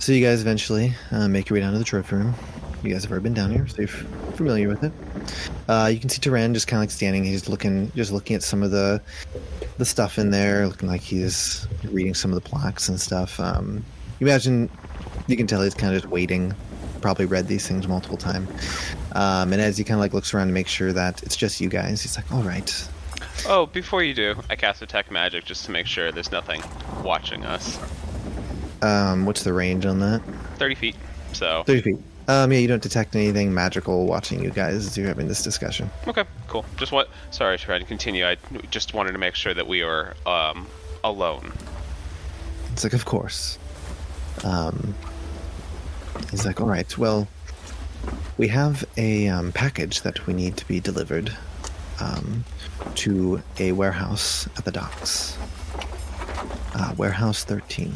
So 0.00 0.12
you 0.12 0.24
guys 0.24 0.40
eventually 0.40 0.94
uh, 1.12 1.28
make 1.28 1.48
your 1.48 1.56
way 1.56 1.60
down 1.60 1.72
to 1.72 1.78
the 1.78 1.84
trophy 1.84 2.16
room. 2.16 2.34
You 2.82 2.92
guys 2.92 3.02
have 3.04 3.12
already 3.12 3.22
been 3.22 3.34
down 3.34 3.50
here, 3.50 3.66
so 3.66 3.78
you're 3.78 3.88
familiar 3.88 4.68
with 4.68 4.84
it. 4.84 4.92
Uh, 5.68 5.88
you 5.92 5.98
can 5.98 6.10
see 6.10 6.20
Turan 6.20 6.52
just 6.52 6.66
kind 6.66 6.78
of 6.78 6.82
like 6.82 6.90
standing. 6.90 7.24
He's 7.24 7.48
looking, 7.48 7.90
just 7.92 8.12
looking 8.12 8.36
at 8.36 8.42
some 8.42 8.62
of 8.62 8.70
the 8.72 9.00
the 9.78 9.84
stuff 9.84 10.18
in 10.18 10.30
there, 10.30 10.66
looking 10.66 10.88
like 10.88 11.00
he's 11.00 11.66
reading 11.84 12.14
some 12.14 12.30
of 12.30 12.34
the 12.34 12.48
plaques 12.48 12.88
and 12.88 13.00
stuff. 13.00 13.40
Um, 13.40 13.84
you 14.20 14.26
imagine, 14.26 14.68
you 15.26 15.36
can 15.36 15.46
tell 15.46 15.62
he's 15.62 15.74
kind 15.74 15.94
of 15.94 16.02
just 16.02 16.10
waiting. 16.12 16.54
Probably 17.00 17.26
read 17.26 17.46
these 17.48 17.66
things 17.68 17.86
multiple 17.86 18.16
times. 18.16 18.48
Um, 19.12 19.52
and 19.52 19.60
as 19.60 19.76
he 19.76 19.84
kind 19.84 19.96
of 19.96 20.00
like 20.00 20.14
looks 20.14 20.32
around 20.32 20.46
to 20.48 20.52
make 20.54 20.66
sure 20.68 20.92
that 20.92 21.22
it's 21.22 21.36
just 21.36 21.60
you 21.60 21.68
guys, 21.68 22.02
he's 22.02 22.16
like, 22.16 22.30
"All 22.32 22.42
right, 22.42 22.88
Oh, 23.46 23.66
before 23.66 24.02
you 24.02 24.14
do, 24.14 24.36
I 24.48 24.56
cast 24.56 24.80
detect 24.80 25.10
magic 25.10 25.44
just 25.44 25.64
to 25.66 25.70
make 25.70 25.86
sure 25.86 26.10
there's 26.12 26.32
nothing 26.32 26.62
watching 27.02 27.44
us. 27.44 27.78
um, 28.82 29.26
what's 29.26 29.42
the 29.42 29.52
range 29.52 29.84
on 29.86 30.00
that?" 30.00 30.22
Thirty 30.56 30.74
feet. 30.74 30.96
So 31.32 31.62
30 31.66 31.80
feet. 31.82 31.96
Um, 32.26 32.52
yeah, 32.52 32.58
you 32.60 32.68
don't 32.68 32.82
detect 32.82 33.14
anything 33.16 33.52
magical 33.52 34.06
watching 34.06 34.42
you 34.42 34.48
guys 34.50 34.74
as 34.86 34.96
you're 34.96 35.08
having 35.08 35.28
this 35.28 35.42
discussion. 35.42 35.90
okay, 36.06 36.24
cool. 36.48 36.64
Just 36.76 36.90
what? 36.90 37.10
Sorry, 37.32 37.58
trying 37.58 37.80
to 37.80 37.86
continue. 37.86 38.24
I 38.26 38.36
just 38.70 38.94
wanted 38.94 39.12
to 39.12 39.18
make 39.18 39.34
sure 39.34 39.52
that 39.52 39.66
we 39.66 39.82
are 39.82 40.14
um, 40.24 40.66
alone. 41.02 41.52
It's 42.72 42.82
like, 42.82 42.94
of 42.94 43.04
course. 43.04 43.58
Um, 44.42 44.94
he's 46.30 46.44
like, 46.44 46.60
all 46.60 46.66
right, 46.66 46.96
well, 46.98 47.28
we 48.36 48.48
have 48.48 48.84
a 48.96 49.28
um, 49.28 49.52
package 49.52 50.02
that 50.02 50.26
we 50.26 50.34
need 50.34 50.56
to 50.56 50.66
be 50.66 50.80
delivered 50.80 51.36
um, 52.00 52.44
to 52.96 53.42
a 53.58 53.72
warehouse 53.72 54.48
at 54.56 54.64
the 54.64 54.72
docks. 54.72 55.38
Uh, 56.74 56.92
warehouse 56.96 57.44
13. 57.44 57.94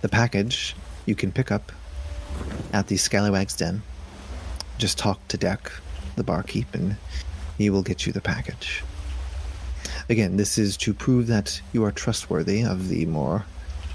The 0.00 0.08
package 0.08 0.74
you 1.06 1.14
can 1.14 1.30
pick 1.30 1.52
up 1.52 1.70
at 2.72 2.88
the 2.88 2.96
Scallywag's 2.96 3.56
Den. 3.56 3.82
Just 4.78 4.98
talk 4.98 5.26
to 5.28 5.36
Deck, 5.36 5.70
the 6.16 6.24
barkeep, 6.24 6.74
and 6.74 6.96
he 7.58 7.70
will 7.70 7.82
get 7.82 8.06
you 8.06 8.12
the 8.12 8.20
package. 8.20 8.82
Again, 10.08 10.36
this 10.36 10.58
is 10.58 10.76
to 10.78 10.92
prove 10.92 11.28
that 11.28 11.60
you 11.72 11.84
are 11.84 11.92
trustworthy 11.92 12.62
of 12.62 12.88
the 12.88 13.06
more 13.06 13.44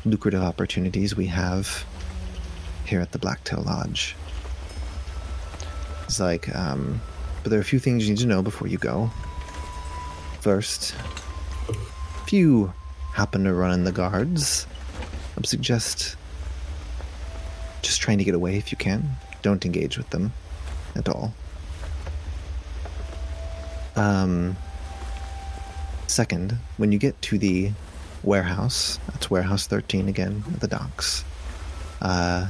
lucrative 0.05 0.41
opportunities 0.41 1.15
we 1.15 1.27
have 1.27 1.85
here 2.89 2.99
at 2.99 3.11
the 3.11 3.19
Blacktail 3.19 3.61
Lodge. 3.61 4.15
It's 6.05 6.19
like, 6.19 6.53
um, 6.55 6.99
but 7.43 7.51
there 7.51 7.59
are 7.59 7.61
a 7.61 7.65
few 7.65 7.77
things 7.77 8.05
you 8.05 8.15
need 8.15 8.21
to 8.21 8.25
know 8.25 8.41
before 8.41 8.67
you 8.67 8.79
go. 8.79 9.11
First, 10.41 10.95
if 12.25 12.33
you 12.33 12.73
happen 13.13 13.43
to 13.43 13.53
run 13.53 13.71
in 13.71 13.83
the 13.83 13.91
guards, 13.91 14.65
I 15.01 15.35
would 15.35 15.45
suggest 15.45 16.15
just 17.83 18.01
trying 18.01 18.17
to 18.17 18.23
get 18.23 18.33
away 18.33 18.57
if 18.57 18.71
you 18.71 18.77
can. 18.77 19.17
Don't 19.43 19.63
engage 19.65 19.97
with 19.97 20.09
them 20.09 20.33
at 20.95 21.07
all. 21.07 21.33
Um, 23.95 24.57
second, 26.07 26.57
when 26.77 26.91
you 26.91 26.97
get 26.97 27.21
to 27.23 27.37
the 27.37 27.71
warehouse, 28.23 28.99
that's 29.11 29.29
warehouse 29.29 29.67
13 29.67 30.07
again 30.07 30.43
at 30.53 30.59
the 30.59 30.67
docks, 30.67 31.23
uh, 32.01 32.47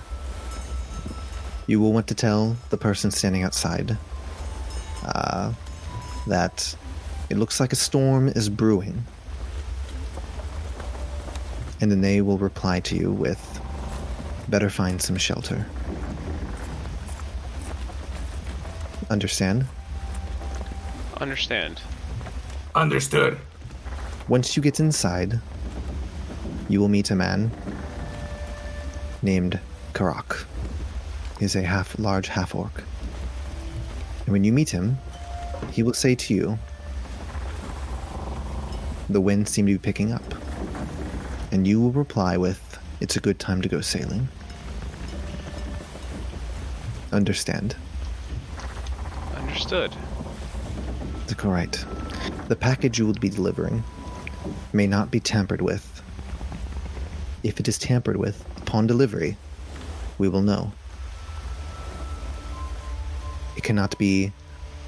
you 1.70 1.80
will 1.80 1.94
want 1.94 2.08
to 2.08 2.16
tell 2.16 2.58
the 2.72 2.78
person 2.78 3.12
standing 3.12 3.44
outside 3.44 3.96
uh, 5.06 5.54
that 6.26 6.76
it 7.30 7.38
looks 7.38 7.60
like 7.60 7.72
a 7.72 7.76
storm 7.76 8.28
is 8.28 8.50
brewing. 8.50 9.04
And 11.80 11.92
then 11.92 12.02
they 12.02 12.22
will 12.22 12.40
reply 12.40 12.80
to 12.80 12.96
you 12.96 13.12
with 13.12 13.62
better 14.48 14.72
find 14.72 15.00
some 15.00 15.16
shelter. 15.16 15.68
Understand? 19.12 19.68
Understand? 21.22 21.84
Understood. 22.74 23.38
Once 24.28 24.58
you 24.58 24.64
get 24.64 24.80
inside, 24.80 25.40
you 26.68 26.80
will 26.80 26.90
meet 26.90 27.12
a 27.12 27.16
man 27.16 27.52
named 29.22 29.60
Karak. 29.94 30.46
He's 31.40 31.56
a 31.56 31.64
half 31.64 31.98
large 31.98 32.28
half 32.28 32.54
orc. 32.54 32.84
And 34.26 34.34
when 34.34 34.44
you 34.44 34.52
meet 34.52 34.70
him, 34.70 34.98
he 35.72 35.84
will 35.84 35.94
say 35.94 36.16
to 36.16 36.34
you, 36.34 36.60
The 39.10 39.22
winds 39.22 39.52
seem 39.52 39.66
to 39.68 39.74
be 39.74 39.78
picking 39.78 40.12
up. 40.12 40.36
And 41.52 41.66
you 41.66 41.82
will 41.82 41.92
reply 41.92 42.38
with, 42.38 42.78
It's 43.00 43.16
a 43.16 43.20
good 43.20 43.40
time 43.40 43.62
to 43.62 43.70
go 43.70 43.82
sailing. 43.82 44.28
Understand? 47.12 47.76
Understood. 49.36 49.96
Correct. 51.40 51.86
The 52.50 52.56
package 52.58 53.00
you 53.00 53.06
will 53.06 53.14
be 53.14 53.30
delivering 53.30 53.82
may 54.74 54.88
not 54.88 55.10
be 55.10 55.22
tampered 55.22 55.62
with. 55.62 56.04
If 57.44 57.62
it 57.62 57.68
is 57.70 57.78
tampered 57.78 58.18
with 58.18 58.46
upon 58.58 58.88
delivery, 58.88 59.38
we 60.18 60.28
will 60.28 60.42
know. 60.42 60.74
It 63.60 63.64
cannot 63.64 63.98
be. 63.98 64.32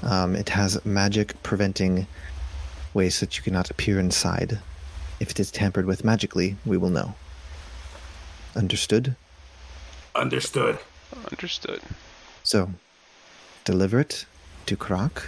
Um, 0.02 0.34
it 0.34 0.48
has 0.48 0.82
magic 0.82 1.42
preventing 1.42 2.06
ways 2.94 3.20
that 3.20 3.36
you 3.36 3.42
cannot 3.42 3.70
appear 3.70 4.00
inside. 4.00 4.60
If 5.20 5.32
it 5.32 5.38
is 5.38 5.50
tampered 5.50 5.84
with 5.84 6.06
magically, 6.06 6.56
we 6.64 6.78
will 6.78 6.88
know. 6.88 7.14
Understood? 8.56 9.14
Understood. 10.14 10.78
Understood. 11.30 11.82
So, 12.42 12.70
deliver 13.66 14.00
it 14.00 14.24
to 14.64 14.74
Krak 14.74 15.24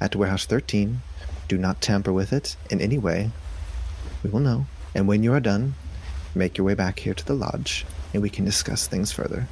at 0.00 0.14
Warehouse 0.14 0.46
13. 0.46 1.02
Do 1.48 1.58
not 1.58 1.80
tamper 1.80 2.12
with 2.12 2.32
it 2.32 2.56
in 2.70 2.80
any 2.80 2.96
way. 2.96 3.32
We 4.22 4.30
will 4.30 4.38
know. 4.38 4.66
And 4.94 5.08
when 5.08 5.24
you 5.24 5.32
are 5.32 5.40
done, 5.40 5.74
make 6.32 6.56
your 6.56 6.64
way 6.64 6.74
back 6.74 7.00
here 7.00 7.14
to 7.14 7.26
the 7.26 7.34
lodge 7.34 7.84
and 8.12 8.22
we 8.22 8.30
can 8.30 8.44
discuss 8.44 8.86
things 8.86 9.10
further. 9.10 9.48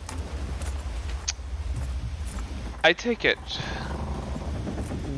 I 2.85 2.93
take 2.93 3.25
it 3.25 3.39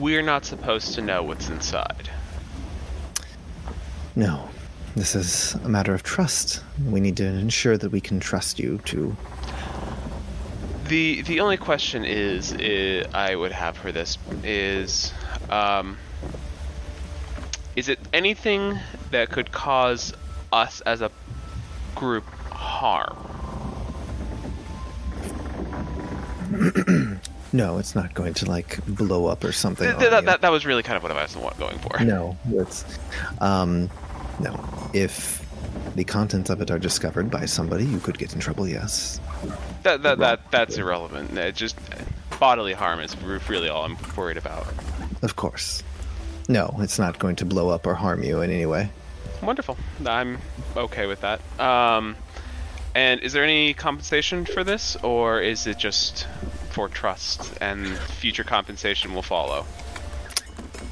we're 0.05 0.23
not 0.23 0.45
supposed 0.45 0.95
to 0.95 1.01
know 1.01 1.23
what's 1.23 1.49
inside. 1.49 2.11
No, 4.15 4.51
this 4.95 5.15
is 5.15 5.55
a 5.65 5.69
matter 5.69 5.95
of 5.95 6.03
trust. 6.03 6.63
We 6.85 7.01
need 7.01 7.17
to 7.17 7.25
ensure 7.25 7.79
that 7.79 7.91
we 7.91 8.03
can 8.03 8.21
trust 8.21 8.59
you 8.59 8.79
to. 8.85 9.17
The 10.89 11.23
the 11.23 11.41
only 11.41 11.57
question 11.57 12.05
is, 12.05 12.53
i 12.53 13.07
I 13.15 13.35
would 13.35 13.53
have 13.53 13.79
for 13.79 13.93
this 13.93 14.19
is, 14.43 15.15
um, 15.49 15.97
is 17.77 17.89
it 17.89 17.99
anything 18.13 18.79
that 19.11 19.31
could 19.31 19.53
cause 19.53 20.13
us 20.53 20.83
as 20.83 21.01
a 21.01 21.11
group 21.95 22.27
harm? 22.51 23.17
No, 27.55 27.79
it's 27.79 27.95
not 27.95 28.15
going 28.15 28.35
to 28.35 28.47
like 28.47 28.85
blow 28.85 29.27
up 29.27 29.45
or 29.45 29.53
something. 29.53 29.87
Th- 29.87 29.97
th- 29.97 30.11
that, 30.11 30.25
that, 30.25 30.41
that 30.41 30.51
was 30.51 30.67
really 30.67 30.83
kind 30.83 30.97
of 30.97 31.05
what 31.05 31.13
I 31.13 31.23
was 31.23 31.37
going 31.57 31.79
for. 31.79 32.03
No, 32.03 32.37
it's 32.51 32.85
um, 33.41 33.89
no. 34.41 34.59
If 34.93 35.47
the 35.95 36.03
contents 36.03 36.51
of 36.51 36.61
it 36.61 36.73
are 36.73 36.81
discovered 36.81 37.31
by 37.31 37.45
somebody, 37.45 37.85
you 37.85 38.01
could 38.01 38.19
get 38.19 38.35
in 38.35 38.41
trouble. 38.41 38.67
Yes. 38.67 39.21
That 39.85 40.03
that, 40.03 40.19
that 40.19 40.51
that's 40.51 40.77
irrelevant. 40.77 41.39
It 41.39 41.55
just 41.55 41.77
bodily 42.41 42.73
harm 42.73 42.99
is 42.99 43.17
really 43.23 43.69
all 43.69 43.85
I'm 43.85 43.97
worried 44.17 44.37
about. 44.37 44.67
Of 45.23 45.37
course. 45.37 45.85
No, 46.49 46.75
it's 46.81 46.99
not 46.99 47.21
going 47.21 47.37
to 47.37 47.45
blow 47.45 47.69
up 47.69 47.87
or 47.87 47.95
harm 47.95 48.25
you 48.25 48.43
in 48.43 48.51
any 48.51 48.67
way. 48.67 48.91
Wonderful. 49.45 49.77
I'm 50.05 50.39
okay 50.77 51.07
with 51.07 51.21
that. 51.21 51.41
Um, 51.61 52.17
and 52.97 53.21
is 53.21 53.33
there 53.33 53.45
any 53.45 53.75
compensation 53.75 54.45
for 54.45 54.65
this, 54.65 54.97
or 55.05 55.41
is 55.41 55.69
it 55.69 55.79
just 55.79 56.27
for 56.75 56.89
trust 56.89 57.57
and 57.61 57.87
future 57.97 58.43
compensation 58.43 59.15
will 59.15 59.23
follow? 59.23 59.63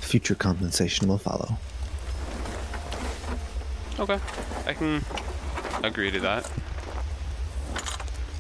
Future 0.01 0.37
compensation 0.37 1.09
will 1.09 1.19
follow. 1.19 1.59
Okay, 3.99 4.21
I 4.65 4.75
can 4.75 5.05
agree 5.83 6.13
to 6.13 6.21
that. 6.21 6.49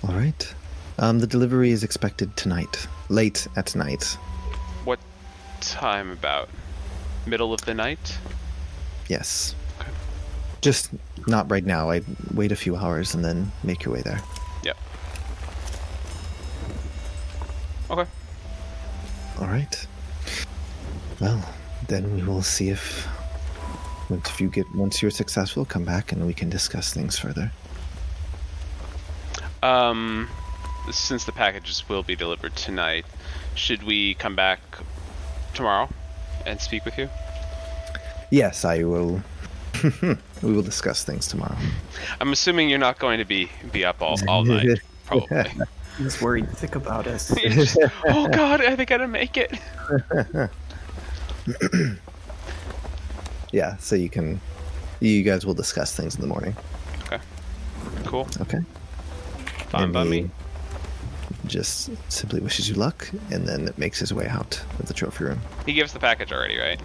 All 0.04 0.14
right. 0.14 0.54
Um, 1.00 1.18
the 1.18 1.26
delivery 1.26 1.72
is 1.72 1.82
expected 1.82 2.36
tonight, 2.36 2.86
late 3.08 3.48
at 3.56 3.74
night. 3.74 4.04
What 4.84 5.00
time 5.60 6.12
about? 6.12 6.48
Middle 7.26 7.52
of 7.52 7.62
the 7.62 7.74
night? 7.74 8.18
Yes. 9.08 9.56
Okay. 9.80 9.90
Just 10.60 10.90
not 11.26 11.50
right 11.50 11.64
now. 11.66 11.90
I 11.90 12.02
wait 12.34 12.52
a 12.52 12.56
few 12.56 12.76
hours 12.76 13.16
and 13.16 13.24
then 13.24 13.50
make 13.64 13.84
your 13.84 13.94
way 13.94 14.02
there. 14.02 14.22
Okay. 17.92 18.10
All 19.38 19.46
right. 19.46 19.86
Well, 21.20 21.46
then 21.88 22.14
we 22.14 22.22
will 22.22 22.42
see 22.42 22.70
if 22.70 23.06
once 24.08 24.30
if 24.30 24.40
you 24.40 24.48
get 24.48 24.66
once 24.74 25.02
you're 25.02 25.10
successful, 25.10 25.66
come 25.66 25.84
back 25.84 26.10
and 26.10 26.26
we 26.26 26.32
can 26.32 26.48
discuss 26.48 26.94
things 26.94 27.18
further. 27.18 27.52
Um, 29.62 30.28
since 30.90 31.24
the 31.24 31.32
packages 31.32 31.86
will 31.88 32.02
be 32.02 32.16
delivered 32.16 32.56
tonight, 32.56 33.04
should 33.54 33.82
we 33.82 34.14
come 34.14 34.34
back 34.34 34.60
tomorrow 35.54 35.88
and 36.46 36.60
speak 36.60 36.86
with 36.86 36.96
you? 36.96 37.10
Yes, 38.30 38.64
I 38.64 38.84
will. 38.84 39.22
we 40.42 40.52
will 40.52 40.62
discuss 40.62 41.04
things 41.04 41.28
tomorrow. 41.28 41.56
I'm 42.20 42.32
assuming 42.32 42.70
you're 42.70 42.78
not 42.78 42.98
going 42.98 43.18
to 43.18 43.26
be 43.26 43.50
be 43.70 43.84
up 43.84 44.00
all, 44.00 44.16
all 44.26 44.44
night, 44.46 44.78
probably. 45.04 45.50
He's 45.98 46.20
worried 46.22 46.56
sick 46.56 46.74
about 46.74 47.06
us. 47.06 47.34
Just, 47.40 47.78
oh 48.06 48.28
God, 48.28 48.60
I 48.60 48.74
think 48.76 48.90
I 48.90 48.96
didn't 48.98 49.12
make 49.12 49.36
it. 49.36 49.52
Yeah, 53.52 53.76
so 53.76 53.94
you 53.96 54.08
can. 54.08 54.40
You 55.00 55.22
guys 55.22 55.44
will 55.44 55.52
discuss 55.54 55.94
things 55.94 56.14
in 56.14 56.22
the 56.22 56.26
morning. 56.26 56.56
Okay. 57.04 57.18
Cool. 58.06 58.26
Okay. 58.40 58.60
Fine 59.68 59.82
And 59.84 59.92
by 59.92 60.04
me. 60.04 60.30
Just 61.46 61.90
simply 62.10 62.40
wishes 62.40 62.68
you 62.68 62.76
luck, 62.76 63.10
and 63.30 63.46
then 63.46 63.68
makes 63.76 63.98
his 63.98 64.14
way 64.14 64.26
out 64.26 64.58
of 64.78 64.86
the 64.86 64.94
trophy 64.94 65.24
room. 65.24 65.40
He 65.66 65.72
gives 65.74 65.92
the 65.92 65.98
package 65.98 66.32
already, 66.32 66.56
right? 66.58 66.80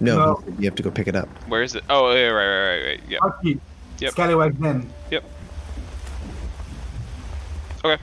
No, 0.00 0.16
No. 0.16 0.44
you 0.58 0.64
have 0.66 0.74
to 0.74 0.82
go 0.82 0.90
pick 0.90 1.08
it 1.08 1.16
up. 1.16 1.28
Where 1.48 1.62
is 1.62 1.74
it? 1.74 1.84
Oh, 1.88 2.12
yeah, 2.14 2.26
right, 2.26 2.46
right, 2.46 2.68
right, 2.76 2.84
right. 2.86 3.00
Yep. 3.08 3.22
Okay. 3.22 3.58
Yep. 4.00 4.12
Scallywag 4.12 4.58
then. 4.58 4.92
Yep. 5.10 5.24
Okay. 7.84 8.02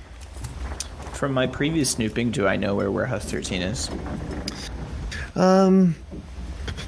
From 1.17 1.33
my 1.33 1.47
previous 1.47 1.89
snooping, 1.89 2.29
do 2.29 2.45
I 2.45 2.57
know 2.57 2.75
where 2.75 2.91
Warehouse 2.91 3.25
13 3.25 3.63
is? 3.63 3.89
Um, 5.35 5.95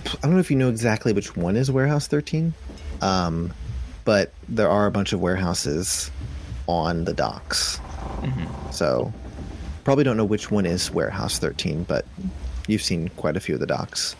I 0.05 0.17
don't 0.21 0.33
know 0.33 0.39
if 0.39 0.51
you 0.51 0.55
know 0.55 0.69
exactly 0.69 1.13
which 1.13 1.35
one 1.35 1.55
is 1.55 1.71
Warehouse 1.71 2.05
13, 2.05 2.53
um, 3.01 3.51
but 4.05 4.31
there 4.47 4.69
are 4.69 4.85
a 4.85 4.91
bunch 4.91 5.13
of 5.13 5.19
warehouses 5.19 6.11
on 6.67 7.05
the 7.05 7.13
docks. 7.13 7.79
So, 8.71 9.11
probably 9.83 10.03
don't 10.03 10.15
know 10.15 10.25
which 10.25 10.51
one 10.51 10.67
is 10.67 10.91
Warehouse 10.91 11.39
13, 11.39 11.85
but 11.85 12.05
you've 12.67 12.83
seen 12.83 13.09
quite 13.17 13.35
a 13.35 13.39
few 13.39 13.55
of 13.55 13.61
the 13.61 13.65
docks. 13.65 14.15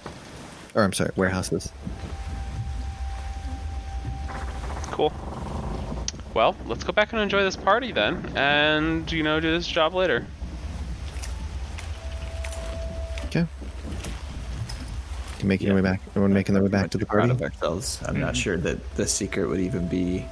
Or, 0.74 0.84
I'm 0.84 0.94
sorry, 0.94 1.12
warehouses. 1.18 1.72
Cool. 4.86 5.14
Well, 6.40 6.56
let's 6.68 6.86
go 6.86 6.94
back 6.94 7.12
and 7.12 7.22
enjoy 7.22 7.44
this 7.44 7.58
party 7.58 7.92
then, 7.92 8.32
and 8.34 9.12
you 9.12 9.24
know, 9.24 9.42
do 9.42 9.52
this 9.52 9.68
job 9.68 9.94
later. 9.94 10.26
Okay. 13.26 13.46
You 15.42 15.46
making 15.50 15.68
your 15.68 15.76
way 15.76 15.82
back? 15.82 16.00
Everyone 16.12 16.32
making 16.32 16.54
their 16.54 16.64
way 16.64 16.70
back 16.70 16.92
to 16.92 16.98
the 16.98 17.06
Proud 17.06 17.28
party? 17.28 17.32
of 17.34 17.42
ourselves. 17.42 18.02
I'm 18.06 18.22
not 18.22 18.38
sure 18.38 18.56
that 18.56 18.96
the 18.96 19.06
secret 19.06 19.50
would 19.50 19.60
even 19.60 19.90
be 19.90 20.26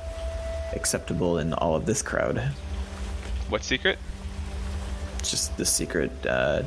acceptable 0.73 1.39
in 1.39 1.51
all 1.55 1.75
of 1.75 1.85
this 1.85 2.01
crowd. 2.01 2.37
What 3.49 3.65
secret? 3.65 3.99
It's 5.19 5.29
just 5.29 5.57
the 5.57 5.65
secret 5.65 6.09
uh, 6.25 6.63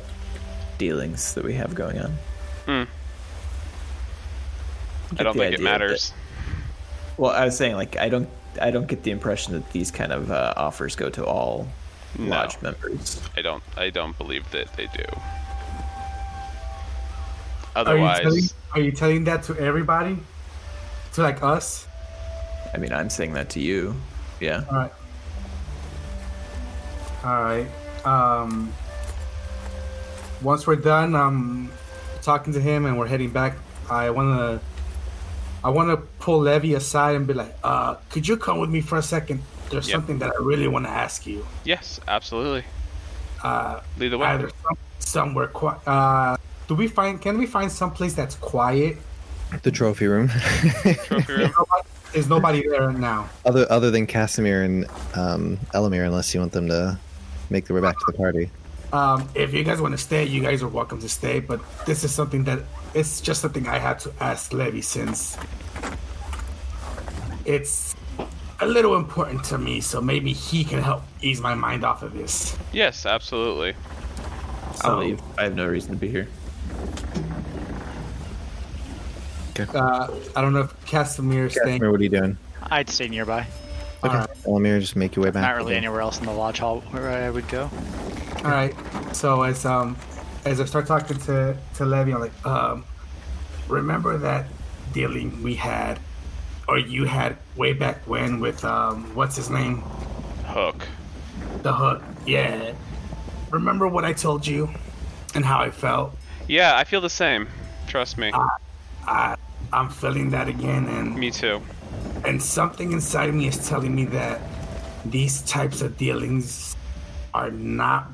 dealings 0.77 1.33
that 1.33 1.43
we 1.43 1.55
have 1.55 1.73
going 1.73 1.97
on. 1.97 2.11
Hmm. 2.67 2.83
I 5.19 5.23
don't 5.23 5.33
think 5.33 5.37
it 5.37 5.47
idea 5.53 5.57
that- 5.57 5.63
matters. 5.63 6.13
well, 7.17 7.31
I 7.31 7.45
was 7.45 7.57
saying 7.57 7.73
like 7.75 7.97
I 7.97 8.07
don't 8.07 8.29
I 8.59 8.71
don't 8.71 8.87
get 8.87 9.03
the 9.03 9.11
impression 9.11 9.53
that 9.53 9.71
these 9.71 9.91
kind 9.91 10.11
of 10.11 10.31
uh, 10.31 10.53
offers 10.57 10.95
go 10.95 11.09
to 11.09 11.25
all 11.25 11.67
No. 12.17 12.31
lodge 12.31 12.61
members. 12.61 13.21
I 13.37 13.41
don't. 13.41 13.63
I 13.77 13.89
don't 13.89 14.17
believe 14.17 14.49
that 14.51 14.73
they 14.73 14.87
do. 14.87 15.03
Are 17.73 17.79
you, 17.79 17.85
telling, 17.85 18.03
Otherwise, 18.03 18.53
are 18.73 18.81
you 18.81 18.91
telling 18.91 19.23
that 19.25 19.43
to 19.43 19.55
everybody? 19.57 20.17
To 21.13 21.21
like 21.21 21.41
us? 21.41 21.87
I 22.73 22.77
mean, 22.77 22.91
I'm 22.91 23.09
saying 23.09 23.33
that 23.33 23.49
to 23.51 23.59
you. 23.59 23.95
Yeah. 24.39 24.63
All 24.69 24.77
right. 24.77 24.91
All 27.23 27.43
right. 27.43 27.67
Um, 28.05 28.73
once 30.41 30.65
we're 30.65 30.75
done, 30.75 31.15
I'm 31.15 31.71
talking 32.21 32.53
to 32.53 32.59
him 32.61 32.85
and 32.85 32.97
we're 32.97 33.07
heading 33.07 33.29
back, 33.29 33.57
I 33.89 34.09
wanna, 34.09 34.59
I 35.63 35.69
wanna 35.69 35.97
pull 36.19 36.39
Levy 36.41 36.73
aside 36.73 37.15
and 37.15 37.27
be 37.27 37.33
like, 37.33 37.55
uh, 37.63 37.95
could 38.09 38.27
you 38.27 38.35
come 38.37 38.59
with 38.59 38.69
me 38.69 38.81
for 38.81 38.97
a 38.97 39.03
second? 39.03 39.41
there's 39.69 39.87
Yep. 39.87 39.95
something 39.95 40.19
that 40.19 40.31
I 40.37 40.43
really 40.43 40.67
want 40.67 40.85
to 40.85 40.91
ask 40.91 41.25
you. 41.25 41.45
Yes, 41.63 42.01
absolutely. 42.07 42.65
Uh, 43.41 43.79
Lead 43.97 44.09
the 44.09 44.17
way. 44.17 44.27
either 44.27 44.49
some, 44.63 44.77
somewhere 44.99 45.47
quiet. 45.47 45.79
Uh, 45.87 46.35
do 46.67 46.75
we 46.75 46.87
find? 46.87 47.21
Can 47.21 47.37
we 47.37 47.45
find 47.45 47.71
some 47.71 47.91
place 47.91 48.13
that's 48.13 48.35
quiet? 48.35 48.97
The 49.63 49.71
trophy 49.71 50.07
room. 50.07 50.27
Trophy 51.05 51.33
room. 51.33 51.53
Nobody, 51.57 51.87
is 52.13 52.27
nobody 52.27 52.67
there 52.67 52.91
now? 52.91 53.29
other 53.45 53.65
other 53.71 53.89
than 53.91 54.07
Casimir 54.07 54.63
and 54.63 54.85
um, 55.15 55.57
Elamir, 55.73 56.05
unless 56.05 56.33
you 56.33 56.39
want 56.41 56.51
them 56.51 56.67
to 56.67 56.99
make 57.49 57.65
their 57.65 57.75
way 57.75 57.81
back 57.81 57.97
to 57.97 58.05
the 58.07 58.13
party. 58.17 58.49
Um, 58.93 59.29
if 59.35 59.53
you 59.53 59.63
guys 59.63 59.81
want 59.81 59.93
to 59.93 59.97
stay, 59.97 60.25
you 60.25 60.41
guys 60.41 60.61
are 60.61 60.67
welcome 60.67 60.99
to 61.01 61.09
stay. 61.09 61.39
But 61.39 61.61
this 61.85 62.03
is 62.03 62.13
something 62.13 62.43
that 62.45 62.59
it's 62.93 63.21
just 63.21 63.41
something 63.41 63.67
I 63.67 63.79
had 63.79 63.99
to 63.99 64.13
ask 64.19 64.53
Levy 64.53 64.81
since 64.81 65.37
it's 67.45 67.95
a 68.59 68.65
little 68.65 68.95
important 68.95 69.43
to 69.45 69.57
me. 69.57 69.81
So 69.81 70.01
maybe 70.01 70.33
he 70.33 70.63
can 70.63 70.81
help 70.81 71.03
ease 71.21 71.41
my 71.41 71.55
mind 71.55 71.83
off 71.83 72.03
of 72.03 72.13
this. 72.13 72.57
Yes, 72.73 73.05
absolutely. 73.05 73.75
I'll 74.83 74.97
leave. 74.97 75.21
I 75.37 75.43
have 75.43 75.55
no 75.55 75.67
reason 75.67 75.91
to 75.91 75.97
be 75.97 76.09
here. 76.09 76.27
Uh, 79.59 80.07
I 80.35 80.41
don't 80.41 80.53
know 80.53 80.61
if 80.61 80.85
Casimir's 80.85 81.53
staying. 81.53 81.79
Casimir, 81.79 81.91
what 81.91 81.99
are 81.99 82.03
you 82.03 82.09
doing? 82.09 82.37
I'd 82.63 82.89
stay 82.89 83.07
nearby. 83.07 83.45
Okay. 84.03 84.15
Alright. 84.15 84.29
Elamir, 84.45 84.79
just 84.79 84.95
make 84.95 85.15
your 85.15 85.25
way 85.25 85.31
back. 85.31 85.43
Not 85.43 85.55
really 85.55 85.75
anywhere 85.75 86.01
else 86.01 86.19
in 86.19 86.25
the 86.25 86.31
lodge 86.31 86.57
hall 86.59 86.81
where 86.91 87.09
I 87.09 87.29
would 87.29 87.47
go. 87.47 87.69
All 88.43 88.51
right. 88.51 88.75
So 89.13 89.43
as 89.43 89.65
um 89.65 89.95
as 90.45 90.59
I 90.59 90.65
start 90.65 90.87
talking 90.87 91.17
to 91.19 91.55
to 91.75 91.85
Levy, 91.85 92.13
I'm 92.13 92.19
like, 92.21 92.45
um, 92.45 92.85
remember 93.67 94.17
that 94.17 94.47
dealing 94.93 95.41
we 95.43 95.53
had, 95.55 95.99
or 96.67 96.77
you 96.79 97.05
had 97.05 97.37
way 97.55 97.73
back 97.73 97.97
when 98.07 98.39
with 98.39 98.63
um 98.65 99.13
what's 99.15 99.35
his 99.35 99.49
name, 99.49 99.77
Hook. 100.47 100.87
the 101.63 101.73
hook. 101.73 102.01
Yeah. 102.25 102.73
Remember 103.51 103.87
what 103.87 104.05
I 104.05 104.13
told 104.13 104.47
you, 104.47 104.69
and 105.35 105.45
how 105.45 105.59
I 105.59 105.69
felt. 105.71 106.15
Yeah, 106.47 106.77
I 106.77 106.83
feel 106.83 107.01
the 107.01 107.09
same. 107.09 107.47
Trust 107.87 108.17
me. 108.17 108.31
I 109.05 109.35
I'm 109.73 109.89
feeling 109.89 110.31
that 110.31 110.47
again, 110.47 110.87
and 110.87 111.15
Me 111.15 111.29
too. 111.31 111.61
and 112.25 112.41
something 112.41 112.91
inside 112.91 113.29
of 113.29 113.35
me 113.35 113.47
is 113.47 113.67
telling 113.69 113.93
me 113.95 114.05
that 114.05 114.41
these 115.05 115.41
types 115.43 115.81
of 115.81 115.97
dealings 115.97 116.75
are 117.33 117.51
not 117.51 118.07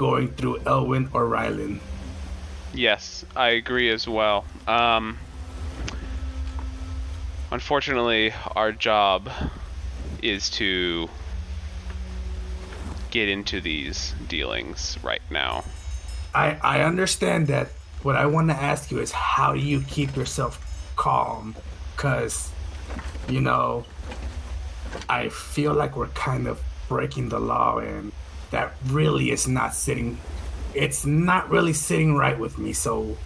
going 0.00 0.28
through 0.28 0.56
Elwyn 0.60 1.10
or 1.12 1.26
Rylan. 1.26 1.78
Yes, 2.72 3.22
I 3.36 3.50
agree 3.50 3.90
as 3.90 4.08
well. 4.08 4.46
Um, 4.66 5.18
unfortunately, 7.50 8.32
our 8.56 8.72
job 8.72 9.28
is 10.22 10.48
to 10.52 11.10
get 13.10 13.28
into 13.28 13.60
these 13.60 14.14
dealings 14.26 14.96
right 15.02 15.20
now. 15.28 15.64
I, 16.34 16.56
I 16.62 16.80
understand 16.80 17.48
that. 17.48 17.68
What 18.02 18.16
I 18.16 18.24
want 18.24 18.48
to 18.48 18.56
ask 18.56 18.90
you 18.90 19.00
is 19.00 19.12
how 19.12 19.52
do 19.52 19.60
you 19.60 19.82
keep 19.82 20.16
yourself 20.16 20.56
calm? 20.96 21.54
Because, 21.94 22.50
you 23.28 23.42
know, 23.42 23.84
I 25.10 25.28
feel 25.28 25.74
like 25.74 25.94
we're 25.94 26.14
kind 26.30 26.46
of 26.46 26.62
breaking 26.88 27.28
the 27.28 27.38
law, 27.38 27.76
and 27.76 28.12
that 28.50 28.78
really 28.84 29.30
is 29.30 29.46
not 29.48 29.74
sitting. 29.74 30.22
It's 30.74 31.04
not 31.06 31.50
really 31.50 31.72
sitting 31.72 32.14
right 32.16 32.38
with 32.38 32.58
me. 32.58 32.72
So, 32.72 33.20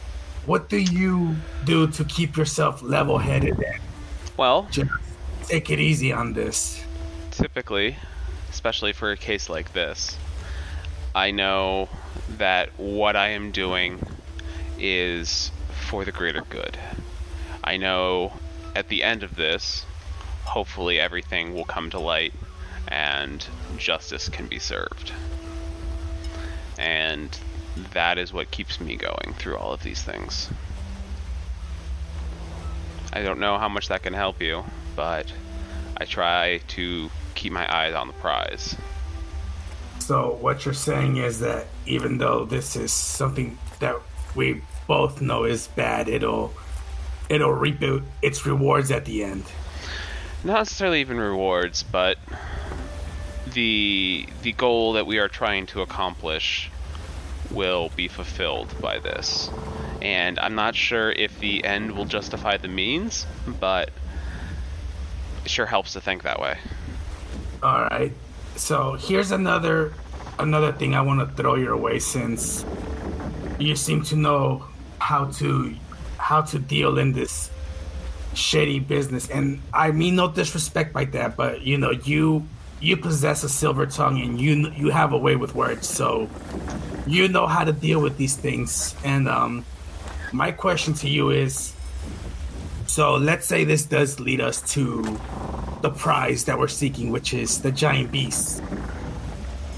what 0.45 0.69
do 0.69 0.79
you 0.79 1.45
do 1.63 1.89
to 1.93 2.05
keep 2.05 2.37
yourself 2.37 2.83
level 2.83 3.19
headed 3.19 3.57
and 3.61 3.81
Well, 4.37 4.71
just 4.71 4.91
take 5.49 5.71
it 5.71 5.81
easy 5.81 6.13
on 6.13 6.35
this? 6.35 6.87
typically, 7.31 7.99
especially 8.49 8.93
for 8.93 9.11
a 9.13 9.17
case 9.17 9.49
like 9.49 9.73
this, 9.73 10.21
I 11.15 11.31
know 11.33 11.91
that 12.29 12.71
what 12.79 13.17
I 13.17 13.31
am 13.31 13.53
doing 13.53 14.03
is 14.79 15.53
for 15.69 16.05
the 16.05 16.13
greater 16.13 16.43
good. 16.43 16.79
I 17.65 17.77
know 17.77 18.41
at 18.75 18.89
the 18.89 19.03
end 19.03 19.23
of 19.23 19.37
this, 19.37 19.87
hopefully 20.45 21.01
everything 21.01 21.55
will 21.55 21.65
come 21.65 21.91
to 21.91 22.01
light 22.01 22.35
and 22.89 23.49
justice 23.79 24.29
can 24.29 24.47
be 24.47 24.59
served. 24.59 25.13
And 26.79 27.37
that 27.93 28.19
is 28.19 28.33
what 28.33 28.51
keeps 28.51 28.81
me 28.81 28.97
going 28.97 29.35
through 29.39 29.57
all 29.57 29.73
of 29.73 29.83
these 29.83 30.03
things. 30.03 30.51
I 33.13 33.23
don't 33.23 33.39
know 33.39 33.59
how 33.59 33.69
much 33.69 33.89
that 33.89 34.03
can 34.03 34.13
help 34.13 34.43
you, 34.43 34.65
but 34.97 35.33
I 35.97 36.05
try 36.05 36.59
to 36.69 37.11
keep 37.35 37.53
my 37.53 37.73
eyes 37.73 37.95
on 37.95 38.09
the 38.09 38.13
prize. 38.15 38.77
So 40.01 40.37
what 40.41 40.65
you're 40.65 40.75
saying 40.75 41.17
is 41.17 41.41
that 41.41 41.67
even 41.87 42.19
though 42.19 42.45
this 42.45 42.77
is 42.77 42.93
something 42.93 43.57
that 43.81 43.97
we 44.35 44.63
both 44.87 45.21
know 45.21 45.45
is 45.45 45.69
bad, 45.69 46.09
it'll 46.09 46.53
it'll 47.29 47.53
reap 47.53 47.83
its 48.21 48.45
rewards 48.45 48.91
at 48.91 49.05
the 49.05 49.25
end. 49.25 49.45
Not 50.43 50.59
necessarily 50.59 51.01
even 51.01 51.19
rewards, 51.19 51.83
but 51.83 52.19
the 53.55 54.27
the 54.43 54.53
goal 54.53 54.93
that 54.95 55.07
we 55.07 55.19
are 55.19 55.29
trying 55.29 55.67
to 55.67 55.81
accomplish 55.81 56.71
will 57.51 57.91
be 57.97 58.09
fulfilled 58.09 58.75
by 58.81 58.99
this. 58.99 59.51
And 60.03 60.39
I'm 60.39 60.55
not 60.55 60.75
sure 60.75 61.11
if 61.11 61.39
the 61.41 61.65
end 61.65 61.93
will 61.93 62.05
justify 62.05 62.57
the 62.57 62.69
means, 62.69 63.27
but 63.47 63.91
it 65.45 65.51
sure 65.51 65.67
helps 65.67 65.95
to 65.95 66.01
think 66.01 66.25
that 66.25 66.41
way. 66.41 66.59
All 67.63 67.83
right. 67.83 68.13
So 68.57 68.93
here's 68.95 69.31
another 69.31 69.95
another 70.39 70.73
thing 70.73 70.95
I 70.95 71.01
want 71.01 71.21
to 71.21 71.43
throw 71.43 71.55
your 71.55 71.77
way 71.77 71.99
since 71.99 72.65
you 73.59 73.77
seem 73.77 74.03
to 74.05 74.17
know 74.17 74.67
how 74.99 75.27
to 75.27 75.75
how 76.19 76.43
to 76.43 76.59
deal 76.59 76.99
in 76.99 77.13
this 77.13 77.51
shady 78.35 78.81
business 78.81 79.31
and 79.31 79.61
I 79.73 79.93
mean 79.93 80.17
no 80.17 80.29
disrespect 80.29 80.93
by 80.93 81.05
that 81.07 81.37
but 81.37 81.63
you 81.63 81.79
know 81.79 81.93
you 81.93 82.49
you 82.85 82.97
possess 82.97 83.43
a 83.45 83.49
silver 83.49 83.87
tongue 83.87 84.21
and 84.21 84.41
you 84.41 84.71
you 84.73 84.91
have 84.91 85.13
a 85.13 85.19
way 85.19 85.37
with 85.37 85.55
words 85.55 85.89
so 85.89 86.29
you 87.07 87.29
know 87.29 87.47
how 87.47 87.65
to 87.65 87.73
deal 87.73 88.01
with 88.01 88.17
these 88.17 88.37
things 88.37 88.95
and 89.05 89.29
um 89.29 89.65
my 90.33 90.51
question 90.51 90.95
to 90.95 91.09
you 91.09 91.31
is 91.31 91.75
so 92.87 93.17
let's 93.17 93.47
say 93.47 93.65
this 93.65 93.87
does 93.87 94.21
lead 94.21 94.41
us 94.41 94.61
to 94.75 95.03
the 95.85 95.91
prize 95.91 96.45
that 96.45 96.59
we're 96.59 96.69
seeking, 96.69 97.11
which 97.11 97.35
is 97.35 97.61
the 97.61 97.71
giant 97.71 98.11
beast. 98.11 98.63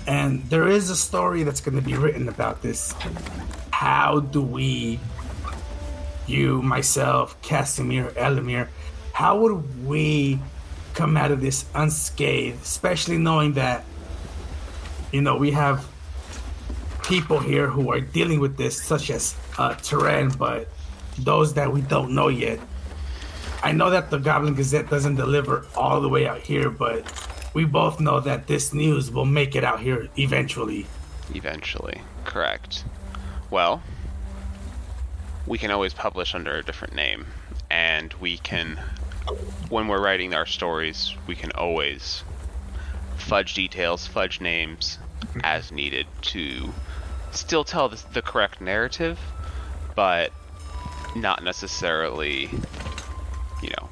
And 0.06 0.42
there 0.50 0.68
is 0.68 0.88
a 0.88 0.94
story 0.94 1.42
that's 1.42 1.60
going 1.60 1.74
to 1.74 1.82
be 1.82 1.94
written 1.94 2.28
about 2.28 2.62
this. 2.62 2.94
How 3.72 4.20
do 4.20 4.40
we, 4.40 5.00
you, 6.26 6.62
myself, 6.62 7.40
Casimir, 7.42 8.10
Elamir, 8.10 8.68
how 9.12 9.40
would 9.40 9.86
we 9.86 10.38
come 10.96 11.16
out 11.16 11.30
of 11.30 11.40
this 11.40 11.66
unscathed, 11.74 12.62
especially 12.62 13.18
knowing 13.18 13.52
that, 13.52 13.84
you 15.12 15.20
know, 15.20 15.36
we 15.36 15.52
have 15.52 15.86
people 17.04 17.38
here 17.38 17.68
who 17.68 17.92
are 17.92 18.00
dealing 18.00 18.40
with 18.40 18.56
this, 18.56 18.82
such 18.82 19.10
as 19.10 19.36
uh, 19.58 19.76
but 20.36 20.68
those 21.18 21.54
that 21.54 21.72
we 21.72 21.80
don't 21.82 22.14
know 22.14 22.28
yet. 22.28 22.58
I 23.62 23.72
know 23.72 23.90
that 23.90 24.10
the 24.10 24.18
Goblin 24.18 24.54
Gazette 24.54 24.90
doesn't 24.90 25.16
deliver 25.16 25.66
all 25.76 26.00
the 26.00 26.08
way 26.08 26.26
out 26.26 26.40
here, 26.40 26.68
but 26.70 27.04
we 27.54 27.64
both 27.64 28.00
know 28.00 28.20
that 28.20 28.46
this 28.46 28.74
news 28.74 29.10
will 29.10 29.24
make 29.24 29.54
it 29.54 29.64
out 29.64 29.80
here 29.80 30.08
eventually. 30.18 30.86
Eventually. 31.34 32.00
Correct. 32.24 32.84
Well, 33.50 33.82
we 35.46 35.58
can 35.58 35.70
always 35.70 35.94
publish 35.94 36.34
under 36.34 36.56
a 36.56 36.62
different 36.62 36.94
name, 36.94 37.26
and 37.70 38.12
we 38.14 38.38
can, 38.38 38.78
when 39.68 39.88
we're 39.88 40.02
writing 40.02 40.34
our 40.34 40.46
stories, 40.46 41.14
we 41.26 41.34
can 41.34 41.52
always 41.52 42.22
fudge 43.16 43.54
details, 43.54 44.06
fudge 44.06 44.40
names 44.40 44.98
as 45.42 45.72
needed 45.72 46.06
to 46.22 46.72
still 47.32 47.64
tell 47.64 47.88
the, 47.88 48.02
the 48.12 48.22
correct 48.22 48.60
narrative, 48.60 49.18
but 49.94 50.32
not 51.14 51.42
necessarily, 51.42 52.50
you 53.62 53.70
know, 53.70 53.88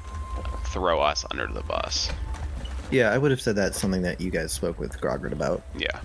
throw 0.65 1.01
us 1.01 1.25
under 1.31 1.47
the 1.47 1.61
bus. 1.61 2.09
Yeah, 2.91 3.11
I 3.11 3.17
would 3.17 3.31
have 3.31 3.41
said 3.41 3.55
that's 3.55 3.79
something 3.79 4.03
that 4.03 4.21
you 4.21 4.29
guys 4.29 4.51
spoke 4.51 4.79
with 4.79 4.99
Grogrit 5.01 5.31
about. 5.31 5.63
Yeah. 5.75 5.99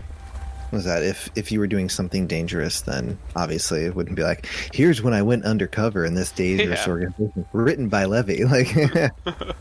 Was 0.73 0.85
that 0.85 1.03
if 1.03 1.29
if 1.35 1.51
you 1.51 1.59
were 1.59 1.67
doing 1.67 1.89
something 1.89 2.27
dangerous, 2.27 2.81
then 2.83 3.19
obviously 3.35 3.85
it 3.85 3.95
wouldn't 3.97 4.17
be 4.17 4.23
like, 4.23 4.47
here's 4.73 5.03
when 5.03 5.13
I 5.15 5.23
went 5.23 5.45
undercover 5.45 6.05
in 6.05 6.15
this 6.15 6.31
dangerous 6.31 6.87
Yeah. 6.87 6.93
organization, 6.93 7.47
written 7.53 7.89
by 7.89 8.05
Levy. 8.05 8.45
Like, 8.51 8.75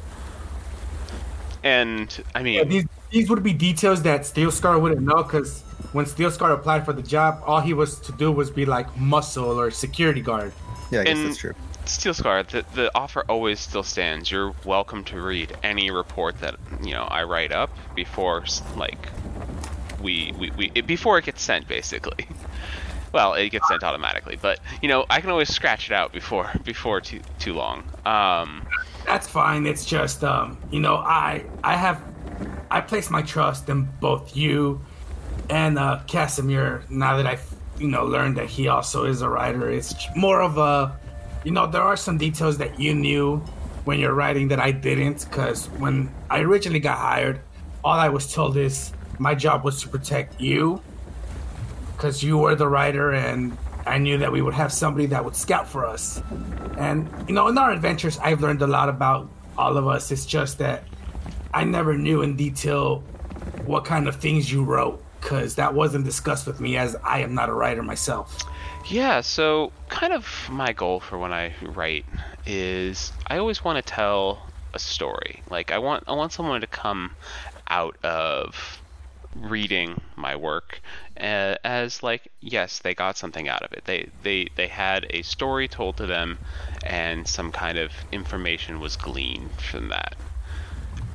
And 1.63 2.23
I 2.35 2.41
mean, 2.43 2.53
Yeah, 2.55 2.63
these 2.63 2.85
these 3.11 3.29
would 3.29 3.43
be 3.43 3.53
details 3.53 4.01
that 4.03 4.25
Steel 4.25 4.51
Scar 4.51 4.79
wouldn't 4.79 5.01
know 5.01 5.23
because 5.23 5.61
when 5.91 6.05
Steel 6.05 6.31
Scar 6.31 6.51
applied 6.53 6.85
for 6.85 6.93
the 6.93 7.01
job, 7.01 7.41
all 7.45 7.59
he 7.59 7.73
was 7.73 7.99
to 8.01 8.11
do 8.13 8.31
was 8.31 8.49
be 8.51 8.65
like 8.65 8.95
muscle 8.97 9.59
or 9.59 9.71
security 9.71 10.21
guard. 10.21 10.53
yeah, 10.91 11.01
I 11.01 11.03
guess 11.05 11.17
And- 11.17 11.27
that's 11.29 11.37
true. 11.37 11.53
Steel 11.85 12.13
Scar, 12.13 12.43
the, 12.43 12.63
the 12.75 12.91
offer 12.93 13.23
always 13.27 13.59
still 13.59 13.81
stands. 13.81 14.29
You're 14.29 14.53
welcome 14.63 15.03
to 15.05 15.19
read 15.19 15.57
any 15.63 15.89
report 15.89 16.39
that 16.39 16.55
you 16.83 16.91
know 16.93 17.03
I 17.05 17.23
write 17.23 17.51
up 17.51 17.71
before, 17.95 18.43
like, 18.77 19.09
we 19.99 20.33
we, 20.37 20.51
we 20.51 20.71
it, 20.75 20.87
before 20.87 21.17
it 21.17 21.25
gets 21.25 21.41
sent, 21.41 21.67
basically. 21.67 22.27
Well, 23.11 23.33
it 23.33 23.49
gets 23.49 23.67
sent 23.67 23.83
automatically, 23.83 24.37
but 24.39 24.59
you 24.83 24.87
know 24.87 25.05
I 25.09 25.19
can 25.19 25.31
always 25.31 25.49
scratch 25.49 25.89
it 25.89 25.93
out 25.93 26.13
before 26.13 26.51
before 26.63 27.01
too 27.01 27.21
too 27.39 27.53
long. 27.53 27.83
Um, 28.05 28.67
That's 29.05 29.27
fine. 29.27 29.65
It's 29.65 29.83
just, 29.85 30.23
um, 30.23 30.57
you 30.71 30.79
know, 30.79 30.97
I 30.97 31.43
I 31.63 31.75
have 31.75 32.01
I 32.69 32.81
place 32.81 33.09
my 33.09 33.23
trust 33.23 33.67
in 33.69 33.89
both 33.99 34.35
you 34.35 34.81
and 35.49 35.79
uh, 35.79 36.01
Casimir. 36.07 36.83
Now 36.89 37.17
that 37.17 37.25
I've 37.25 37.55
you 37.79 37.87
know 37.87 38.05
learned 38.05 38.37
that 38.37 38.47
he 38.47 38.67
also 38.67 39.05
is 39.05 39.21
a 39.21 39.29
writer, 39.29 39.69
it's 39.69 39.95
more 40.15 40.41
of 40.41 40.57
a, 40.57 40.97
you 41.43 41.51
know, 41.51 41.65
there 41.65 41.81
are 41.81 41.97
some 41.97 42.17
details 42.17 42.57
that 42.59 42.79
you 42.79 42.93
knew 42.93 43.37
when 43.85 43.99
you're 43.99 44.13
writing 44.13 44.49
that 44.49 44.59
I 44.59 44.71
didn't. 44.71 45.25
Because 45.27 45.67
when 45.79 46.13
I 46.29 46.41
originally 46.41 46.79
got 46.79 46.99
hired, 46.99 47.41
all 47.83 47.97
I 47.97 48.09
was 48.09 48.31
told 48.31 48.55
is 48.55 48.93
my 49.19 49.35
job 49.35 49.63
was 49.63 49.81
to 49.81 49.89
protect 49.89 50.41
you, 50.41 50.81
because 51.95 52.23
you 52.23 52.37
were 52.37 52.55
the 52.55 52.67
writer 52.67 53.13
and. 53.13 53.57
I 53.85 53.97
knew 53.97 54.19
that 54.19 54.31
we 54.31 54.43
would 54.43 54.53
have 54.53 54.71
somebody 54.71 55.07
that 55.07 55.25
would 55.25 55.35
scout 55.35 55.67
for 55.67 55.83
us. 55.83 56.21
And, 56.77 57.09
you 57.27 57.33
know, 57.33 57.47
in 57.47 57.57
our 57.57 57.71
adventures, 57.71 58.19
I've 58.19 58.39
learned 58.39 58.61
a 58.61 58.67
lot 58.67 58.87
about 58.87 59.31
all 59.57 59.77
of 59.77 59.87
us. 59.87 60.11
It's 60.11 60.27
just 60.27 60.59
that 60.59 60.83
I 61.55 61.63
never 61.63 61.97
knew 61.97 62.21
in 62.21 62.35
detail 62.35 62.99
what 63.65 63.85
kind 63.85 64.07
of 64.07 64.17
things 64.17 64.51
you 64.51 64.63
wrote 64.63 65.03
because 65.21 65.55
that 65.55 65.73
wasn't 65.73 66.05
discussed 66.05 66.45
with 66.45 66.59
me 66.59 66.77
as 66.77 66.95
I 67.03 67.19
am 67.21 67.33
not 67.33 67.49
a 67.49 67.53
writer 67.53 67.81
myself. 67.81 68.43
Yeah, 68.87 69.21
so 69.21 69.71
kind 69.87 70.13
of 70.13 70.27
my 70.51 70.71
goal 70.71 70.99
for 70.99 71.17
when 71.17 71.33
I 71.33 71.53
write 71.61 72.05
is 72.45 73.11
I 73.27 73.37
always 73.37 73.63
want 73.63 73.83
to 73.83 73.93
tell 73.93 74.45
a 74.73 74.79
story. 74.79 75.41
Like 75.49 75.71
I 75.71 75.79
want 75.79 76.03
I 76.07 76.13
want 76.13 76.31
someone 76.31 76.61
to 76.61 76.67
come 76.67 77.11
out 77.69 77.97
of 78.03 78.78
reading 79.41 80.01
my 80.15 80.35
work 80.35 80.81
uh, 81.19 81.55
as 81.63 82.03
like 82.03 82.31
yes, 82.41 82.79
they 82.79 82.93
got 82.93 83.17
something 83.17 83.47
out 83.47 83.63
of 83.63 83.73
it. 83.73 83.83
They 83.85 84.09
they 84.23 84.47
they 84.55 84.67
had 84.67 85.05
a 85.09 85.21
story 85.21 85.67
told 85.67 85.97
to 85.97 86.05
them 86.05 86.37
and 86.85 87.27
some 87.27 87.51
kind 87.51 87.77
of 87.77 87.91
information 88.11 88.79
was 88.79 88.95
gleaned 88.95 89.51
from 89.59 89.89
that. 89.89 90.15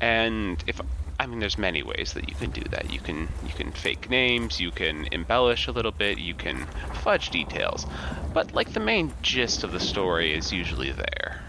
And 0.01 0.62
if 0.66 0.80
I 1.18 1.26
mean, 1.26 1.38
there's 1.38 1.59
many 1.59 1.82
ways 1.82 2.12
that 2.14 2.28
you 2.28 2.34
can 2.34 2.51
do 2.51 2.62
that. 2.70 2.92
You 2.92 2.98
can 2.98 3.28
you 3.46 3.52
can 3.55 3.72
fake 3.72 4.10
names, 4.10 4.60
you 4.60 4.70
can 4.70 5.09
embellish 5.12 5.68
a 5.68 5.72
little 5.72 5.92
bit, 5.92 6.18
you 6.18 6.34
can 6.34 6.66
fudge 7.02 7.30
details, 7.30 7.86
but 8.32 8.52
like 8.52 8.72
the 8.72 8.80
main 8.80 9.12
gist 9.22 9.64
of 9.64 9.72
the 9.72 9.80
story 9.80 10.34
is 10.34 10.52
usually 10.52 10.90
there, 10.90 11.40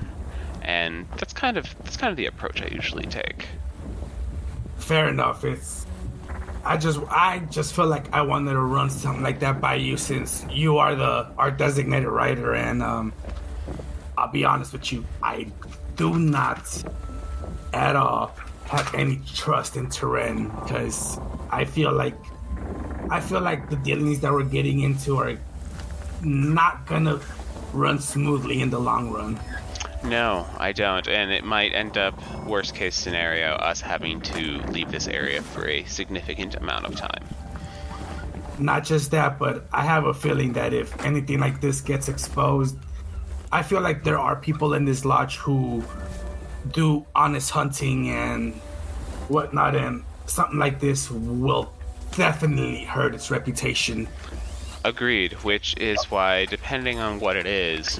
and 0.61 1.07
that's 1.17 1.33
kind 1.33 1.57
of 1.57 1.75
that's 1.83 1.97
kind 1.97 2.11
of 2.11 2.17
the 2.17 2.27
approach 2.27 2.61
I 2.61 2.67
usually 2.67 3.07
take. 3.07 3.47
Fair 4.77 5.09
enough. 5.09 5.43
It's 5.43 5.84
I 6.65 6.77
just 6.77 6.99
I 7.09 7.39
just 7.51 7.75
feel 7.75 7.85
like 7.85 8.11
I 8.11 8.21
wanted 8.23 8.53
to 8.53 8.61
run 8.61 8.89
something 8.89 9.21
like 9.21 9.39
that 9.41 9.61
by 9.61 9.75
you 9.75 9.97
since 9.97 10.43
you 10.49 10.77
are 10.77 10.95
the 10.95 11.27
our 11.37 11.51
designated 11.51 12.09
writer 12.09 12.55
and 12.55 12.81
um 12.81 13.13
I'll 14.17 14.31
be 14.31 14.45
honest 14.45 14.73
with 14.73 14.91
you, 14.91 15.05
I 15.21 15.47
do 15.95 16.17
not 16.17 16.83
at 17.73 17.95
all 17.95 18.35
have 18.65 18.95
any 18.95 19.21
trust 19.35 19.77
in 19.77 19.89
Turin 19.89 20.49
because 20.63 21.19
I 21.51 21.65
feel 21.65 21.91
like 21.91 22.17
I 23.11 23.19
feel 23.19 23.41
like 23.41 23.69
the 23.69 23.75
dealings 23.75 24.21
that 24.21 24.31
we're 24.31 24.43
getting 24.43 24.79
into 24.79 25.17
are 25.17 25.37
not 26.23 26.87
gonna 26.87 27.19
run 27.73 27.99
smoothly 27.99 28.61
in 28.61 28.71
the 28.71 28.79
long 28.79 29.11
run. 29.11 29.39
No, 30.07 30.45
I 30.57 30.71
don't, 30.71 31.07
and 31.07 31.31
it 31.31 31.43
might 31.43 31.73
end 31.73 31.97
up 31.97 32.13
worst 32.45 32.75
case 32.75 32.95
scenario 32.95 33.53
us 33.53 33.81
having 33.81 34.21
to 34.21 34.59
leave 34.67 34.91
this 34.91 35.07
area 35.07 35.41
for 35.41 35.67
a 35.67 35.83
significant 35.85 36.55
amount 36.55 36.85
of 36.85 36.95
time. 36.95 37.23
Not 38.59 38.83
just 38.83 39.11
that, 39.11 39.39
but 39.39 39.65
I 39.73 39.81
have 39.81 40.05
a 40.05 40.13
feeling 40.13 40.53
that 40.53 40.73
if 40.73 41.03
anything 41.03 41.39
like 41.39 41.59
this 41.59 41.81
gets 41.81 42.07
exposed, 42.07 42.77
I 43.51 43.63
feel 43.63 43.81
like 43.81 44.03
there 44.03 44.19
are 44.19 44.35
people 44.35 44.75
in 44.75 44.85
this 44.85 45.05
lodge 45.05 45.37
who 45.37 45.83
do 46.71 47.05
honest 47.15 47.49
hunting 47.49 48.09
and 48.09 48.53
whatnot, 49.27 49.75
and 49.75 50.03
something 50.27 50.59
like 50.59 50.79
this 50.79 51.09
will 51.09 51.73
definitely 52.11 52.83
hurt 52.83 53.15
its 53.15 53.31
reputation. 53.31 54.07
Agreed, 54.83 55.33
which 55.43 55.75
is 55.77 56.03
why, 56.11 56.45
depending 56.45 56.99
on 56.99 57.19
what 57.19 57.35
it 57.35 57.47
is, 57.47 57.99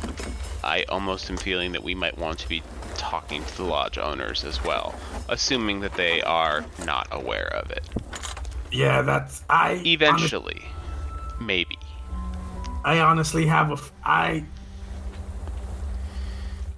I 0.65 0.83
almost 0.89 1.29
am 1.29 1.37
feeling 1.37 1.71
that 1.73 1.83
we 1.83 1.93
might 1.93 2.17
want 2.17 2.39
to 2.39 2.49
be 2.49 2.63
talking 2.97 3.45
to 3.45 3.57
the 3.57 3.63
lodge 3.63 3.99
owners 3.99 4.43
as 4.43 4.63
well, 4.63 4.95
assuming 5.29 5.81
that 5.81 5.93
they 5.93 6.21
are 6.23 6.65
not 6.85 7.07
aware 7.11 7.53
of 7.53 7.69
it. 7.69 7.87
Yeah, 8.71 9.03
that's 9.03 9.43
I. 9.49 9.81
Eventually, 9.85 10.63
maybe. 11.39 11.77
I 12.83 12.99
honestly 12.99 13.45
have 13.45 13.71
a. 13.71 13.77
I. 14.03 14.43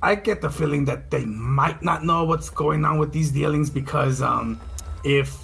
I 0.03 0.15
get 0.15 0.41
the 0.41 0.49
feeling 0.49 0.85
that 0.85 1.09
they 1.09 1.25
might 1.25 1.81
not 1.81 2.03
know 2.03 2.23
what's 2.25 2.49
going 2.51 2.85
on 2.85 2.99
with 2.99 3.13
these 3.13 3.31
dealings 3.31 3.71
because, 3.71 4.21
um, 4.21 4.61
if, 5.03 5.35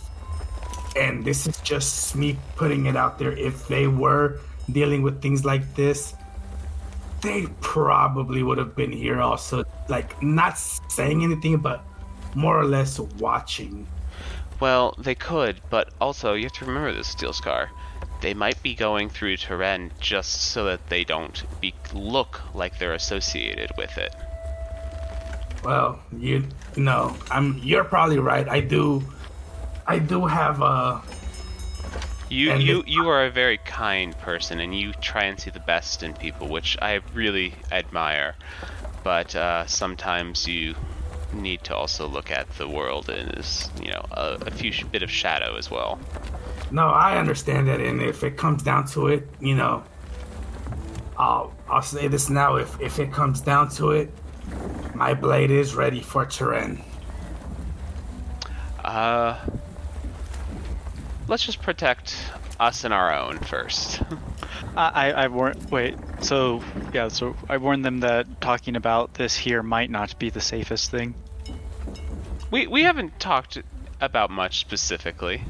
and 0.96 1.26
this 1.26 1.48
is 1.48 1.58
just 1.62 2.16
me 2.16 2.38
putting 2.56 2.86
it 2.86 2.96
out 2.96 3.18
there, 3.18 3.32
if 3.32 3.68
they 3.68 3.88
were 3.88 4.40
dealing 4.72 5.02
with 5.02 5.24
things 5.24 5.44
like 5.44 5.74
this, 5.74 6.14
they 7.24 7.48
probably 7.62 8.44
would 8.44 8.58
have 8.58 8.76
been 8.76 8.92
here 8.92 9.22
also, 9.22 9.64
like 9.88 10.22
not 10.22 10.58
saying 10.58 11.24
anything, 11.24 11.58
but 11.58 11.84
more 12.36 12.60
or 12.60 12.66
less 12.66 13.00
watching. 13.00 13.88
Well, 14.60 14.96
they 15.00 15.16
could, 15.16 15.62
but 15.70 15.94
also 16.00 16.34
you 16.34 16.44
have 16.44 16.54
to 16.54 16.66
remember 16.66 16.94
this, 16.94 17.08
Steel 17.08 17.34
Scar. 17.34 17.72
They 18.22 18.34
might 18.34 18.62
be 18.62 18.76
going 18.76 19.10
through 19.10 19.38
Turin 19.38 19.92
just 20.00 20.52
so 20.52 20.66
that 20.66 20.88
they 20.90 21.04
don't 21.04 21.44
be 21.60 21.74
look 21.94 22.42
like 22.54 22.78
they're 22.78 22.94
associated 22.94 23.72
with 23.78 23.98
it. 23.98 24.14
Well, 25.64 26.00
you 26.18 26.46
no, 26.76 27.16
I'm. 27.32 27.58
You're 27.64 27.86
probably 27.86 28.20
right. 28.20 28.48
I 28.48 28.60
do, 28.60 29.04
I 29.88 30.00
do 30.00 30.26
have 30.26 30.62
a. 30.62 31.02
You 32.34 32.56
you 32.56 32.84
you 32.88 33.10
are 33.10 33.26
a 33.26 33.30
very 33.30 33.60
kind 33.60 34.18
person, 34.18 34.60
and 34.60 34.78
you 34.78 34.92
try 34.94 35.26
and 35.26 35.40
see 35.40 35.52
the 35.52 35.60
best 35.60 36.02
in 36.02 36.14
people, 36.14 36.48
which 36.48 36.76
I 36.82 37.02
really 37.14 37.54
admire. 37.72 38.34
But 39.04 39.36
uh, 39.36 39.68
sometimes 39.68 40.48
you 40.48 40.74
need 41.32 41.64
to 41.66 41.76
also 41.76 42.08
look 42.08 42.32
at 42.32 42.50
the 42.58 42.68
world 42.68 43.10
as 43.10 43.70
you 43.80 43.92
know 43.92 44.06
a, 44.12 44.38
a 44.48 44.52
few 44.52 44.72
sh- 44.72 44.84
bit 44.86 45.04
of 45.04 45.12
shadow 45.12 45.58
as 45.58 45.70
well. 45.70 46.00
No, 46.72 46.88
I 46.88 47.20
understand 47.20 47.68
that, 47.68 47.80
and 47.80 48.02
if 48.02 48.24
it 48.24 48.36
comes 48.36 48.64
down 48.64 48.88
to 48.88 49.08
it, 49.08 49.28
you 49.40 49.54
know, 49.54 49.84
I'll 51.18 51.54
I'll 51.70 51.84
say 51.84 52.08
this 52.08 52.32
now. 52.32 52.56
If 52.56 52.82
if 52.82 52.98
it 52.98 53.12
comes 53.12 53.42
down 53.42 53.70
to 53.78 53.92
it, 53.92 54.12
my 54.96 55.14
blade 55.14 55.52
is 55.52 55.76
ready 55.76 56.02
for 56.02 56.26
Turin. 56.26 56.82
Uh, 58.84 59.38
let's 61.34 61.44
just 61.44 61.64
protect 61.64 62.16
us 62.60 62.84
and 62.84 62.94
our 62.94 63.12
own 63.12 63.40
first. 63.40 64.04
I, 64.78 65.08
I, 65.08 65.12
I 65.24 65.28
warned. 65.30 65.72
Wait. 65.72 65.96
So 66.22 66.62
yeah. 66.94 67.08
So 67.08 67.36
I 67.50 67.58
warned 67.58 67.84
them 67.84 68.02
that 68.02 68.40
talking 68.40 68.76
about 68.76 69.16
this 69.16 69.36
here 69.36 69.64
might 69.64 69.90
not 69.90 70.20
be 70.20 70.30
the 70.30 70.40
safest 70.40 70.92
thing. 70.92 71.16
we 72.52 72.68
we 72.68 72.84
haven't 72.84 73.20
talked 73.20 73.58
about 74.00 74.30
much 74.30 74.60
specifically. 74.60 75.42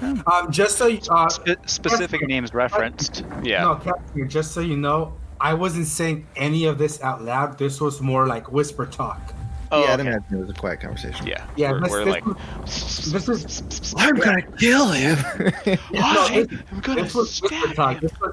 Um, 0.00 0.50
just 0.50 0.78
so 0.78 0.86
you, 0.86 1.00
uh, 1.10 1.28
Spe- 1.28 1.66
specific 1.66 2.26
names 2.26 2.54
referenced. 2.54 3.22
Yeah. 3.42 3.64
no, 3.64 3.74
Captain, 3.74 4.30
just 4.30 4.52
so 4.52 4.60
you 4.60 4.78
know, 4.78 5.12
I 5.38 5.52
wasn't 5.52 5.88
saying 5.88 6.26
any 6.36 6.64
of 6.64 6.78
this 6.78 7.02
out 7.02 7.22
loud. 7.22 7.58
This 7.58 7.82
was 7.82 8.00
more 8.00 8.26
like 8.26 8.50
whisper 8.50 8.86
talk. 8.86 9.34
Oh, 9.72 9.84
yeah, 9.84 9.92
I'd 9.94 10.00
okay. 10.00 10.08
imagine 10.10 10.36
it 10.36 10.40
was 10.40 10.50
a 10.50 10.54
quiet 10.54 10.80
conversation. 10.80 11.26
Yeah. 11.26 11.46
Yeah, 11.56 11.72
we're, 11.72 11.80
this- 11.80 11.90
we're 11.90 12.04
this 12.04 12.12
like. 12.14 12.26
was- 12.26 13.12
This 13.12 13.28
is 13.28 13.94
I'm 13.96 14.16
gonna 14.16 14.42
kill 14.42 14.88
him. 14.90 15.16
no, 15.92 16.00
I'm 16.00 16.80
gonna 16.80 17.02
this 17.04 17.14
was 17.14 17.32
stab 17.32 17.74
talk. 17.74 18.00
This 18.00 18.12
was, 18.20 18.32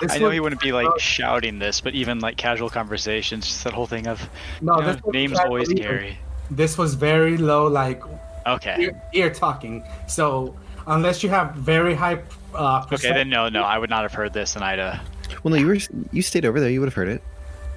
this 0.00 0.12
I 0.12 0.18
know 0.18 0.26
was- 0.26 0.34
he 0.34 0.40
wouldn't 0.40 0.60
be 0.60 0.72
like 0.72 0.86
uh, 0.86 0.98
shouting 0.98 1.58
this, 1.58 1.80
but 1.80 1.94
even 1.94 2.18
like 2.20 2.36
casual 2.36 2.68
conversations, 2.68 3.46
just 3.46 3.64
that 3.64 3.72
whole 3.72 3.86
thing 3.86 4.06
of 4.06 4.28
No, 4.60 4.76
you 4.76 4.82
know, 4.82 4.92
this 4.92 5.02
names 5.12 5.32
casual 5.32 5.46
always 5.48 5.68
carry. 5.72 6.18
This 6.50 6.76
was 6.76 6.94
very 6.94 7.36
low, 7.38 7.66
like 7.66 8.02
Okay. 8.46 8.76
ear, 8.78 9.02
ear 9.14 9.30
talking. 9.30 9.82
So 10.06 10.54
unless 10.86 11.22
you 11.22 11.30
have 11.30 11.54
very 11.54 11.94
high. 11.94 12.18
Uh, 12.54 12.84
Okay, 12.92 13.08
then 13.12 13.30
no, 13.30 13.48
no, 13.48 13.62
I 13.62 13.78
would 13.78 13.90
not 13.90 14.02
have 14.02 14.12
heard 14.12 14.32
this, 14.34 14.54
and 14.54 14.62
I'd. 14.64 14.78
Uh, 14.78 14.98
well, 15.42 15.52
no, 15.54 15.56
you 15.58 15.66
were 15.66 15.78
you 16.12 16.20
stayed 16.22 16.44
over 16.44 16.60
there. 16.60 16.68
You 16.70 16.80
would 16.80 16.86
have 16.88 16.94
heard 16.94 17.08
it. 17.08 17.22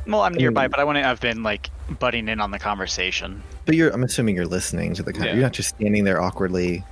Well, 0.07 0.21
I'm 0.21 0.33
nearby, 0.33 0.63
mean- 0.63 0.71
but 0.71 0.79
I 0.79 0.83
wouldn't 0.83 1.05
have 1.05 1.19
been 1.19 1.43
like 1.43 1.69
butting 1.99 2.27
in 2.27 2.39
on 2.41 2.51
the 2.51 2.59
conversation. 2.59 3.43
But 3.65 3.75
you're. 3.75 3.89
I'm 3.91 4.03
assuming 4.03 4.35
you're 4.35 4.45
listening 4.45 4.93
to 4.95 5.03
the. 5.03 5.13
Con- 5.13 5.25
Yeah. 5.25 5.33
You're 5.33 5.43
not 5.43 5.53
just 5.53 5.69
standing 5.75 6.03
there 6.03 6.21
awkwardly, 6.21 6.83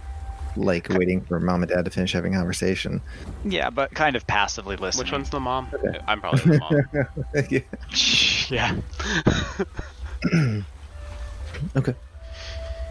like 0.58 0.90
waiting 0.90 1.22
for 1.22 1.40
mom 1.40 1.64
and 1.64 1.72
dad 1.72 1.86
to 1.86 1.92
finish 1.92 2.12
having 2.14 2.34
a 2.36 2.38
conversation. 2.38 3.02
Yeah, 3.44 3.70
but 3.70 3.92
kind 3.94 4.16
of 4.16 4.26
passively 4.28 4.76
listening. 4.78 5.06
Which 5.06 5.12
one's 5.12 5.30
the 5.30 5.40
mom? 5.40 5.68
Okay. 5.74 6.00
I'm 6.08 6.20
probably 6.22 6.58
the 6.58 7.64
mom. 8.50 8.50
yeah. 8.50 8.82
Yeah. 10.34 10.62
Okay. 11.76 11.96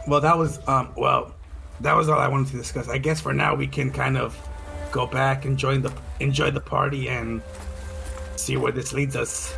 Well, 0.08 0.20
that 0.22 0.38
was 0.38 0.58
um. 0.68 0.92
Well, 0.96 1.34
that 1.80 1.94
was 1.94 2.08
all 2.08 2.18
I 2.18 2.28
wanted 2.28 2.50
to 2.52 2.56
discuss. 2.56 2.88
I 2.88 2.98
guess 2.98 3.20
for 3.20 3.32
now 3.34 3.54
we 3.54 3.66
can 3.66 3.90
kind 3.90 4.16
of 4.16 4.36
go 4.90 5.06
back 5.06 5.44
and 5.44 5.58
join 5.58 5.82
the 5.82 5.92
enjoy 6.20 6.50
the 6.50 6.60
party 6.60 7.08
and 7.08 7.42
see 8.36 8.56
where 8.56 8.72
this 8.72 8.92
leads 8.92 9.16
us. 9.16 9.54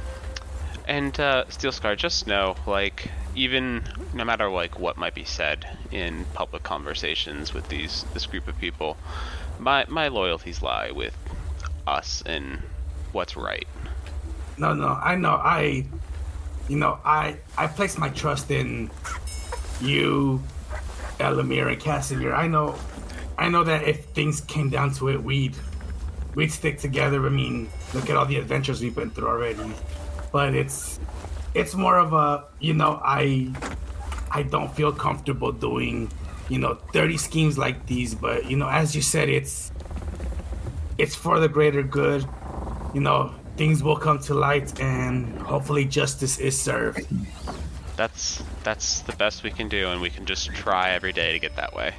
And 0.86 1.18
uh, 1.18 1.48
Steel 1.48 1.72
Scar, 1.72 1.96
just 1.96 2.26
know, 2.26 2.54
like, 2.64 3.10
even 3.34 3.82
no 4.14 4.24
matter 4.24 4.48
like 4.48 4.78
what 4.78 4.96
might 4.96 5.14
be 5.14 5.24
said 5.24 5.66
in 5.90 6.24
public 6.32 6.62
conversations 6.62 7.52
with 7.52 7.68
these 7.68 8.04
this 8.14 8.26
group 8.26 8.46
of 8.46 8.56
people, 8.58 8.96
my 9.58 9.84
my 9.88 10.08
loyalties 10.08 10.62
lie 10.62 10.92
with 10.92 11.16
us 11.86 12.22
and 12.24 12.62
what's 13.12 13.36
right. 13.36 13.66
No, 14.58 14.74
no, 14.74 14.88
I 14.88 15.16
know. 15.16 15.34
I, 15.34 15.86
you 16.68 16.76
know, 16.76 16.98
I 17.04 17.38
I 17.58 17.66
place 17.66 17.98
my 17.98 18.08
trust 18.10 18.50
in 18.50 18.90
you, 19.80 20.42
Elamir, 21.18 21.70
and 21.70 21.80
Casimir. 21.80 22.32
I 22.32 22.46
know, 22.46 22.76
I 23.36 23.48
know 23.48 23.64
that 23.64 23.88
if 23.88 24.04
things 24.06 24.40
came 24.40 24.70
down 24.70 24.92
to 24.94 25.08
it, 25.08 25.22
we'd 25.22 25.56
we'd 26.36 26.52
stick 26.52 26.78
together. 26.78 27.26
I 27.26 27.30
mean, 27.30 27.68
look 27.92 28.08
at 28.08 28.16
all 28.16 28.26
the 28.26 28.36
adventures 28.36 28.80
we've 28.80 28.94
been 28.94 29.10
through 29.10 29.28
already. 29.28 29.74
But 30.36 30.54
it's 30.54 31.00
it's 31.54 31.74
more 31.74 31.98
of 31.98 32.12
a 32.12 32.44
you 32.60 32.74
know 32.74 33.00
I 33.02 33.54
I 34.30 34.42
don't 34.42 34.70
feel 34.76 34.92
comfortable 34.92 35.50
doing 35.50 36.12
you 36.50 36.58
know 36.58 36.74
30 36.92 37.16
schemes 37.16 37.56
like 37.56 37.86
these. 37.86 38.14
But 38.14 38.44
you 38.50 38.58
know, 38.58 38.68
as 38.68 38.94
you 38.94 39.00
said, 39.00 39.30
it's 39.30 39.72
it's 40.98 41.14
for 41.14 41.40
the 41.40 41.48
greater 41.48 41.82
good. 41.82 42.28
You 42.92 43.00
know, 43.00 43.34
things 43.56 43.82
will 43.82 43.96
come 43.96 44.18
to 44.28 44.34
light, 44.34 44.78
and 44.78 45.38
hopefully 45.40 45.86
justice 45.86 46.36
is 46.38 46.60
served. 46.60 47.08
That's 47.96 48.44
that's 48.62 49.00
the 49.08 49.16
best 49.16 49.42
we 49.42 49.50
can 49.50 49.70
do, 49.70 49.88
and 49.88 50.02
we 50.02 50.10
can 50.10 50.26
just 50.26 50.52
try 50.52 50.90
every 50.90 51.14
day 51.14 51.32
to 51.32 51.38
get 51.38 51.56
that 51.56 51.74
way. 51.74 51.94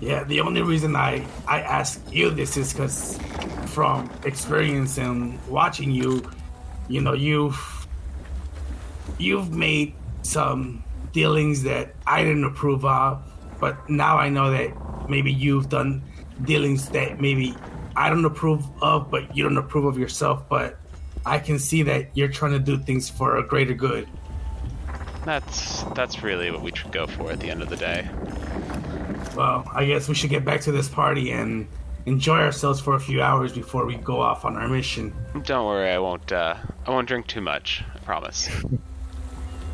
Yeah, 0.00 0.24
the 0.24 0.40
only 0.40 0.62
reason 0.62 0.96
I 0.96 1.26
I 1.46 1.60
ask 1.60 2.00
you 2.10 2.30
this 2.30 2.56
is 2.56 2.72
because 2.72 3.20
from 3.66 4.10
experience 4.24 4.96
and 4.96 5.38
watching 5.46 5.90
you, 5.90 6.22
you 6.90 7.00
know 7.00 7.12
you've 7.12 7.86
you've 9.18 9.54
made 9.54 9.94
some 10.22 10.82
dealings 11.12 11.62
that 11.62 11.94
I 12.06 12.24
didn't 12.24 12.44
approve 12.44 12.84
of, 12.84 13.22
but 13.60 13.88
now 13.88 14.18
I 14.18 14.28
know 14.28 14.50
that 14.50 15.08
maybe 15.08 15.32
you've 15.32 15.68
done 15.68 16.02
dealings 16.44 16.88
that 16.90 17.20
maybe 17.20 17.54
I 17.96 18.08
don't 18.10 18.24
approve 18.24 18.64
of, 18.82 19.10
but 19.10 19.36
you 19.36 19.44
don't 19.44 19.56
approve 19.56 19.84
of 19.84 19.98
yourself. 19.98 20.48
But 20.48 20.78
I 21.24 21.38
can 21.38 21.58
see 21.58 21.82
that 21.84 22.10
you're 22.14 22.28
trying 22.28 22.52
to 22.52 22.58
do 22.58 22.78
things 22.78 23.08
for 23.08 23.36
a 23.36 23.46
greater 23.46 23.74
good. 23.74 24.08
That's 25.24 25.84
that's 25.94 26.22
really 26.22 26.50
what 26.50 26.62
we 26.62 26.72
should 26.74 26.92
go 26.92 27.06
for 27.06 27.30
at 27.30 27.40
the 27.40 27.50
end 27.50 27.62
of 27.62 27.68
the 27.68 27.76
day. 27.76 28.08
Well, 29.36 29.64
I 29.72 29.84
guess 29.84 30.08
we 30.08 30.14
should 30.14 30.30
get 30.30 30.44
back 30.44 30.62
to 30.62 30.72
this 30.72 30.88
party 30.88 31.30
and 31.30 31.68
enjoy 32.06 32.38
ourselves 32.38 32.80
for 32.80 32.94
a 32.94 33.00
few 33.00 33.22
hours 33.22 33.52
before 33.52 33.84
we 33.86 33.96
go 33.96 34.20
off 34.20 34.44
on 34.44 34.56
our 34.56 34.68
mission. 34.68 35.12
Don't 35.44 35.66
worry, 35.66 35.90
I 35.90 35.98
won't. 35.98 36.30
Uh, 36.32 36.56
I 36.86 36.90
won't 36.90 37.08
drink 37.08 37.26
too 37.26 37.40
much. 37.40 37.82
I 37.94 37.98
promise. 37.98 38.48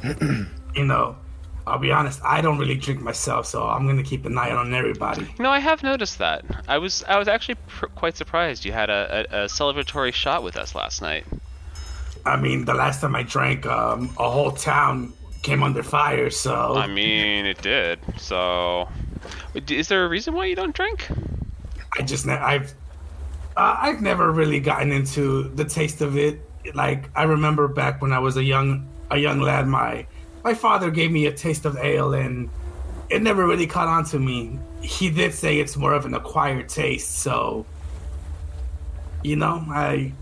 You 0.76 0.84
know, 0.84 1.16
I'll 1.66 1.78
be 1.78 1.90
honest, 1.90 2.20
I 2.22 2.42
don't 2.42 2.58
really 2.58 2.74
drink 2.74 3.00
myself, 3.00 3.46
so 3.46 3.66
I'm 3.66 3.86
gonna 3.86 4.02
keep 4.02 4.26
an 4.26 4.36
eye 4.36 4.50
on 4.50 4.74
everybody. 4.74 5.26
No, 5.38 5.48
I 5.50 5.58
have 5.58 5.82
noticed 5.82 6.18
that. 6.18 6.44
I 6.68 6.76
was 6.76 7.02
I 7.04 7.18
was 7.18 7.28
actually 7.28 7.54
pr- 7.66 7.86
quite 7.86 8.14
surprised 8.14 8.66
you 8.66 8.72
had 8.72 8.90
a, 8.90 9.26
a, 9.32 9.44
a 9.44 9.46
celebratory 9.46 10.12
shot 10.12 10.42
with 10.42 10.58
us 10.58 10.74
last 10.74 11.00
night. 11.00 11.24
I 12.26 12.36
mean, 12.36 12.66
the 12.66 12.74
last 12.74 13.00
time 13.00 13.16
I 13.16 13.22
drank, 13.22 13.64
um, 13.64 14.14
a 14.18 14.28
whole 14.28 14.50
town 14.50 15.14
came 15.42 15.62
under 15.62 15.82
fire, 15.82 16.28
so 16.28 16.74
I 16.76 16.86
mean, 16.88 17.46
it 17.46 17.62
did. 17.62 17.98
So, 18.18 18.88
is 19.54 19.88
there 19.88 20.04
a 20.04 20.08
reason 20.08 20.34
why 20.34 20.44
you 20.44 20.56
don't 20.56 20.74
drink? 20.74 21.08
I 21.98 22.02
just 22.02 22.26
ne- 22.26 22.32
I've 22.32 22.74
uh, 23.56 23.76
I've 23.80 24.02
never 24.02 24.30
really 24.30 24.60
gotten 24.60 24.92
into 24.92 25.48
the 25.54 25.64
taste 25.64 26.00
of 26.00 26.16
it. 26.16 26.40
Like 26.74 27.08
I 27.16 27.24
remember 27.24 27.68
back 27.68 28.02
when 28.02 28.12
I 28.12 28.18
was 28.18 28.36
a 28.36 28.44
young 28.44 28.88
a 29.10 29.16
young 29.16 29.40
lad, 29.40 29.66
my 29.66 30.06
my 30.44 30.54
father 30.54 30.90
gave 30.90 31.10
me 31.10 31.26
a 31.26 31.32
taste 31.32 31.64
of 31.64 31.76
ale, 31.76 32.12
and 32.14 32.50
it 33.08 33.22
never 33.22 33.46
really 33.46 33.66
caught 33.66 33.88
on 33.88 34.04
to 34.06 34.18
me. 34.18 34.58
He 34.82 35.10
did 35.10 35.34
say 35.34 35.58
it's 35.58 35.76
more 35.76 35.94
of 35.94 36.04
an 36.06 36.14
acquired 36.14 36.68
taste, 36.68 37.18
so 37.18 37.66
you 39.22 39.36
know, 39.36 39.64
I 39.68 40.12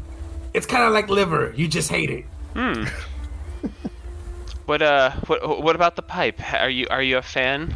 it's 0.55 0.67
kind 0.67 0.85
of 0.85 0.93
like 0.93 1.09
liver. 1.09 1.53
You 1.57 1.69
just 1.69 1.91
hate 1.91 2.11
it. 2.11 2.25
Hmm. 2.55 2.85
what 4.67 4.81
uh, 4.81 5.11
what 5.27 5.63
what 5.63 5.75
about 5.75 5.97
the 5.97 6.03
pipe? 6.03 6.41
Are 6.55 6.71
you 6.71 6.87
are 6.91 7.03
you 7.03 7.19
a 7.19 7.23
fan? 7.23 7.75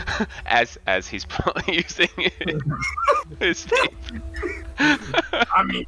as 0.46 0.78
as 0.86 1.08
he's 1.08 1.24
probably 1.24 1.74
using 1.84 2.08
his 3.38 3.64
face. 3.64 3.88
I 4.78 5.64
mean, 5.64 5.86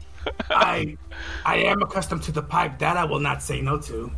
I 0.51 0.97
I 1.45 1.57
am 1.57 1.83
accustomed 1.83 2.23
to 2.25 2.33
the 2.33 2.43
pipe. 2.43 2.79
That 2.79 2.97
I 2.97 3.05
will 3.05 3.21
not 3.21 3.43
say 3.43 3.61
no 3.61 3.79
to. 3.79 4.11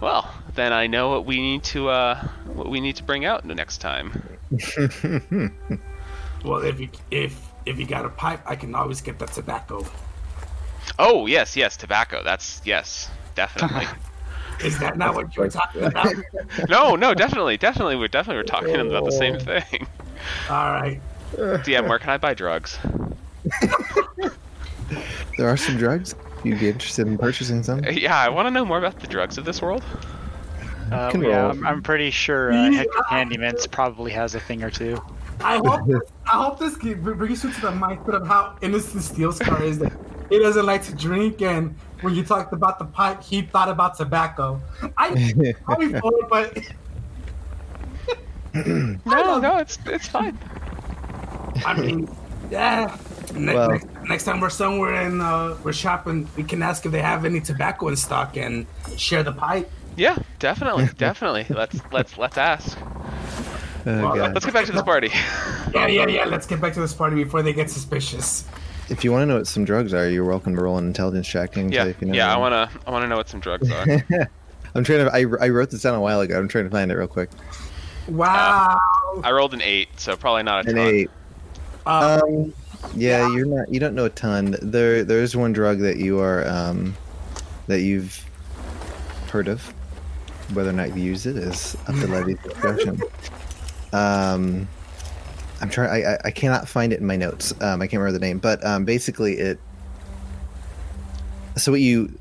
Well, 0.00 0.32
then 0.54 0.72
I 0.72 0.86
know 0.86 1.10
what 1.10 1.26
we 1.26 1.40
need 1.40 1.64
to 1.64 1.88
uh 1.88 2.22
what 2.46 2.68
we 2.68 2.80
need 2.80 2.96
to 2.96 3.02
bring 3.02 3.24
out 3.24 3.46
the 3.46 3.54
next 3.54 3.78
time. 3.78 4.22
Well, 6.44 6.64
if 6.64 6.78
you 6.78 6.88
if 7.10 7.40
if 7.66 7.78
you 7.78 7.86
got 7.86 8.04
a 8.04 8.08
pipe, 8.08 8.40
I 8.46 8.56
can 8.56 8.74
always 8.74 9.00
get 9.00 9.18
the 9.18 9.26
tobacco. 9.26 9.84
Oh 10.98 11.26
yes, 11.26 11.56
yes, 11.56 11.76
tobacco. 11.76 12.22
That's 12.22 12.62
yes, 12.64 13.10
definitely. 13.34 13.86
Is 14.64 14.78
that 14.78 14.98
not 14.98 15.14
what 15.14 15.34
you 15.36 15.42
were 15.42 15.48
talking 15.48 15.84
about? 15.84 16.14
no, 16.68 16.96
no, 16.96 17.14
definitely, 17.14 17.56
definitely, 17.56 17.96
we're 17.96 18.08
definitely 18.08 18.40
we're 18.40 18.44
talking 18.44 18.74
about 18.76 19.04
the 19.04 19.12
same 19.12 19.38
thing. 19.38 19.86
All 20.50 20.72
right. 20.72 21.00
DM, 21.32 21.88
where 21.88 21.98
can 21.98 22.10
I 22.10 22.18
buy 22.18 22.34
drugs? 22.34 22.78
There 25.36 25.48
are 25.48 25.56
some 25.56 25.76
drugs. 25.76 26.14
You'd 26.44 26.60
be 26.60 26.68
interested 26.68 27.06
in 27.06 27.18
purchasing 27.18 27.62
some? 27.62 27.84
Yeah, 27.84 28.16
I 28.16 28.28
want 28.28 28.46
to 28.46 28.50
know 28.50 28.64
more 28.64 28.78
about 28.78 29.00
the 29.00 29.06
drugs 29.06 29.38
of 29.38 29.44
this 29.44 29.60
world. 29.60 29.84
Uh, 30.90 31.12
yeah. 31.20 31.48
I'm, 31.48 31.66
I'm 31.66 31.82
pretty 31.82 32.10
sure 32.10 32.52
uh, 32.52 32.72
Hector 32.72 33.02
Handyman's 33.08 33.66
probably 33.66 34.10
has 34.12 34.34
a 34.34 34.40
thing 34.40 34.62
or 34.62 34.70
two. 34.70 34.98
I 35.40 35.58
hope 35.58 35.88
I 36.26 36.42
hope 36.42 36.58
this 36.58 36.76
brings 36.76 37.44
you 37.44 37.52
to 37.52 37.60
the 37.60 37.70
mindset 37.70 38.14
of 38.20 38.26
how 38.26 38.56
innocent 38.62 39.02
Steel 39.04 39.32
Scar 39.32 39.62
is. 39.62 39.78
That 39.78 39.92
he 40.30 40.38
doesn't 40.38 40.66
like 40.66 40.82
to 40.84 40.94
drink, 40.94 41.42
and 41.42 41.76
when 42.02 42.14
you 42.14 42.22
talked 42.24 42.52
about 42.52 42.78
the 42.78 42.84
pipe, 42.84 43.22
he 43.22 43.42
thought 43.42 43.68
about 43.68 43.96
tobacco. 43.96 44.60
I 44.96 45.54
probably 45.64 45.98
for 46.00 46.12
it, 46.20 46.28
but 46.28 46.58
No, 49.04 49.38
no, 49.38 49.58
it's 49.58 49.78
it's 49.86 50.08
fine. 50.08 50.38
I 51.66 51.74
mean, 51.80 52.08
yeah. 52.50 52.96
Ne- 53.34 53.54
Well- 53.54 53.70
next, 53.70 53.86
next 54.08 54.24
time 54.24 54.40
we're 54.40 54.48
somewhere 54.50 54.94
and 54.94 55.20
uh, 55.20 55.54
we're 55.62 55.72
shopping, 55.72 56.28
we 56.36 56.42
can 56.44 56.62
ask 56.62 56.84
if 56.86 56.92
they 56.92 57.02
have 57.02 57.24
any 57.24 57.40
tobacco 57.40 57.88
in 57.88 57.96
stock 57.96 58.36
and 58.36 58.66
share 58.96 59.22
the 59.22 59.32
pipe. 59.32 59.70
Yeah, 59.96 60.16
definitely, 60.38 60.88
definitely. 60.96 61.46
Let's 61.50 61.78
let's 61.92 62.16
let's 62.16 62.38
ask. 62.38 62.78
Oh, 63.86 64.14
God. 64.14 64.34
Let's 64.34 64.44
get 64.44 64.54
back 64.54 64.66
to 64.66 64.72
this 64.72 64.82
party. 64.82 65.10
Yeah, 65.74 65.86
yeah, 65.86 66.06
yeah. 66.08 66.24
Let's 66.24 66.46
get 66.46 66.60
back 66.62 66.72
to 66.74 66.80
this 66.80 66.94
party 66.94 67.22
before 67.22 67.42
they 67.42 67.52
get 67.52 67.70
suspicious. 67.70 68.44
If 68.90 69.04
you 69.04 69.12
want 69.12 69.22
to 69.22 69.26
know 69.26 69.36
what 69.36 69.46
some 69.46 69.64
drugs 69.64 69.92
are, 69.92 70.08
you're 70.08 70.24
welcome 70.24 70.56
to 70.56 70.62
roll 70.62 70.78
an 70.78 70.86
intelligence 70.86 71.28
check. 71.28 71.56
and 71.56 71.72
Yeah, 71.72 71.84
you 71.84 71.90
if 71.90 72.00
you 72.00 72.08
know 72.08 72.14
yeah. 72.14 72.34
I 72.34 72.38
wanna 72.38 72.70
I 72.86 72.90
wanna 72.90 73.06
know 73.06 73.16
what 73.16 73.28
some 73.28 73.40
drugs 73.40 73.70
are. 73.70 73.82
I'm 74.74 74.84
trying 74.84 75.04
to. 75.06 75.10
I, 75.12 75.20
I 75.44 75.48
wrote 75.50 75.70
this 75.70 75.82
down 75.82 75.94
a 75.94 76.00
while 76.00 76.20
ago. 76.20 76.38
I'm 76.38 76.48
trying 76.48 76.64
to 76.64 76.70
find 76.70 76.90
it 76.90 76.94
real 76.96 77.06
quick. 77.08 77.30
Wow. 78.08 78.78
I 79.22 79.30
rolled 79.32 79.52
an 79.54 79.62
eight, 79.62 79.88
so 79.98 80.16
probably 80.16 80.42
not 80.42 80.66
a 80.66 80.70
An 80.70 80.76
ton. 80.76 80.86
eight. 80.86 81.10
Uh, 81.86 82.20
Um, 82.22 82.52
yeah, 82.94 83.28
you're 83.34 83.46
not. 83.46 83.68
You 83.72 83.80
don't 83.80 83.94
know 83.94 84.04
a 84.06 84.10
ton. 84.10 84.56
There, 84.62 85.04
there 85.04 85.20
is 85.20 85.34
one 85.36 85.52
drug 85.52 85.78
that 85.80 85.96
you 85.96 86.20
are, 86.20 86.46
um, 86.48 86.96
that 87.66 87.80
you've 87.80 88.24
heard 89.30 89.48
of. 89.48 89.62
Whether 90.54 90.70
or 90.70 90.74
not 90.74 90.96
you 90.96 91.02
use 91.02 91.26
it 91.26 91.36
is 91.36 91.76
up 91.86 91.94
to 91.96 92.06
Levy's 92.06 92.38
discretion. 92.42 93.02
Um, 93.90 94.68
I'm 95.60 95.70
trying. 95.70 96.04
I, 96.04 96.18
I 96.24 96.30
cannot 96.30 96.68
find 96.68 96.92
it 96.92 97.00
in 97.00 97.06
my 97.06 97.16
notes. 97.16 97.52
Um, 97.60 97.82
I 97.82 97.86
can't 97.86 98.00
remember 98.00 98.18
the 98.18 98.24
name, 98.24 98.38
but 98.38 98.64
um, 98.64 98.84
basically 98.84 99.38
it. 99.38 99.58
So 101.56 101.72
what 101.72 101.80
you, 101.80 102.16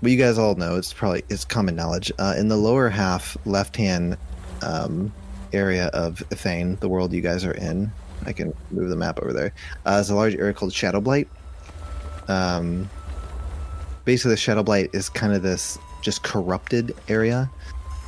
what 0.00 0.12
you 0.12 0.18
guys 0.18 0.38
all 0.38 0.54
know, 0.54 0.76
it's 0.76 0.92
probably 0.92 1.24
it's 1.28 1.44
common 1.44 1.74
knowledge. 1.74 2.12
Uh, 2.18 2.34
in 2.38 2.48
the 2.48 2.56
lower 2.56 2.88
half 2.88 3.36
left 3.44 3.76
hand 3.76 4.16
um, 4.62 5.12
area 5.52 5.86
of 5.88 6.18
Thane, 6.30 6.76
the 6.76 6.88
world 6.88 7.12
you 7.12 7.20
guys 7.20 7.44
are 7.44 7.52
in, 7.54 7.90
I 8.24 8.32
can 8.32 8.54
move 8.70 8.88
the 8.88 8.96
map 8.96 9.18
over 9.20 9.32
there. 9.32 9.52
Uh, 9.84 9.94
there's 9.94 10.10
a 10.10 10.14
large 10.14 10.36
area 10.36 10.52
called 10.52 10.72
Shadow 10.72 11.00
Blight. 11.00 11.28
Um, 12.28 12.88
basically, 14.04 14.32
the 14.32 14.36
Shadow 14.36 14.62
Blight 14.62 14.90
is 14.92 15.08
kind 15.08 15.32
of 15.32 15.42
this 15.42 15.78
just 16.02 16.22
corrupted 16.22 16.94
area. 17.08 17.50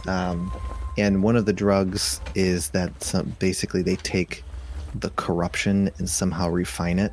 Um, 0.06 0.52
and 0.96 1.22
one 1.22 1.36
of 1.36 1.46
the 1.46 1.52
drugs 1.52 2.20
is 2.34 2.70
that 2.70 3.02
some, 3.02 3.36
basically 3.38 3.82
they 3.82 3.96
take 3.96 4.42
the 5.00 5.10
corruption 5.10 5.90
and 5.98 6.08
somehow 6.08 6.48
refine 6.48 6.98
it 6.98 7.12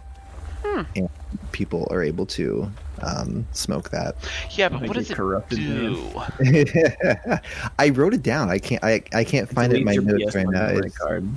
and 0.96 1.10
people 1.52 1.88
are 1.92 2.04
able 2.04 2.26
to 2.26 2.70
um, 3.02 3.46
smoke 3.52 3.90
that. 3.92 4.16
Yeah, 4.52 4.70
but 4.70 4.80
think 4.80 4.90
what 4.90 4.98
you 4.98 5.02
does 5.04 5.12
it 5.12 5.16
corrupted 5.16 5.60
do? 5.60 6.12
I 7.80 7.90
wrote 7.90 8.14
it 8.14 8.24
down. 8.24 8.50
I 8.50 8.60
can't. 8.60 8.84
I, 8.84 9.04
I 9.14 9.24
can't 9.24 9.50
find 9.50 9.74
it 9.74 9.80
in 9.80 9.86
my 9.86 9.96
Delete 9.96 10.20
notes 10.20 10.36
right 10.36 10.48
now. 10.48 10.68
It's- 10.70 10.98
card. 10.98 11.28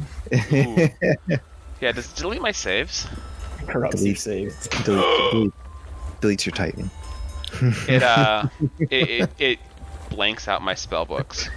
Yeah, 1.80 1.92
does 1.92 2.10
it 2.10 2.16
delete 2.16 2.42
my 2.42 2.50
saves? 2.50 3.06
Corrupts 3.68 3.96
Delete. 3.96 4.08
your 4.08 4.16
saves. 4.16 4.68
delete, 4.84 5.30
delete, 5.30 5.52
deletes 6.20 6.46
your 6.46 6.54
Titan. 6.54 6.90
It 7.88 8.02
uh, 8.02 8.46
it, 8.78 8.90
it, 8.90 9.30
it 9.38 9.58
blanks 10.10 10.48
out 10.48 10.60
my 10.60 10.74
spell 10.74 11.06
books 11.06 11.48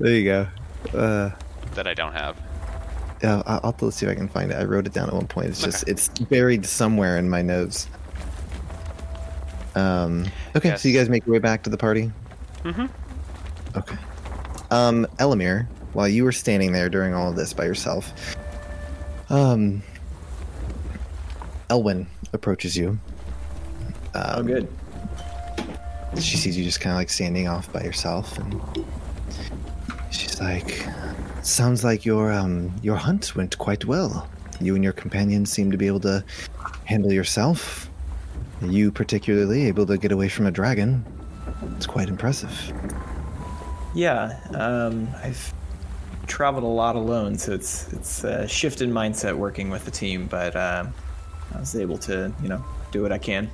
There 0.00 0.12
you 0.12 0.24
go. 0.24 0.46
Uh, 0.92 1.30
that 1.74 1.86
I 1.86 1.94
don't 1.94 2.14
have. 2.14 2.36
Yeah, 3.22 3.42
I'll, 3.46 3.60
I'll 3.64 3.70
have 3.72 3.76
to 3.78 3.90
see 3.92 4.06
if 4.06 4.12
I 4.12 4.14
can 4.14 4.28
find 4.28 4.50
it. 4.52 4.54
I 4.56 4.64
wrote 4.64 4.86
it 4.86 4.92
down 4.92 5.08
at 5.08 5.14
one 5.14 5.26
point. 5.26 5.48
It's 5.48 5.62
just 5.62 5.88
it's 5.88 6.08
buried 6.08 6.66
somewhere 6.66 7.18
in 7.18 7.28
my 7.30 7.42
notes. 7.42 7.88
Um. 9.74 10.26
Okay, 10.54 10.76
so 10.76 10.88
you 10.88 10.96
guys 10.98 11.08
make 11.08 11.26
your 11.26 11.34
way 11.34 11.38
back 11.38 11.62
to 11.64 11.70
the 11.70 11.76
party. 11.76 12.10
Mm-hmm. 12.64 12.86
Okay. 13.78 13.96
Um, 14.70 15.06
Elamir, 15.18 15.66
while 15.92 16.08
you 16.08 16.24
were 16.24 16.32
standing 16.32 16.72
there 16.72 16.88
during 16.88 17.14
all 17.14 17.30
of 17.30 17.36
this 17.36 17.52
by 17.52 17.64
yourself, 17.66 18.12
um, 19.28 19.82
Elwyn 21.68 22.06
approaches 22.32 22.76
you. 22.76 22.98
Um, 24.14 24.22
Oh, 24.34 24.42
good. 24.42 24.68
she 26.18 26.36
sees 26.38 26.56
you 26.56 26.64
just 26.64 26.80
kind 26.80 26.92
of 26.92 26.96
like 26.96 27.10
standing 27.10 27.46
off 27.48 27.70
by 27.72 27.82
yourself 27.82 28.38
and 28.38 28.58
she's 30.10 30.40
like 30.40 30.86
sounds 31.46 31.84
like 31.84 32.04
your 32.04 32.32
um 32.32 32.72
your 32.82 32.96
hunt 32.96 33.34
went 33.36 33.56
quite 33.58 33.84
well 33.84 34.28
you 34.60 34.74
and 34.74 34.82
your 34.82 34.92
companions 34.92 35.50
seem 35.50 35.70
to 35.70 35.76
be 35.76 35.86
able 35.86 36.00
to 36.00 36.24
handle 36.84 37.12
yourself 37.12 37.88
you 38.62 38.90
particularly 38.90 39.66
able 39.66 39.86
to 39.86 39.96
get 39.98 40.10
away 40.12 40.28
from 40.28 40.46
a 40.46 40.50
dragon 40.50 41.04
it's 41.76 41.86
quite 41.86 42.08
impressive 42.08 42.72
Yeah, 43.94 44.38
um, 44.54 45.08
I've 45.22 45.54
traveled 46.26 46.64
a 46.64 46.66
lot 46.66 46.96
alone, 46.96 47.38
so 47.38 47.54
it's 47.54 47.90
it's 47.94 48.24
a 48.24 48.46
shift 48.46 48.82
in 48.82 48.92
mindset 48.92 49.34
working 49.38 49.70
with 49.70 49.86
the 49.86 49.90
team. 49.90 50.26
But 50.26 50.54
um, 50.54 50.92
I 51.54 51.60
was 51.60 51.74
able 51.74 51.96
to, 51.98 52.30
you 52.42 52.48
know, 52.50 52.62
do 52.92 53.00
what 53.00 53.10
I 53.10 53.16
can. 53.16 53.48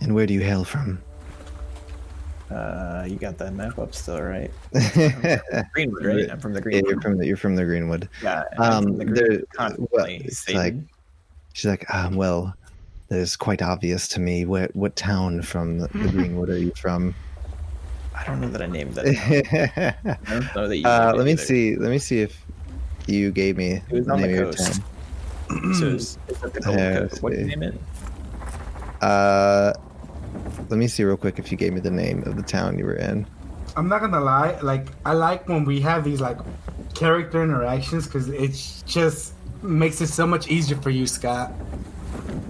and 0.00 0.14
where 0.14 0.26
do 0.26 0.32
you 0.32 0.40
hail 0.40 0.64
from 0.64 0.98
Uh, 2.54 3.04
you 3.08 3.16
got 3.16 3.36
that 3.38 3.52
map 3.52 3.78
up 3.78 3.92
still, 3.94 4.22
right? 4.22 4.50
Greenwood, 5.74 6.04
right? 6.04 6.30
I'm 6.30 6.38
from 6.38 6.52
the 6.52 6.60
Yeah, 6.60 6.62
Greenwood. 6.62 6.90
you're 6.90 7.00
from 7.00 7.18
the, 7.18 7.26
you're 7.26 7.36
from 7.36 7.56
the 7.56 7.64
greenwood 7.64 8.08
Yeah, 8.22 8.44
um 8.58 8.96
the 8.96 9.04
Greenwood. 9.04 9.44
well, 9.90 10.06
it's 10.06 10.38
Satan. 10.38 10.60
like 10.62 10.74
she's 11.52 11.68
like 11.68 11.92
um 11.92 12.14
well 12.14 12.54
that 13.08 13.18
is 13.18 13.36
quite 13.36 13.60
obvious 13.60 14.06
to 14.08 14.20
me 14.20 14.44
where 14.44 14.68
what 14.74 14.94
town 14.94 15.42
from 15.42 15.78
the, 15.80 15.88
the 15.88 16.08
greenwood 16.12 16.48
are 16.48 16.58
you 16.58 16.72
from 16.80 17.12
I 18.14 18.24
don't 18.24 18.40
know 18.40 18.48
that 18.48 18.62
I 18.62 18.66
named 18.66 18.94
that. 18.94 19.06
I 20.28 20.32
don't 20.32 20.54
know 20.54 20.68
that 20.68 20.76
you. 20.76 20.86
Uh, 20.86 21.12
let 21.16 21.24
me 21.24 21.32
either. 21.32 21.42
see. 21.42 21.74
Let 21.76 21.90
me 21.90 21.98
see 21.98 22.20
if 22.20 22.40
you 23.08 23.32
gave 23.32 23.56
me 23.56 23.82
It 23.90 23.92
was 23.92 24.06
the 24.06 24.12
on 24.12 24.20
name 24.20 24.30
the 24.30 24.32
of 24.32 24.36
your 24.38 24.52
coast. 24.52 24.80
town. 25.48 25.74
So 25.74 25.86
is 25.88 26.16
that 26.28 26.54
the 26.54 26.60
Gold 26.60 26.78
Coast? 26.78 27.22
What 27.24 27.32
do 27.32 27.40
you 27.40 27.46
name 27.46 27.64
it? 27.64 27.74
Uh, 29.00 29.72
let 30.68 30.78
me 30.78 30.88
see 30.88 31.04
real 31.04 31.16
quick 31.16 31.38
if 31.38 31.50
you 31.50 31.56
gave 31.56 31.72
me 31.72 31.80
the 31.80 31.90
name 31.90 32.22
of 32.24 32.36
the 32.36 32.42
town 32.42 32.78
you 32.78 32.84
were 32.84 32.96
in. 32.96 33.26
I'm 33.76 33.88
not 33.88 34.00
gonna 34.00 34.20
lie. 34.20 34.58
Like 34.60 34.88
I 35.04 35.12
like 35.12 35.48
when 35.48 35.64
we 35.64 35.80
have 35.80 36.04
these 36.04 36.20
like 36.20 36.38
character 36.94 37.42
interactions 37.42 38.06
because 38.06 38.28
it 38.28 38.52
just 38.86 39.34
makes 39.62 40.00
it 40.00 40.08
so 40.08 40.26
much 40.26 40.48
easier 40.48 40.76
for 40.76 40.90
you, 40.90 41.06
Scott. 41.06 41.52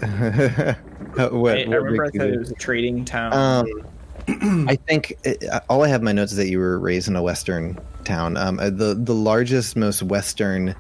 Uh, 1.17 1.29
what, 1.29 1.57
I, 1.57 1.61
I 1.61 1.63
remember 1.67 2.03
I 2.03 2.07
makes 2.07 2.19
thought 2.19 2.27
it 2.27 2.39
was 2.41 2.51
a 2.51 2.55
trading 2.55 3.05
town. 3.05 3.33
Um, 3.33 4.67
I 4.69 4.75
think 4.75 5.13
it, 5.23 5.45
all 5.69 5.85
I 5.85 5.89
have 5.89 6.01
in 6.01 6.05
my 6.05 6.13
notes 6.13 6.33
is 6.33 6.39
that 6.39 6.49
you 6.49 6.59
were 6.59 6.77
raised 6.79 7.07
in 7.07 7.15
a 7.15 7.23
western 7.23 7.79
town. 8.03 8.37
Um, 8.37 8.59
uh, 8.59 8.71
the 8.71 8.95
the 8.99 9.15
largest, 9.15 9.77
most 9.77 10.03
western 10.03 10.75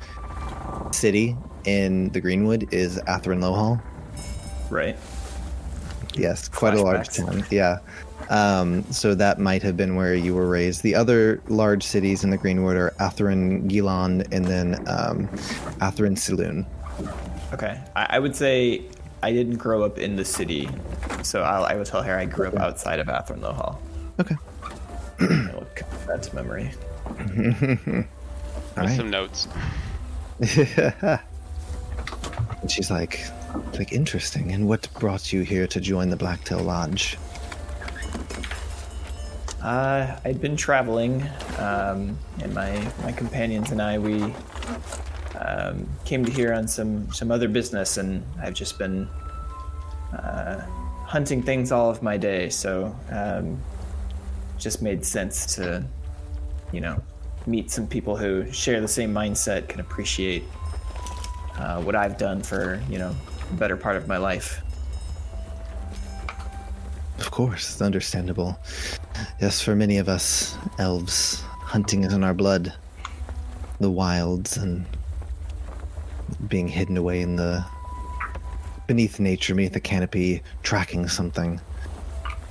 city 0.90 1.36
in 1.64 2.08
the 2.10 2.20
Greenwood 2.20 2.72
is 2.74 2.98
Atherin 3.02 3.40
Lohal. 3.40 3.80
right. 4.70 4.96
Yes, 6.16 6.48
quite 6.48 6.74
a 6.74 6.82
large 6.82 7.08
town. 7.08 7.44
Yeah. 7.50 7.78
Um, 8.30 8.84
so 8.90 9.14
that 9.14 9.38
might 9.38 9.62
have 9.62 9.76
been 9.76 9.96
where 9.96 10.14
you 10.14 10.34
were 10.34 10.48
raised. 10.48 10.82
The 10.82 10.94
other 10.94 11.42
large 11.48 11.82
cities 11.82 12.24
in 12.24 12.30
the 12.30 12.38
Greenwood 12.38 12.76
are 12.76 12.90
Atherin, 12.98 13.68
Gilon, 13.70 14.26
and 14.32 14.46
then 14.46 14.76
um, 14.88 15.28
Atherin 15.80 16.16
Saloon. 16.16 16.64
Okay. 17.52 17.78
I, 17.94 18.06
I 18.10 18.18
would 18.18 18.34
say 18.34 18.82
I 19.22 19.32
didn't 19.32 19.56
grow 19.56 19.82
up 19.84 19.98
in 19.98 20.16
the 20.16 20.24
city, 20.24 20.68
so 21.22 21.42
I'll, 21.42 21.64
I 21.64 21.74
would 21.74 21.86
tell 21.86 22.02
her 22.02 22.16
I 22.16 22.24
grew 22.24 22.48
up 22.48 22.56
outside 22.56 22.98
of 23.00 23.08
Atherin 23.08 23.42
Hall. 23.42 23.80
Okay. 24.20 24.36
I'll 25.20 25.66
commit 25.74 26.06
that 26.06 26.22
to 26.24 26.34
memory. 26.34 26.70
All 27.06 27.14
With 27.16 28.06
right. 28.76 28.96
some 28.96 29.10
notes. 29.10 29.46
And 30.40 31.20
she's 32.70 32.90
like, 32.90 33.20
like 33.78 33.92
interesting. 33.92 34.52
And 34.52 34.68
what 34.68 34.88
brought 34.98 35.32
you 35.32 35.42
here 35.42 35.66
to 35.66 35.80
join 35.80 36.10
the 36.10 36.16
Blacktail 36.16 36.60
Lodge? 36.60 37.16
Uh, 39.62 40.18
I'd 40.24 40.40
been 40.40 40.56
traveling, 40.56 41.22
um, 41.58 42.18
and 42.42 42.52
my, 42.52 42.86
my 43.02 43.12
companions 43.12 43.70
and 43.70 43.80
I, 43.80 43.98
we 43.98 44.22
um, 45.40 45.88
came 46.04 46.24
to 46.24 46.30
here 46.30 46.52
on 46.52 46.68
some, 46.68 47.10
some 47.12 47.30
other 47.30 47.48
business, 47.48 47.96
and 47.96 48.22
I've 48.42 48.52
just 48.52 48.78
been 48.78 49.08
uh, 50.12 50.60
hunting 51.06 51.42
things 51.42 51.72
all 51.72 51.88
of 51.88 52.02
my 52.02 52.18
day, 52.18 52.50
so 52.50 52.94
um, 53.10 53.58
just 54.58 54.82
made 54.82 55.04
sense 55.04 55.56
to, 55.56 55.82
you 56.70 56.82
know, 56.82 57.02
meet 57.46 57.70
some 57.70 57.86
people 57.86 58.16
who 58.16 58.50
share 58.52 58.82
the 58.82 58.88
same 58.88 59.14
mindset, 59.14 59.68
can 59.68 59.80
appreciate 59.80 60.44
uh, 61.56 61.82
what 61.82 61.94
I've 61.94 62.18
done 62.18 62.42
for, 62.42 62.82
you 62.90 62.98
know, 62.98 63.14
better 63.54 63.76
part 63.76 63.96
of 63.96 64.08
my 64.08 64.16
life. 64.16 64.62
Of 67.18 67.30
course, 67.30 67.70
it's 67.70 67.82
understandable. 67.82 68.58
Yes, 69.40 69.60
for 69.60 69.74
many 69.74 69.98
of 69.98 70.08
us 70.08 70.56
elves, 70.78 71.40
hunting 71.40 72.04
is 72.04 72.12
in 72.12 72.24
our 72.24 72.34
blood. 72.34 72.72
The 73.80 73.90
wilds 73.90 74.56
and 74.56 74.86
being 76.48 76.68
hidden 76.68 76.96
away 76.96 77.20
in 77.20 77.36
the 77.36 77.64
beneath 78.86 79.18
nature, 79.18 79.54
beneath 79.54 79.72
the 79.72 79.80
canopy, 79.80 80.42
tracking 80.62 81.08
something. 81.08 81.60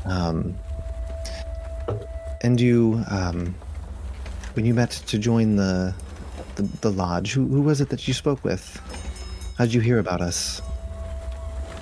Um, 0.06 0.56
and 2.42 2.60
you, 2.60 3.04
um, 3.10 3.56
when 4.54 4.66
you 4.66 4.74
met 4.74 4.92
to 4.92 5.18
join 5.18 5.56
the 5.56 5.94
the, 6.56 6.64
the 6.82 6.92
lodge, 6.92 7.34
who, 7.34 7.48
who 7.48 7.62
was 7.62 7.82
it 7.82 7.90
that 7.90 8.08
you 8.08 8.14
spoke 8.14 8.44
with? 8.44 8.80
How 9.58 9.66
did 9.66 9.74
you 9.74 9.82
hear 9.82 10.00
about 10.00 10.22
us? 10.22 10.62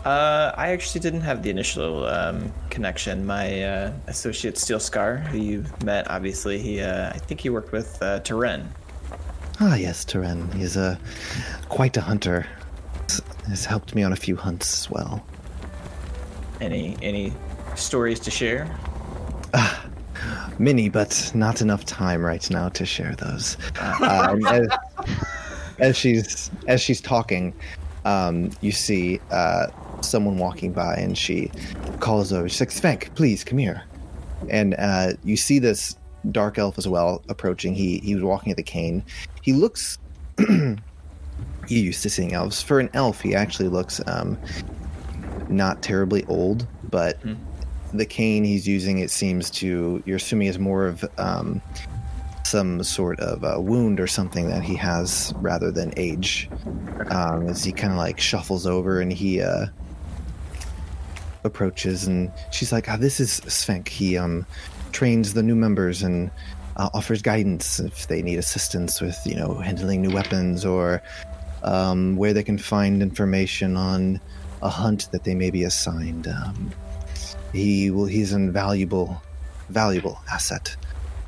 Uh, 0.06 0.52
I 0.57 0.72
actually 0.72 1.02
didn't 1.02 1.22
have 1.22 1.44
the 1.44 1.52
initial 1.52 2.06
um, 2.06 2.52
connection. 2.72 3.23
My 3.23 3.64
uh, 3.64 3.94
associate 4.07 4.57
Steel 4.57 4.80
Scar, 4.80 5.18
who 5.18 5.38
you 5.38 5.65
met, 5.84 6.10
obviously, 6.10 6.57
he 6.57 6.82
uh, 6.82 7.10
I 7.10 7.19
think 7.19 7.40
he 7.40 7.49
worked 7.49 7.72
with 7.72 8.02
uh, 8.02 8.19
Teren. 8.22 8.65
Ah, 9.60 9.76
yes, 9.76 10.03
Teren. 10.03 10.52
He's 10.56 10.76
a 10.76 10.99
quite 11.69 11.95
a 11.98 12.02
hunter. 12.02 12.48
Has- 13.48 13.65
helped 13.65 13.94
me 13.94 14.02
on 14.02 14.11
a 14.11 14.15
few 14.15 14.36
hunts 14.36 14.73
as 14.73 14.90
well. 14.90 15.23
Any 16.60 16.98
any 17.03 17.32
stories 17.76 18.19
to 18.22 18.32
share? 18.32 18.76
Many, 20.57 20.90
but 20.90 21.32
not 21.36 21.61
enough 21.61 21.86
time 21.86 22.26
right 22.26 22.48
now 22.49 22.69
to 22.69 22.86
share 22.86 23.15
those. 23.15 23.57
Um, 24.02 24.45
as, 24.48 24.68
as 25.80 25.98
she's 25.98 26.49
as 26.68 26.82
she's 26.82 27.02
talking, 27.02 27.53
um, 28.06 28.52
you 28.61 28.72
see 28.72 29.19
uh, 29.32 29.68
someone 30.06 30.38
walking 30.38 30.72
by, 30.73 30.95
and 30.95 31.18
she 31.18 31.52
calls 31.99 32.34
over. 32.34 32.48
She's 32.49 32.60
like, 32.60 32.69
"Svenk, 32.69 33.15
please 33.15 33.44
come 33.44 33.57
here." 33.57 33.84
And 34.49 34.76
uh, 34.78 35.14
you 35.23 35.38
see 35.38 35.60
this 35.60 35.95
dark 36.32 36.57
elf 36.57 36.78
as 36.78 36.88
well 36.88 37.23
approaching. 37.30 37.73
He 37.73 37.99
he 37.99 38.15
was 38.15 38.23
walking 38.23 38.52
at 38.52 38.57
the 38.57 38.64
cane. 38.64 39.03
He 39.41 39.53
looks. 39.53 39.98
you 40.49 40.78
used 41.68 42.03
to 42.03 42.10
seeing 42.10 42.34
elves. 42.34 42.61
For 42.61 42.80
an 42.80 42.90
elf, 42.94 43.22
he 43.22 43.36
actually 43.36 43.69
looks 43.69 44.02
um, 44.07 44.38
not 45.49 45.82
terribly 45.82 46.26
old, 46.26 46.68
but 46.90 47.19
the 47.94 48.06
cane 48.06 48.44
he's 48.44 48.68
using, 48.68 48.99
it 48.99 49.11
seems 49.11 49.49
to 49.52 50.02
you're 50.06 50.18
assuming 50.18 50.48
is 50.48 50.60
more 50.60 50.88
of 50.88 51.06
um, 51.18 51.61
some 52.44 52.84
sort 52.84 53.19
of 53.19 53.44
uh, 53.44 53.60
wound 53.60 53.99
or 53.99 54.07
something 54.07 54.49
that 54.49 54.64
he 54.64 54.76
has 54.76 55.34
rather 55.38 55.72
than 55.72 55.94
age. 55.98 56.49
Um, 57.10 57.48
as 57.48 57.64
he 57.64 57.72
kind 57.72 57.91
of 57.94 57.98
like 57.98 58.19
shuffles 58.19 58.65
over 58.65 59.02
and 59.02 59.11
he 59.11 59.41
uh, 59.41 59.68
approaches, 61.44 62.08
and 62.08 62.32
she's 62.52 62.72
like, 62.72 62.90
ah, 62.90 62.98
"This 62.98 63.20
is 63.20 63.42
Svenk. 63.42 63.88
He 63.88 64.18
um, 64.18 64.46
trains 64.92 65.34
the 65.34 65.44
new 65.44 65.56
members 65.56 66.04
and 66.04 66.32
uh, 66.78 66.90
offers 66.94 67.22
guidance 67.22 67.80
if 67.80 68.08
they 68.08 68.22
need 68.22 68.38
assistance 68.38 69.02
with 69.02 69.20
you 69.26 69.36
know 69.36 69.56
handling 69.56 70.02
new 70.02 70.14
weapons 70.14 70.66
or 70.66 71.02
um, 71.64 72.16
where 72.16 72.34
they 72.34 72.44
can 72.44 72.58
find 72.58 73.02
information 73.02 73.78
on 73.78 74.20
a 74.62 74.70
hunt 74.70 75.10
that 75.12 75.24
they 75.24 75.36
may 75.36 75.52
be 75.52 75.64
assigned. 75.64 76.28
Um, 76.28 76.72
he 77.54 77.92
will. 77.92 78.06
He's 78.06 78.34
an 78.34 78.52
valuable, 78.52 79.22
valuable 79.70 80.20
asset 80.32 80.76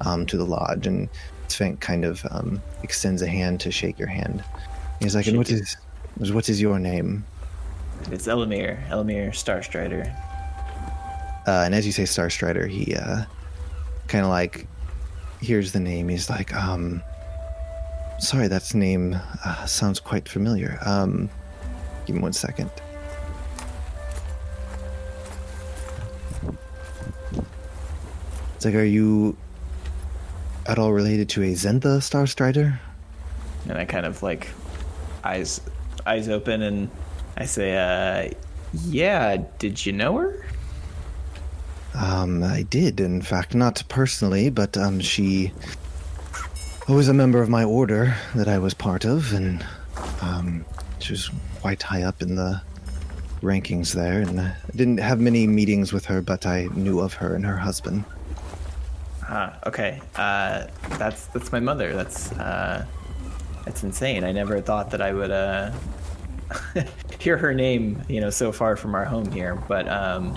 um, 0.01 0.25
to 0.27 0.37
the 0.37 0.45
lodge, 0.45 0.87
and 0.87 1.09
Svenk 1.47 1.79
kind 1.79 2.05
of 2.05 2.25
um, 2.31 2.61
extends 2.83 3.21
a 3.21 3.27
hand 3.27 3.59
to 3.61 3.71
shake 3.71 3.99
your 3.99 4.07
hand. 4.07 4.43
He's 4.99 5.15
like, 5.15 5.27
"And 5.27 5.37
what 5.37 5.47
Shake 5.47 5.61
is, 6.17 6.31
what 6.31 6.49
is 6.49 6.61
your 6.61 6.79
name?" 6.79 7.25
It's 8.11 8.27
Elamir, 8.27 8.87
Elamir 8.89 9.29
Starstrider. 9.29 10.13
Uh, 11.47 11.63
and 11.65 11.75
as 11.75 11.85
you 11.85 11.91
say 11.91 12.03
Starstrider, 12.03 12.69
he 12.69 12.95
uh, 12.95 13.23
kind 14.07 14.23
of 14.23 14.29
like 14.29 14.67
hears 15.41 15.71
the 15.71 15.79
name. 15.79 16.09
He's 16.09 16.29
like, 16.29 16.53
um, 16.53 17.01
sorry, 18.19 18.47
that 18.47 18.73
name 18.73 19.19
uh, 19.43 19.65
sounds 19.65 19.99
quite 19.99 20.29
familiar. 20.29 20.79
Um, 20.85 21.29
give 22.05 22.15
me 22.15 22.21
one 22.21 22.33
second. 22.33 22.69
It's 28.55 28.65
like, 28.65 28.75
are 28.75 28.83
you 28.83 29.35
at 30.65 30.79
all 30.79 30.93
related 30.93 31.27
to 31.29 31.43
a 31.43 31.53
Zentha 31.53 31.99
Starstrider? 31.99 32.79
And 33.67 33.77
I 33.77 33.85
kind 33.85 34.05
of 34.05 34.23
like 34.23 34.47
eyes 35.23 35.61
eyes 36.05 36.27
open 36.27 36.61
and 36.61 36.89
I 37.37 37.45
say, 37.45 37.75
uh, 37.77 38.33
yeah, 38.85 39.37
did 39.59 39.85
you 39.85 39.93
know 39.93 40.17
her? 40.17 40.45
Um, 41.95 42.43
I 42.43 42.63
did, 42.63 42.99
in 42.99 43.21
fact, 43.21 43.53
not 43.53 43.83
personally, 43.87 44.49
but 44.49 44.77
um, 44.77 44.99
she 44.99 45.51
was 46.87 47.07
a 47.07 47.13
member 47.13 47.41
of 47.41 47.49
my 47.49 47.63
order 47.63 48.15
that 48.35 48.47
I 48.47 48.57
was 48.57 48.73
part 48.73 49.05
of, 49.05 49.31
and 49.33 49.65
um, 50.21 50.65
she 50.99 51.13
was 51.13 51.29
quite 51.61 51.83
high 51.83 52.03
up 52.03 52.21
in 52.21 52.35
the 52.35 52.61
rankings 53.41 53.93
there. 53.93 54.21
And 54.21 54.39
I 54.41 54.55
didn't 54.75 54.97
have 54.99 55.19
many 55.19 55.45
meetings 55.45 55.93
with 55.93 56.05
her, 56.05 56.21
but 56.21 56.45
I 56.45 56.67
knew 56.73 56.99
of 56.99 57.13
her 57.15 57.35
and 57.35 57.45
her 57.45 57.57
husband. 57.57 58.05
Ah, 59.23 59.57
okay. 59.67 60.01
Uh, 60.15 60.67
that's 60.97 61.27
that's 61.27 61.51
my 61.51 61.59
mother. 61.59 61.93
That's 61.93 62.31
uh, 62.33 62.85
that's 63.65 63.83
insane. 63.83 64.23
I 64.23 64.31
never 64.31 64.59
thought 64.61 64.91
that 64.91 65.01
I 65.01 65.13
would 65.13 65.31
uh, 65.31 65.71
hear 67.19 67.37
her 67.37 67.53
name, 67.53 68.01
you 68.07 68.21
know, 68.21 68.29
so 68.29 68.51
far 68.51 68.75
from 68.75 68.95
our 68.95 69.05
home 69.05 69.31
here. 69.31 69.55
But 69.67 69.87
um, 69.87 70.35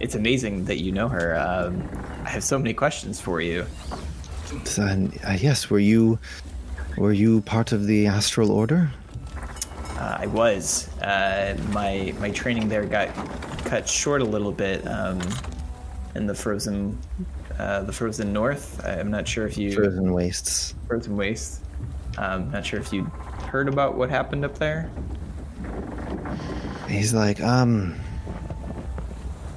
it's 0.00 0.14
amazing 0.14 0.64
that 0.66 0.78
you 0.78 0.92
know 0.92 1.08
her. 1.08 1.36
Um, 1.38 1.88
I 2.24 2.30
have 2.30 2.44
so 2.44 2.58
many 2.58 2.74
questions 2.74 3.20
for 3.20 3.40
you. 3.40 3.66
So, 4.64 4.82
uh, 4.82 5.36
yes, 5.38 5.68
were 5.68 5.78
you 5.78 6.18
were 6.96 7.12
you 7.12 7.42
part 7.42 7.72
of 7.72 7.86
the 7.86 8.06
Astral 8.06 8.50
Order? 8.50 8.90
Uh, 9.96 10.18
I 10.20 10.26
was. 10.26 10.88
Uh, 11.00 11.56
my 11.70 12.14
my 12.18 12.30
training 12.30 12.68
there 12.68 12.84
got 12.84 13.14
cut 13.64 13.88
short 13.88 14.22
a 14.22 14.24
little 14.24 14.52
bit 14.52 14.86
um, 14.86 15.20
in 16.14 16.26
the 16.26 16.34
frozen 16.34 16.98
uh, 17.58 17.82
the 17.82 17.92
frozen 17.92 18.32
north. 18.32 18.84
I'm 18.84 19.10
not 19.10 19.26
sure 19.26 19.46
if 19.46 19.58
you 19.58 19.72
Frozen 19.72 20.12
Wastes. 20.12 20.74
frozen 20.86 21.16
waste. 21.16 21.62
Um, 22.16 22.50
not 22.50 22.66
sure 22.66 22.80
if 22.80 22.92
you 22.92 23.04
heard 23.50 23.68
about 23.68 23.96
what 23.96 24.10
happened 24.10 24.44
up 24.44 24.58
there. 24.58 24.90
He's 26.88 27.12
like, 27.12 27.40
um, 27.42 27.98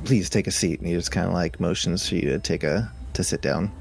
please 0.05 0.29
take 0.29 0.47
a 0.47 0.51
seat. 0.51 0.79
And 0.79 0.87
he 0.87 0.93
just 0.93 1.11
kind 1.11 1.27
of 1.27 1.33
like 1.33 1.59
motions 1.59 2.07
for 2.07 2.15
you 2.15 2.21
to 2.29 2.39
take 2.39 2.63
a 2.63 2.91
to 3.13 3.23
sit 3.23 3.41
down. 3.41 3.71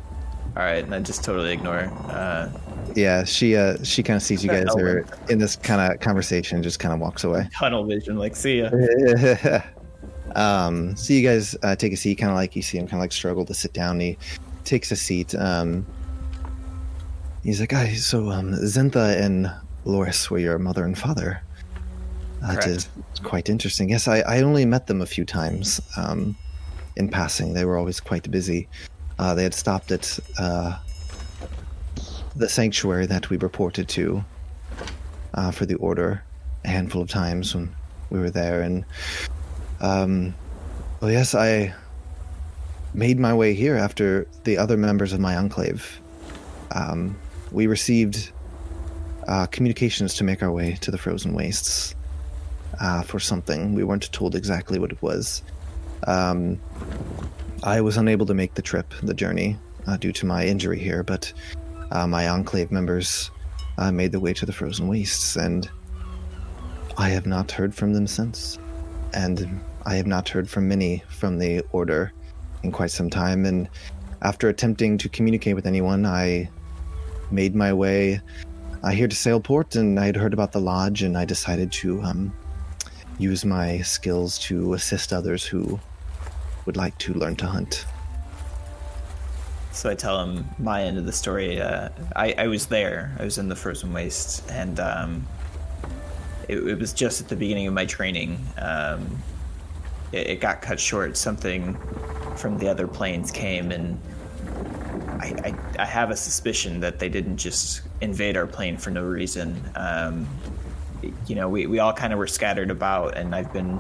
All 0.57 0.65
right, 0.65 0.83
and 0.83 0.95
I 0.95 1.01
just 1.01 1.23
totally 1.25 1.53
ignore. 1.53 1.85
Uh, 2.09 2.51
Yeah, 2.97 3.23
she 3.23 3.57
uh 3.57 3.83
she 3.85 4.03
kind 4.03 4.17
of 4.17 4.23
sees 4.23 4.43
you 4.43 4.51
guys 4.51 4.75
are 4.75 5.07
in 5.29 5.39
this 5.39 5.55
kind 5.55 5.81
of 5.81 6.01
conversation, 6.01 6.63
just 6.63 6.81
kind 6.81 6.93
of 6.93 6.99
walks 7.01 7.23
away. 7.23 7.49
tunnel 7.57 7.85
vision, 7.85 8.17
like 8.17 8.35
see 8.35 8.61
ya. 8.63 8.71
um, 10.35 10.97
so 10.97 11.13
you 11.13 11.27
guys 11.27 11.57
uh, 11.63 11.77
take 11.77 11.93
a 11.93 11.97
seat, 11.97 12.17
kind 12.17 12.31
of 12.31 12.37
like 12.37 12.57
you 12.57 12.63
see 12.63 12.79
him 12.79 12.87
kind 12.87 12.95
of 12.95 13.01
like 13.01 13.13
struggle 13.13 13.45
to 13.45 13.55
sit 13.55 13.73
down. 13.73 14.01
He 14.01 14.19
takes 14.65 14.91
a 14.91 14.97
seat. 14.97 15.37
Um, 15.37 15.87
he's 17.45 17.61
like, 17.61 17.71
"Guys, 17.71 18.05
so 18.05 18.31
um, 18.31 18.51
Zentha 18.53 19.21
and 19.21 19.53
Loris 19.85 20.31
were 20.31 20.39
your 20.39 20.59
mother 20.59 20.85
and 20.85 20.99
father. 20.99 21.43
That 22.41 22.67
is 22.67 22.89
quite 23.23 23.49
interesting. 23.49 23.91
Yes, 23.91 24.09
I, 24.09 24.21
I 24.21 24.43
only 24.43 24.65
met 24.65 24.87
them 24.87 25.03
a 25.03 25.07
few 25.07 25.25
times 25.25 25.81
um, 25.97 26.37
in 26.97 27.09
passing. 27.09 27.53
They 27.53 27.65
were 27.65 27.77
always 27.77 28.01
quite 28.01 28.31
busy. 28.31 28.69
Uh, 29.19 29.35
they 29.35 29.43
had 29.43 29.55
stopped 29.55 29.93
at 29.93 30.19
uh, 30.39 30.79
the 32.35 32.49
sanctuary 32.49 33.07
that 33.07 33.29
we 33.29 33.37
reported 33.37 33.89
to 33.91 34.25
uh, 35.35 35.51
for 35.51 35.67
the 35.67 35.75
order 35.77 36.23
a 36.65 36.69
handful 36.69 37.03
of 37.03 37.09
times 37.09 37.55
when 37.55 37.75
we 38.11 38.19
were 38.19 38.31
there, 38.31 38.63
and 38.63 38.85
um, 39.81 40.35
well, 41.01 41.11
yes, 41.11 41.35
I 41.35 41.75
made 42.93 43.19
my 43.19 43.33
way 43.33 43.55
here 43.55 43.77
after 43.77 44.27
the 44.45 44.59
other 44.59 44.77
members 44.77 45.13
of 45.13 45.21
my 45.21 45.37
enclave. 45.37 46.01
Um, 46.73 47.19
we 47.53 47.67
received 47.67 48.33
uh, 49.29 49.47
communications 49.47 50.15
to 50.15 50.25
make 50.25 50.43
our 50.43 50.51
way 50.51 50.77
to 50.81 50.91
the 50.91 50.99
frozen 50.99 51.35
wastes 51.35 51.95
uh, 52.79 53.03
for 53.03 53.19
something. 53.19 53.75
We 53.75 53.85
weren't 53.85 54.11
told 54.13 54.35
exactly 54.35 54.79
what 54.79 54.93
it 54.93 55.03
was. 55.03 55.43
Um, 56.07 56.61
I 57.63 57.81
was 57.81 57.97
unable 57.97 58.27
to 58.27 58.35
make 58.35 58.55
the 58.55 58.63
trip, 58.63 58.95
the 59.03 59.15
journey, 59.15 59.57
uh, 59.87 59.97
due 59.97 60.13
to 60.13 60.27
my 60.27 60.47
injury 60.47 60.79
here, 60.79 61.03
but 61.03 61.33
uh, 61.91 62.07
my 62.07 62.29
enclave 62.29 62.71
members 62.71 63.31
uh, 63.79 63.91
made 63.91 64.13
their 64.13 64.21
way 64.21 64.33
to 64.35 64.47
the 64.47 64.53
frozen 64.53 64.89
wastes, 64.89 65.37
and 65.37 65.69
I 66.97 67.09
have 67.11 67.27
not 67.27 67.51
heard 67.51 67.75
from 67.75 67.93
them 67.93 68.07
since. 68.07 68.59
And 69.13 69.61
I 69.87 69.95
have 69.97 70.07
not 70.07 70.29
heard 70.29 70.49
from 70.49 70.69
many 70.69 71.03
from 71.09 71.39
the 71.39 71.65
Order 71.73 72.13
in 72.63 72.73
quite 72.73 72.91
some 72.91 73.11
time. 73.11 73.45
And 73.45 73.69
after 74.23 74.49
attempting 74.49 74.99
to 74.99 75.09
communicate 75.09 75.55
with 75.55 75.67
anyone, 75.67 76.07
I 76.07 76.51
made 77.31 77.55
my 77.55 77.73
way 77.73 78.21
uh, 78.83 78.91
here 78.91 79.09
to 79.09 79.17
Sailport, 79.17 79.77
and 79.77 79.99
I 79.99 80.07
had 80.07 80.17
heard 80.17 80.33
about 80.33 80.53
the 80.53 80.61
lodge, 80.61 81.03
and 81.03 81.17
I 81.17 81.25
decided 81.25 81.73
to 81.73 82.03
um, 82.03 82.33
use 83.21 83.45
my 83.45 83.81
skills 83.83 84.39
to 84.39 84.73
assist 84.75 85.13
others 85.13 85.45
who 85.45 85.79
would 86.67 86.77
like 86.77 86.97
to 86.99 87.13
learn 87.15 87.37
to 87.37 87.47
hunt. 87.47 87.85
So 89.73 89.89
I 89.89 89.95
tell 89.95 90.23
him 90.25 90.45
my 90.59 90.83
end 90.83 90.99
of 90.99 91.07
the 91.07 91.13
story. 91.13 91.61
Uh, 91.61 91.91
I, 92.17 92.35
I 92.37 92.47
was 92.49 92.67
there. 92.67 93.15
I 93.19 93.25
was 93.25 93.39
in 93.39 93.49
the 93.49 93.57
frozen 93.57 93.93
waste, 93.93 94.51
and 94.51 94.81
um, 94.81 95.27
it, 96.49 96.59
it 96.59 96.79
was 96.79 96.93
just 96.93 97.21
at 97.21 97.29
the 97.29 97.37
beginning 97.37 97.67
of 97.67 97.75
my 97.75 97.87
training. 97.87 98.39
Um, 98.59 99.23
it, 100.13 100.27
it 100.27 100.41
got 100.41 100.61
cut 100.61 100.81
short. 100.81 101.17
Something 101.17 101.77
from 102.37 102.59
the 102.59 102.69
other 102.69 102.89
planes 102.89 103.31
came, 103.31 103.71
and 103.71 104.01
I, 105.21 105.35
I, 105.45 105.83
I 105.83 105.85
have 105.85 106.11
a 106.11 106.17
suspicion 106.17 106.81
that 106.81 106.99
they 106.99 107.09
didn't 107.09 107.37
just 107.37 107.83
invade 108.01 108.37
our 108.37 108.47
plane 108.47 108.77
for 108.77 108.91
no 108.91 109.05
reason. 109.05 109.63
Um, 109.77 110.27
you 111.27 111.35
know, 111.35 111.49
we, 111.49 111.67
we 111.67 111.79
all 111.79 111.93
kind 111.93 112.13
of 112.13 112.19
were 112.19 112.27
scattered 112.27 112.71
about, 112.71 113.17
and 113.17 113.35
I've 113.35 113.53
been 113.53 113.79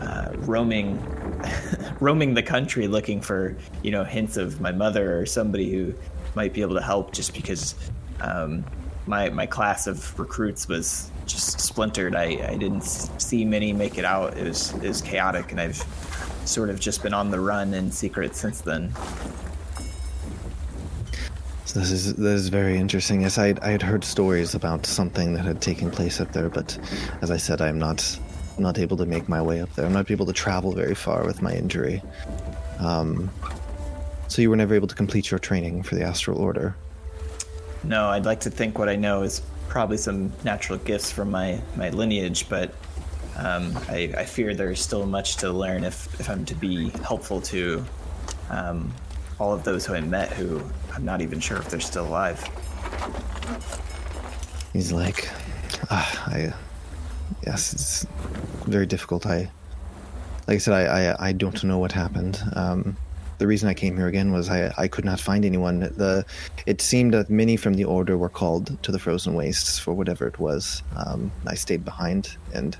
uh, 0.00 0.32
roaming 0.38 1.02
roaming 2.00 2.34
the 2.34 2.42
country 2.42 2.88
looking 2.88 3.20
for 3.20 3.56
you 3.82 3.90
know 3.90 4.04
hints 4.04 4.36
of 4.36 4.60
my 4.60 4.72
mother 4.72 5.18
or 5.18 5.26
somebody 5.26 5.70
who 5.70 5.94
might 6.34 6.52
be 6.52 6.62
able 6.62 6.74
to 6.74 6.82
help 6.82 7.12
just 7.12 7.34
because 7.34 7.74
um, 8.20 8.64
my 9.06 9.30
my 9.30 9.46
class 9.46 9.86
of 9.86 10.18
recruits 10.18 10.68
was 10.68 11.10
just 11.26 11.60
splintered. 11.60 12.14
I, 12.14 12.24
I 12.48 12.56
didn't 12.56 12.82
see 12.82 13.44
many 13.44 13.72
make 13.72 13.98
it 13.98 14.04
out. 14.04 14.36
It 14.36 14.44
was 14.44 14.72
it 14.74 14.88
was 14.88 15.00
chaotic 15.00 15.52
and 15.52 15.60
I've 15.60 15.82
sort 16.44 16.70
of 16.70 16.80
just 16.80 17.02
been 17.02 17.14
on 17.14 17.30
the 17.30 17.40
run 17.40 17.74
in 17.74 17.90
secret 17.90 18.34
since 18.34 18.60
then 18.60 18.94
this 21.78 21.92
is 21.92 22.14
this 22.14 22.40
is 22.40 22.48
very 22.48 22.76
interesting. 22.76 23.22
Yes, 23.22 23.38
I 23.38 23.54
I 23.62 23.70
had 23.70 23.82
heard 23.82 24.04
stories 24.04 24.54
about 24.54 24.84
something 24.84 25.34
that 25.34 25.44
had 25.44 25.60
taken 25.60 25.90
place 25.90 26.20
up 26.20 26.32
there, 26.32 26.48
but 26.48 26.76
as 27.22 27.30
I 27.30 27.36
said, 27.36 27.60
I'm 27.60 27.78
not 27.78 28.18
not 28.58 28.78
able 28.78 28.96
to 28.96 29.06
make 29.06 29.28
my 29.28 29.40
way 29.40 29.60
up 29.60 29.72
there. 29.74 29.86
I'm 29.86 29.92
not 29.92 30.10
able 30.10 30.26
to 30.26 30.32
travel 30.32 30.72
very 30.72 30.94
far 30.94 31.24
with 31.24 31.40
my 31.40 31.54
injury. 31.54 32.02
Um, 32.80 33.30
so 34.26 34.42
you 34.42 34.50
were 34.50 34.56
never 34.56 34.74
able 34.74 34.88
to 34.88 34.94
complete 34.94 35.30
your 35.30 35.38
training 35.38 35.84
for 35.84 35.94
the 35.94 36.02
Astral 36.02 36.38
Order. 36.38 36.74
no 37.84 38.08
I'd 38.08 38.26
like 38.26 38.40
to 38.40 38.50
think 38.50 38.78
what 38.78 38.88
I 38.88 38.96
know 38.96 39.22
is 39.22 39.40
probably 39.68 39.96
some 39.96 40.32
natural 40.44 40.78
gifts 40.78 41.10
from 41.12 41.30
my 41.30 41.60
my 41.76 41.90
lineage 41.90 42.48
but 42.48 42.74
um, 43.36 43.78
I, 43.88 44.12
I 44.16 44.24
fear 44.24 44.54
there's 44.54 44.80
still 44.80 45.06
much 45.06 45.36
to 45.36 45.52
learn 45.52 45.84
if, 45.84 45.96
if 46.18 46.28
I'm 46.28 46.44
to 46.46 46.54
be 46.54 46.90
helpful 47.04 47.40
to 47.42 47.84
um, 48.50 48.92
all 49.38 49.52
of 49.52 49.64
those 49.64 49.86
who 49.86 49.94
I 49.94 50.00
met 50.00 50.32
who 50.32 50.62
I'm 50.92 51.04
not 51.04 51.20
even 51.20 51.40
sure 51.40 51.58
if 51.58 51.68
they're 51.68 51.80
still 51.80 52.06
alive. 52.06 52.42
He's 54.72 54.92
like, 54.92 55.28
ah, 55.90 56.24
I, 56.26 56.52
yes, 57.46 57.72
it's 57.72 58.06
very 58.66 58.86
difficult. 58.86 59.26
I, 59.26 59.50
like 60.46 60.56
I 60.56 60.58
said, 60.58 60.74
I, 60.74 61.12
I, 61.12 61.28
I 61.28 61.32
don't 61.32 61.62
know 61.64 61.78
what 61.78 61.92
happened. 61.92 62.42
Um, 62.54 62.96
the 63.38 63.46
reason 63.46 63.68
I 63.68 63.74
came 63.74 63.96
here 63.96 64.08
again 64.08 64.32
was 64.32 64.50
I, 64.50 64.72
I 64.76 64.88
could 64.88 65.04
not 65.04 65.20
find 65.20 65.44
anyone. 65.44 65.80
The, 65.80 66.24
it 66.66 66.80
seemed 66.80 67.14
that 67.14 67.30
many 67.30 67.56
from 67.56 67.74
the 67.74 67.84
order 67.84 68.18
were 68.18 68.28
called 68.28 68.82
to 68.82 68.90
the 68.90 68.98
frozen 68.98 69.34
wastes 69.34 69.78
for 69.78 69.94
whatever 69.94 70.26
it 70.26 70.38
was. 70.38 70.82
Um, 70.96 71.30
I 71.46 71.54
stayed 71.54 71.84
behind, 71.84 72.36
and 72.52 72.76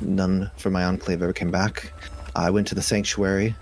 none 0.00 0.50
from 0.56 0.72
my 0.72 0.84
enclave 0.84 1.22
ever 1.22 1.32
came 1.32 1.52
back. 1.52 1.92
I 2.34 2.50
went 2.50 2.66
to 2.68 2.74
the 2.74 2.82
sanctuary 2.82 3.54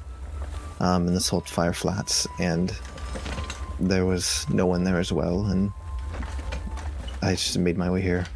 um, 0.82 1.08
in 1.08 1.14
the 1.14 1.20
Salt 1.20 1.48
Fire 1.48 1.72
Flats, 1.72 2.26
and 2.38 2.76
there 3.80 4.04
was 4.04 4.46
no 4.50 4.66
one 4.66 4.84
there 4.84 4.98
as 4.98 5.12
well. 5.12 5.46
And 5.46 5.72
I 7.22 7.30
just 7.30 7.56
made 7.56 7.78
my 7.78 7.88
way 7.88 8.02
here. 8.02 8.26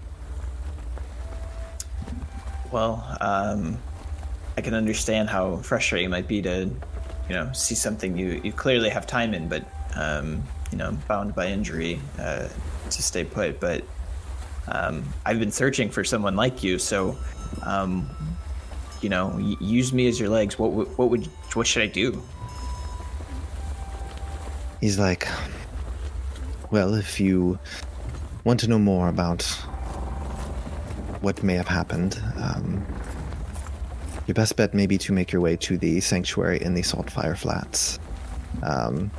Well, 2.72 3.04
um, 3.20 3.78
I 4.56 4.60
can 4.60 4.74
understand 4.74 5.28
how 5.28 5.56
frustrating 5.58 6.06
it 6.06 6.10
might 6.10 6.28
be 6.28 6.40
to, 6.42 6.70
you 7.28 7.34
know, 7.34 7.52
see 7.52 7.74
something 7.74 8.16
you, 8.16 8.40
you 8.42 8.52
clearly 8.52 8.88
have 8.90 9.06
time 9.06 9.34
in, 9.34 9.48
but, 9.48 9.66
um, 9.94 10.42
you 10.70 10.78
know, 10.78 10.92
bound 11.08 11.34
by 11.34 11.48
injury 11.48 12.00
uh, 12.18 12.48
to 12.90 13.02
stay 13.02 13.24
put. 13.24 13.60
But 13.60 13.84
um, 14.68 15.04
I've 15.24 15.38
been 15.38 15.52
searching 15.52 15.90
for 15.90 16.04
someone 16.04 16.36
like 16.36 16.62
you, 16.62 16.78
so, 16.78 17.16
um, 17.62 18.08
you 19.00 19.08
know, 19.08 19.36
use 19.60 19.92
me 19.92 20.08
as 20.08 20.18
your 20.18 20.28
legs. 20.28 20.58
What, 20.58 20.70
what 20.98 21.10
would 21.10 21.26
what 21.54 21.66
should 21.66 21.82
I 21.82 21.86
do? 21.86 22.22
He's 24.80 24.98
like, 24.98 25.26
Well, 26.70 26.94
if 26.94 27.20
you 27.20 27.58
want 28.44 28.60
to 28.60 28.68
know 28.68 28.78
more 28.78 29.08
about 29.08 29.42
what 31.20 31.42
may 31.42 31.54
have 31.54 31.68
happened, 31.68 32.20
um, 32.36 32.84
your 34.26 34.34
best 34.34 34.56
bet 34.56 34.74
may 34.74 34.86
be 34.86 34.98
to 34.98 35.12
make 35.12 35.32
your 35.32 35.40
way 35.40 35.56
to 35.56 35.78
the 35.78 36.00
sanctuary 36.00 36.60
in 36.60 36.74
the 36.74 36.82
Saltfire 36.82 37.36
Flats. 37.36 37.98
Um, 38.62 39.10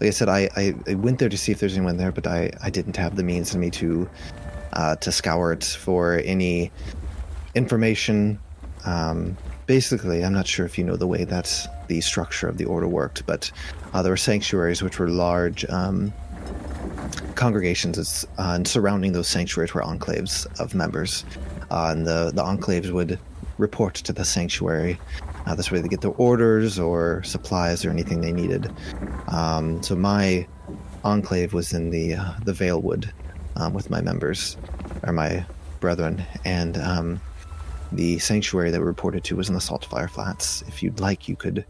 like 0.00 0.08
I 0.08 0.10
said, 0.10 0.28
I, 0.28 0.48
I, 0.56 0.74
I 0.88 0.94
went 0.94 1.20
there 1.20 1.28
to 1.28 1.38
see 1.38 1.52
if 1.52 1.60
there's 1.60 1.76
anyone 1.76 1.96
there, 1.96 2.10
but 2.10 2.26
I, 2.26 2.50
I 2.62 2.70
didn't 2.70 2.96
have 2.96 3.14
the 3.14 3.22
means 3.22 3.54
in 3.54 3.60
me 3.60 3.70
to 3.70 4.10
uh, 4.72 4.96
to 4.96 5.12
scour 5.12 5.52
it 5.52 5.64
for 5.64 6.20
any 6.24 6.72
information. 7.54 8.38
Um, 8.84 9.36
basically, 9.66 10.24
I'm 10.24 10.32
not 10.32 10.46
sure 10.46 10.66
if 10.66 10.78
you 10.78 10.84
know 10.84 10.96
the 10.96 11.06
way 11.06 11.24
that 11.24 11.68
the 11.86 12.00
structure 12.00 12.48
of 12.48 12.58
the 12.58 12.64
order 12.64 12.88
worked, 12.88 13.24
but 13.26 13.52
uh, 13.92 14.02
there 14.02 14.12
were 14.12 14.16
sanctuaries 14.16 14.82
which 14.82 14.98
were 14.98 15.08
large 15.08 15.64
um, 15.66 16.12
congregations, 17.34 18.26
uh, 18.38 18.52
and 18.54 18.66
surrounding 18.66 19.12
those 19.12 19.28
sanctuaries 19.28 19.74
were 19.74 19.82
enclaves 19.82 20.46
of 20.60 20.74
members, 20.74 21.24
uh, 21.70 21.88
and 21.90 22.06
the 22.06 22.30
the 22.34 22.42
enclaves 22.42 22.90
would 22.90 23.18
report 23.58 23.94
to 23.94 24.12
the 24.12 24.24
sanctuary. 24.24 24.98
Uh, 25.46 25.54
this 25.54 25.70
way, 25.70 25.80
they 25.80 25.88
get 25.88 26.00
their 26.00 26.12
orders 26.12 26.78
or 26.78 27.22
supplies 27.24 27.84
or 27.84 27.90
anything 27.90 28.20
they 28.20 28.32
needed. 28.32 28.70
Um, 29.28 29.82
so 29.82 29.94
my 29.96 30.46
enclave 31.04 31.52
was 31.52 31.72
in 31.72 31.90
the 31.90 32.14
uh, 32.14 32.32
the 32.44 32.52
Valewood 32.52 33.10
um, 33.56 33.74
with 33.74 33.90
my 33.90 34.00
members 34.00 34.56
or 35.02 35.12
my 35.12 35.44
brethren, 35.80 36.24
and 36.44 36.78
um, 36.78 37.20
the 37.90 38.18
sanctuary 38.18 38.70
that 38.70 38.80
we 38.80 38.86
reported 38.86 39.24
to 39.24 39.36
was 39.36 39.48
in 39.48 39.54
the 39.54 39.60
Saltfire 39.60 40.08
Flats. 40.08 40.62
If 40.68 40.82
you'd 40.82 41.00
like, 41.00 41.28
you 41.28 41.36
could 41.36 41.64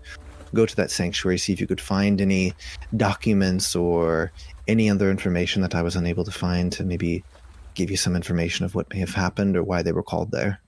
go 0.54 0.66
to 0.66 0.76
that 0.76 0.90
sanctuary, 0.90 1.38
see 1.38 1.52
if 1.52 1.60
you 1.60 1.66
could 1.66 1.80
find 1.80 2.20
any 2.20 2.54
documents 2.96 3.74
or 3.74 4.32
any 4.68 4.88
other 4.90 5.10
information 5.10 5.62
that 5.62 5.74
I 5.74 5.82
was 5.82 5.96
unable 5.96 6.24
to 6.24 6.30
find 6.30 6.72
to 6.72 6.84
maybe 6.84 7.24
give 7.74 7.90
you 7.90 7.96
some 7.96 8.14
information 8.14 8.64
of 8.64 8.74
what 8.74 8.92
may 8.92 9.00
have 9.00 9.14
happened 9.14 9.56
or 9.56 9.62
why 9.62 9.82
they 9.82 9.92
were 9.92 10.02
called 10.02 10.30
there. 10.30 10.60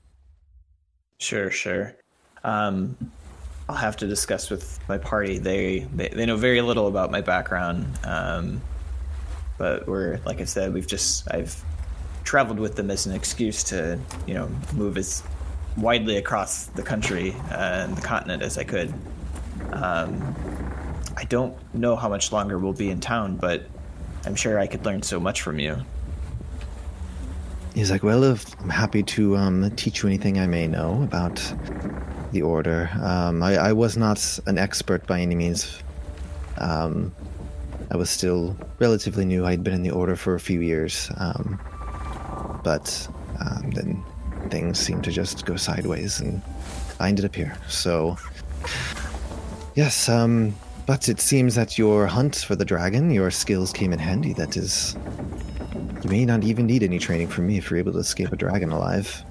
Sure, 1.18 1.50
sure. 1.50 1.94
Um, 2.42 2.96
I'll 3.68 3.76
have 3.76 3.96
to 3.98 4.06
discuss 4.06 4.50
with 4.50 4.78
my 4.88 4.98
party. 4.98 5.38
They 5.38 5.80
they, 5.94 6.08
they 6.08 6.26
know 6.26 6.36
very 6.36 6.60
little 6.60 6.86
about 6.86 7.10
my 7.10 7.22
background, 7.22 7.86
um, 8.04 8.60
but 9.56 9.86
we're 9.86 10.20
like 10.26 10.40
I 10.40 10.44
said, 10.44 10.74
we've 10.74 10.86
just 10.86 11.32
I've 11.32 11.62
traveled 12.24 12.58
with 12.58 12.76
them 12.76 12.90
as 12.90 13.06
an 13.06 13.14
excuse 13.14 13.64
to 13.64 13.98
you 14.26 14.34
know 14.34 14.50
move 14.74 14.98
as 14.98 15.22
widely 15.76 16.16
across 16.16 16.66
the 16.66 16.82
country 16.82 17.32
uh, 17.50 17.84
and 17.84 17.96
the 17.96 18.02
continent 18.02 18.42
as 18.42 18.58
I 18.58 18.64
could. 18.64 18.92
Um, 19.74 20.34
I 21.16 21.24
don't 21.24 21.56
know 21.74 21.96
how 21.96 22.08
much 22.08 22.32
longer 22.32 22.58
we'll 22.58 22.72
be 22.72 22.90
in 22.90 23.00
town, 23.00 23.36
but 23.36 23.62
I'm 24.26 24.34
sure 24.34 24.58
I 24.58 24.66
could 24.66 24.84
learn 24.84 25.02
so 25.02 25.20
much 25.20 25.42
from 25.42 25.58
you. 25.58 25.76
He's 27.74 27.90
like, 27.90 28.02
Well, 28.02 28.24
if 28.24 28.60
I'm 28.60 28.70
happy 28.70 29.02
to 29.02 29.36
um, 29.36 29.70
teach 29.72 30.02
you 30.02 30.08
anything 30.08 30.38
I 30.38 30.46
may 30.46 30.66
know 30.66 31.02
about 31.02 31.40
the 32.32 32.42
order. 32.42 32.90
Um, 33.00 33.42
I, 33.42 33.56
I 33.56 33.72
was 33.72 33.96
not 33.96 34.38
an 34.46 34.58
expert 34.58 35.06
by 35.06 35.20
any 35.20 35.34
means. 35.34 35.82
Um, 36.58 37.14
I 37.90 37.96
was 37.96 38.10
still 38.10 38.56
relatively 38.80 39.24
new. 39.24 39.46
I'd 39.46 39.62
been 39.62 39.74
in 39.74 39.82
the 39.82 39.90
order 39.90 40.16
for 40.16 40.34
a 40.34 40.40
few 40.40 40.60
years. 40.60 41.10
Um, 41.16 41.60
but 42.64 43.08
um, 43.40 43.70
then 43.70 44.04
things 44.50 44.78
seemed 44.78 45.04
to 45.04 45.12
just 45.12 45.46
go 45.46 45.56
sideways, 45.56 46.20
and 46.20 46.42
I 46.98 47.08
ended 47.08 47.24
up 47.24 47.34
here. 47.34 47.56
So, 47.68 48.16
yes, 49.74 50.08
um, 50.08 50.54
but 50.86 51.08
it 51.08 51.20
seems 51.20 51.54
that 51.54 51.78
your 51.78 52.06
hunt 52.06 52.36
for 52.36 52.56
the 52.56 52.64
dragon, 52.64 53.10
your 53.10 53.30
skills 53.30 53.72
came 53.72 53.92
in 53.92 53.98
handy. 53.98 54.32
That 54.32 54.56
is 54.56 54.96
you 56.04 56.10
may 56.10 56.24
not 56.24 56.44
even 56.44 56.66
need 56.66 56.82
any 56.82 56.98
training 56.98 57.28
from 57.28 57.46
me 57.46 57.56
if 57.56 57.70
you're 57.70 57.78
able 57.78 57.92
to 57.92 57.98
escape 57.98 58.30
a 58.32 58.36
dragon 58.36 58.70
alive. 58.70 59.24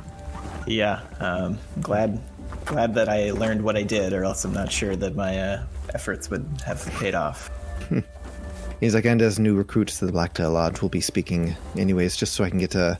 Yeah, 0.65 1.01
um, 1.19 1.59
glad 1.81 2.19
glad 2.65 2.95
that 2.95 3.09
I 3.09 3.31
learned 3.31 3.63
what 3.63 3.75
I 3.75 3.83
did, 3.83 4.13
or 4.13 4.23
else 4.23 4.43
I'm 4.45 4.53
not 4.53 4.71
sure 4.71 4.95
that 4.95 5.15
my 5.15 5.37
uh, 5.37 5.63
efforts 5.93 6.29
would 6.29 6.45
have 6.65 6.85
paid 6.95 7.13
off. 7.13 7.51
He's 8.79 8.95
like, 8.95 9.05
and 9.05 9.21
as 9.21 9.39
new 9.39 9.55
recruits 9.55 9.99
to 9.99 10.05
the 10.05 10.11
Blacktail 10.11 10.51
Lodge, 10.51 10.81
we'll 10.81 10.89
be 10.89 11.01
speaking 11.01 11.55
anyways, 11.77 12.15
just 12.15 12.33
so 12.33 12.43
I 12.43 12.49
can 12.49 12.59
get 12.59 12.75
a 12.75 12.99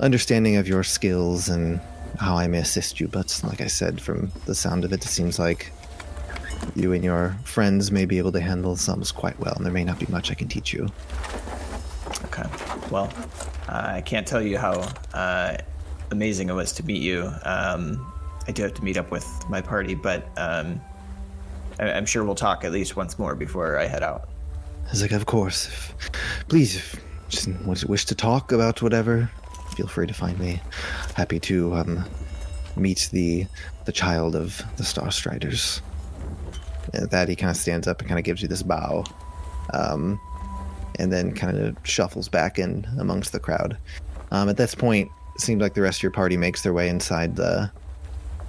understanding 0.00 0.56
of 0.56 0.66
your 0.66 0.82
skills 0.82 1.48
and 1.48 1.80
how 2.18 2.36
I 2.36 2.48
may 2.48 2.58
assist 2.58 3.00
you. 3.00 3.08
But 3.08 3.38
like 3.44 3.60
I 3.60 3.66
said, 3.66 4.00
from 4.00 4.32
the 4.46 4.54
sound 4.54 4.84
of 4.84 4.92
it, 4.92 5.04
it 5.04 5.08
seems 5.08 5.38
like 5.38 5.72
you 6.74 6.92
and 6.92 7.02
your 7.04 7.36
friends 7.44 7.90
may 7.90 8.04
be 8.04 8.18
able 8.18 8.32
to 8.32 8.40
handle 8.40 8.76
sums 8.76 9.12
quite 9.12 9.38
well, 9.40 9.54
and 9.56 9.64
there 9.64 9.72
may 9.72 9.84
not 9.84 9.98
be 9.98 10.06
much 10.06 10.30
I 10.30 10.34
can 10.34 10.48
teach 10.48 10.72
you. 10.72 10.88
Okay. 12.26 12.44
Well, 12.90 13.12
uh, 13.68 13.82
I 13.96 14.00
can't 14.00 14.26
tell 14.26 14.42
you 14.42 14.58
how 14.58 14.88
uh, 15.14 15.56
amazing 16.10 16.48
it 16.48 16.54
was 16.54 16.72
to 16.74 16.84
meet 16.84 17.02
you. 17.02 17.30
Um, 17.44 18.12
I 18.46 18.52
do 18.52 18.62
have 18.62 18.74
to 18.74 18.84
meet 18.84 18.96
up 18.96 19.10
with 19.10 19.26
my 19.48 19.60
party, 19.60 19.94
but 19.94 20.26
um, 20.36 20.80
I- 21.78 21.92
I'm 21.92 22.06
sure 22.06 22.24
we'll 22.24 22.34
talk 22.34 22.64
at 22.64 22.72
least 22.72 22.96
once 22.96 23.18
more 23.18 23.34
before 23.34 23.78
I 23.78 23.86
head 23.86 24.02
out. 24.02 24.28
He's 24.90 25.02
like, 25.02 25.12
of 25.12 25.26
course. 25.26 25.66
If, 25.66 26.10
please, 26.48 26.76
if 26.76 26.94
you 27.30 27.52
just 27.74 27.84
wish 27.86 28.06
to 28.06 28.14
talk 28.14 28.52
about 28.52 28.80
whatever, 28.80 29.30
feel 29.76 29.86
free 29.86 30.06
to 30.06 30.14
find 30.14 30.38
me. 30.38 30.62
Happy 31.14 31.38
to 31.40 31.74
um, 31.74 32.04
meet 32.76 33.08
the 33.12 33.46
the 33.84 33.92
child 33.92 34.34
of 34.34 34.62
the 34.76 34.84
Star 34.84 35.10
Striders. 36.88 37.04
At 37.04 37.10
that 37.10 37.28
he 37.28 37.36
kind 37.36 37.50
of 37.50 37.56
stands 37.56 37.86
up 37.86 38.00
and 38.00 38.08
kind 38.08 38.18
of 38.18 38.24
gives 38.24 38.42
you 38.42 38.48
this 38.48 38.62
bow, 38.62 39.04
um, 39.72 40.20
and 40.98 41.12
then 41.12 41.32
kind 41.32 41.58
of 41.58 41.76
shuffles 41.84 42.28
back 42.28 42.58
in 42.58 42.86
amongst 42.98 43.32
the 43.32 43.40
crowd. 43.40 43.76
Um, 44.30 44.48
at 44.48 44.56
this 44.56 44.74
point, 44.74 45.10
it 45.34 45.40
seems 45.40 45.60
like 45.60 45.74
the 45.74 45.82
rest 45.82 46.00
of 46.00 46.02
your 46.02 46.12
party 46.12 46.36
makes 46.36 46.62
their 46.62 46.72
way 46.72 46.88
inside 46.88 47.36
the 47.36 47.70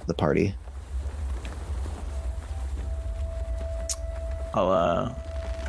the 0.06 0.14
party. 0.14 0.54
I'll 4.52 4.70
uh, 4.70 5.14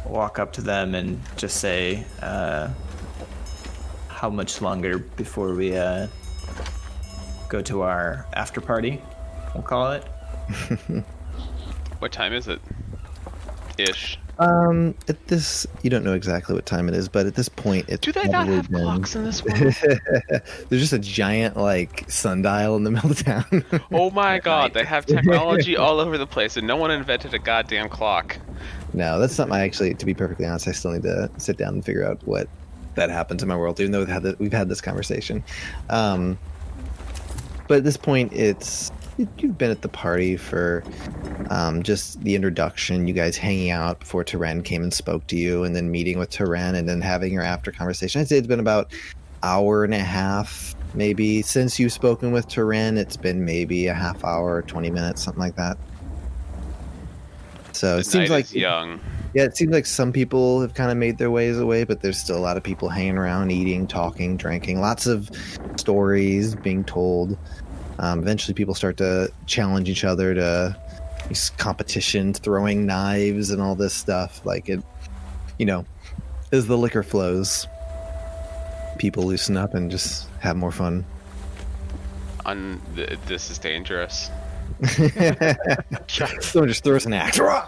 walk 0.06 0.40
up 0.40 0.52
to 0.54 0.62
them 0.62 0.96
and 0.96 1.22
just 1.38 1.58
say, 1.58 2.04
uh, 2.22 2.70
"How 4.08 4.30
much 4.30 4.62
longer 4.62 4.98
before 4.98 5.54
we 5.54 5.76
uh, 5.76 6.08
go 7.48 7.62
to 7.62 7.82
our 7.82 8.26
after 8.34 8.60
party?" 8.60 9.02
We'll 9.54 9.64
call 9.64 9.92
it. 9.92 10.06
What 12.02 12.12
time 12.12 12.34
is 12.34 12.48
it? 12.48 12.60
Ish. 13.78 14.18
Um, 14.40 14.96
at 15.08 15.28
this, 15.28 15.68
you 15.84 15.92
don't 15.92 16.04
know 16.04 16.16
exactly 16.16 16.56
what 16.56 16.66
time 16.66 16.90
it 16.90 16.96
is, 16.96 17.08
but 17.08 17.28
at 17.28 17.36
this 17.36 17.48
point, 17.48 17.86
it's 17.90 18.02
Do 18.02 18.12
they 18.12 18.28
not 18.28 18.48
have 18.48 18.72
been- 18.72 18.82
clocks 18.82 19.16
in 19.16 19.24
this 19.24 19.44
world? 19.46 19.76
There's 20.70 20.82
just 20.82 20.94
a 20.94 21.00
giant 21.00 21.58
like 21.58 22.10
sundial 22.10 22.76
in 22.76 22.84
the 22.84 22.90
middle 22.90 23.12
of 23.12 23.24
town. 23.24 23.64
oh 23.92 24.10
my 24.10 24.40
god, 24.40 24.74
they 24.74 24.84
have 24.84 25.06
technology 25.06 25.78
all 25.78 26.00
over 26.00 26.18
the 26.18 26.26
place, 26.26 26.58
and 26.58 26.66
no 26.66 26.76
one 26.76 26.90
invented 26.90 27.36
a 27.36 27.40
goddamn 27.40 27.88
clock. 27.88 28.38
no, 28.94 29.20
that's 29.20 29.36
something 29.36 29.56
I 29.56 29.62
actually, 29.64 29.94
to 29.94 30.06
be 30.08 30.16
perfectly 30.16 30.48
honest, 30.48 30.68
I 30.68 30.72
still 30.72 30.92
need 30.94 31.04
to 31.04 31.30
sit 31.38 31.58
down 31.58 31.76
and 31.76 31.86
figure 31.86 32.04
out 32.04 32.20
what 32.26 32.50
that 32.96 33.12
happens 33.12 33.44
in 33.44 33.48
my 33.48 33.56
world. 33.56 33.80
Even 33.80 33.92
though 33.92 34.00
we've 34.00 34.08
had 34.08 34.24
the, 34.24 34.36
we've 34.40 34.52
had 34.52 34.70
this 34.70 34.82
conversation, 34.82 35.44
um, 35.92 36.40
but 37.68 37.78
at 37.78 37.84
this 37.84 37.98
point, 37.98 38.34
it's 38.34 38.92
you've 39.38 39.58
been 39.58 39.72
at 39.72 39.82
the 39.82 39.90
party 39.90 40.38
for 40.38 40.84
um, 41.50 41.84
just 41.84 42.22
the 42.24 42.36
introduction, 42.36 43.08
you 43.08 43.14
guys 43.14 43.38
hanging 43.38 43.72
out 43.72 44.00
before 44.00 44.24
Taren 44.24 44.64
came 44.64 44.84
and 44.84 44.94
spoke 44.94 45.28
to 45.28 45.36
you, 45.36 45.64
and 45.64 45.76
then 45.76 45.92
meeting 45.92 46.20
with 46.20 46.30
Taren, 46.30 46.76
and 46.76 46.88
then 46.88 47.02
having 47.02 47.34
your 47.34 47.44
after 47.44 47.72
conversation. 47.72 48.22
I'd 48.22 48.28
say 48.28 48.38
it's 48.38 48.48
been 48.48 48.60
about 48.60 48.92
hour 49.44 49.84
and 49.84 49.94
a 49.94 50.00
half, 50.00 50.76
maybe 50.94 51.42
since 51.42 51.80
you've 51.80 51.94
spoken 51.94 52.32
with 52.32 52.48
Taren. 52.48 52.98
It's 52.98 53.18
been 53.18 53.44
maybe 53.46 53.88
a 53.88 53.94
half 53.94 54.24
hour, 54.24 54.62
twenty 54.64 54.90
minutes, 54.90 55.24
something 55.24 55.42
like 55.42 55.56
that. 55.56 55.78
So 57.74 57.96
it 57.96 57.98
The 58.00 58.04
seems 58.04 58.30
like 58.30 58.54
young. 58.54 59.00
yeah, 59.34 59.44
it 59.44 59.56
seems 59.58 59.72
like 59.72 59.86
some 59.86 60.12
people 60.12 60.62
have 60.62 60.74
kind 60.74 60.92
of 60.92 60.98
made 60.98 61.18
their 61.18 61.32
ways 61.32 61.58
away, 61.58 61.84
but 61.86 62.02
there's 62.02 62.20
still 62.20 62.38
a 62.38 62.40
lot 62.40 62.58
of 62.58 62.64
people 62.64 62.90
hanging 62.90 63.18
around, 63.18 63.52
eating, 63.52 63.88
talking, 63.88 64.38
drinking, 64.38 64.82
lots 64.82 65.08
of 65.08 65.30
stories 65.78 66.54
being 66.56 66.84
told. 66.84 67.38
Um, 68.02 68.20
eventually, 68.20 68.54
people 68.56 68.74
start 68.76 68.98
to 68.98 69.32
challenge 69.46 69.88
each 69.88 70.04
other 70.04 70.34
to 70.34 70.76
these 71.30 71.52
competitions, 71.52 72.40
throwing 72.40 72.86
knives 72.86 73.52
and 73.52 73.62
all 73.62 73.76
this 73.76 73.94
stuff. 73.94 74.44
Like 74.46 74.68
it, 74.70 74.82
you 75.60 75.66
know, 75.68 75.86
as 76.52 76.66
the 76.68 76.78
liquor 76.78 77.04
flows, 77.04 77.68
people 78.98 79.24
loosen 79.24 79.56
up 79.56 79.74
and 79.76 79.90
just 79.92 80.28
have 80.40 80.58
more 80.58 80.72
fun. 80.72 81.06
On 82.46 82.82
th- 82.96 83.20
this 83.28 83.52
is 83.52 83.60
dangerous. 83.60 84.32
Someone 86.08 86.68
just 86.68 86.84
throws 86.84 87.06
an 87.06 87.14
axe. 87.14 87.40
Well, 87.40 87.64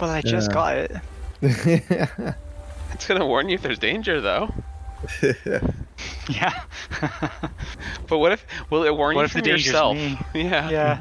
I 0.00 0.20
just 0.20 0.50
Yeah. 0.50 0.54
got 0.54 0.76
it. 0.76 0.92
It's 2.92 3.06
gonna 3.06 3.26
warn 3.26 3.48
you 3.48 3.54
if 3.54 3.62
there's 3.62 3.78
danger, 3.78 4.20
though. 4.20 4.52
Yeah. 6.28 6.62
But 8.08 8.18
what 8.18 8.32
if? 8.32 8.46
Will 8.70 8.84
it 8.84 8.94
warn 8.96 9.16
What 9.16 9.22
you 9.22 9.26
if 9.26 9.32
the 9.32 9.38
from 9.40 9.44
danger's 9.44 9.66
yourself? 9.66 9.96
me? 9.96 10.18
Yeah. 10.34 10.70
yeah. 10.70 11.00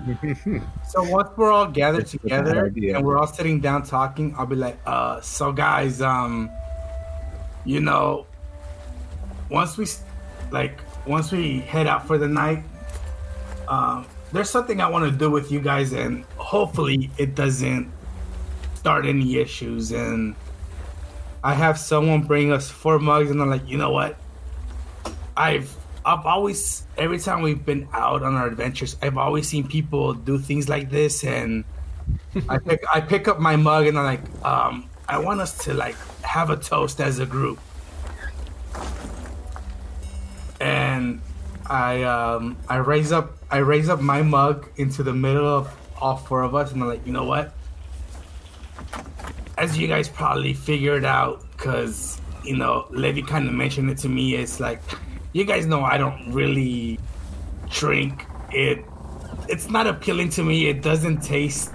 So 0.88 1.04
once 1.04 1.30
we're 1.38 1.52
all 1.52 1.68
gathered 1.68 2.02
That's 2.02 2.12
together 2.12 2.66
and 2.66 3.06
we're 3.06 3.18
all 3.18 3.28
sitting 3.28 3.60
down 3.62 3.84
talking, 3.84 4.36
I'll 4.38 4.46
be 4.46 4.56
like, 4.56 4.78
uh, 4.86 5.22
so 5.22 5.52
guys, 5.52 6.02
um, 6.02 6.50
you 7.66 7.80
know, 7.80 8.26
once 9.50 9.78
we, 9.78 9.86
like, 10.52 10.80
once 11.06 11.32
we 11.32 11.60
head 11.62 11.88
out 11.88 12.06
for 12.08 12.18
the 12.18 12.28
night, 12.28 12.64
um, 13.68 14.06
there's 14.34 14.50
something 14.50 14.82
I 14.82 14.90
want 14.90 15.10
to 15.10 15.18
do 15.18 15.30
with 15.30 15.52
you 15.52 15.62
guys, 15.62 15.94
and 15.94 16.26
hopefully 16.36 17.10
it 17.18 17.36
doesn't 17.36 17.90
start 18.76 19.06
any 19.06 19.38
issues. 19.38 19.92
And 19.92 20.36
I 21.44 21.54
have 21.54 21.78
someone 21.80 22.24
bring 22.24 22.52
us 22.52 22.70
four 22.70 23.00
mugs, 23.00 23.32
and 23.32 23.42
I'm 23.42 23.50
like, 23.50 23.68
you 23.68 23.78
know 23.78 23.92
what? 23.92 24.18
I've 25.36 25.76
I've 26.06 26.26
always 26.26 26.84
every 26.98 27.20
time 27.20 27.42
we've 27.42 27.66
been 27.66 27.88
out 27.94 28.24
on 28.24 28.36
our 28.36 28.48
adventures, 28.48 28.96
I've 29.02 29.18
always 29.18 29.48
seen 29.48 29.68
people 29.68 30.14
do 30.14 30.38
things 30.40 30.68
like 30.70 30.90
this, 30.90 31.24
and 31.24 31.64
I 32.50 32.58
pick 32.58 32.84
I 32.94 33.02
pick 33.02 33.28
up 33.28 33.40
my 33.40 33.56
mug 33.56 33.88
and 33.88 33.98
I'm 33.98 34.06
like, 34.06 34.46
um, 34.46 34.90
I 35.08 35.20
want 35.20 35.42
us 35.42 35.58
to 35.66 35.74
like 35.74 35.96
have 36.24 36.50
a 36.50 36.58
toast 36.58 37.00
as 37.00 37.20
a 37.20 37.26
group, 37.26 37.60
and 40.60 41.22
I 41.70 42.04
um 42.04 42.58
I 42.68 42.78
raise 42.78 43.12
up 43.12 43.38
I 43.52 43.58
raise 43.58 43.90
up 43.90 44.02
my 44.02 44.22
mug 44.22 44.70
into 44.78 45.04
the 45.04 45.14
middle 45.14 45.48
of 45.48 45.74
all 46.02 46.18
four 46.18 46.44
of 46.44 46.56
us, 46.56 46.72
and 46.72 46.82
I'm 46.82 46.90
like, 46.90 47.06
you 47.06 47.14
know 47.14 47.26
what? 47.26 47.54
As 49.58 49.78
you 49.78 49.88
guys 49.88 50.08
probably 50.08 50.54
figured 50.54 51.06
out, 51.06 51.44
because 51.52 52.22
you 52.48 52.56
know, 52.56 52.88
Levy 52.92 53.22
kind 53.22 53.48
of 53.48 53.54
mentioned 53.54 53.90
it 53.90 53.98
to 54.00 54.10
me. 54.10 54.36
It's 54.36 54.60
like, 54.60 54.82
you 55.34 55.44
guys 55.44 55.66
know 55.66 55.84
I 55.84 55.98
don't 55.98 56.32
really 56.32 56.98
drink. 57.70 58.26
It, 58.52 58.86
it's 59.50 59.70
not 59.70 59.86
appealing 59.86 60.30
to 60.32 60.44
me. 60.44 60.68
It 60.68 60.82
doesn't 60.82 61.22
taste 61.22 61.74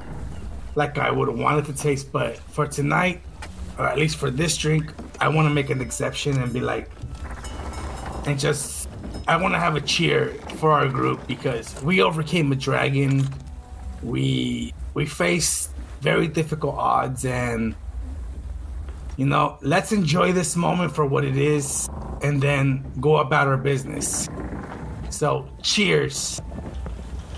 like 0.74 0.96
I 0.96 1.10
would 1.10 1.28
want 1.28 1.58
it 1.58 1.72
to 1.72 1.78
taste. 1.78 2.10
But 2.10 2.38
for 2.38 2.66
tonight, 2.66 3.20
or 3.78 3.86
at 3.86 3.98
least 3.98 4.16
for 4.16 4.30
this 4.30 4.56
drink, 4.56 4.92
I 5.20 5.28
want 5.28 5.46
to 5.46 5.54
make 5.54 5.68
an 5.68 5.80
exception 5.80 6.40
and 6.40 6.52
be 6.52 6.60
like, 6.60 6.90
and 8.26 8.38
just, 8.38 8.88
I 9.28 9.36
want 9.36 9.52
to 9.52 9.58
have 9.58 9.76
a 9.76 9.80
cheer 9.80 10.28
for 10.56 10.72
our 10.72 10.88
group 10.88 11.26
because 11.26 11.80
we 11.82 12.02
overcame 12.02 12.50
a 12.52 12.56
dragon. 12.56 13.28
We 14.02 14.74
we 14.94 15.06
faced 15.06 15.70
very 16.02 16.26
difficult 16.26 16.74
odds 16.74 17.24
and 17.24 17.76
you 19.16 19.26
know, 19.26 19.58
let's 19.60 19.92
enjoy 19.92 20.32
this 20.32 20.56
moment 20.56 20.94
for 20.94 21.06
what 21.06 21.24
it 21.24 21.36
is 21.36 21.88
and 22.22 22.42
then 22.42 22.84
go 23.00 23.18
about 23.18 23.46
our 23.46 23.56
business. 23.56 24.28
So, 25.10 25.48
cheers. 25.62 26.40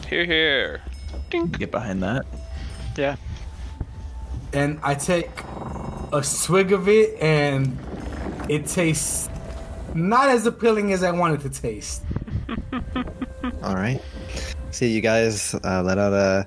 Here, 0.09 0.25
here. 0.25 0.81
Dink. 1.31 1.59
Get 1.59 1.73
behind 1.73 2.03
that. 2.03 2.25
Yeah. 2.97 3.17
And 4.53 4.79
I 4.83 4.95
take 4.95 5.31
a 6.13 6.23
swig 6.23 6.73
of 6.73 6.89
it 6.89 7.21
and 7.21 7.77
it 8.49 8.67
tastes 8.67 9.29
not 9.95 10.29
as 10.29 10.47
appealing 10.47 10.93
as 10.93 11.03
I 11.03 11.11
want 11.11 11.35
it 11.35 11.53
to 11.53 11.61
taste. 11.61 12.03
All 13.63 13.75
right. 13.75 14.01
See, 14.71 14.89
you 14.89 15.01
guys 15.01 15.55
uh, 15.65 15.83
let 15.83 15.99
out 15.99 16.13
a 16.13 16.47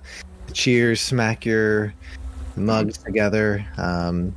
cheers, 0.62 1.00
smack 1.00 1.46
your 1.46 1.94
mugs 2.56 2.98
together, 2.98 3.64
um, 3.78 4.36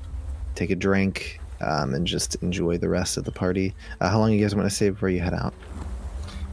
take 0.55 0.71
a 0.71 0.77
drink, 0.77 1.41
um, 1.63 1.95
and 1.95 2.07
just 2.07 2.35
enjoy 2.43 2.77
the 2.77 2.89
rest 2.89 3.17
of 3.17 3.25
the 3.25 3.33
party. 3.33 3.75
Uh, 4.01 4.11
how 4.11 4.19
long 4.19 4.31
you 4.33 4.41
guys 4.41 4.55
want 4.55 4.69
to 4.69 4.75
stay 4.75 4.91
before 4.91 5.09
you 5.09 5.21
head 5.21 5.33
out? 5.35 5.55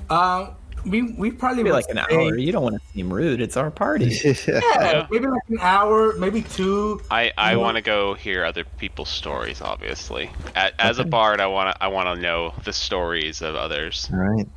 Um, 0.10 0.52
we 0.85 1.02
we 1.14 1.31
probably 1.31 1.64
Maybe 1.64 1.73
like 1.73 1.85
an 1.89 1.98
say- 2.10 2.15
hour. 2.15 2.38
You 2.38 2.52
don't 2.53 2.64
want 2.64 2.76
to 2.76 2.81
seem 2.94 3.11
rude. 3.11 3.41
It's 3.41 3.57
our 3.57 3.69
party. 3.69 4.06
Yeah, 4.48 5.06
maybe 5.11 5.27
like 5.27 5.41
an 5.49 5.57
hour, 5.60 6.14
maybe 6.18 6.44
two. 6.44 7.02
I, 7.11 7.34
I 7.38 7.57
want 7.57 7.76
to 7.76 7.81
go 7.81 8.14
hear 8.14 8.45
other 8.45 8.64
people's 8.64 9.10
stories. 9.10 9.61
Obviously, 9.61 10.30
A 10.56 10.72
as 10.81 10.99
a 10.99 11.03
bard, 11.03 11.41
I 11.41 11.48
want 11.48 11.76
to 11.76 11.84
I 11.84 11.88
want 11.88 12.07
to 12.15 12.22
know 12.22 12.53
the 12.64 12.72
stories 12.72 13.41
of 13.41 13.56
others. 13.56 14.10
All 14.14 14.19
right. 14.19 14.48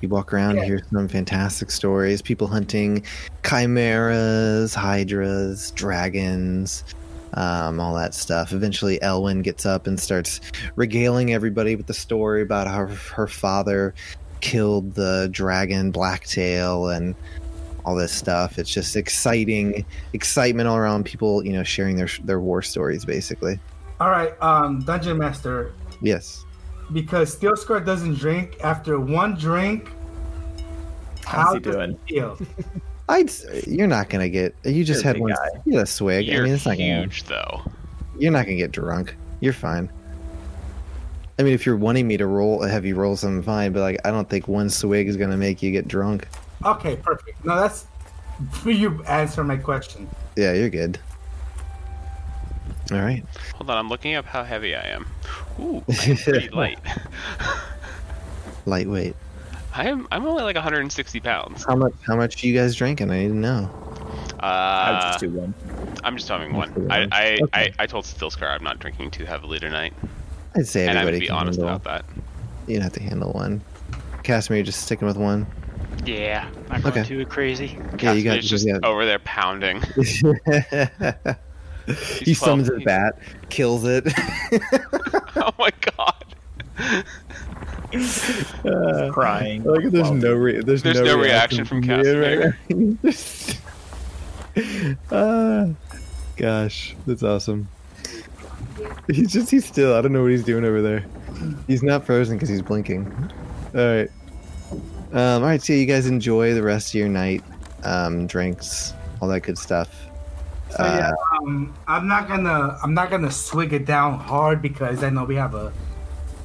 You 0.00 0.08
walk 0.08 0.32
around, 0.32 0.56
Yeah. 0.56 0.64
hear 0.64 0.82
some 0.92 1.08
fantastic 1.08 1.70
stories. 1.70 2.22
People 2.22 2.46
hunting 2.46 3.02
chimeras, 3.44 4.74
hydras, 4.74 5.70
dragons, 5.72 6.84
um, 7.34 7.80
all 7.80 7.94
that 7.94 8.14
stuff. 8.14 8.52
Eventually, 8.52 8.98
Elwyn 9.02 9.42
gets 9.42 9.66
up 9.66 9.86
and 9.86 9.98
starts 10.00 10.40
regaling 10.76 11.32
everybody 11.32 11.76
with 11.76 11.86
the 11.86 11.94
story 11.94 12.42
about 12.42 12.66
how 12.66 12.86
her 13.14 13.26
father 13.26 13.94
killed 14.40 14.94
the 14.94 15.28
dragon 15.32 15.90
Blacktail 15.90 16.88
and 16.88 17.14
all 17.84 17.94
this 17.94 18.12
stuff. 18.12 18.58
It's 18.58 18.70
just 18.72 18.96
exciting, 18.96 19.84
excitement 20.12 20.68
all 20.68 20.76
around. 20.76 21.04
People, 21.04 21.44
you 21.44 21.52
know, 21.52 21.62
sharing 21.64 21.96
their 21.96 22.08
their 22.24 22.40
war 22.40 22.62
stories, 22.62 23.04
basically. 23.04 23.58
All 24.00 24.10
right, 24.10 24.32
um, 24.40 24.80
Dungeon 24.80 25.18
Master, 25.18 25.72
Yes. 26.00 26.44
Because 26.92 27.32
Steel 27.32 27.56
Scar 27.56 27.80
doesn't 27.80 28.14
drink. 28.14 28.58
After 28.62 28.98
one 29.00 29.34
drink, 29.36 29.90
How's 31.24 31.46
how 31.48 31.54
he 31.54 31.60
doing? 31.60 31.98
it? 32.08 32.48
I'd. 33.08 33.30
You're 33.66 33.86
not 33.86 34.08
gonna 34.10 34.28
get. 34.28 34.54
You 34.64 34.84
just 34.84 35.02
You're 35.04 35.12
had 35.14 35.20
one. 35.20 35.32
guy. 35.32 35.48
You 35.64 35.74
had 35.78 35.84
a 35.84 35.86
swig. 35.86 36.26
You're 36.26 36.42
I 36.42 36.44
mean, 36.44 36.54
it's 36.54 36.66
not 36.66 36.76
gonna. 36.78 37.00
huge, 37.02 37.24
though. 37.24 37.62
You're 38.18 38.32
not 38.32 38.44
gonna 38.44 38.56
get 38.56 38.72
drunk. 38.72 39.14
You're 39.40 39.52
fine. 39.52 39.90
I 41.38 41.44
mean, 41.44 41.52
if 41.54 41.64
you're 41.64 41.76
wanting 41.76 42.08
me 42.08 42.16
to 42.16 42.26
roll 42.26 42.64
a 42.64 42.68
heavy 42.68 42.92
roll, 42.92 43.16
some 43.16 43.42
fine. 43.42 43.72
But 43.72 43.80
like, 43.80 43.98
I 44.04 44.10
don't 44.10 44.28
think 44.28 44.48
one 44.48 44.68
swig 44.68 45.08
is 45.08 45.16
gonna 45.16 45.36
make 45.36 45.62
you 45.62 45.70
get 45.70 45.86
drunk. 45.88 46.26
Okay, 46.64 46.96
perfect. 46.96 47.44
No, 47.44 47.56
that's 47.56 47.86
you 48.64 49.02
answer 49.04 49.44
my 49.44 49.56
question. 49.56 50.08
Yeah, 50.36 50.52
you're 50.52 50.70
good. 50.70 50.98
All 52.90 52.98
right. 53.00 53.24
Hold 53.56 53.70
on, 53.70 53.76
I'm 53.76 53.88
looking 53.88 54.14
up 54.14 54.24
how 54.24 54.42
heavy 54.44 54.74
I 54.74 54.82
am. 54.88 55.06
Ooh, 55.60 55.84
I'm 56.06 56.16
pretty 56.16 56.48
light. 56.50 56.78
Lightweight. 58.66 59.14
I 59.74 59.86
am 59.88 60.08
I'm 60.10 60.26
only 60.26 60.42
like 60.42 60.56
160 60.56 61.20
pounds. 61.20 61.64
How 61.64 61.76
much? 61.76 61.92
How 62.06 62.16
much 62.16 62.42
are 62.42 62.46
you 62.46 62.54
guys 62.54 62.74
drinking? 62.74 63.10
I 63.10 63.18
need 63.20 63.28
to 63.28 63.34
know. 63.34 63.70
I 64.40 64.90
would 64.90 64.98
Uh, 64.98 65.08
just 65.08 65.20
do 65.20 65.30
one. 65.30 65.54
I'm 66.04 66.16
just 66.16 66.28
having 66.28 66.56
Let's 66.56 66.72
one. 66.76 66.90
I 66.90 66.98
one. 67.00 67.08
I, 67.12 67.38
Okay. 67.42 67.74
I, 67.78 67.82
I 67.82 67.86
told 67.86 68.06
Steel 68.06 68.30
Scar 68.30 68.50
I'm 68.50 68.64
not 68.64 68.78
drinking 68.78 69.10
too 69.10 69.24
heavily 69.24 69.58
tonight, 69.58 69.92
I'd 70.56 70.66
say 70.66 70.82
and 70.86 70.92
I'm 70.92 70.98
everybody 71.08 71.20
be 71.20 71.26
can 71.26 71.36
honest 71.36 71.58
handle. 71.60 71.76
about 71.76 71.84
that. 71.84 72.04
You 72.66 72.74
don't 72.76 72.84
have 72.84 72.92
to 72.94 73.02
handle 73.02 73.32
one. 73.32 73.62
Casimir, 74.22 74.58
you're 74.58 74.64
just 74.66 74.82
sticking 74.84 75.06
with 75.06 75.16
one. 75.16 75.46
Yeah. 76.04 76.48
I'm 76.70 76.80
going 76.80 76.92
Okay. 76.98 77.04
too 77.04 77.24
crazy. 77.26 77.78
Yeah, 78.00 78.12
you 78.12 78.22
got. 78.24 78.40
Just 78.40 78.66
you 78.66 78.72
got- 78.78 78.84
over 78.88 79.04
there 79.04 79.18
pounding. 79.20 79.82
he 82.22 82.34
summons 82.34 82.68
twelve- 82.68 82.80
his 82.80 82.84
bat, 82.84 83.18
kills 83.50 83.84
it. 83.84 84.06
Oh 85.40 85.52
my 85.58 85.70
god. 85.96 86.24
Crying. 89.12 89.62
Like 89.64 89.90
there's 89.90 90.10
no 90.10 90.34
re- 90.34 90.60
there's, 90.60 90.82
There's 90.82 91.00
no 91.00 91.16
reaction 91.18 91.64
from 91.64 91.80
me 91.80 91.88
right 91.94 92.52
now. 92.68 92.96
Ah, 95.12 95.66
gosh, 96.36 96.96
that's 97.06 97.22
awesome. 97.22 97.68
He's 99.08 99.32
just 99.32 99.48
he's 99.50 99.64
still. 99.64 99.94
I 99.94 100.00
don't 100.00 100.12
know 100.12 100.22
what 100.22 100.32
he's 100.32 100.42
doing 100.42 100.64
over 100.64 100.82
there. 100.82 101.04
He's 101.68 101.84
not 101.84 102.04
frozen 102.04 102.36
because 102.36 102.48
he's 102.48 102.62
blinking. 102.62 103.06
All 103.76 103.80
right. 103.80 104.10
Um, 105.12 105.42
all 105.42 105.44
right. 105.48 105.62
So 105.62 105.72
you 105.74 105.86
guys 105.86 106.06
enjoy 106.06 106.54
the 106.54 106.62
rest 106.62 106.88
of 106.88 106.94
your 106.94 107.08
night. 107.08 107.44
Um, 107.84 108.26
drinks, 108.26 108.92
all 109.22 109.28
that 109.28 109.42
good 109.42 109.58
stuff. 109.58 110.07
So 110.70 110.84
yeah, 110.84 111.12
um, 111.40 111.74
I'm 111.86 112.06
not 112.06 112.28
gonna 112.28 112.78
I'm 112.82 112.94
not 112.94 113.10
gonna 113.10 113.30
swig 113.30 113.72
it 113.72 113.86
down 113.86 114.18
hard 114.18 114.60
because 114.62 115.02
I 115.02 115.10
know 115.10 115.24
we 115.24 115.36
have 115.36 115.54
a 115.54 115.72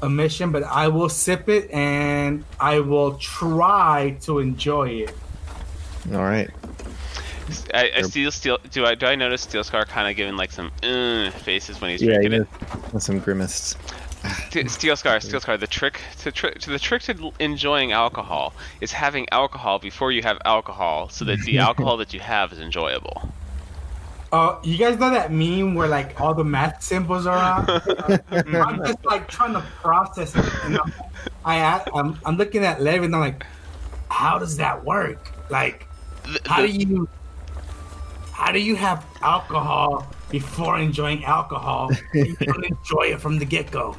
a 0.02 0.10
mission, 0.10 0.52
but 0.52 0.64
I 0.64 0.88
will 0.90 1.10
sip 1.10 1.50
it 1.50 1.70
and 1.72 2.44
I 2.60 2.80
will 2.80 3.16
try 3.16 4.18
to 4.22 4.40
enjoy 4.40 4.90
it. 4.90 5.16
All 6.12 6.24
right. 6.24 6.50
I, 7.74 7.92
I 7.98 8.02
see 8.02 8.30
Steel. 8.32 8.58
Do 8.72 8.86
I 8.86 8.96
do 8.96 9.06
I 9.06 9.16
notice 9.16 9.46
Steelscar 9.46 9.88
kind 9.88 10.10
of 10.10 10.16
giving 10.16 10.36
like 10.36 10.52
some 10.52 10.72
uh, 10.84 11.32
faces 11.32 11.80
when 11.82 11.92
he's 11.92 12.02
Yeah, 12.02 12.16
drinking 12.20 12.32
you 12.32 12.42
it? 12.42 12.94
with 12.94 13.04
some 13.04 13.20
grimace. 13.20 13.76
St- 14.50 14.68
Steelscar, 14.68 15.18
Steelscar. 15.18 15.60
The 15.60 15.68
trick 15.68 16.00
to, 16.20 16.32
tri- 16.32 16.52
to 16.52 16.70
the 16.70 16.80
trick 16.80 17.02
to 17.04 17.34
enjoying 17.40 17.92
alcohol 17.92 18.54
is 18.80 18.92
having 18.92 19.28
alcohol 19.32 19.80
before 19.80 20.12
you 20.12 20.22
have 20.24 20.38
alcohol, 20.46 21.10
so 21.10 21.26
that 21.26 21.42
the 21.42 21.58
alcohol 21.68 21.98
that 21.98 22.14
you 22.14 22.22
have 22.22 22.54
is 22.54 22.60
enjoyable. 22.60 23.34
Uh, 24.34 24.60
you 24.64 24.80
guys 24.80 24.98
know 24.98 25.12
that 25.12 25.32
meme 25.32 25.76
where 25.76 25.88
like 25.88 26.20
all 26.20 26.34
the 26.34 26.44
math 26.44 26.82
symbols 26.82 27.28
are 27.28 27.38
on? 27.38 27.70
I'm 28.32 28.84
just 28.84 29.06
like 29.06 29.28
trying 29.28 29.54
to 29.54 29.62
process 29.80 30.36
it. 30.36 30.44
And 30.64 30.80
I'm, 30.80 30.94
I, 31.46 31.58
a- 31.58 31.96
I'm, 31.96 32.20
I'm 32.26 32.36
looking 32.36 32.66
at 32.66 32.82
Lev 32.82 33.04
and 33.04 33.14
I'm 33.14 33.22
like, 33.22 33.46
how 34.10 34.40
does 34.40 34.58
that 34.58 34.84
work? 34.84 35.32
Like, 35.52 35.88
how 36.46 36.66
do 36.66 36.68
you, 36.68 37.08
how 38.32 38.52
do 38.52 38.60
you 38.60 38.76
have 38.76 39.06
alcohol 39.22 40.08
before 40.32 40.80
enjoying 40.80 41.24
alcohol? 41.26 41.92
you 42.16 42.36
don't 42.40 42.66
enjoy 42.66 43.14
it 43.14 43.22
from 43.22 43.38
the 43.38 43.46
get 43.46 43.70
go. 43.70 43.96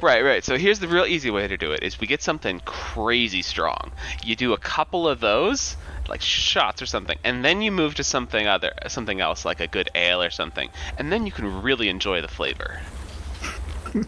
Right, 0.00 0.22
right. 0.22 0.42
So 0.42 0.56
here's 0.56 0.78
the 0.78 0.88
real 0.88 1.04
easy 1.04 1.30
way 1.30 1.46
to 1.46 1.58
do 1.58 1.72
it: 1.72 1.82
is 1.82 2.00
we 2.00 2.06
get 2.06 2.22
something 2.22 2.60
crazy 2.64 3.42
strong. 3.42 3.92
You 4.24 4.34
do 4.34 4.54
a 4.54 4.58
couple 4.58 5.06
of 5.06 5.20
those, 5.20 5.76
like 6.08 6.20
shots 6.20 6.82
or 6.82 6.86
something, 6.86 7.18
and 7.24 7.44
then 7.44 7.62
you 7.62 7.72
move 7.72 7.94
to 7.96 8.04
something 8.04 8.46
other, 8.46 8.72
something 8.88 9.20
else, 9.20 9.44
like 9.44 9.60
a 9.60 9.66
good 9.66 9.90
ale 9.94 10.22
or 10.22 10.30
something, 10.30 10.68
and 10.98 11.10
then 11.12 11.26
you 11.26 11.32
can 11.32 11.62
really 11.62 11.88
enjoy 11.88 12.20
the 12.20 12.28
flavor. 12.28 12.80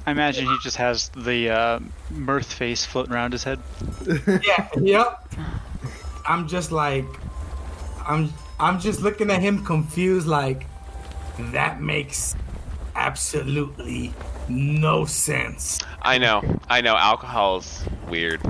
I 0.06 0.10
imagine 0.10 0.47
he 0.47 0.56
just 0.62 0.77
has 0.78 1.10
the 1.10 1.51
uh, 1.51 1.81
mirth 2.10 2.52
face 2.52 2.85
floating 2.85 3.12
around 3.12 3.32
his 3.32 3.44
head. 3.44 3.60
Yeah, 4.27 4.68
yep. 4.81 5.32
I'm 6.27 6.48
just 6.48 6.73
like, 6.73 7.06
I'm, 8.05 8.32
I'm 8.59 8.81
just 8.81 9.01
looking 9.02 9.31
at 9.31 9.40
him 9.40 9.64
confused. 9.64 10.27
Like, 10.27 10.66
that 11.39 11.81
makes 11.81 12.35
absolutely 12.97 14.12
no 14.48 15.05
sense. 15.05 15.78
I 16.02 16.18
know, 16.18 16.43
I 16.68 16.81
know. 16.81 16.97
Alcohol's 16.97 17.85
weird. 18.09 18.40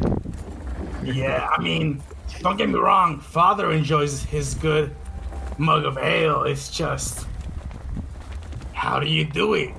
Yeah, 1.03 1.49
I 1.51 1.61
mean, 1.63 2.03
don't 2.41 2.57
get 2.57 2.69
me 2.69 2.79
wrong. 2.79 3.21
Father 3.21 3.73
enjoys 3.73 4.23
his 4.23 4.55
good 4.55 4.95
mug 5.59 5.85
of 5.85 5.99
ale. 5.99 6.45
It's 6.45 6.71
just, 6.71 7.27
how 8.73 9.01
do 9.01 9.07
you 9.09 9.25
do 9.25 9.55
it? 9.55 9.71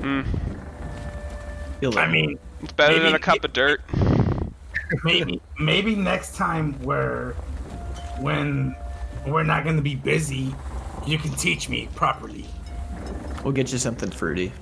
Hmm. 0.00 0.22
Feel 1.80 1.98
I 1.98 2.06
mean, 2.08 2.38
It's 2.62 2.72
better 2.72 2.98
than 2.98 3.14
a 3.14 3.18
cup 3.18 3.44
of 3.44 3.52
dirt. 3.52 3.82
maybe, 5.04 5.40
maybe 5.58 5.94
next 5.94 6.34
time 6.36 6.72
where, 6.82 7.32
when 8.20 8.74
we're 9.26 9.42
not 9.44 9.64
going 9.64 9.76
to 9.76 9.82
be 9.82 9.94
busy, 9.94 10.54
you 11.06 11.18
can 11.18 11.32
teach 11.32 11.68
me 11.68 11.88
properly. 11.94 12.46
we'll 13.44 13.52
get 13.52 13.70
you 13.72 13.78
something 13.78 14.10
fruity. 14.10 14.52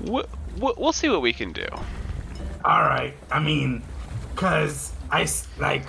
We- 0.00 0.22
we- 0.60 0.74
We'll 0.76 0.92
see 0.92 1.08
what 1.08 1.22
we 1.22 1.32
can 1.32 1.52
do. 1.52 1.66
All 2.64 2.82
right. 2.82 3.14
I 3.30 3.40
mean, 3.40 3.82
cause 4.36 4.92
I 5.10 5.28
like, 5.58 5.84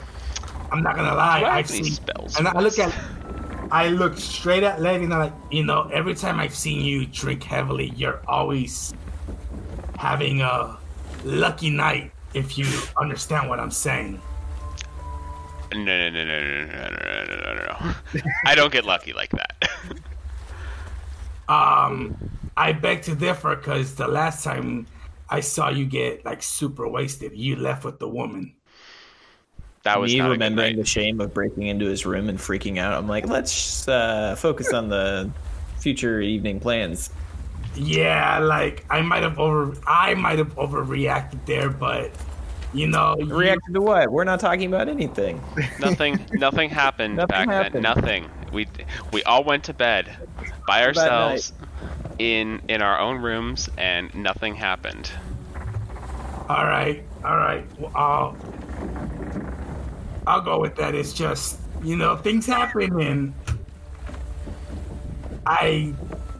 I'm 0.71 0.83
not 0.83 0.95
gonna 0.95 1.15
lie. 1.15 1.43
I 1.43 1.57
have 1.57 1.69
seen, 1.69 1.85
spells 1.85 2.37
and 2.37 2.47
I 2.47 2.59
look 2.59 2.77
at, 2.79 2.93
I 3.71 3.89
look 3.89 4.17
straight 4.17 4.63
at 4.63 4.81
Levy, 4.81 5.05
and 5.05 5.13
I'm 5.13 5.19
like, 5.19 5.33
you 5.51 5.63
know, 5.63 5.89
every 5.93 6.15
time 6.15 6.39
I've 6.39 6.55
seen 6.55 6.83
you 6.83 7.05
drink 7.05 7.43
heavily, 7.43 7.91
you're 7.95 8.21
always 8.27 8.93
having 9.97 10.41
a 10.41 10.77
lucky 11.23 11.69
night. 11.69 12.11
If 12.33 12.57
you 12.57 12.65
understand 12.97 13.47
what 13.47 13.59
I'm 13.59 13.69
saying. 13.69 14.19
No, 15.71 15.83
no, 15.83 16.09
no, 16.09 16.25
no, 16.25 16.39
no, 16.39 16.65
no, 16.65 16.87
no, 16.89 17.25
no, 17.25 17.25
no, 17.25 17.53
no, 17.53 17.65
no. 17.65 17.93
I 18.45 18.55
don't 18.55 18.71
get 18.71 18.85
lucky 18.85 19.13
like 19.13 19.29
that. 19.31 19.69
Um, 21.47 22.17
I 22.55 22.73
beg 22.73 23.01
to 23.03 23.15
differ, 23.15 23.55
cause 23.55 23.95
the 23.95 24.07
last 24.07 24.43
time 24.43 24.87
I 25.33 25.39
saw 25.39 25.69
you 25.69 25.85
get 25.85 26.23
like 26.23 26.43
super 26.43 26.87
wasted, 26.87 27.31
you 27.35 27.55
left 27.55 27.83
with 27.85 27.97
the 27.97 28.07
woman. 28.07 28.53
That 29.81 29.99
was 29.99 30.13
Me 30.13 30.19
not 30.19 30.29
remembering 30.29 30.77
the 30.77 30.85
shame 30.85 31.19
of 31.19 31.33
breaking 31.33 31.63
into 31.63 31.85
his 31.87 32.05
room 32.05 32.29
and 32.29 32.37
freaking 32.37 32.77
out. 32.77 32.93
I'm 32.93 33.07
like, 33.07 33.27
let's 33.27 33.87
uh, 33.87 34.35
focus 34.37 34.71
on 34.73 34.89
the 34.89 35.29
future 35.79 36.21
evening 36.21 36.59
plans. 36.59 37.09
Yeah, 37.75 38.37
like 38.37 38.85
I 38.91 39.01
might 39.01 39.23
have 39.23 39.39
over, 39.39 39.75
I 39.87 40.13
might 40.13 40.37
have 40.37 40.55
overreacted 40.55 41.45
there, 41.47 41.69
but 41.71 42.11
you 42.75 42.85
know, 42.87 43.15
you- 43.17 43.35
Reacted 43.35 43.73
to 43.73 43.81
what? 43.81 44.11
We're 44.11 44.23
not 44.23 44.39
talking 44.39 44.67
about 44.67 44.87
anything. 44.87 45.41
Nothing, 45.79 46.23
nothing 46.33 46.69
happened 46.69 47.15
Nothing 47.15 47.27
back 47.27 47.47
happened. 47.49 47.73
then. 47.73 47.81
Nothing. 47.81 48.29
We 48.53 48.67
we 49.11 49.23
all 49.23 49.43
went 49.43 49.63
to 49.63 49.73
bed 49.73 50.15
by 50.67 50.85
ourselves 50.85 51.53
in 52.19 52.61
in 52.67 52.81
our 52.81 52.99
own 52.99 53.21
rooms, 53.21 53.69
and 53.77 54.13
nothing 54.13 54.55
happened. 54.55 55.11
All 56.49 56.65
right, 56.65 57.03
all 57.23 57.37
right. 57.37 57.65
Well, 57.79 57.91
I'll 57.95 58.37
I'll 60.27 60.41
go 60.41 60.59
with 60.59 60.75
that. 60.75 60.95
It's 60.95 61.13
just 61.13 61.59
you 61.83 61.95
know 61.95 62.17
things 62.17 62.45
happen, 62.45 62.99
and 62.99 63.33
I 65.45 65.93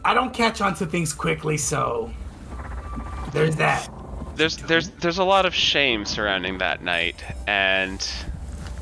I 0.04 0.14
don't 0.14 0.32
catch 0.32 0.60
on 0.60 0.74
to 0.76 0.86
things 0.86 1.12
quickly, 1.12 1.56
so 1.56 2.10
there's 3.32 3.56
that. 3.56 3.88
There's 4.36 4.56
there's 4.56 4.90
there's 4.90 5.18
a 5.18 5.24
lot 5.24 5.46
of 5.46 5.54
shame 5.54 6.04
surrounding 6.04 6.58
that 6.58 6.82
night, 6.82 7.22
and 7.46 8.06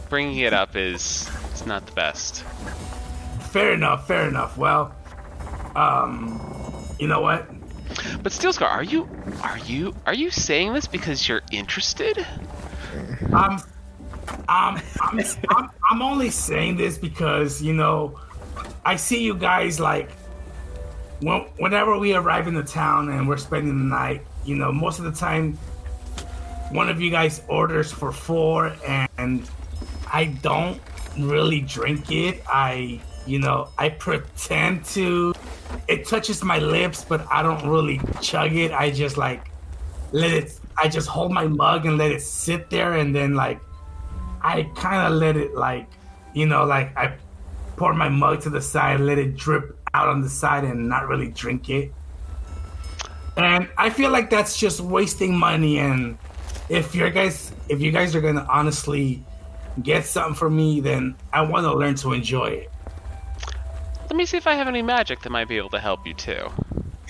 bringing 0.08 0.38
it 0.38 0.52
up 0.52 0.76
is 0.76 1.30
it's 1.50 1.66
not 1.66 1.86
the 1.86 1.92
best. 1.92 2.42
Fair 3.50 3.74
enough. 3.74 4.06
Fair 4.06 4.28
enough. 4.28 4.56
Well, 4.56 4.94
um, 5.76 6.71
you 7.02 7.08
know 7.08 7.20
what? 7.20 7.48
But 8.22 8.30
Steelscar, 8.30 8.70
are 8.70 8.84
you 8.84 9.08
are 9.42 9.58
you 9.58 9.92
are 10.06 10.14
you 10.14 10.30
saying 10.30 10.72
this 10.72 10.86
because 10.86 11.28
you're 11.28 11.42
interested? 11.50 12.24
I'm, 13.34 13.60
I'm, 14.48 14.80
I'm, 15.00 15.20
I'm, 15.48 15.70
I'm 15.90 16.02
only 16.02 16.30
saying 16.30 16.76
this 16.76 16.96
because 16.98 17.60
you 17.60 17.72
know, 17.72 18.20
I 18.84 18.94
see 18.94 19.24
you 19.24 19.34
guys 19.34 19.80
like, 19.80 20.12
when, 21.22 21.40
whenever 21.58 21.98
we 21.98 22.14
arrive 22.14 22.46
in 22.46 22.54
the 22.54 22.62
town 22.62 23.08
and 23.08 23.28
we're 23.28 23.36
spending 23.36 23.76
the 23.76 23.96
night, 23.96 24.24
you 24.44 24.54
know, 24.54 24.70
most 24.70 25.00
of 25.00 25.04
the 25.04 25.12
time, 25.12 25.54
one 26.70 26.88
of 26.88 27.00
you 27.00 27.10
guys 27.10 27.42
orders 27.48 27.90
for 27.90 28.12
four, 28.12 28.76
and 28.86 29.50
I 30.12 30.26
don't 30.40 30.80
really 31.18 31.62
drink 31.62 32.12
it. 32.12 32.42
I, 32.46 33.00
you 33.26 33.40
know, 33.40 33.70
I 33.76 33.88
pretend 33.88 34.84
to. 34.94 35.34
It 35.92 36.06
touches 36.06 36.42
my 36.42 36.58
lips, 36.58 37.04
but 37.04 37.26
I 37.30 37.42
don't 37.42 37.68
really 37.68 38.00
chug 38.20 38.54
it. 38.54 38.72
I 38.72 38.90
just 38.90 39.16
like 39.16 39.52
let 40.12 40.32
it 40.32 40.58
I 40.76 40.88
just 40.88 41.08
hold 41.08 41.32
my 41.32 41.46
mug 41.46 41.86
and 41.86 41.98
let 41.98 42.12
it 42.12 42.22
sit 42.22 42.70
there 42.70 42.94
and 42.94 43.14
then 43.14 43.34
like 43.34 43.60
I 44.42 44.64
kind 44.74 45.06
of 45.06 45.18
let 45.18 45.36
it 45.36 45.54
like 45.54 45.86
you 46.34 46.46
know 46.46 46.64
like 46.64 46.96
I 46.96 47.16
pour 47.76 47.94
my 47.94 48.08
mug 48.08 48.42
to 48.42 48.50
the 48.50 48.60
side 48.60 49.00
let 49.00 49.18
it 49.18 49.36
drip 49.36 49.78
out 49.94 50.08
on 50.08 50.20
the 50.20 50.28
side 50.28 50.64
and 50.64 50.88
not 50.88 51.08
really 51.08 51.28
drink 51.28 51.68
it 51.68 51.92
and 53.36 53.68
I 53.78 53.90
feel 53.90 54.10
like 54.10 54.30
that's 54.30 54.58
just 54.58 54.80
wasting 54.80 55.36
money 55.36 55.78
and 55.78 56.18
if 56.68 56.94
you 56.94 57.08
guys 57.10 57.52
if 57.68 57.80
you 57.80 57.92
guys 57.92 58.14
are 58.14 58.20
gonna 58.20 58.46
honestly 58.48 59.24
get 59.82 60.04
something 60.04 60.34
for 60.34 60.50
me 60.50 60.80
then 60.80 61.16
I 61.32 61.42
want 61.42 61.64
to 61.64 61.74
learn 61.74 61.94
to 61.96 62.12
enjoy 62.12 62.46
it 62.46 62.71
Let 64.10 64.16
me 64.16 64.26
see 64.26 64.36
if 64.36 64.46
I 64.46 64.54
have 64.54 64.68
any 64.68 64.82
magic 64.82 65.20
that 65.22 65.30
might 65.30 65.48
be 65.48 65.56
able 65.56 65.70
to 65.70 65.80
help 65.80 66.06
you 66.06 66.14
too. 66.14 66.50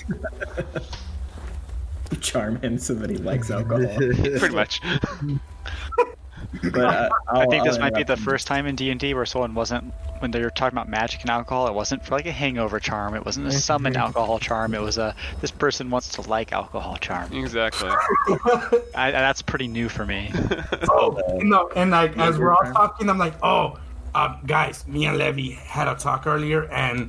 Charm 2.21 2.61
him 2.61 2.79
so 2.79 2.95
that 2.95 3.11
he 3.11 3.17
likes 3.17 3.51
alcohol. 3.51 3.87
Pretty 4.39 4.55
much. 4.55 4.81
but 6.73 6.85
uh, 6.85 7.09
I 7.29 7.47
think 7.47 7.65
this 7.65 7.79
might 7.79 7.95
be 7.95 8.05
the 8.05 8.13
him. 8.15 8.19
first 8.21 8.47
time 8.47 8.67
in 8.67 8.77
D 8.77 8.91
and 8.91 9.01
D 9.01 9.15
where 9.15 9.27
someone 9.27 9.55
wasn't 9.55 9.93
when 10.21 10.31
they 10.31 10.41
were 10.43 10.51
talking 10.51 10.77
about 10.77 10.89
magic 10.89 11.23
and 11.23 11.31
alcohol. 11.31 11.67
It 11.67 11.75
wasn't 11.75 12.05
for 12.05 12.15
like 12.15 12.27
a 12.27 12.33
hangover 12.33 12.79
charm. 12.79 13.15
It 13.15 13.25
wasn't 13.25 13.47
a 13.49 13.53
summoned 13.53 13.97
alcohol 13.97 14.39
charm. 14.39 14.75
It 14.75 14.83
was 14.83 14.99
a 14.99 15.15
this 15.41 15.51
person 15.51 15.91
wants 15.91 16.11
to 16.11 16.23
like 16.29 16.53
alcohol 16.53 16.97
charm. 16.99 17.33
exactly. 17.33 17.91
I, 18.95 19.11
that's 19.11 19.43
pretty 19.43 19.67
new 19.69 19.89
for 19.89 20.05
me. 20.07 20.31
Oh, 20.95 21.19
no, 21.43 21.71
and 21.75 21.91
like 21.91 22.17
as 22.19 22.39
we're 22.39 22.51
all 22.53 22.59
turn. 22.63 22.75
talking, 22.75 23.09
I'm 23.09 23.19
like, 23.19 23.35
oh, 23.43 23.79
uh, 24.15 24.37
guys, 24.47 24.87
me 24.87 25.07
and 25.07 25.19
Levy 25.19 25.53
had 25.53 25.89
a 25.89 25.95
talk 25.95 26.27
earlier, 26.27 26.65
and 26.71 27.09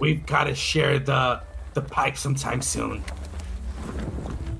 we've 0.00 0.24
got 0.26 0.44
to 0.44 0.54
share 0.54 0.98
the 0.98 1.40
the 1.74 1.82
pipe 1.82 2.16
sometime 2.16 2.60
soon. 2.62 3.02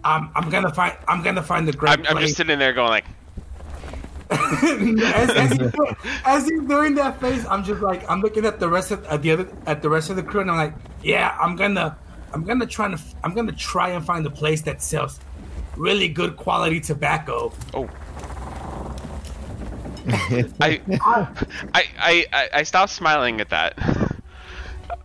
I'm 0.05 0.31
I'm 0.35 0.51
gonna 0.51 0.73
find 0.73 0.97
I'm 1.09 1.23
gonna 1.23 1.43
find 1.43 1.67
the 1.67 1.73
great 1.73 1.99
I'm, 1.99 2.07
I'm 2.17 2.19
just 2.23 2.37
sitting 2.37 2.59
there 2.59 2.73
going 2.73 2.89
like, 2.89 3.05
as, 4.33 5.31
as, 5.31 5.51
he's, 5.53 5.73
doing- 5.73 5.97
as 6.25 6.49
he's 6.49 6.63
doing 6.63 6.95
that 6.95 7.21
face, 7.21 7.45
I'm 7.47 7.63
just 7.63 7.83
like 7.83 8.09
I'm 8.11 8.21
looking 8.21 8.45
at 8.45 8.59
the 8.59 8.69
rest 8.69 8.91
of 8.91 9.05
at 9.07 9.23
the 9.23 9.31
other 9.33 9.49
at 9.67 9.83
the 9.83 9.89
rest 9.89 10.11
of 10.11 10.17
the 10.17 10.23
crew, 10.23 10.41
and 10.41 10.51
I'm 10.51 10.57
like, 10.57 10.75
yeah, 11.03 11.37
I'm 11.41 11.55
gonna 11.57 11.97
I'm 12.33 12.45
gonna 12.45 12.67
try 12.67 12.91
to 12.91 13.01
I'm 13.23 13.35
gonna 13.35 13.53
try 13.53 13.91
and 13.91 14.05
find 14.05 14.27
a 14.27 14.31
place 14.31 14.63
that 14.63 14.83
sells 14.83 15.21
really 15.77 16.09
good 16.09 16.37
quality 16.37 16.81
tobacco. 16.81 17.53
oh. 17.75 17.89
I, 20.61 20.81
I, 21.01 21.27
I, 21.75 22.27
I, 22.33 22.49
I 22.55 22.63
stopped 22.63 22.93
smiling 22.93 23.41
at 23.41 23.51
that. 23.51 23.75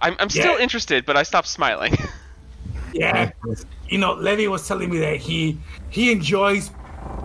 I'm, 0.01 0.15
I'm 0.19 0.29
still 0.29 0.55
Yeah. 0.55 0.63
interested, 0.63 1.05
but 1.05 1.17
I 1.17 1.23
stopped 1.23 1.47
smiling. 1.47 1.95
Yeah, 2.93 3.29
you 3.89 3.97
know, 3.97 4.13
Levy 4.13 4.47
was 4.47 4.67
telling 4.67 4.89
me 4.89 4.97
that 4.99 5.17
he 5.17 5.59
he 5.89 6.11
enjoys 6.11 6.71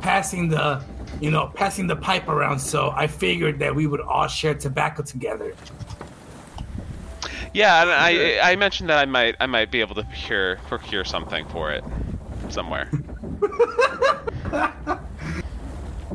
passing 0.00 0.48
the 0.48 0.82
you 1.20 1.30
know 1.30 1.50
passing 1.54 1.86
the 1.86 1.96
pipe 1.96 2.28
around. 2.28 2.58
So 2.58 2.92
I 2.94 3.06
figured 3.06 3.58
that 3.60 3.74
we 3.74 3.86
would 3.86 4.00
all 4.00 4.26
share 4.26 4.54
tobacco 4.54 5.02
together. 5.02 5.54
Yeah, 7.54 7.82
and 7.82 7.90
I 7.90 8.40
I 8.42 8.56
mentioned 8.56 8.90
that 8.90 8.98
I 8.98 9.06
might 9.06 9.36
I 9.40 9.46
might 9.46 9.70
be 9.70 9.80
able 9.80 9.94
to 9.94 10.02
procure 10.02 10.56
procure 10.66 11.04
something 11.04 11.46
for 11.46 11.72
it 11.72 11.84
somewhere. 12.50 12.90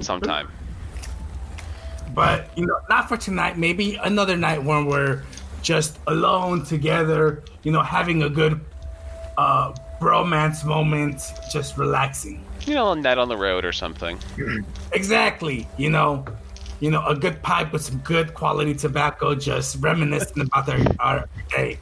Sometime. 0.02 0.48
But 2.18 2.50
you 2.58 2.66
know, 2.66 2.80
not 2.90 3.08
for 3.08 3.16
tonight. 3.16 3.60
Maybe 3.60 3.96
another 3.98 4.36
night 4.36 4.64
when 4.64 4.88
we're 4.88 5.22
just 5.62 6.00
alone 6.08 6.66
together. 6.66 7.44
You 7.62 7.72
know, 7.72 7.84
having 7.84 8.24
a 8.24 8.30
good 8.30 8.60
uh, 9.38 9.76
bromance 10.02 10.66
moment, 10.66 11.22
just 11.54 11.78
relaxing. 11.78 12.44
You 12.62 12.74
know, 12.74 12.94
a 12.94 12.96
night 12.96 13.20
on 13.20 13.28
the 13.30 13.38
road 13.38 13.64
or 13.64 13.72
something. 13.72 14.18
Exactly. 14.94 15.68
You 15.78 15.92
know, 15.92 16.26
you 16.80 16.90
know, 16.90 17.06
a 17.06 17.14
good 17.14 17.44
pipe 17.44 17.72
with 17.72 17.84
some 17.84 18.00
good 18.00 18.34
quality 18.34 18.74
tobacco, 18.74 19.36
just 19.36 19.76
reminiscing 19.80 20.42
about 20.42 20.70
our, 20.70 20.80
our 21.00 21.30
day. 21.50 21.78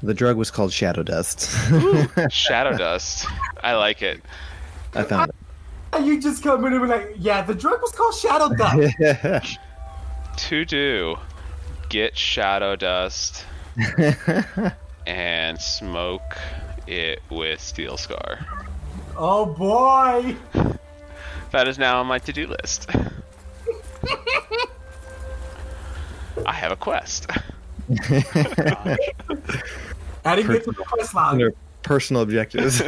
The 0.00 0.14
drug 0.14 0.36
was 0.36 0.52
called 0.52 0.72
Shadow 0.72 1.02
Dust. 1.02 1.50
Shadow 2.30 2.76
dust. 2.76 3.26
I 3.64 3.74
like 3.74 4.00
it. 4.02 4.20
I 4.94 5.02
found 5.02 5.32
And 5.94 6.06
you 6.06 6.20
just 6.20 6.42
come 6.42 6.64
in 6.64 6.72
and 6.72 6.82
be 6.82 6.88
like, 6.88 7.14
yeah, 7.18 7.42
the 7.42 7.54
drug 7.54 7.80
was 7.80 7.92
called 7.92 8.14
Shadow 8.14 8.54
Dust. 8.54 9.58
To 10.36 10.64
do, 10.64 11.16
get 11.88 12.16
shadow 12.18 12.74
dust 12.74 13.46
and 15.06 15.60
smoke 15.60 16.36
it 16.88 17.22
with 17.30 17.60
Steel 17.60 17.96
Scar. 17.96 18.40
oh 19.16 19.46
boy. 19.46 20.34
That 21.52 21.68
is 21.68 21.78
now 21.78 22.00
on 22.00 22.08
my 22.08 22.18
to-do 22.18 22.48
list. 22.48 22.90
I 26.44 26.52
have 26.52 26.72
a 26.72 26.76
quest. 26.76 27.30
Adding 30.24 30.50
it 30.50 30.64
to 30.64 30.72
the 30.72 30.84
quest 30.84 31.14
log. 31.14 31.40
Personal 31.84 32.22
objectives. 32.22 32.82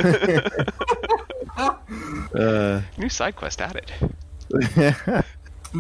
uh, 2.35 2.83
New 2.99 3.09
side 3.09 3.37
quest 3.37 3.61
added. 3.61 3.91
what 4.49 5.25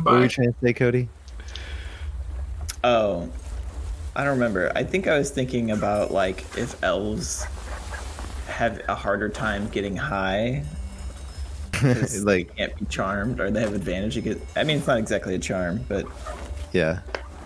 were 0.04 0.22
you 0.22 0.28
trying 0.28 0.52
to 0.52 0.58
say, 0.62 0.72
Cody? 0.72 1.08
Oh, 2.82 3.28
I 4.14 4.24
don't 4.24 4.34
remember. 4.34 4.72
I 4.74 4.84
think 4.84 5.06
I 5.06 5.18
was 5.18 5.30
thinking 5.30 5.70
about 5.70 6.10
like 6.12 6.40
if 6.56 6.82
elves 6.82 7.44
have 8.48 8.80
a 8.88 8.94
harder 8.94 9.28
time 9.28 9.68
getting 9.68 9.96
high. 9.96 10.64
Like- 11.82 12.08
they 12.24 12.44
can't 12.44 12.74
be 12.78 12.86
charmed, 12.86 13.38
or 13.38 13.50
they 13.50 13.60
have 13.60 13.74
advantage. 13.74 14.16
Against, 14.16 14.42
I 14.56 14.64
mean, 14.64 14.78
it's 14.78 14.86
not 14.86 14.96
exactly 14.96 15.34
a 15.34 15.38
charm, 15.38 15.84
but 15.88 16.06
Yeah, 16.72 17.00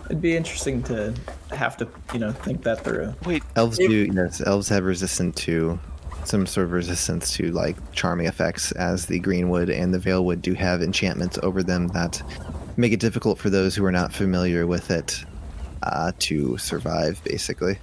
it'd 0.05 0.21
be 0.21 0.37
interesting 0.37 0.81
to 0.83 1.13
have 1.51 1.75
to, 1.77 1.87
you 2.13 2.19
know, 2.19 2.31
think 2.31 2.63
that 2.63 2.81
through. 2.81 3.13
Wait, 3.25 3.43
elves 3.57 3.77
do. 3.77 4.09
Yes, 4.13 4.41
elves 4.45 4.69
have 4.69 4.85
resistance 4.85 5.35
to 5.41 5.77
some 6.27 6.45
sort 6.45 6.65
of 6.65 6.71
resistance 6.71 7.33
to 7.33 7.51
like 7.51 7.75
charming 7.91 8.27
effects, 8.27 8.71
as 8.73 9.05
the 9.05 9.19
greenwood 9.19 9.69
and 9.69 9.93
the 9.93 9.99
valewood 9.99 10.41
do 10.41 10.53
have 10.53 10.81
enchantments 10.81 11.37
over 11.43 11.63
them 11.63 11.87
that 11.89 12.21
make 12.77 12.93
it 12.93 12.99
difficult 12.99 13.37
for 13.37 13.49
those 13.49 13.75
who 13.75 13.83
are 13.85 13.91
not 13.91 14.13
familiar 14.13 14.67
with 14.67 14.91
it 14.91 15.23
uh, 15.83 16.11
to 16.19 16.57
survive. 16.57 17.21
Basically, 17.23 17.77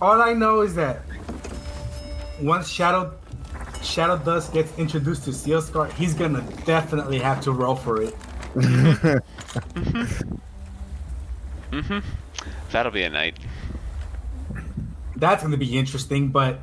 all 0.00 0.20
I 0.20 0.32
know 0.32 0.60
is 0.62 0.74
that 0.76 1.02
once 2.40 2.68
Shadow 2.68 3.12
Shadow 3.82 4.18
Dust 4.18 4.52
gets 4.52 4.76
introduced 4.78 5.24
to 5.24 5.32
Steel 5.32 5.62
Scar, 5.62 5.86
he's 5.86 6.14
gonna 6.14 6.44
definitely 6.64 7.18
have 7.18 7.40
to 7.42 7.52
roll 7.52 7.76
for 7.76 8.02
it. 8.02 8.14
that'll 12.72 12.90
be 12.90 13.02
a 13.04 13.10
night. 13.10 13.38
That's 15.16 15.42
gonna 15.42 15.56
be 15.56 15.78
interesting, 15.78 16.28
but 16.28 16.60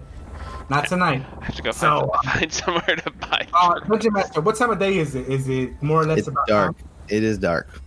not 0.70 0.88
tonight. 0.88 1.26
I 1.42 1.46
have 1.46 1.56
to 1.56 1.62
go 1.62 1.72
So, 1.72 2.12
find, 2.24 2.40
find 2.40 2.54
somewhere 2.54 2.96
to 2.96 3.12
buy. 3.12 3.48
Uh, 3.54 3.80
Dungeon 3.80 4.14
Master, 4.14 4.42
what 4.42 4.56
time 4.56 4.70
of 4.72 4.80
day 4.80 4.98
is 4.98 5.16
it? 5.16 5.28
Is 5.30 5.48
it 5.48 5.82
more 5.82 6.02
or 6.02 6.06
less 6.06 6.20
it's 6.20 6.28
about 6.28 6.48
dark. 6.48 6.76
It 7.10 7.24
is 7.24 7.38
dark. 7.38 7.82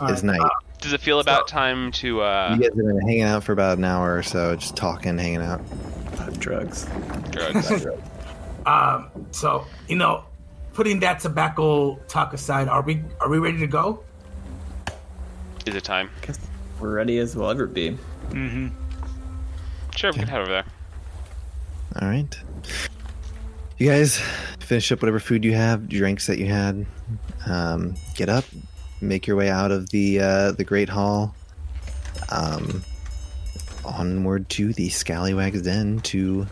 All 0.00 0.08
It's 0.10 0.22
right. 0.22 0.38
night. 0.38 0.50
Does 0.80 0.92
it 0.92 1.00
feel 1.00 1.20
about 1.20 1.46
time 1.46 1.92
to 1.92 2.22
uh, 2.22 2.56
You 2.56 2.62
guys 2.62 2.76
have 2.76 2.76
been 2.76 3.00
hanging 3.02 3.22
out 3.22 3.44
for 3.44 3.52
about 3.52 3.78
an 3.78 3.84
hour 3.84 4.16
or 4.16 4.22
so, 4.22 4.56
just 4.56 4.74
talking, 4.76 5.16
hanging 5.16 5.42
out. 5.42 5.60
Uh, 6.18 6.30
drugs. 6.38 6.86
drugs? 7.30 7.86
Um, 8.64 9.10
so 9.32 9.66
you 9.88 9.96
know, 9.96 10.22
putting 10.72 11.00
that 11.00 11.18
tobacco 11.18 11.96
talk 12.06 12.32
aside, 12.32 12.68
are 12.68 12.80
we 12.82 13.02
are 13.20 13.28
we 13.28 13.38
ready 13.40 13.58
to 13.58 13.66
go? 13.66 14.04
Is 15.66 15.74
it 15.74 15.82
time? 15.82 16.10
Guess 16.24 16.38
we're 16.78 16.94
ready 16.94 17.18
as 17.18 17.34
we'll 17.34 17.50
ever 17.50 17.66
be. 17.66 17.98
Mm-hmm. 18.30 18.68
Sure, 19.96 20.12
we 20.12 20.18
can 20.20 20.28
head 20.28 20.42
over 20.42 20.50
there. 20.50 20.64
All 22.00 22.08
right. 22.08 22.38
You 23.78 23.88
guys 23.88 24.18
finish 24.60 24.90
up 24.92 25.02
whatever 25.02 25.20
food 25.20 25.44
you 25.44 25.54
have, 25.54 25.88
drinks 25.88 26.26
that 26.26 26.38
you 26.38 26.46
had. 26.46 26.86
Um, 27.46 27.94
get 28.14 28.28
up, 28.28 28.44
make 29.00 29.26
your 29.26 29.36
way 29.36 29.50
out 29.50 29.70
of 29.70 29.90
the 29.90 30.20
uh, 30.20 30.52
the 30.52 30.64
Great 30.64 30.88
Hall. 30.88 31.34
Um, 32.30 32.84
onward 33.84 34.48
to 34.50 34.72
the 34.72 34.88
Scallywag's 34.88 35.62
Den 35.62 36.00
to 36.00 36.46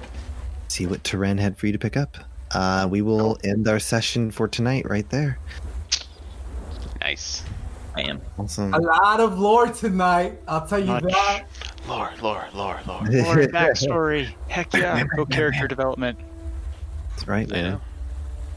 see 0.68 0.86
what 0.86 1.02
Taren 1.04 1.38
had 1.38 1.56
for 1.56 1.66
you 1.66 1.72
to 1.72 1.78
pick 1.78 1.96
up. 1.96 2.16
Uh, 2.52 2.88
we 2.90 3.00
will 3.00 3.38
end 3.44 3.68
our 3.68 3.78
session 3.78 4.30
for 4.30 4.48
tonight 4.48 4.88
right 4.88 5.08
there. 5.10 5.38
Nice. 7.00 7.44
I 7.96 8.02
am. 8.02 8.20
Awesome. 8.38 8.74
A 8.74 8.78
lot 8.78 9.20
of 9.20 9.38
lore 9.38 9.68
tonight. 9.68 10.38
I'll 10.46 10.66
tell 10.66 10.80
you 10.80 10.86
Much. 10.86 11.04
that. 11.04 11.44
Lore, 11.88 12.10
lore, 12.22 12.46
lore, 12.54 12.80
lore. 12.86 13.00
Or 13.26 13.36
backstory. 13.48 14.32
Heck 14.48 14.72
yeah. 14.74 15.02
Go 15.16 15.26
character 15.26 15.66
development. 15.66 16.18
That's 17.10 17.26
right, 17.26 17.50
I 17.50 17.54
man. 17.54 17.70
know. 17.72 17.80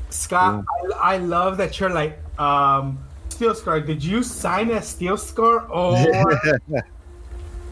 Scott, 0.09 0.63
I, 1.01 1.15
I 1.15 1.17
love 1.17 1.57
that 1.57 1.79
you're 1.79 1.89
like 1.89 2.19
um, 2.39 2.99
Steel 3.29 3.55
Scar. 3.55 3.79
Did 3.81 4.03
you 4.03 4.21
sign 4.21 4.69
as 4.71 4.87
Steel 4.87 5.17
Scar 5.17 5.65
or? 5.71 5.97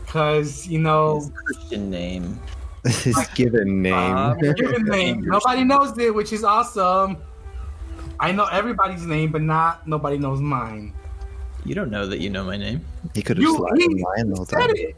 Because 0.06 0.68
you 0.68 0.80
know, 0.80 1.16
His 1.22 1.32
Christian 1.46 1.90
name. 1.90 2.38
His 2.84 3.16
given 3.34 3.82
name. 3.82 3.94
um, 4.18 4.38
given 4.40 4.84
name, 4.84 5.22
nobody 5.22 5.64
knows 5.64 5.98
it, 5.98 6.14
which 6.14 6.34
is 6.34 6.44
awesome. 6.44 7.16
I 8.20 8.34
know 8.34 8.46
everybody's 8.46 9.06
name, 9.06 9.32
but 9.32 9.42
not 9.42 9.88
nobody 9.88 10.18
knows 10.18 10.42
mine. 10.42 10.94
You 11.64 11.76
don't 11.76 11.90
know 11.92 12.06
that 12.08 12.20
you 12.20 12.30
know 12.30 12.44
my 12.44 12.58
name. 12.58 12.84
he 13.16 13.22
could 13.22 13.38
have 13.38 13.44
You 13.44 13.52
just 13.54 13.60
lied 13.62 13.72
and 13.74 13.82
he 13.84 13.98
the 14.32 14.36
whole 14.36 14.46
time. 14.46 14.70
it. 14.72 14.96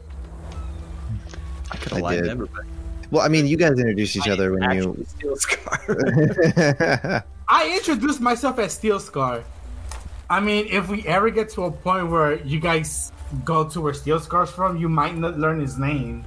I 1.70 1.76
could 1.76 1.92
have 1.92 2.00
lied 2.00 2.16
to 2.18 2.22
did. 2.22 2.30
everybody. 2.30 2.68
Well, 3.10 3.22
I 3.22 3.28
mean, 3.28 3.46
you 3.46 3.56
guys 3.56 3.78
introduced 3.78 4.16
each 4.16 4.28
other 4.28 4.52
when 4.52 4.70
you. 4.72 5.06
Steel 5.06 5.36
Scar. 5.36 7.24
I 7.48 7.76
introduced 7.76 8.20
myself 8.20 8.58
as 8.58 8.72
Steel 8.72 8.98
Scar. 8.98 9.44
I 10.28 10.40
mean, 10.40 10.66
if 10.70 10.88
we 10.88 11.06
ever 11.06 11.30
get 11.30 11.50
to 11.50 11.64
a 11.64 11.70
point 11.70 12.10
where 12.10 12.36
you 12.42 12.58
guys 12.58 13.12
go 13.44 13.68
to 13.68 13.80
where 13.80 13.94
Steel 13.94 14.18
Scar's 14.18 14.50
from, 14.50 14.78
you 14.78 14.88
might 14.88 15.16
not 15.16 15.38
learn 15.38 15.60
his 15.60 15.78
name. 15.78 16.24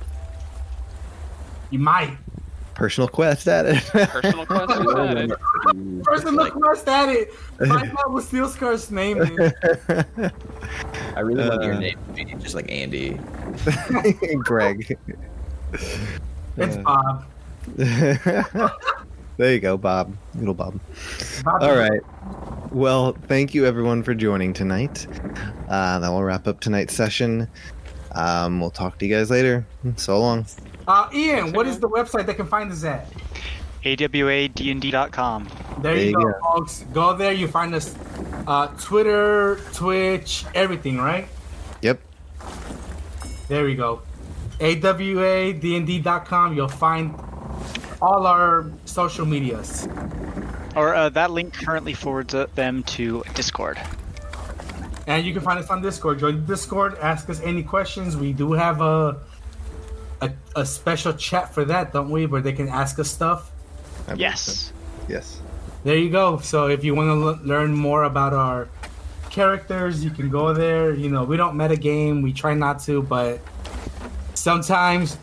You 1.72 1.80
might. 1.80 2.18
Personal 2.78 3.08
quest 3.08 3.48
at 3.48 3.66
it. 3.66 3.84
Personal 3.86 4.46
quest 4.46 4.72
is 4.80 4.94
added. 4.96 5.34
Person 6.04 6.36
look 6.36 6.54
quest 6.54 6.88
at 6.88 7.10
it. 7.10 7.34
Find 7.34 7.92
out 7.98 8.12
what 8.12 8.24
Steel 8.24 8.48
Scar's 8.48 8.92
name 8.92 9.18
is. 9.20 9.54
I 11.16 11.22
really 11.22 11.50
want 11.50 11.64
your 11.64 11.74
Uh, 11.74 11.80
name 11.80 11.98
to 12.10 12.14
be 12.14 12.26
just 12.36 12.54
like 12.54 12.72
Andy. 12.72 13.20
Greg. 14.38 14.96
It's 16.58 16.78
Bob. 16.78 17.26
there 17.78 18.72
you 19.40 19.60
go, 19.60 19.76
Bob. 19.76 20.16
Little 20.36 20.54
Bob. 20.54 20.80
Bob 21.44 21.64
All 21.64 21.76
right. 21.76 22.02
Well, 22.72 23.18
thank 23.28 23.56
you 23.56 23.66
everyone 23.66 24.04
for 24.04 24.14
joining 24.14 24.54
tonight. 24.54 25.08
Uh, 25.68 25.98
that 25.98 26.10
will 26.10 26.24
wrap 26.24 26.48
up 26.48 26.60
tonight's 26.60 26.94
session. 26.94 27.48
Um, 28.12 28.60
we'll 28.62 28.70
talk 28.70 29.00
to 29.00 29.08
you 29.08 29.16
guys 29.16 29.32
later. 29.32 29.66
So 29.96 30.20
long. 30.20 30.46
Uh, 30.88 31.10
Ian, 31.14 31.52
what 31.54 31.68
is 31.68 31.80
the 31.80 31.90
website 31.90 32.26
they 32.26 32.34
can 32.34 32.48
find 32.48 32.72
us 32.72 32.84
at? 32.84 33.08
awadnd.com. 33.84 35.48
There, 35.82 35.94
There 35.94 35.98
you 36.04 36.10
you 36.10 36.14
go, 36.16 36.24
go. 36.24 36.34
folks. 36.56 36.84
Go 36.94 37.14
there. 37.16 37.32
You 37.34 37.48
find 37.48 37.74
us 37.76 37.96
uh, 38.48 38.68
Twitter, 38.80 39.60
Twitch, 39.74 40.46
everything, 40.56 40.98
right? 40.98 41.28
Yep. 41.82 42.00
There 43.48 43.66
we 43.66 43.76
go. 43.76 44.02
awadnd.com. 44.60 46.56
You'll 46.56 46.68
find 46.68 47.14
all 48.02 48.26
our 48.28 48.70
social 48.86 49.26
medias. 49.26 49.88
Or 50.76 50.94
uh, 50.96 51.10
that 51.10 51.32
link 51.32 51.54
currently 51.54 51.94
forwards 51.94 52.36
them 52.56 52.84
to 52.84 53.24
Discord. 53.34 53.80
And 55.08 55.26
you 55.26 55.34
can 55.34 55.42
find 55.42 55.58
us 55.60 55.70
on 55.70 55.82
Discord. 55.82 56.20
Join 56.20 56.36
the 56.42 56.42
Discord. 56.56 56.98
Ask 57.00 57.30
us 57.30 57.40
any 57.42 57.64
questions. 57.64 58.18
We 58.18 58.34
do 58.34 58.52
have 58.52 58.82
a 58.82 59.18
a, 60.22 60.32
a 60.56 60.66
special 60.66 61.14
chat 61.14 61.54
for 61.54 61.66
that, 61.66 61.94
don't 61.94 62.10
we? 62.10 62.26
Where 62.26 62.42
they 62.42 62.54
can 62.54 62.70
ask 62.70 63.00
us 63.00 63.10
stuff. 63.10 63.52
I 64.08 64.14
Yes. 64.14 64.72
Yes. 65.08 65.40
There 65.84 65.98
you 65.98 66.10
go. 66.10 66.40
So 66.40 66.68
if 66.68 66.84
you 66.84 66.96
want 66.96 67.08
to 67.08 67.28
l- 67.30 67.40
learn 67.48 67.74
more 67.74 68.04
about 68.04 68.34
our 68.34 68.68
characters, 69.30 70.04
you 70.04 70.10
can 70.10 70.30
go 70.30 70.54
there. 70.54 70.94
You 70.94 71.10
know, 71.10 71.24
we 71.24 71.38
don't 71.38 71.56
metagame. 71.56 72.24
We 72.24 72.34
try 72.34 72.54
not 72.54 72.80
to, 72.84 73.02
but 73.02 73.40
sometimes 74.34 75.18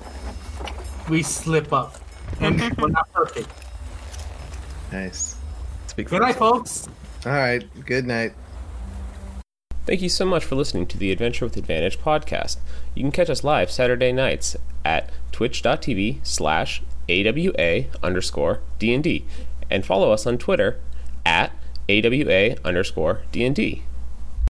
we 1.09 1.23
slip 1.23 1.73
up, 1.73 1.97
and 2.41 2.61
we're 2.79 2.89
not 2.89 3.13
perfect. 3.13 3.51
Nice. 4.93 5.37
Speak 5.89 6.09
Good 6.09 6.23
night, 6.23 6.37
folks. 6.37 6.89
All 7.27 7.33
right. 7.33 7.65
Good 7.85 8.07
night. 8.07 8.33
Thank 9.87 10.01
you 10.01 10.09
so 10.09 10.25
much 10.25 10.47
for 10.47 10.55
listening 10.55 10.87
to 10.87 10.99
the 10.99 11.13
Adventure 11.13 11.45
with 11.45 11.59
Advantage 11.59 11.99
podcast. 11.99 12.57
You 12.95 13.03
can 13.03 13.13
catch 13.13 13.29
us 13.29 13.45
live 13.45 13.71
Saturday 13.71 14.13
nights 14.13 14.57
at 14.83 15.11
twitch.tv 15.31 16.27
slash 16.27 16.83
AWA 17.07 17.85
underscore 18.03 18.61
DND 18.81 19.25
and 19.71 19.85
follow 19.85 20.11
us 20.11 20.27
on 20.27 20.39
Twitter 20.39 20.81
at 21.27 21.53
AWA 21.91 22.57
underscore 22.65 23.25
DND. 23.31 23.83